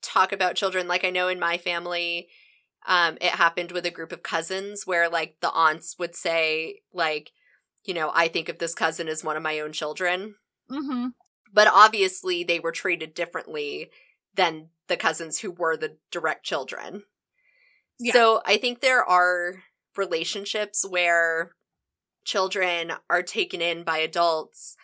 talk 0.03 0.33
about 0.33 0.57
children. 0.57 0.89
Like 0.89 1.05
I 1.05 1.11
know 1.11 1.29
in 1.29 1.39
my 1.39 1.59
family, 1.59 2.29
um, 2.87 3.17
it 3.21 3.31
happened 3.33 3.73
with 3.73 3.87
a 3.87 3.91
group 3.91 4.13
of 4.13 4.23
cousins 4.23 4.87
where 4.87 5.09
like 5.09 5.37
the 5.41 5.51
aunts 5.51 5.97
would 5.99 6.17
say, 6.17 6.81
like, 6.93 7.33
you 7.85 7.95
know, 7.95 8.11
I 8.15 8.29
think 8.29 8.49
of 8.49 8.59
this 8.59 8.75
cousin 8.75 9.09
as 9.09 9.23
one 9.23 9.37
of 9.37 9.43
my 9.43 9.61
own 9.61 9.73
children. 9.73 10.37
Mm-hmm. 10.71 11.09
But 11.55 11.69
obviously 11.73 12.45
they 12.45 12.61
were 12.61 12.73
treated 12.73 13.15
differently 13.15 13.91
than 14.35 14.69
the 14.89 14.97
cousins 14.97 15.39
who 15.39 15.51
were 15.51 15.77
the 15.77 15.97
direct 16.11 16.45
children. 16.45 17.05
Yeah. 17.99 18.13
So 18.13 18.43
I 18.45 18.59
think 18.59 18.81
there 18.81 19.05
are 19.05 19.63
relationships 19.97 20.85
where 20.87 21.53
children 22.25 22.93
are 23.09 23.23
taken 23.23 23.63
in 23.63 23.85
by 23.85 23.99
adults 23.99 24.77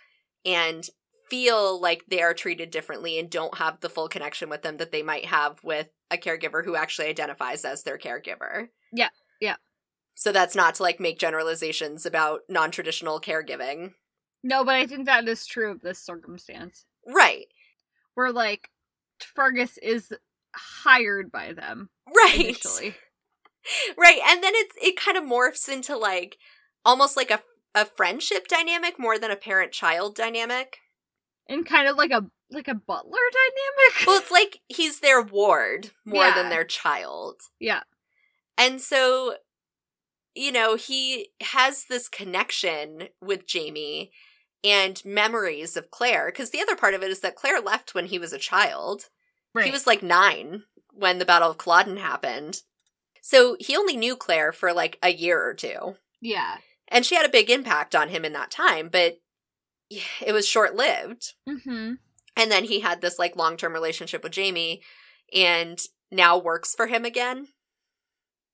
and 0.44 0.88
feel 1.28 1.80
like 1.80 2.04
they 2.08 2.22
are 2.22 2.34
treated 2.34 2.70
differently 2.70 3.18
and 3.18 3.30
don't 3.30 3.58
have 3.58 3.80
the 3.80 3.88
full 3.88 4.08
connection 4.08 4.48
with 4.48 4.62
them 4.62 4.76
that 4.76 4.92
they 4.92 5.02
might 5.02 5.26
have 5.26 5.62
with 5.62 5.88
a 6.10 6.16
caregiver 6.16 6.64
who 6.64 6.76
actually 6.76 7.08
identifies 7.08 7.64
as 7.64 7.82
their 7.82 7.98
caregiver. 7.98 8.68
Yeah, 8.92 9.10
yeah. 9.40 9.56
So 10.14 10.32
that's 10.32 10.56
not 10.56 10.76
to 10.76 10.82
like 10.82 11.00
make 11.00 11.18
generalizations 11.18 12.04
about 12.04 12.40
non-traditional 12.48 13.20
caregiving. 13.20 13.94
No, 14.42 14.64
but 14.64 14.74
I 14.74 14.86
think 14.86 15.06
that 15.06 15.28
is 15.28 15.46
true 15.46 15.70
of 15.70 15.80
this 15.80 15.98
circumstance. 15.98 16.84
Right. 17.06 17.46
Where, 18.14 18.32
like, 18.32 18.70
Fergus 19.34 19.78
is 19.78 20.12
hired 20.54 21.30
by 21.30 21.52
them 21.52 21.90
Right. 22.16 22.34
initially. 22.40 22.94
Right. 23.98 24.20
And 24.26 24.42
then 24.42 24.52
it's 24.54 24.74
it 24.80 24.96
kind 24.96 25.18
of 25.18 25.24
morphs 25.24 25.68
into 25.68 25.94
like 25.96 26.38
almost 26.82 27.14
like 27.14 27.30
a 27.30 27.40
a 27.74 27.84
friendship 27.84 28.48
dynamic 28.48 28.98
more 28.98 29.18
than 29.18 29.30
a 29.30 29.36
parent-child 29.36 30.16
dynamic. 30.16 30.78
And 31.46 31.66
kind 31.66 31.86
of 31.86 31.96
like 31.96 32.10
a 32.10 32.24
like 32.50 32.68
a 32.68 32.74
butler 32.74 33.18
dynamic. 33.32 34.06
Well, 34.06 34.18
it's 34.18 34.30
like 34.30 34.60
he's 34.68 35.00
their 35.00 35.20
ward 35.20 35.90
more 36.06 36.24
Yeah. 36.24 36.34
than 36.34 36.48
their 36.48 36.64
child. 36.64 37.42
yeah. 37.58 37.82
And 38.56 38.80
so, 38.80 39.34
you 40.34 40.52
know, 40.52 40.76
he 40.76 41.28
has 41.42 41.84
this 41.84 42.08
connection 42.08 43.08
with 43.20 43.46
Jamie 43.46 44.10
and 44.62 45.02
memories 45.04 45.76
of 45.76 45.90
Claire. 45.90 46.26
Because 46.26 46.50
the 46.50 46.60
other 46.60 46.76
part 46.76 46.94
of 46.94 47.02
it 47.02 47.10
is 47.10 47.20
that 47.20 47.36
Claire 47.36 47.60
left 47.60 47.94
when 47.94 48.06
he 48.06 48.18
was 48.18 48.32
a 48.32 48.38
child. 48.38 49.08
Right. 49.54 49.66
He 49.66 49.70
was 49.70 49.86
like 49.86 50.02
nine 50.02 50.64
when 50.92 51.18
the 51.18 51.24
Battle 51.24 51.50
of 51.50 51.58
Culloden 51.58 51.96
happened. 51.96 52.62
So 53.22 53.56
he 53.60 53.76
only 53.76 53.96
knew 53.96 54.16
Claire 54.16 54.52
for 54.52 54.72
like 54.72 54.98
a 55.02 55.10
year 55.10 55.42
or 55.42 55.54
two. 55.54 55.96
Yeah. 56.20 56.58
And 56.88 57.06
she 57.06 57.14
had 57.14 57.26
a 57.26 57.30
big 57.30 57.50
impact 57.50 57.94
on 57.94 58.08
him 58.08 58.24
in 58.24 58.32
that 58.32 58.50
time, 58.50 58.88
but 58.90 59.18
it 59.90 60.32
was 60.32 60.48
short 60.48 60.74
lived. 60.74 61.34
Mm-hmm. 61.48 61.94
And 62.36 62.50
then 62.50 62.64
he 62.64 62.80
had 62.80 63.00
this 63.00 63.18
like 63.18 63.36
long 63.36 63.56
term 63.56 63.72
relationship 63.72 64.22
with 64.22 64.32
Jamie 64.32 64.82
and 65.34 65.80
now 66.10 66.38
works 66.38 66.74
for 66.74 66.86
him 66.86 67.04
again. 67.04 67.48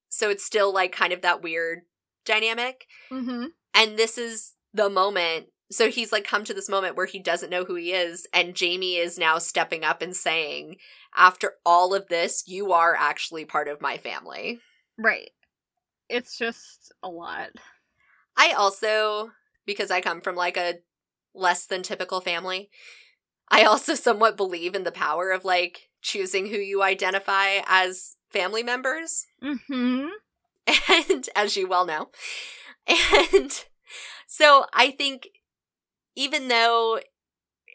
So 0.08 0.30
it's 0.30 0.44
still 0.44 0.72
like 0.72 0.92
kind 0.92 1.12
of 1.12 1.22
that 1.22 1.42
weird 1.42 1.80
dynamic. 2.24 2.86
Mm-hmm. 3.10 3.46
And 3.74 3.98
this 3.98 4.18
is 4.18 4.54
the 4.72 4.88
moment. 4.88 5.46
So 5.70 5.90
he's 5.90 6.12
like 6.12 6.24
come 6.24 6.44
to 6.44 6.54
this 6.54 6.68
moment 6.68 6.96
where 6.96 7.06
he 7.06 7.18
doesn't 7.18 7.50
know 7.50 7.64
who 7.64 7.74
he 7.74 7.92
is. 7.92 8.26
And 8.32 8.54
Jamie 8.54 8.96
is 8.96 9.18
now 9.18 9.38
stepping 9.38 9.84
up 9.84 10.00
and 10.00 10.14
saying, 10.14 10.76
after 11.16 11.54
all 11.64 11.94
of 11.94 12.08
this, 12.08 12.44
you 12.46 12.72
are 12.72 12.94
actually 12.94 13.44
part 13.44 13.68
of 13.68 13.80
my 13.80 13.96
family. 13.96 14.60
Right. 14.96 15.30
It's 16.08 16.38
just 16.38 16.92
a 17.02 17.08
lot. 17.08 17.50
I 18.36 18.52
also, 18.52 19.32
because 19.64 19.90
I 19.90 20.00
come 20.00 20.20
from 20.20 20.36
like 20.36 20.56
a 20.56 20.74
less 21.34 21.66
than 21.66 21.82
typical 21.82 22.20
family, 22.20 22.70
I 23.48 23.64
also 23.64 23.94
somewhat 23.96 24.36
believe 24.36 24.74
in 24.74 24.84
the 24.84 24.92
power 24.92 25.30
of 25.30 25.44
like 25.44 25.90
choosing 26.00 26.46
who 26.46 26.58
you 26.58 26.82
identify 26.82 27.58
as 27.66 28.16
family 28.30 28.62
members. 28.62 29.26
Mm-hmm. 29.42 30.08
And 31.08 31.28
as 31.36 31.56
you 31.56 31.68
well 31.68 31.86
know. 31.86 32.10
And 32.88 33.64
so 34.26 34.66
I 34.72 34.90
think 34.90 35.28
even 36.16 36.48
though 36.48 36.98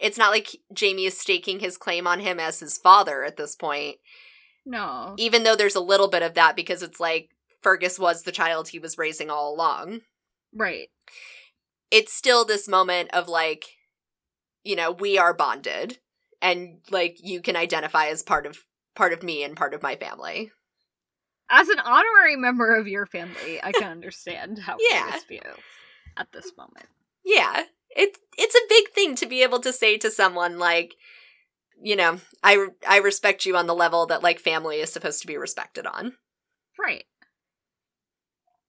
it's 0.01 0.17
not 0.17 0.31
like 0.31 0.57
Jamie 0.73 1.05
is 1.05 1.17
staking 1.17 1.59
his 1.59 1.77
claim 1.77 2.07
on 2.07 2.19
him 2.19 2.39
as 2.39 2.59
his 2.59 2.77
father 2.77 3.23
at 3.23 3.37
this 3.37 3.55
point, 3.55 3.97
No. 4.65 5.15
even 5.17 5.43
though 5.43 5.55
there's 5.55 5.75
a 5.75 5.79
little 5.81 6.07
bit 6.09 6.23
of 6.23 6.33
that 6.33 6.55
because 6.55 6.81
it's 6.81 6.99
like 6.99 7.29
Fergus 7.61 7.99
was 7.99 8.23
the 8.23 8.31
child 8.31 8.69
he 8.69 8.79
was 8.79 8.97
raising 8.97 9.29
all 9.29 9.53
along. 9.53 10.01
Right. 10.53 10.87
it's 11.91 12.13
still 12.13 12.43
this 12.45 12.67
moment 12.67 13.09
of 13.13 13.27
like 13.29 13.65
you 14.63 14.75
know 14.75 14.91
we 14.91 15.17
are 15.17 15.33
bonded 15.33 15.97
and 16.41 16.79
like 16.89 17.17
you 17.23 17.41
can 17.41 17.55
identify 17.55 18.07
as 18.07 18.21
part 18.23 18.45
of 18.45 18.57
part 18.95 19.13
of 19.13 19.23
me 19.23 19.43
and 19.43 19.55
part 19.55 19.73
of 19.73 19.81
my 19.83 19.95
family 19.95 20.51
As 21.49 21.69
an 21.69 21.79
honorary 21.79 22.35
member 22.35 22.75
of 22.75 22.87
your 22.87 23.05
family, 23.05 23.59
I 23.63 23.71
can 23.71 23.83
understand 23.97 24.59
how 24.59 24.75
Yeah. 24.89 25.05
Fergus 25.05 25.23
feels 25.23 25.57
at 26.17 26.31
this 26.33 26.51
moment. 26.57 26.87
yeah 27.23 27.63
it's 27.95 28.19
it's 28.37 28.55
a 28.55 28.67
big 28.69 28.89
thing 28.89 29.15
to 29.15 29.25
be 29.25 29.43
able 29.43 29.59
to 29.59 29.73
say 29.73 29.97
to 29.97 30.09
someone 30.11 30.57
like 30.59 30.95
you 31.81 31.95
know 31.95 32.19
i 32.43 32.67
i 32.87 32.97
respect 32.97 33.45
you 33.45 33.55
on 33.57 33.67
the 33.67 33.75
level 33.75 34.05
that 34.05 34.23
like 34.23 34.39
family 34.39 34.77
is 34.79 34.91
supposed 34.91 35.21
to 35.21 35.27
be 35.27 35.37
respected 35.37 35.85
on 35.85 36.13
Right. 36.79 37.03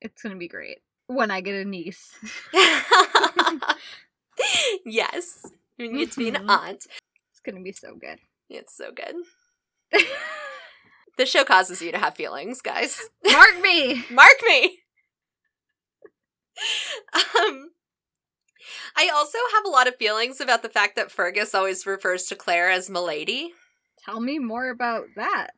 It's 0.02 0.20
gonna 0.22 0.36
be 0.36 0.48
great 0.48 0.78
when 1.06 1.30
I 1.30 1.40
get 1.40 1.54
a 1.54 1.64
niece. 1.64 2.14
yes 4.84 5.46
you 5.78 5.96
get 5.96 6.12
to 6.12 6.18
be 6.18 6.28
an 6.28 6.48
aunt 6.50 6.86
It's 7.30 7.40
gonna 7.44 7.62
be 7.62 7.72
so 7.72 7.94
good. 7.94 8.18
it's 8.50 8.76
so 8.76 8.90
good 8.92 9.14
the 11.18 11.26
show 11.26 11.44
causes 11.44 11.80
you 11.82 11.92
to 11.92 11.98
have 11.98 12.14
feelings 12.16 12.60
guys 12.60 13.00
Mark 13.24 13.60
me. 13.62 14.04
Mark 14.10 14.36
me. 14.46 14.78
um 17.14 17.70
I 18.96 19.10
also 19.12 19.38
have 19.54 19.64
a 19.64 19.70
lot 19.70 19.88
of 19.88 19.96
feelings 19.96 20.40
about 20.40 20.62
the 20.62 20.68
fact 20.68 20.96
that 20.96 21.10
Fergus 21.10 21.54
always 21.54 21.86
refers 21.86 22.24
to 22.24 22.34
Claire 22.36 22.70
as 22.70 22.90
Milady. 22.90 23.52
Tell 24.04 24.20
me 24.20 24.38
more 24.38 24.68
about 24.70 25.04
that. 25.16 25.50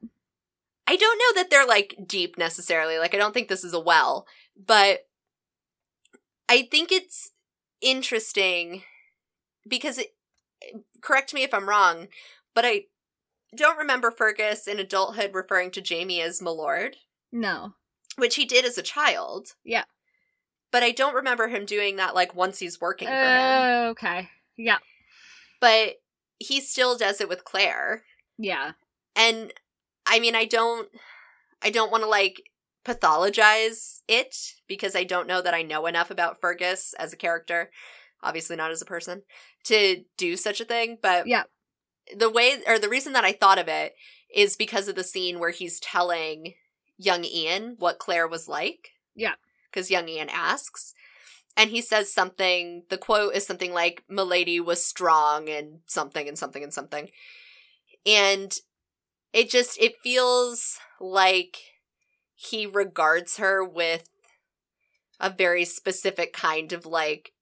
I 0.87 0.97
don't 0.97 1.19
know 1.19 1.41
that 1.41 1.51
they're 1.51 1.67
like 1.67 1.97
deep 2.07 2.37
necessarily. 2.37 2.99
Like 2.99 3.15
I 3.15 3.19
don't 3.19 3.33
think 3.33 3.49
this 3.49 3.65
is 3.65 3.73
a 3.73 3.81
well, 3.81 4.27
but 4.57 5.07
I 6.49 6.63
think 6.71 6.93
it's 6.93 7.31
interesting 7.81 8.83
because 9.67 9.99
it 9.99 10.15
correct 11.01 11.33
me 11.33 11.43
if 11.43 11.55
I'm 11.55 11.69
wrong, 11.69 12.09
but 12.55 12.65
I 12.67 12.85
don't 13.57 13.79
remember 13.79 14.11
Fergus 14.11 14.67
in 14.67 14.79
adulthood 14.79 15.31
referring 15.33 15.71
to 15.73 15.81
Jamie 15.81 16.21
as 16.21 16.43
Milord. 16.43 16.97
No. 17.33 17.75
which 18.17 18.37
he 18.37 18.45
did 18.45 18.65
as 18.65 18.79
a 18.79 18.83
child. 18.83 19.55
Yeah. 19.65 19.85
But 20.75 20.83
I 20.83 20.91
don't 20.91 21.15
remember 21.15 21.47
him 21.47 21.67
doing 21.67 21.95
that 21.97 22.17
like 22.17 22.35
once 22.35 22.59
he's 22.59 22.81
working 22.81 23.07
for 23.07 23.15
him. 23.15 23.21
Uh, 23.23 23.91
okay. 23.91 24.29
Yeah. 24.57 24.79
But 25.61 25.99
he 26.41 26.61
still 26.61 26.99
does 26.99 27.21
it 27.21 27.29
with 27.29 27.45
Claire. 27.45 28.03
Yeah. 28.39 28.73
And 29.15 29.53
I 30.05 30.19
mean, 30.19 30.35
I 30.35 30.47
don't 30.47 30.89
I 31.63 31.71
don't 31.71 31.93
want 31.93 32.03
to 32.03 32.11
like 32.11 32.51
pathologize 32.85 34.01
it 34.09 34.35
because 34.67 34.97
I 34.97 35.05
don't 35.05 35.29
know 35.29 35.41
that 35.43 35.55
I 35.55 35.63
know 35.63 35.87
enough 35.87 36.11
about 36.11 36.41
Fergus 36.41 36.93
as 36.99 37.13
a 37.13 37.17
character, 37.17 37.71
obviously 38.21 38.57
not 38.57 38.73
as 38.73 38.83
a 38.83 38.85
person, 38.85 39.23
to 39.67 40.03
do 40.19 40.37
such 40.37 40.61
a 40.61 40.65
thing, 40.65 40.99
but 41.01 41.29
Yeah. 41.29 41.45
the 42.17 42.29
way 42.29 42.57
or 42.67 42.81
the 42.81 42.89
reason 42.89 43.13
that 43.13 43.25
I 43.25 43.31
thought 43.31 43.61
of 43.61 43.69
it 43.69 43.95
is 44.35 44.57
because 44.57 44.89
of 44.89 44.97
the 44.97 45.05
scene 45.05 45.39
where 45.39 45.51
he's 45.51 45.79
telling 45.79 46.55
young 46.99 47.23
Ian 47.25 47.77
what 47.79 48.01
Claire 48.01 48.27
was 48.27 48.49
like. 48.49 48.89
Yeah. 49.15 49.35
Because 49.75 49.91
young 49.91 50.09
Ian 50.09 50.29
asks. 50.31 50.95
And 51.57 51.71
he 51.71 51.81
says 51.81 52.13
something, 52.13 52.85
the 52.89 52.99
quote 52.99 53.35
is 53.35 53.47
something 53.47 53.73
like, 53.73 54.05
Milady 54.09 54.61
was 54.61 54.85
strong 54.85 55.49
and 55.49 55.81
something 55.87 56.29
and 56.29 56.39
something 56.39 56.63
and 56.63 56.73
something. 56.73 57.11
And 58.07 58.55
it 59.33 59.51
just 59.51 59.81
it 59.81 59.95
feels 60.03 60.79
like 61.01 61.57
he 62.35 62.67
regards 62.67 63.39
her 63.39 63.65
with 63.65 64.09
a 65.21 65.31
very 65.31 65.65
specific 65.65 66.33
kind 66.33 66.73
of 66.73 66.87
like 66.87 67.33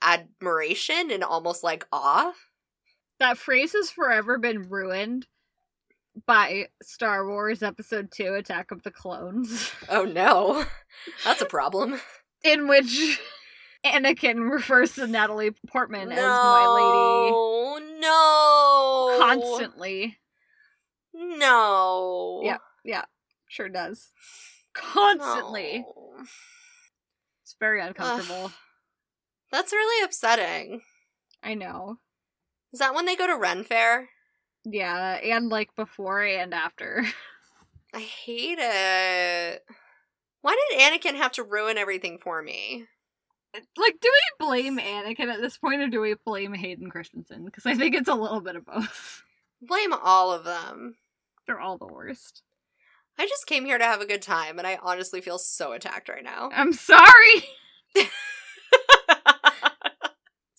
admiration 0.00 1.10
and 1.10 1.22
almost 1.22 1.62
like 1.62 1.86
awe. 1.92 2.32
That 3.18 3.38
phrase 3.38 3.72
has 3.72 3.90
forever 3.90 4.38
been 4.38 4.68
ruined 4.68 5.26
by 6.26 6.66
Star 6.82 7.26
Wars 7.26 7.62
Episode 7.62 8.10
2 8.12 8.34
Attack 8.34 8.70
of 8.70 8.82
the 8.82 8.90
Clones, 8.90 9.70
Oh 9.88 10.04
no. 10.04 10.64
That's 11.24 11.40
a 11.42 11.46
problem. 11.46 12.00
in 12.44 12.68
which 12.68 13.20
Anakin 13.84 14.50
refers 14.50 14.94
to 14.94 15.06
Natalie 15.06 15.52
Portman 15.68 16.12
as 16.12 16.18
my 16.18 16.66
lady. 16.66 18.00
no, 18.00 19.08
no. 19.10 19.18
constantly. 19.18 20.18
No. 21.14 22.40
Yeah. 22.44 22.58
Yeah. 22.84 23.04
Sure 23.48 23.68
does. 23.68 24.10
Constantly. 24.74 25.80
No. 25.80 26.24
It's 27.42 27.56
very 27.60 27.80
uncomfortable. 27.80 28.52
That's 29.50 29.72
really 29.72 30.04
upsetting. 30.04 30.80
I 31.42 31.54
know. 31.54 31.98
Is 32.72 32.78
that 32.80 32.94
when 32.94 33.04
they 33.04 33.16
go 33.16 33.26
to 33.26 33.36
Ren 33.36 33.64
Fair? 33.64 34.08
Yeah, 34.64 35.14
and 35.14 35.48
like 35.48 35.74
before 35.76 36.22
and 36.22 36.54
after. 36.54 37.04
I 37.94 38.00
hate 38.00 38.58
it. 38.60 39.64
Why 40.40 40.56
did 40.70 40.80
Anakin 40.80 41.16
have 41.16 41.32
to 41.32 41.42
ruin 41.42 41.76
everything 41.78 42.18
for 42.18 42.42
me? 42.42 42.86
Like, 43.54 44.00
do 44.00 44.08
we 44.10 44.46
blame 44.46 44.78
Anakin 44.78 45.32
at 45.32 45.40
this 45.40 45.58
point 45.58 45.82
or 45.82 45.88
do 45.88 46.00
we 46.00 46.14
blame 46.24 46.54
Hayden 46.54 46.88
Christensen? 46.90 47.44
Because 47.44 47.66
I 47.66 47.74
think 47.74 47.94
it's 47.94 48.08
a 48.08 48.14
little 48.14 48.40
bit 48.40 48.56
of 48.56 48.64
both. 48.64 49.22
Blame 49.60 49.92
all 49.92 50.32
of 50.32 50.42
them. 50.42 50.96
They're 51.46 51.60
all 51.60 51.78
the 51.78 51.86
worst. 51.86 52.42
I 53.16 53.26
just 53.26 53.46
came 53.46 53.64
here 53.64 53.78
to 53.78 53.84
have 53.84 54.00
a 54.00 54.06
good 54.06 54.22
time, 54.22 54.58
and 54.58 54.66
I 54.66 54.78
honestly 54.82 55.20
feel 55.20 55.38
so 55.38 55.72
attacked 55.72 56.08
right 56.08 56.24
now. 56.24 56.50
I'm 56.52 56.72
sorry! 56.72 57.44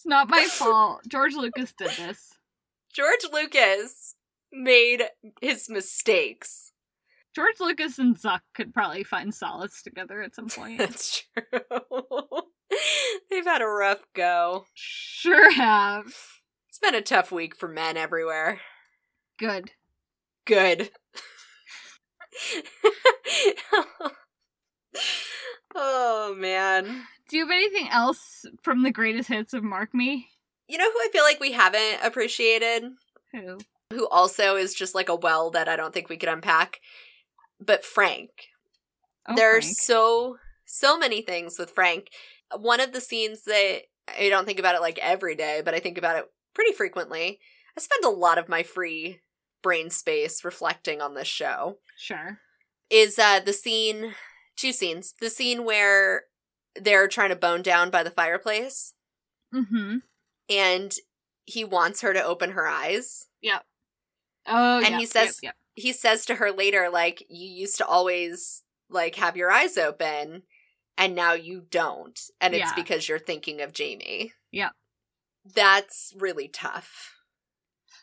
It's 0.03 0.09
not 0.09 0.27
my 0.27 0.43
fault. 0.43 0.99
George 1.07 1.33
Lucas 1.33 1.71
did 1.71 1.91
this. 1.91 2.33
George 2.93 3.25
Lucas 3.31 4.15
made 4.51 5.03
his 5.41 5.69
mistakes. 5.69 6.71
George 7.35 7.59
Lucas 7.59 7.97
and 7.97 8.15
Zuck 8.15 8.41
could 8.53 8.73
probably 8.73 9.03
find 9.03 9.33
solace 9.33 9.81
together 9.81 10.21
at 10.21 10.35
some 10.35 10.47
point. 10.47 10.77
That's 10.79 11.23
true. 11.33 11.59
They've 13.29 13.45
had 13.45 13.61
a 13.61 13.67
rough 13.67 14.05
go. 14.13 14.65
sure 14.73 15.51
have. 15.53 16.13
It's 16.69 16.79
been 16.79 16.95
a 16.95 17.01
tough 17.01 17.31
week 17.31 17.55
for 17.55 17.67
men 17.67 17.97
everywhere. 17.97 18.61
Good. 19.37 19.71
Good. 20.45 20.91
oh 25.75 26.35
man. 26.37 27.05
Do 27.29 27.37
you 27.37 27.45
have 27.45 27.51
anything 27.51 27.89
else 27.89 28.45
from 28.61 28.83
the 28.83 28.91
greatest 28.91 29.29
hits 29.29 29.53
of 29.53 29.63
Mark 29.63 29.93
Me? 29.93 30.29
You 30.73 30.79
know 30.79 30.91
who 30.91 30.97
I 30.97 31.09
feel 31.11 31.23
like 31.23 31.39
we 31.39 31.51
haven't 31.51 31.99
appreciated? 32.03 32.93
Who? 33.31 33.59
Who 33.91 34.07
also 34.07 34.55
is 34.55 34.73
just 34.73 34.95
like 34.95 35.07
a 35.07 35.15
well 35.15 35.51
that 35.51 35.69
I 35.69 35.75
don't 35.75 35.93
think 35.93 36.09
we 36.09 36.17
could 36.17 36.29
unpack? 36.29 36.79
But 37.63 37.85
Frank. 37.85 38.31
Oh, 39.29 39.35
there 39.35 39.51
Frank. 39.51 39.65
are 39.65 39.67
so 39.67 40.37
so 40.65 40.97
many 40.97 41.21
things 41.21 41.59
with 41.59 41.69
Frank. 41.69 42.07
One 42.57 42.79
of 42.79 42.91
the 42.91 43.01
scenes 43.01 43.43
that 43.43 43.81
I 44.19 44.29
don't 44.29 44.45
think 44.45 44.57
about 44.57 44.73
it 44.73 44.81
like 44.81 44.97
every 44.97 45.35
day, 45.35 45.61
but 45.63 45.75
I 45.75 45.79
think 45.79 45.99
about 45.99 46.17
it 46.17 46.25
pretty 46.55 46.73
frequently. 46.73 47.39
I 47.77 47.79
spend 47.79 48.03
a 48.03 48.09
lot 48.09 48.39
of 48.39 48.49
my 48.49 48.63
free 48.63 49.19
brain 49.61 49.91
space 49.91 50.43
reflecting 50.43 51.01
on 51.01 51.13
this 51.13 51.27
show. 51.27 51.77
Sure. 51.99 52.39
Is 52.89 53.19
uh 53.19 53.41
the 53.41 53.53
scene 53.53 54.15
two 54.55 54.73
scenes. 54.73 55.13
The 55.21 55.29
scene 55.29 55.65
where 55.65 56.23
they're 56.75 57.07
trying 57.07 57.29
to 57.29 57.35
bone 57.35 57.61
down 57.61 57.91
by 57.91 58.01
the 58.01 58.09
fireplace 58.09 58.95
Mm-hmm. 59.53 59.97
And 60.57 60.93
he 61.45 61.63
wants 61.63 62.01
her 62.01 62.13
to 62.13 62.23
open 62.23 62.51
her 62.51 62.67
eyes. 62.67 63.27
Yeah. 63.41 63.59
Oh, 64.47 64.77
And 64.77 64.89
yeah, 64.89 64.97
he 64.99 65.05
says- 65.05 65.39
He 65.75 65.91
says 65.93 66.25
to 66.27 66.35
her 66.35 66.51
later 66.51 66.89
like 66.89 67.23
you 67.29 67.49
used 67.49 67.77
to 67.77 67.85
always 67.85 68.63
like 68.89 69.15
have 69.15 69.35
your 69.35 69.49
eyes 69.51 69.77
open 69.77 70.43
and 70.97 71.15
now 71.15 71.33
you 71.33 71.61
don't 71.69 72.19
and 72.39 72.53
it's 72.53 72.69
Yeah. 72.71 72.75
because 72.75 73.09
you're 73.09 73.17
thinking 73.19 73.59
of 73.61 73.73
Jamie. 73.73 74.33
Yeah, 74.51 74.69
That's 75.45 76.13
really 76.15 76.47
tough. 76.47 77.11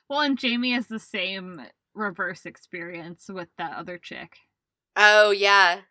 Well, 0.09 0.20
and 0.20 0.36
Jamie 0.39 0.72
has 0.72 0.89
the 0.89 0.98
same 0.98 1.62
reverse 1.94 2.44
experience 2.44 3.27
with 3.28 3.48
that 3.56 3.77
other 3.77 3.98
chick. 3.98 4.36
Oh 4.97 5.31
yeah. 5.31 5.82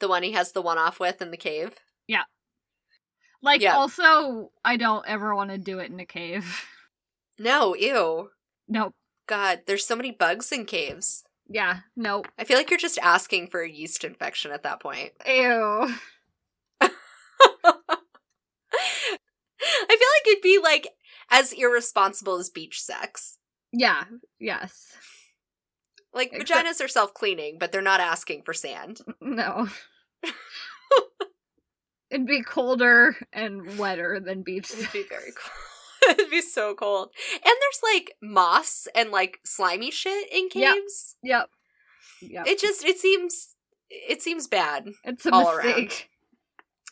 The 0.00 0.08
one 0.08 0.24
he 0.24 0.32
has 0.32 0.50
the 0.52 0.62
one 0.62 0.78
off 0.78 0.98
with 0.98 1.22
in 1.22 1.30
the 1.30 1.36
cave. 1.36 1.76
Like, 3.44 3.60
Yeah. 3.60 3.76
also, 3.76 4.50
I 4.64 4.76
don't 4.76 5.06
ever 5.06 5.34
want 5.34 5.50
to 5.50 5.58
do 5.58 5.78
it 5.78 5.90
in 5.90 6.00
a 6.00 6.06
cave. 6.06 6.66
No, 7.38 7.74
ew. 7.74 8.30
nope. 8.68 8.94
God, 9.26 9.62
there's 9.66 9.84
so 9.84 9.96
many 9.96 10.12
bugs 10.12 10.52
in 10.52 10.66
caves. 10.66 11.24
Yeah, 11.48 11.80
nope. 11.96 12.28
I 12.38 12.44
feel 12.44 12.56
like 12.56 12.70
you're 12.70 12.78
just 12.78 12.98
asking 13.00 13.48
for 13.48 13.60
a 13.60 13.68
yeast 13.68 14.04
infection 14.04 14.52
at 14.52 14.62
that 14.62 14.80
point. 14.80 15.10
Ew. 15.26 15.88
I 16.80 16.88
feel 19.88 20.08
like 20.14 20.26
it'd 20.28 20.42
be 20.42 20.58
like 20.62 20.88
as 21.30 21.52
irresponsible 21.52 22.36
as 22.36 22.50
beach 22.50 22.80
sex. 22.80 23.38
Yeah, 23.72 24.04
yes. 24.38 24.92
Like 26.12 26.30
Except- 26.32 26.66
vaginas 26.66 26.84
are 26.84 26.88
self 26.88 27.14
cleaning, 27.14 27.56
but 27.58 27.72
they're 27.72 27.82
not 27.82 27.98
asking 28.00 28.42
for 28.44 28.54
sand. 28.54 29.00
No. 29.20 29.68
It'd 32.10 32.26
be 32.26 32.42
colder 32.42 33.16
and 33.32 33.78
wetter 33.78 34.20
than 34.20 34.42
beach 34.42 34.70
It'd 34.72 34.92
be 34.92 35.04
very 35.08 35.32
cold. 35.32 36.10
It'd 36.18 36.30
be 36.30 36.42
so 36.42 36.74
cold. 36.74 37.10
And 37.34 37.42
there's 37.44 37.94
like 37.94 38.14
moss 38.22 38.86
and 38.94 39.10
like 39.10 39.40
slimy 39.44 39.90
shit 39.90 40.32
in 40.32 40.48
caves. 40.48 41.16
Yep. 41.22 41.48
Yep. 42.20 42.46
It 42.46 42.60
just 42.60 42.84
it 42.84 42.98
seems 42.98 43.54
it 43.90 44.22
seems 44.22 44.46
bad. 44.46 44.88
it's 45.04 45.26
a 45.26 45.32
all 45.32 45.56
mistake. 45.56 46.10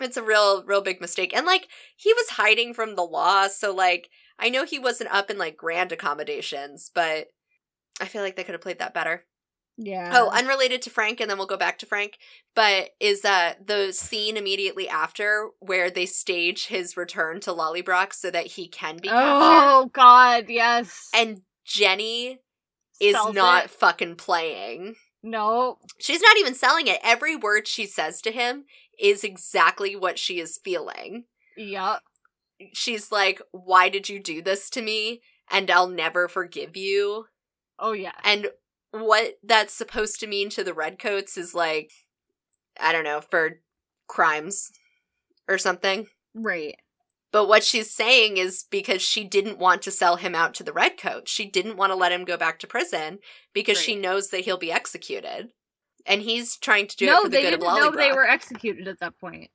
It's 0.01 0.17
a 0.17 0.23
real 0.23 0.65
real 0.65 0.83
big 0.83 1.01
mistake. 1.01 1.37
And 1.37 1.47
like 1.47 1.69
he 1.97 2.13
was 2.13 2.31
hiding 2.31 2.75
from 2.75 2.97
the 2.97 3.03
law, 3.03 3.49
so 3.49 3.75
like 3.75 4.09
I 4.39 4.49
know 4.49 4.65
he 4.65 4.79
wasn't 4.79 5.15
up 5.15 5.31
in 5.31 5.39
like 5.39 5.57
grand 5.57 5.93
accommodations, 5.93 6.91
but 6.95 7.29
I 8.01 8.07
feel 8.07 8.23
like 8.23 8.37
they 8.37 8.45
could 8.45 8.55
have 8.55 8.63
played 8.63 8.79
that 8.79 8.95
better. 8.95 9.25
Yeah. 9.85 10.11
Oh, 10.15 10.31
unrelated 10.31 10.83
to 10.83 10.91
Frank, 10.91 11.21
and 11.21 11.29
then 11.29 11.39
we'll 11.39 11.47
go 11.47 11.57
back 11.57 11.79
to 11.79 11.87
Frank. 11.87 12.19
But 12.55 12.91
is 13.01 13.25
uh 13.25 13.55
the 13.65 13.93
scene 13.93 14.37
immediately 14.37 14.89
after 14.89 15.49
where 15.61 15.91
they 15.91 16.07
stage 16.07 16.67
his 16.67 16.97
return 16.97 17.41
to 17.41 17.51
Lallybroch 17.51 18.13
so 18.13 18.31
that 18.31 18.47
he 18.47 18.69
can 18.69 18.97
be 18.97 19.09
captured, 19.09 19.25
oh 19.25 19.91
God, 19.93 20.45
yes. 20.49 21.09
and 21.15 21.41
Jenny 21.65 22.39
is 23.01 23.15
Sells 23.15 23.35
not 23.35 23.65
it. 23.65 23.71
fucking 23.71 24.17
playing. 24.17 24.95
no. 25.23 25.79
She's 25.99 26.21
not 26.23 26.37
even 26.39 26.55
selling 26.55 26.87
it. 26.87 27.01
Every 27.03 27.35
word 27.37 27.67
she 27.67 27.87
says 27.87 28.21
to 28.23 28.31
him 28.31 28.65
is 29.01 29.25
exactly 29.25 29.97
what 29.97 30.19
she 30.19 30.39
is 30.39 30.61
feeling. 30.63 31.25
Yep. 31.57 32.01
She's 32.75 33.11
like, 33.11 33.41
"Why 33.51 33.89
did 33.89 34.09
you 34.09 34.21
do 34.21 34.43
this 34.43 34.71
to 34.71 34.83
me?" 34.83 35.23
And 35.51 35.71
I'll 35.71 35.89
never 35.89 36.29
forgive 36.29 36.77
you. 36.77 37.27
Oh 37.79 37.93
yeah. 37.93 38.13
And 38.25 38.49
what 38.93 39.39
that's 39.43 39.75
supposed 39.75 40.21
to 40.21 40.27
mean 40.27 40.51
to 40.51 40.63
the 40.63 40.75
redcoats 40.75 41.37
is 41.37 41.55
like, 41.55 41.91
I 42.81 42.93
don't 42.93 43.05
know, 43.05 43.21
for 43.21 43.61
crimes 44.07 44.71
or 45.49 45.59
something. 45.59 46.07
Right. 46.35 46.77
But 47.33 47.49
what 47.49 47.65
she's 47.65 47.91
saying 47.91 48.37
is 48.37 48.67
because 48.71 49.01
she 49.01 49.25
didn't 49.25 49.59
want 49.59 49.81
to 49.83 49.91
sell 49.91 50.17
him 50.17 50.35
out 50.35 50.53
to 50.55 50.63
the 50.63 50.73
redcoats. 50.73 51.31
She 51.31 51.47
didn't 51.47 51.79
want 51.79 51.91
to 51.91 51.97
let 51.97 52.13
him 52.13 52.27
go 52.27 52.37
back 52.37 52.59
to 52.59 52.67
prison 52.67 53.19
because 53.55 53.79
she 53.81 53.97
knows 53.97 54.29
that 54.29 54.41
he'll 54.41 54.59
be 54.59 54.71
executed. 54.71 55.49
And 56.05 56.21
he's 56.21 56.57
trying 56.59 56.89
to 56.89 56.97
do 56.97 57.07
it 57.07 57.09
no, 57.09 57.23
for 57.23 57.29
the 57.29 57.37
they 57.37 57.43
good 57.43 57.55
of 57.55 57.61
didn't 57.61 57.77
know 57.77 57.91
they 57.91 58.13
were 58.13 58.29
executed 58.29 58.87
at 58.87 59.01
that 59.01 59.19
point. 59.19 59.51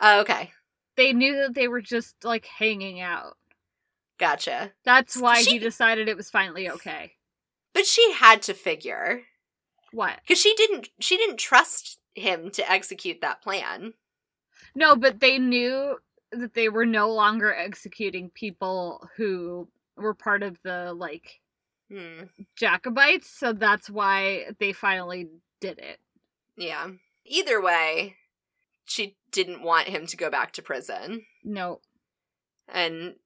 Oh, 0.00 0.20
okay. 0.20 0.50
They 0.96 1.12
knew 1.12 1.36
that 1.36 1.54
they 1.54 1.68
were 1.68 1.82
just 1.82 2.14
like 2.24 2.46
hanging 2.46 3.00
out. 3.00 3.36
Gotcha. 4.18 4.72
That's 4.84 5.16
why 5.20 5.42
she- 5.42 5.52
he 5.52 5.58
decided 5.58 6.08
it 6.08 6.16
was 6.16 6.30
finally 6.30 6.70
okay. 6.70 7.12
But 7.72 7.86
she 7.86 8.12
had 8.12 8.42
to 8.42 8.54
figure 8.54 9.22
What? 9.92 10.20
because 10.22 10.40
she 10.40 10.54
didn't. 10.54 10.88
She 11.00 11.16
didn't 11.16 11.38
trust 11.38 11.98
him 12.14 12.50
to 12.52 12.70
execute 12.70 13.20
that 13.20 13.42
plan. 13.42 13.94
No, 14.74 14.96
but 14.96 15.20
they 15.20 15.38
knew 15.38 15.98
that 16.32 16.54
they 16.54 16.68
were 16.68 16.86
no 16.86 17.12
longer 17.12 17.54
executing 17.54 18.30
people 18.30 19.08
who 19.16 19.68
were 19.96 20.14
part 20.14 20.42
of 20.42 20.58
the 20.62 20.92
like 20.94 21.40
Hmm. 21.90 22.24
Jacobites, 22.54 23.28
so 23.28 23.52
that's 23.52 23.90
why 23.90 24.46
they 24.60 24.72
finally 24.72 25.28
did 25.60 25.78
it. 25.80 25.98
Yeah. 26.56 26.88
Either 27.24 27.60
way, 27.60 28.14
she 28.84 29.16
didn't 29.32 29.62
want 29.64 29.88
him 29.88 30.06
to 30.06 30.16
go 30.16 30.30
back 30.30 30.52
to 30.52 30.62
prison. 30.62 31.26
No. 31.42 31.80
And 32.68 33.16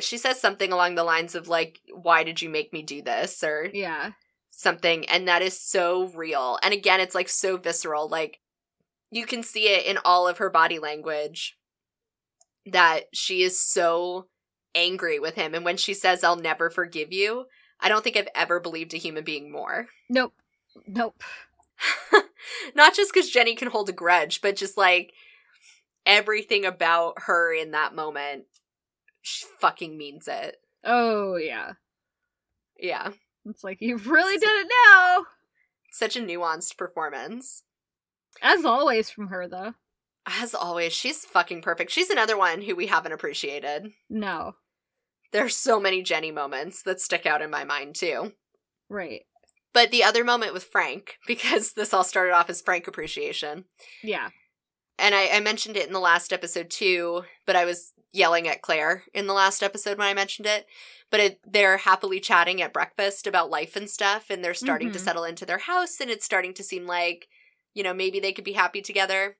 she 0.00 0.18
says 0.18 0.40
something 0.40 0.72
along 0.72 0.94
the 0.94 1.04
lines 1.04 1.34
of 1.34 1.48
like, 1.48 1.80
"Why 1.90 2.24
did 2.24 2.40
you 2.42 2.48
make 2.48 2.72
me 2.72 2.82
do 2.82 3.02
this?" 3.02 3.42
or 3.42 3.70
Yeah. 3.72 4.12
something, 4.50 5.08
and 5.08 5.28
that 5.28 5.42
is 5.42 5.58
so 5.60 6.06
real. 6.08 6.58
And 6.62 6.72
again, 6.74 7.00
it's 7.00 7.14
like 7.14 7.28
so 7.28 7.56
visceral. 7.56 8.08
Like 8.08 8.40
you 9.10 9.26
can 9.26 9.42
see 9.42 9.68
it 9.68 9.86
in 9.86 9.98
all 10.04 10.28
of 10.28 10.38
her 10.38 10.50
body 10.50 10.78
language 10.78 11.56
that 12.66 13.04
she 13.12 13.42
is 13.42 13.58
so 13.58 14.28
angry 14.74 15.18
with 15.18 15.34
him. 15.34 15.54
And 15.54 15.64
when 15.64 15.76
she 15.76 15.94
says, 15.94 16.22
"I'll 16.22 16.36
never 16.36 16.70
forgive 16.70 17.12
you," 17.12 17.46
I 17.80 17.88
don't 17.88 18.02
think 18.04 18.16
I've 18.16 18.28
ever 18.34 18.60
believed 18.60 18.94
a 18.94 18.98
human 18.98 19.24
being 19.24 19.50
more. 19.50 19.88
Nope. 20.08 20.34
Nope. 20.86 21.22
Not 22.74 22.94
just 22.94 23.12
because 23.12 23.30
Jenny 23.30 23.54
can 23.54 23.68
hold 23.70 23.88
a 23.88 23.92
grudge, 23.92 24.40
but 24.40 24.56
just 24.56 24.76
like 24.76 25.12
everything 26.04 26.64
about 26.64 27.14
her 27.22 27.52
in 27.52 27.70
that 27.72 27.94
moment, 27.94 28.44
she 29.22 29.44
fucking 29.60 29.96
means 29.96 30.28
it. 30.28 30.56
Oh 30.84 31.36
yeah. 31.36 31.72
Yeah. 32.78 33.10
It's 33.46 33.64
like 33.64 33.78
you 33.80 33.96
really 33.96 34.36
did 34.38 34.48
it 34.66 34.70
now. 34.88 35.24
Such 35.92 36.16
a 36.16 36.20
nuanced 36.20 36.76
performance. 36.76 37.64
As 38.42 38.64
always 38.64 39.10
from 39.10 39.28
her 39.28 39.48
though. 39.48 39.74
As 40.26 40.54
always, 40.54 40.92
she's 40.92 41.24
fucking 41.24 41.62
perfect. 41.62 41.90
She's 41.90 42.10
another 42.10 42.36
one 42.36 42.60
who 42.62 42.76
we 42.76 42.86
haven't 42.86 43.12
appreciated. 43.12 43.92
No. 44.10 44.52
There's 45.32 45.56
so 45.56 45.80
many 45.80 46.02
Jenny 46.02 46.30
moments 46.30 46.82
that 46.82 47.00
stick 47.00 47.24
out 47.26 47.40
in 47.42 47.50
my 47.50 47.64
mind 47.64 47.94
too. 47.94 48.32
Right. 48.90 49.22
But 49.72 49.90
the 49.90 50.04
other 50.04 50.24
moment 50.24 50.52
with 50.54 50.64
Frank, 50.64 51.16
because 51.26 51.72
this 51.72 51.94
all 51.94 52.04
started 52.04 52.32
off 52.32 52.50
as 52.50 52.60
Frank 52.60 52.86
appreciation, 52.86 53.64
Yeah. 54.02 54.28
And 54.98 55.14
I, 55.14 55.28
I 55.28 55.40
mentioned 55.40 55.76
it 55.76 55.86
in 55.86 55.92
the 55.92 56.00
last 56.00 56.32
episode 56.32 56.70
too, 56.70 57.22
but 57.46 57.56
I 57.56 57.64
was 57.64 57.92
yelling 58.12 58.48
at 58.48 58.62
Claire 58.62 59.04
in 59.14 59.26
the 59.26 59.34
last 59.34 59.62
episode 59.62 59.98
when 59.98 60.06
I 60.08 60.14
mentioned 60.14 60.46
it. 60.46 60.66
But 61.10 61.20
it, 61.20 61.40
they're 61.46 61.78
happily 61.78 62.20
chatting 62.20 62.60
at 62.60 62.72
breakfast 62.72 63.26
about 63.26 63.50
life 63.50 63.76
and 63.76 63.88
stuff, 63.88 64.26
and 64.30 64.44
they're 64.44 64.54
starting 64.54 64.92
to 64.92 64.98
Mhm. 64.98 65.02
settle 65.02 65.24
into 65.24 65.46
their 65.46 65.58
house, 65.58 66.00
and 66.00 66.10
it's 66.10 66.24
starting 66.24 66.52
to 66.54 66.62
seem 66.62 66.86
like, 66.86 67.28
you 67.74 67.82
know, 67.82 67.94
maybe 67.94 68.20
they 68.20 68.32
could 68.32 68.44
be 68.44 68.52
happy 68.52 68.82
together. 68.82 69.38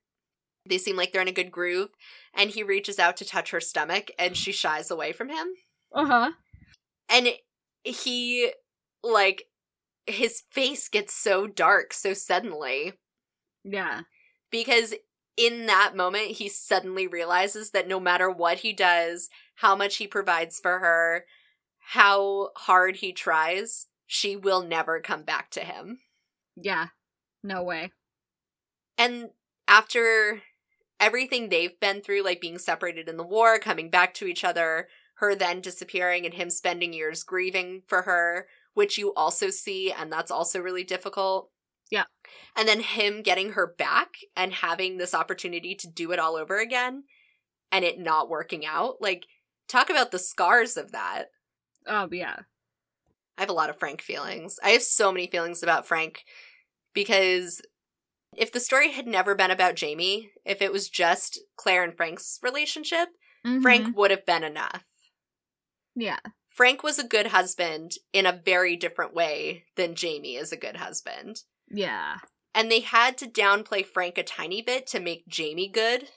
They 0.67 0.79
seem 0.79 0.97
like 0.97 1.13
they're 1.13 1.23
in 1.23 1.29
a 1.29 1.33
good 1.33 1.51
groove, 1.53 1.91
and 2.35 2.51
he 2.51 2.63
reaches 2.63 2.99
out 2.99 3.17
to 3.19 3.25
touch 3.27 3.51
her 3.51 3.61
stomach, 3.61 4.11
and 4.19 4.37
she 4.37 4.53
shies 4.53 4.91
away 4.91 5.13
from 5.13 5.29
him. 5.29 5.49
Uh-huh. 5.93 6.33
And 7.11 7.29
he, 7.85 8.53
like, 9.03 9.45
his 10.07 10.43
face 10.51 10.89
gets 10.89 11.13
so 11.15 11.47
dark 11.47 11.93
so 11.93 12.15
suddenly 12.15 12.95
Yeah. 13.65 14.03
because 14.51 14.95
in 15.39 15.67
that 15.67 15.95
moment 15.97 16.33
he 16.33 16.49
suddenly 16.49 17.07
realizes 17.07 17.71
that 17.71 17.87
no 17.89 18.01
matter 18.01 18.29
what 18.31 18.59
he 18.59 18.73
does 18.73 19.31
how 19.57 19.77
much 19.77 19.97
he 19.97 20.07
provides 20.07 20.59
for 20.59 20.81
her 20.81 21.25
how 21.93 22.51
hard 22.57 22.97
he 22.97 23.13
tries 23.13 23.87
she 24.07 24.35
will 24.37 24.63
never 24.63 25.01
come 25.01 25.23
back 25.23 25.51
to 25.51 25.61
him 25.61 26.01
Yeah. 26.57 26.89
No 27.45 27.63
way. 27.63 27.93
and 28.99 29.31
after 29.69 30.43
everything 31.01 31.49
they've 31.49 31.79
been 31.79 32.01
through 32.01 32.23
like 32.25 32.41
being 32.41 32.59
separated 32.59 33.09
in 33.09 33.17
the 33.17 33.23
war 33.23 33.59
coming 33.59 33.91
back 33.91 34.13
to 34.15 34.27
each 34.27 34.43
other 34.45 34.89
her 35.17 35.35
then 35.35 35.61
disappearing 35.61 36.25
and 36.25 36.35
him 36.35 36.51
spending 36.51 36.93
years 36.93 37.23
grieving 37.23 37.83
for 37.87 38.03
her 38.03 38.49
which 38.75 38.99
you 38.99 39.13
also 39.15 39.51
see 39.51 39.93
and 39.93 40.11
that's 40.13 40.31
also 40.31 40.59
really 40.61 40.85
difficult 40.85 41.51
Yeah. 41.91 42.05
and 42.57 42.69
then 42.69 42.81
him 42.81 43.23
getting 43.23 43.53
her 43.53 43.67
back 43.79 44.09
and 44.37 44.53
having 44.53 44.97
this 44.99 45.15
opportunity 45.15 45.75
to 45.77 45.89
do 45.89 46.13
it 46.13 46.19
all 46.19 46.37
over 46.37 46.59
again 46.59 47.05
and 47.73 47.85
it 47.85 47.99
not 47.99 48.29
working 48.29 48.67
out 48.67 48.97
like 49.01 49.27
talk 49.69 49.89
about 49.91 50.11
the 50.11 50.19
scars 50.19 50.77
of 50.77 50.93
that 50.93 51.27
Oh 51.87 52.09
yeah. 52.13 52.41
I 53.39 53.43
have 53.43 53.49
a 53.51 53.55
lot 53.55 53.71
of 53.71 53.79
Frank 53.79 54.03
feelings. 54.03 54.57
I 54.63 54.71
have 54.71 54.83
so 54.83 55.11
many 55.13 55.27
feelings 55.29 55.63
about 55.63 55.87
Frank 55.87 56.25
because 56.93 57.63
if 58.37 58.53
the 58.53 58.61
story 58.61 58.93
had 58.93 59.07
never 59.07 59.35
been 59.35 59.51
about 59.51 59.77
Jamie, 59.77 60.31
if 60.45 60.61
it 60.61 60.73
was 60.73 60.89
just 60.91 61.41
Claire 61.57 61.85
and 61.85 61.97
Frank's 61.97 62.39
relationship, 62.43 63.09
Mhm. 63.47 63.63
Frank 63.63 63.97
would 63.97 64.11
have 64.11 64.27
been 64.27 64.45
enough. 64.45 64.85
Yeah. 65.95 66.19
Frank 66.49 66.83
was 66.83 66.99
a 66.99 67.07
good 67.07 67.29
husband 67.29 67.93
in 68.13 68.27
a 68.27 68.33
very 68.45 68.77
different 68.77 69.15
way 69.15 69.65
than 69.77 69.95
Jamie 69.95 70.37
is 70.37 70.53
a 70.53 70.57
good 70.57 70.77
husband. 70.77 71.43
Yeah. 71.71 72.17
And 72.55 72.71
they 72.71 72.81
had 72.81 73.19
to 73.19 73.27
downplay 73.27 73.85
Frank 73.85 74.19
a 74.19 74.23
tiny 74.23 74.63
bit 74.63 74.87
to 74.89 75.01
make 75.01 75.29
Jamie 75.29 75.69
good. 75.69 76.09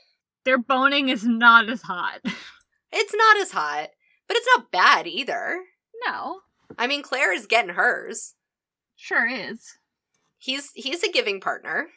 Their 0.46 0.58
boning 0.58 1.10
is 1.10 1.24
not 1.24 1.70
as 1.70 1.84
hot. 1.84 2.22
It's 2.92 3.14
not 3.14 3.38
as 3.40 3.52
hot, 3.52 3.90
but 4.28 4.38
it's 4.38 4.48
not 4.56 4.72
bad 4.72 5.08
either. 5.08 5.62
No. 6.08 6.40
I 6.78 6.88
mean, 6.88 7.04
Claire 7.04 7.34
is 7.34 7.46
getting 7.46 7.76
hers. 7.76 8.34
Sure 8.96 9.28
is. 9.28 9.66
He's 10.40 10.72
he's 10.74 11.04
a 11.04 11.12
giving 11.12 11.40
partner. 11.42 11.88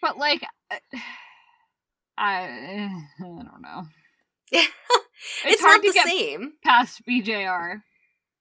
But 0.00 0.16
like 0.18 0.42
uh, 0.70 0.76
I 2.18 2.88
I 3.20 3.22
don't 3.22 3.62
know. 3.62 3.84
it's, 4.52 4.68
It's, 5.44 5.62
not 5.62 5.70
hard 5.72 5.82
the 5.82 5.88
to 5.88 5.94
get 5.94 6.06
same. 6.08 6.52
past 6.64 7.02
BJR. 7.06 7.82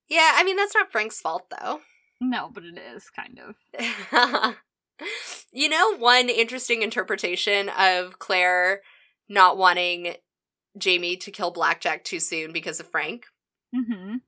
Yeah, 0.10 0.32
I 0.36 0.44
mean 0.44 0.56
that's 0.56 0.74
not 0.76 0.92
Frank's 0.92 1.20
fault 1.20 1.50
though. 1.50 1.82
No, 2.20 2.50
but 2.54 2.64
it 2.64 2.78
is 2.78 3.10
kind 3.10 3.40
of. 3.40 3.56
you 5.52 5.70
know, 5.70 5.96
one 5.98 6.30
interesting 6.30 6.82
interpretation 6.82 7.70
of 7.78 8.20
Claire 8.20 8.82
not 9.30 9.58
wanting 9.58 10.16
Jamie 10.78 11.18
to 11.18 11.32
kill 11.32 11.52
Blackjack 11.52 12.04
too 12.04 12.20
soon 12.20 12.52
because 12.52 12.80
of 12.80 12.90
Frank 12.90 13.26
Mhm. 13.76 14.22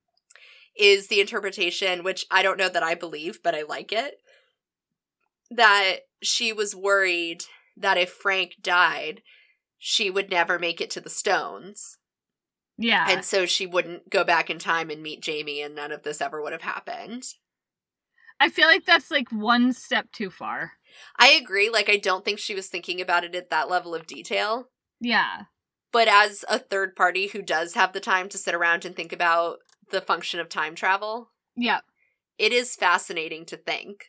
is 0.75 1.07
the 1.07 1.21
interpretation, 1.21 2.03
which 2.03 2.25
I 2.29 2.41
don't 2.43 2.57
know 2.57 2.69
that 2.69 2.83
I 2.83 2.95
believe, 2.95 3.41
but 3.41 3.55
I 3.55 3.61
like 3.63 3.91
it, 3.91 4.21
that 5.51 6.01
she 6.21 6.53
was 6.53 6.75
worried 6.75 7.43
that 7.77 7.97
if 7.97 8.11
Frank 8.11 8.57
died, 8.61 9.23
she 9.77 10.09
would 10.09 10.29
never 10.29 10.59
make 10.59 10.81
it 10.81 10.89
to 10.91 11.01
the 11.01 11.09
Stones. 11.09 11.97
Yeah. 12.77 13.07
And 13.09 13.23
so 13.25 13.45
she 13.45 13.65
wouldn't 13.65 14.09
go 14.09 14.23
back 14.23 14.49
in 14.49 14.59
time 14.59 14.89
and 14.89 15.01
meet 15.01 15.21
Jamie, 15.21 15.61
and 15.61 15.75
none 15.75 15.91
of 15.91 16.03
this 16.03 16.21
ever 16.21 16.41
would 16.41 16.53
have 16.53 16.61
happened. 16.61 17.23
I 18.39 18.49
feel 18.49 18.67
like 18.67 18.85
that's 18.85 19.11
like 19.11 19.29
one 19.31 19.73
step 19.73 20.11
too 20.11 20.29
far. 20.29 20.71
I 21.17 21.29
agree. 21.29 21.69
Like, 21.69 21.89
I 21.89 21.97
don't 21.97 22.23
think 22.25 22.39
she 22.39 22.55
was 22.55 22.67
thinking 22.67 22.99
about 23.01 23.23
it 23.23 23.35
at 23.35 23.49
that 23.49 23.69
level 23.69 23.93
of 23.93 24.07
detail. 24.07 24.69
Yeah. 24.99 25.43
But 25.91 26.07
as 26.07 26.43
a 26.49 26.59
third 26.59 26.95
party 26.95 27.27
who 27.27 27.41
does 27.41 27.73
have 27.73 27.93
the 27.93 27.99
time 27.99 28.29
to 28.29 28.37
sit 28.37 28.53
around 28.55 28.85
and 28.85 28.95
think 28.95 29.11
about 29.13 29.59
the 29.91 30.01
function 30.01 30.39
of 30.39 30.49
time 30.49 30.75
travel, 30.75 31.31
Yeah. 31.55 31.81
it 32.37 32.51
is 32.53 32.75
fascinating 32.75 33.45
to 33.47 33.57
think. 33.57 34.05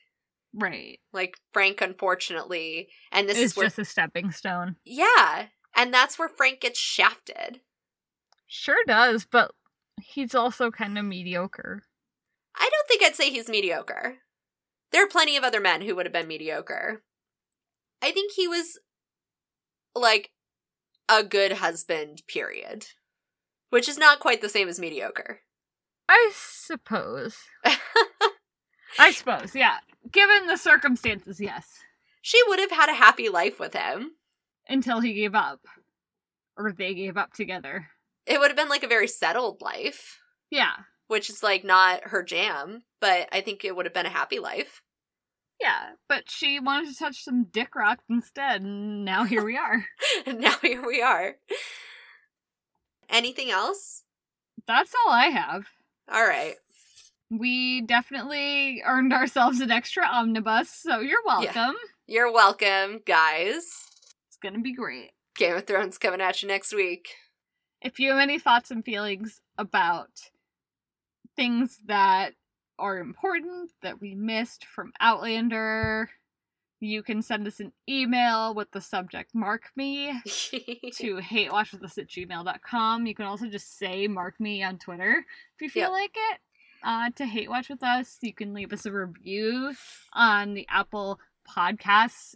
Right. 0.53 0.99
Like, 1.13 1.37
Frank, 1.53 1.81
unfortunately, 1.81 2.89
and 3.13 3.29
this 3.29 3.39
it's 3.39 3.53
is 3.53 3.57
where. 3.57 3.67
just 3.67 3.79
a 3.79 3.85
stepping 3.85 4.31
stone. 4.31 4.77
yeah. 4.85 5.47
And 5.77 5.95
that's 5.95 6.19
where 6.19 6.29
Frank 6.29 6.61
gets 6.61 6.81
shafted. 6.81 7.61
Sure 8.49 8.83
does, 8.89 9.25
but 9.25 9.53
he's 10.03 10.35
also 10.35 10.71
kind 10.73 10.99
of 10.99 11.05
mediocre. 11.05 11.85
I 12.57 12.69
don't 12.71 12.89
think 12.89 13.03
I'd 13.03 13.17
say 13.17 13.31
he's 13.31 13.49
mediocre. 13.49 14.19
There 14.93 15.05
are 15.05 15.09
plenty 15.09 15.37
of 15.37 15.45
other 15.45 15.61
men 15.61 15.83
who 15.83 15.95
would 15.95 16.07
have 16.07 16.13
been 16.13 16.29
mediocre. 16.29 17.03
I 18.03 18.13
think 18.13 18.33
he 18.33 18.49
was 18.49 18.79
like 19.95 20.31
a 21.09 21.23
good 21.23 21.53
husband, 21.53 22.23
period. 22.27 22.87
Which 23.71 23.89
is 23.89 23.99
not 23.99 24.21
quite 24.21 24.41
the 24.41 24.49
same 24.49 24.69
as 24.69 24.81
mediocre. 24.81 25.41
I 26.09 26.33
suppose. 26.35 27.37
I 28.99 29.13
suppose, 29.13 29.55
yeah. 29.55 29.77
Given 30.11 30.47
the 30.47 30.57
circumstances, 30.57 31.41
yes. 31.41 31.69
she 32.21 32.41
would 32.49 32.59
have 32.59 32.73
had 32.73 32.89
a 32.89 32.95
happy 32.95 33.29
life 33.29 33.61
with 33.61 33.75
him. 33.75 34.13
Until 34.69 35.01
he 35.01 35.15
gave 35.15 35.35
up. 35.35 35.61
Or 36.57 36.73
they 36.73 36.95
gave 36.95 37.17
up 37.17 37.33
together. 37.33 37.87
It 38.27 38.41
would 38.41 38.49
have 38.49 38.57
been 38.57 38.69
like 38.69 38.83
a 38.83 38.89
very 38.89 39.09
settled 39.09 39.61
life, 39.61 40.19
Yeah. 40.51 40.73
Which 41.11 41.29
is 41.29 41.43
like 41.43 41.65
not 41.65 42.05
her 42.05 42.23
jam, 42.23 42.85
but 43.01 43.29
I 43.33 43.41
think 43.41 43.65
it 43.65 43.75
would 43.75 43.85
have 43.85 43.93
been 43.93 44.07
a 44.07 44.11
happy 44.11 44.39
life. 44.39 44.81
Yeah. 45.61 45.91
But 46.09 46.31
she 46.31 46.61
wanted 46.61 46.89
to 46.91 46.97
touch 46.97 47.25
some 47.25 47.49
dick 47.51 47.75
rock 47.75 47.99
instead, 48.09 48.63
and 48.63 49.05
now 49.05 49.25
here 49.25 49.45
we 49.45 49.57
are. 49.57 49.85
And 50.27 50.41
now 50.41 50.55
here 50.63 50.87
we 50.87 51.03
are. 51.03 51.35
Anything 53.09 53.51
else? 53.51 54.05
That's 54.69 54.93
all 54.95 55.13
I 55.13 55.27
have. 55.27 55.67
All 56.09 56.25
right. 56.25 56.55
We 57.29 57.81
definitely 57.81 58.83
earned 58.87 59.13
ourselves 59.13 59.59
an 59.61 59.73
extra 59.73 60.07
omnibus, 60.07 60.71
so 60.71 61.01
you're 61.01 61.25
welcome. 61.27 61.75
You're 62.07 62.33
welcome, 62.33 63.01
guys. 63.05 63.65
It's 64.29 64.39
gonna 64.41 64.61
be 64.61 64.75
great. 64.75 65.11
Game 65.35 65.57
of 65.57 65.67
Thrones 65.67 65.99
coming 65.99 66.21
at 66.21 66.41
you 66.41 66.47
next 66.49 66.73
week. 66.73 67.09
If 67.83 67.99
you 67.99 68.11
have 68.11 68.21
any 68.21 68.39
thoughts 68.39 68.71
and 68.71 68.85
feelings 68.85 69.41
about 69.59 70.11
things 71.41 71.79
that 71.87 72.35
are 72.79 72.99
important 72.99 73.71
that 73.83 73.99
we 74.01 74.15
missed 74.15 74.67
from 74.67 74.93
Outlander, 75.01 76.11
You 76.81 77.03
can 77.03 77.23
send 77.23 77.47
us 77.47 77.61
an 77.61 77.73
email 77.89 78.55
with 78.55 78.71
the 78.73 78.81
subject 78.81 79.35
mark 79.35 79.65
me 79.77 80.13
to 80.25 81.17
hatewatchwithus 81.17 81.97
at 81.99 82.09
gmail.com. 82.09 83.07
You 83.07 83.15
can 83.15 83.25
also 83.27 83.47
just 83.49 83.79
say 83.79 84.07
mark 84.07 84.39
me 84.39 84.63
on 84.63 84.79
Twitter 84.79 85.25
if 85.57 85.63
you 85.63 85.71
feel 85.71 85.83
Yep. 85.85 85.91
like 85.91 86.15
it. 86.33 86.41
Uh, 86.83 87.11
to 87.17 87.25
hate 87.27 87.49
watch 87.51 87.69
with 87.71 87.83
us, 87.83 88.19
you 88.23 88.33
can 88.35 88.53
leave 88.55 88.73
us 88.73 88.85
a 88.87 88.93
review 88.93 89.73
on 90.15 90.53
the 90.55 90.67
Apple 90.71 91.21
Podcasts 91.49 92.35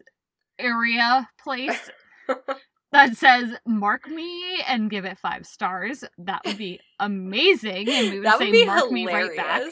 area 0.58 1.28
place 1.42 1.90
that 2.94 3.16
says 3.16 3.50
mark 3.66 4.08
me 4.08 4.62
and 4.66 4.88
give 4.90 5.04
it 5.04 5.18
five 5.18 5.46
stars. 5.46 6.04
That 6.18 6.42
would 6.46 6.56
be 6.56 6.80
amazing. 6.98 7.88
And 7.90 8.10
we 8.10 8.18
would 8.20 8.26
that 8.26 8.38
say 8.38 8.46
would 8.46 8.52
be 8.52 8.64
mark 8.64 8.90
me 8.90 9.06
right 9.06 9.36
back. 9.36 9.62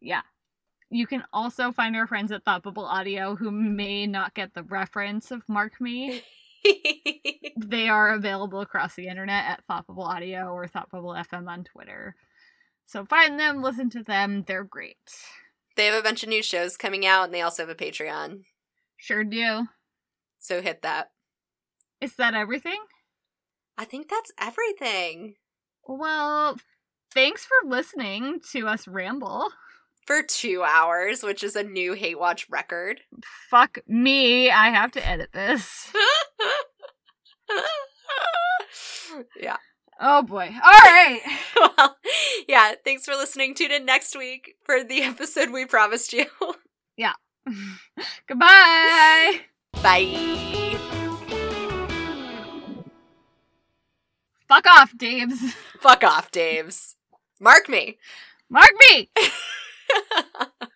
Yeah. 0.00 0.22
You 0.90 1.06
can 1.06 1.24
also 1.32 1.72
find 1.72 1.96
our 1.96 2.06
friends 2.06 2.30
at 2.30 2.44
Thought 2.44 2.62
Bubble 2.62 2.84
Audio 2.84 3.34
who 3.34 3.50
may 3.50 4.06
not 4.06 4.34
get 4.34 4.52
the 4.54 4.62
reference 4.64 5.30
of 5.30 5.48
Mark 5.48 5.80
Me. 5.80 6.22
They 7.56 7.88
are 7.88 8.12
available 8.12 8.60
across 8.60 8.96
the 8.96 9.06
internet 9.06 9.44
at 9.44 9.64
Thought 9.66 9.86
Bubble 9.86 10.02
Audio 10.02 10.48
or 10.52 10.66
Thought 10.66 10.90
Bubble 10.90 11.10
FM 11.10 11.48
on 11.48 11.64
Twitter. 11.64 12.16
So 12.86 13.04
find 13.04 13.38
them, 13.38 13.62
listen 13.62 13.88
to 13.90 14.02
them. 14.02 14.44
They're 14.46 14.64
great. 14.64 14.96
they 15.76 15.86
have 15.86 15.98
a 15.98 16.02
bunch 16.02 16.22
of 16.22 16.28
new 16.28 16.42
shows 16.42 16.76
coming 16.76 17.06
out, 17.06 17.24
and 17.24 17.34
they 17.34 17.40
also 17.40 17.62
have 17.62 17.70
a 17.70 17.74
Patreon. 17.74 18.42
Sure 18.96 19.24
do. 19.24 19.66
So 20.38 20.60
hit 20.60 20.82
that. 20.82 21.10
Is 22.00 22.14
that 22.16 22.34
everything? 22.34 22.78
I 23.78 23.84
think 23.84 24.08
that's 24.08 24.32
everything 24.40 25.34
Well, 25.86 26.56
thanks 27.12 27.44
for 27.44 27.68
listening 27.68 28.40
to 28.52 28.66
us 28.66 28.88
ramble. 28.88 29.50
for 30.06 30.22
two 30.22 30.62
hours, 30.62 31.22
which 31.22 31.42
is 31.44 31.56
a 31.56 31.62
new 31.62 31.92
Hate 31.94 32.18
Watch 32.18 32.46
record. 32.50 33.00
Fuck 33.50 33.78
me, 33.86 34.50
I 34.50 34.70
have 34.70 34.92
to 34.92 35.06
edit 35.06 35.30
this. 35.32 35.90
yeah. 39.40 39.56
Oh 40.00 40.22
boy. 40.22 40.50
All 40.52 40.72
right. 40.72 41.20
Well, 41.78 41.96
yeah. 42.48 42.72
Thanks 42.84 43.04
for 43.06 43.14
listening. 43.14 43.54
Tune 43.54 43.70
in 43.72 43.84
next 43.86 44.16
week 44.16 44.54
for 44.64 44.84
the 44.84 45.02
episode 45.02 45.50
we 45.50 45.64
promised 45.66 46.12
you. 46.12 46.26
Yeah. 46.96 47.12
Goodbye. 48.28 49.40
Bye. 49.82 51.05
Fuck 54.48 54.66
off, 54.66 54.92
Daves. 54.96 55.38
Fuck 55.80 56.04
off, 56.04 56.30
Daves. 56.30 56.94
Mark 57.40 57.68
me. 57.68 57.98
Mark 58.48 58.70
me. 58.90 59.10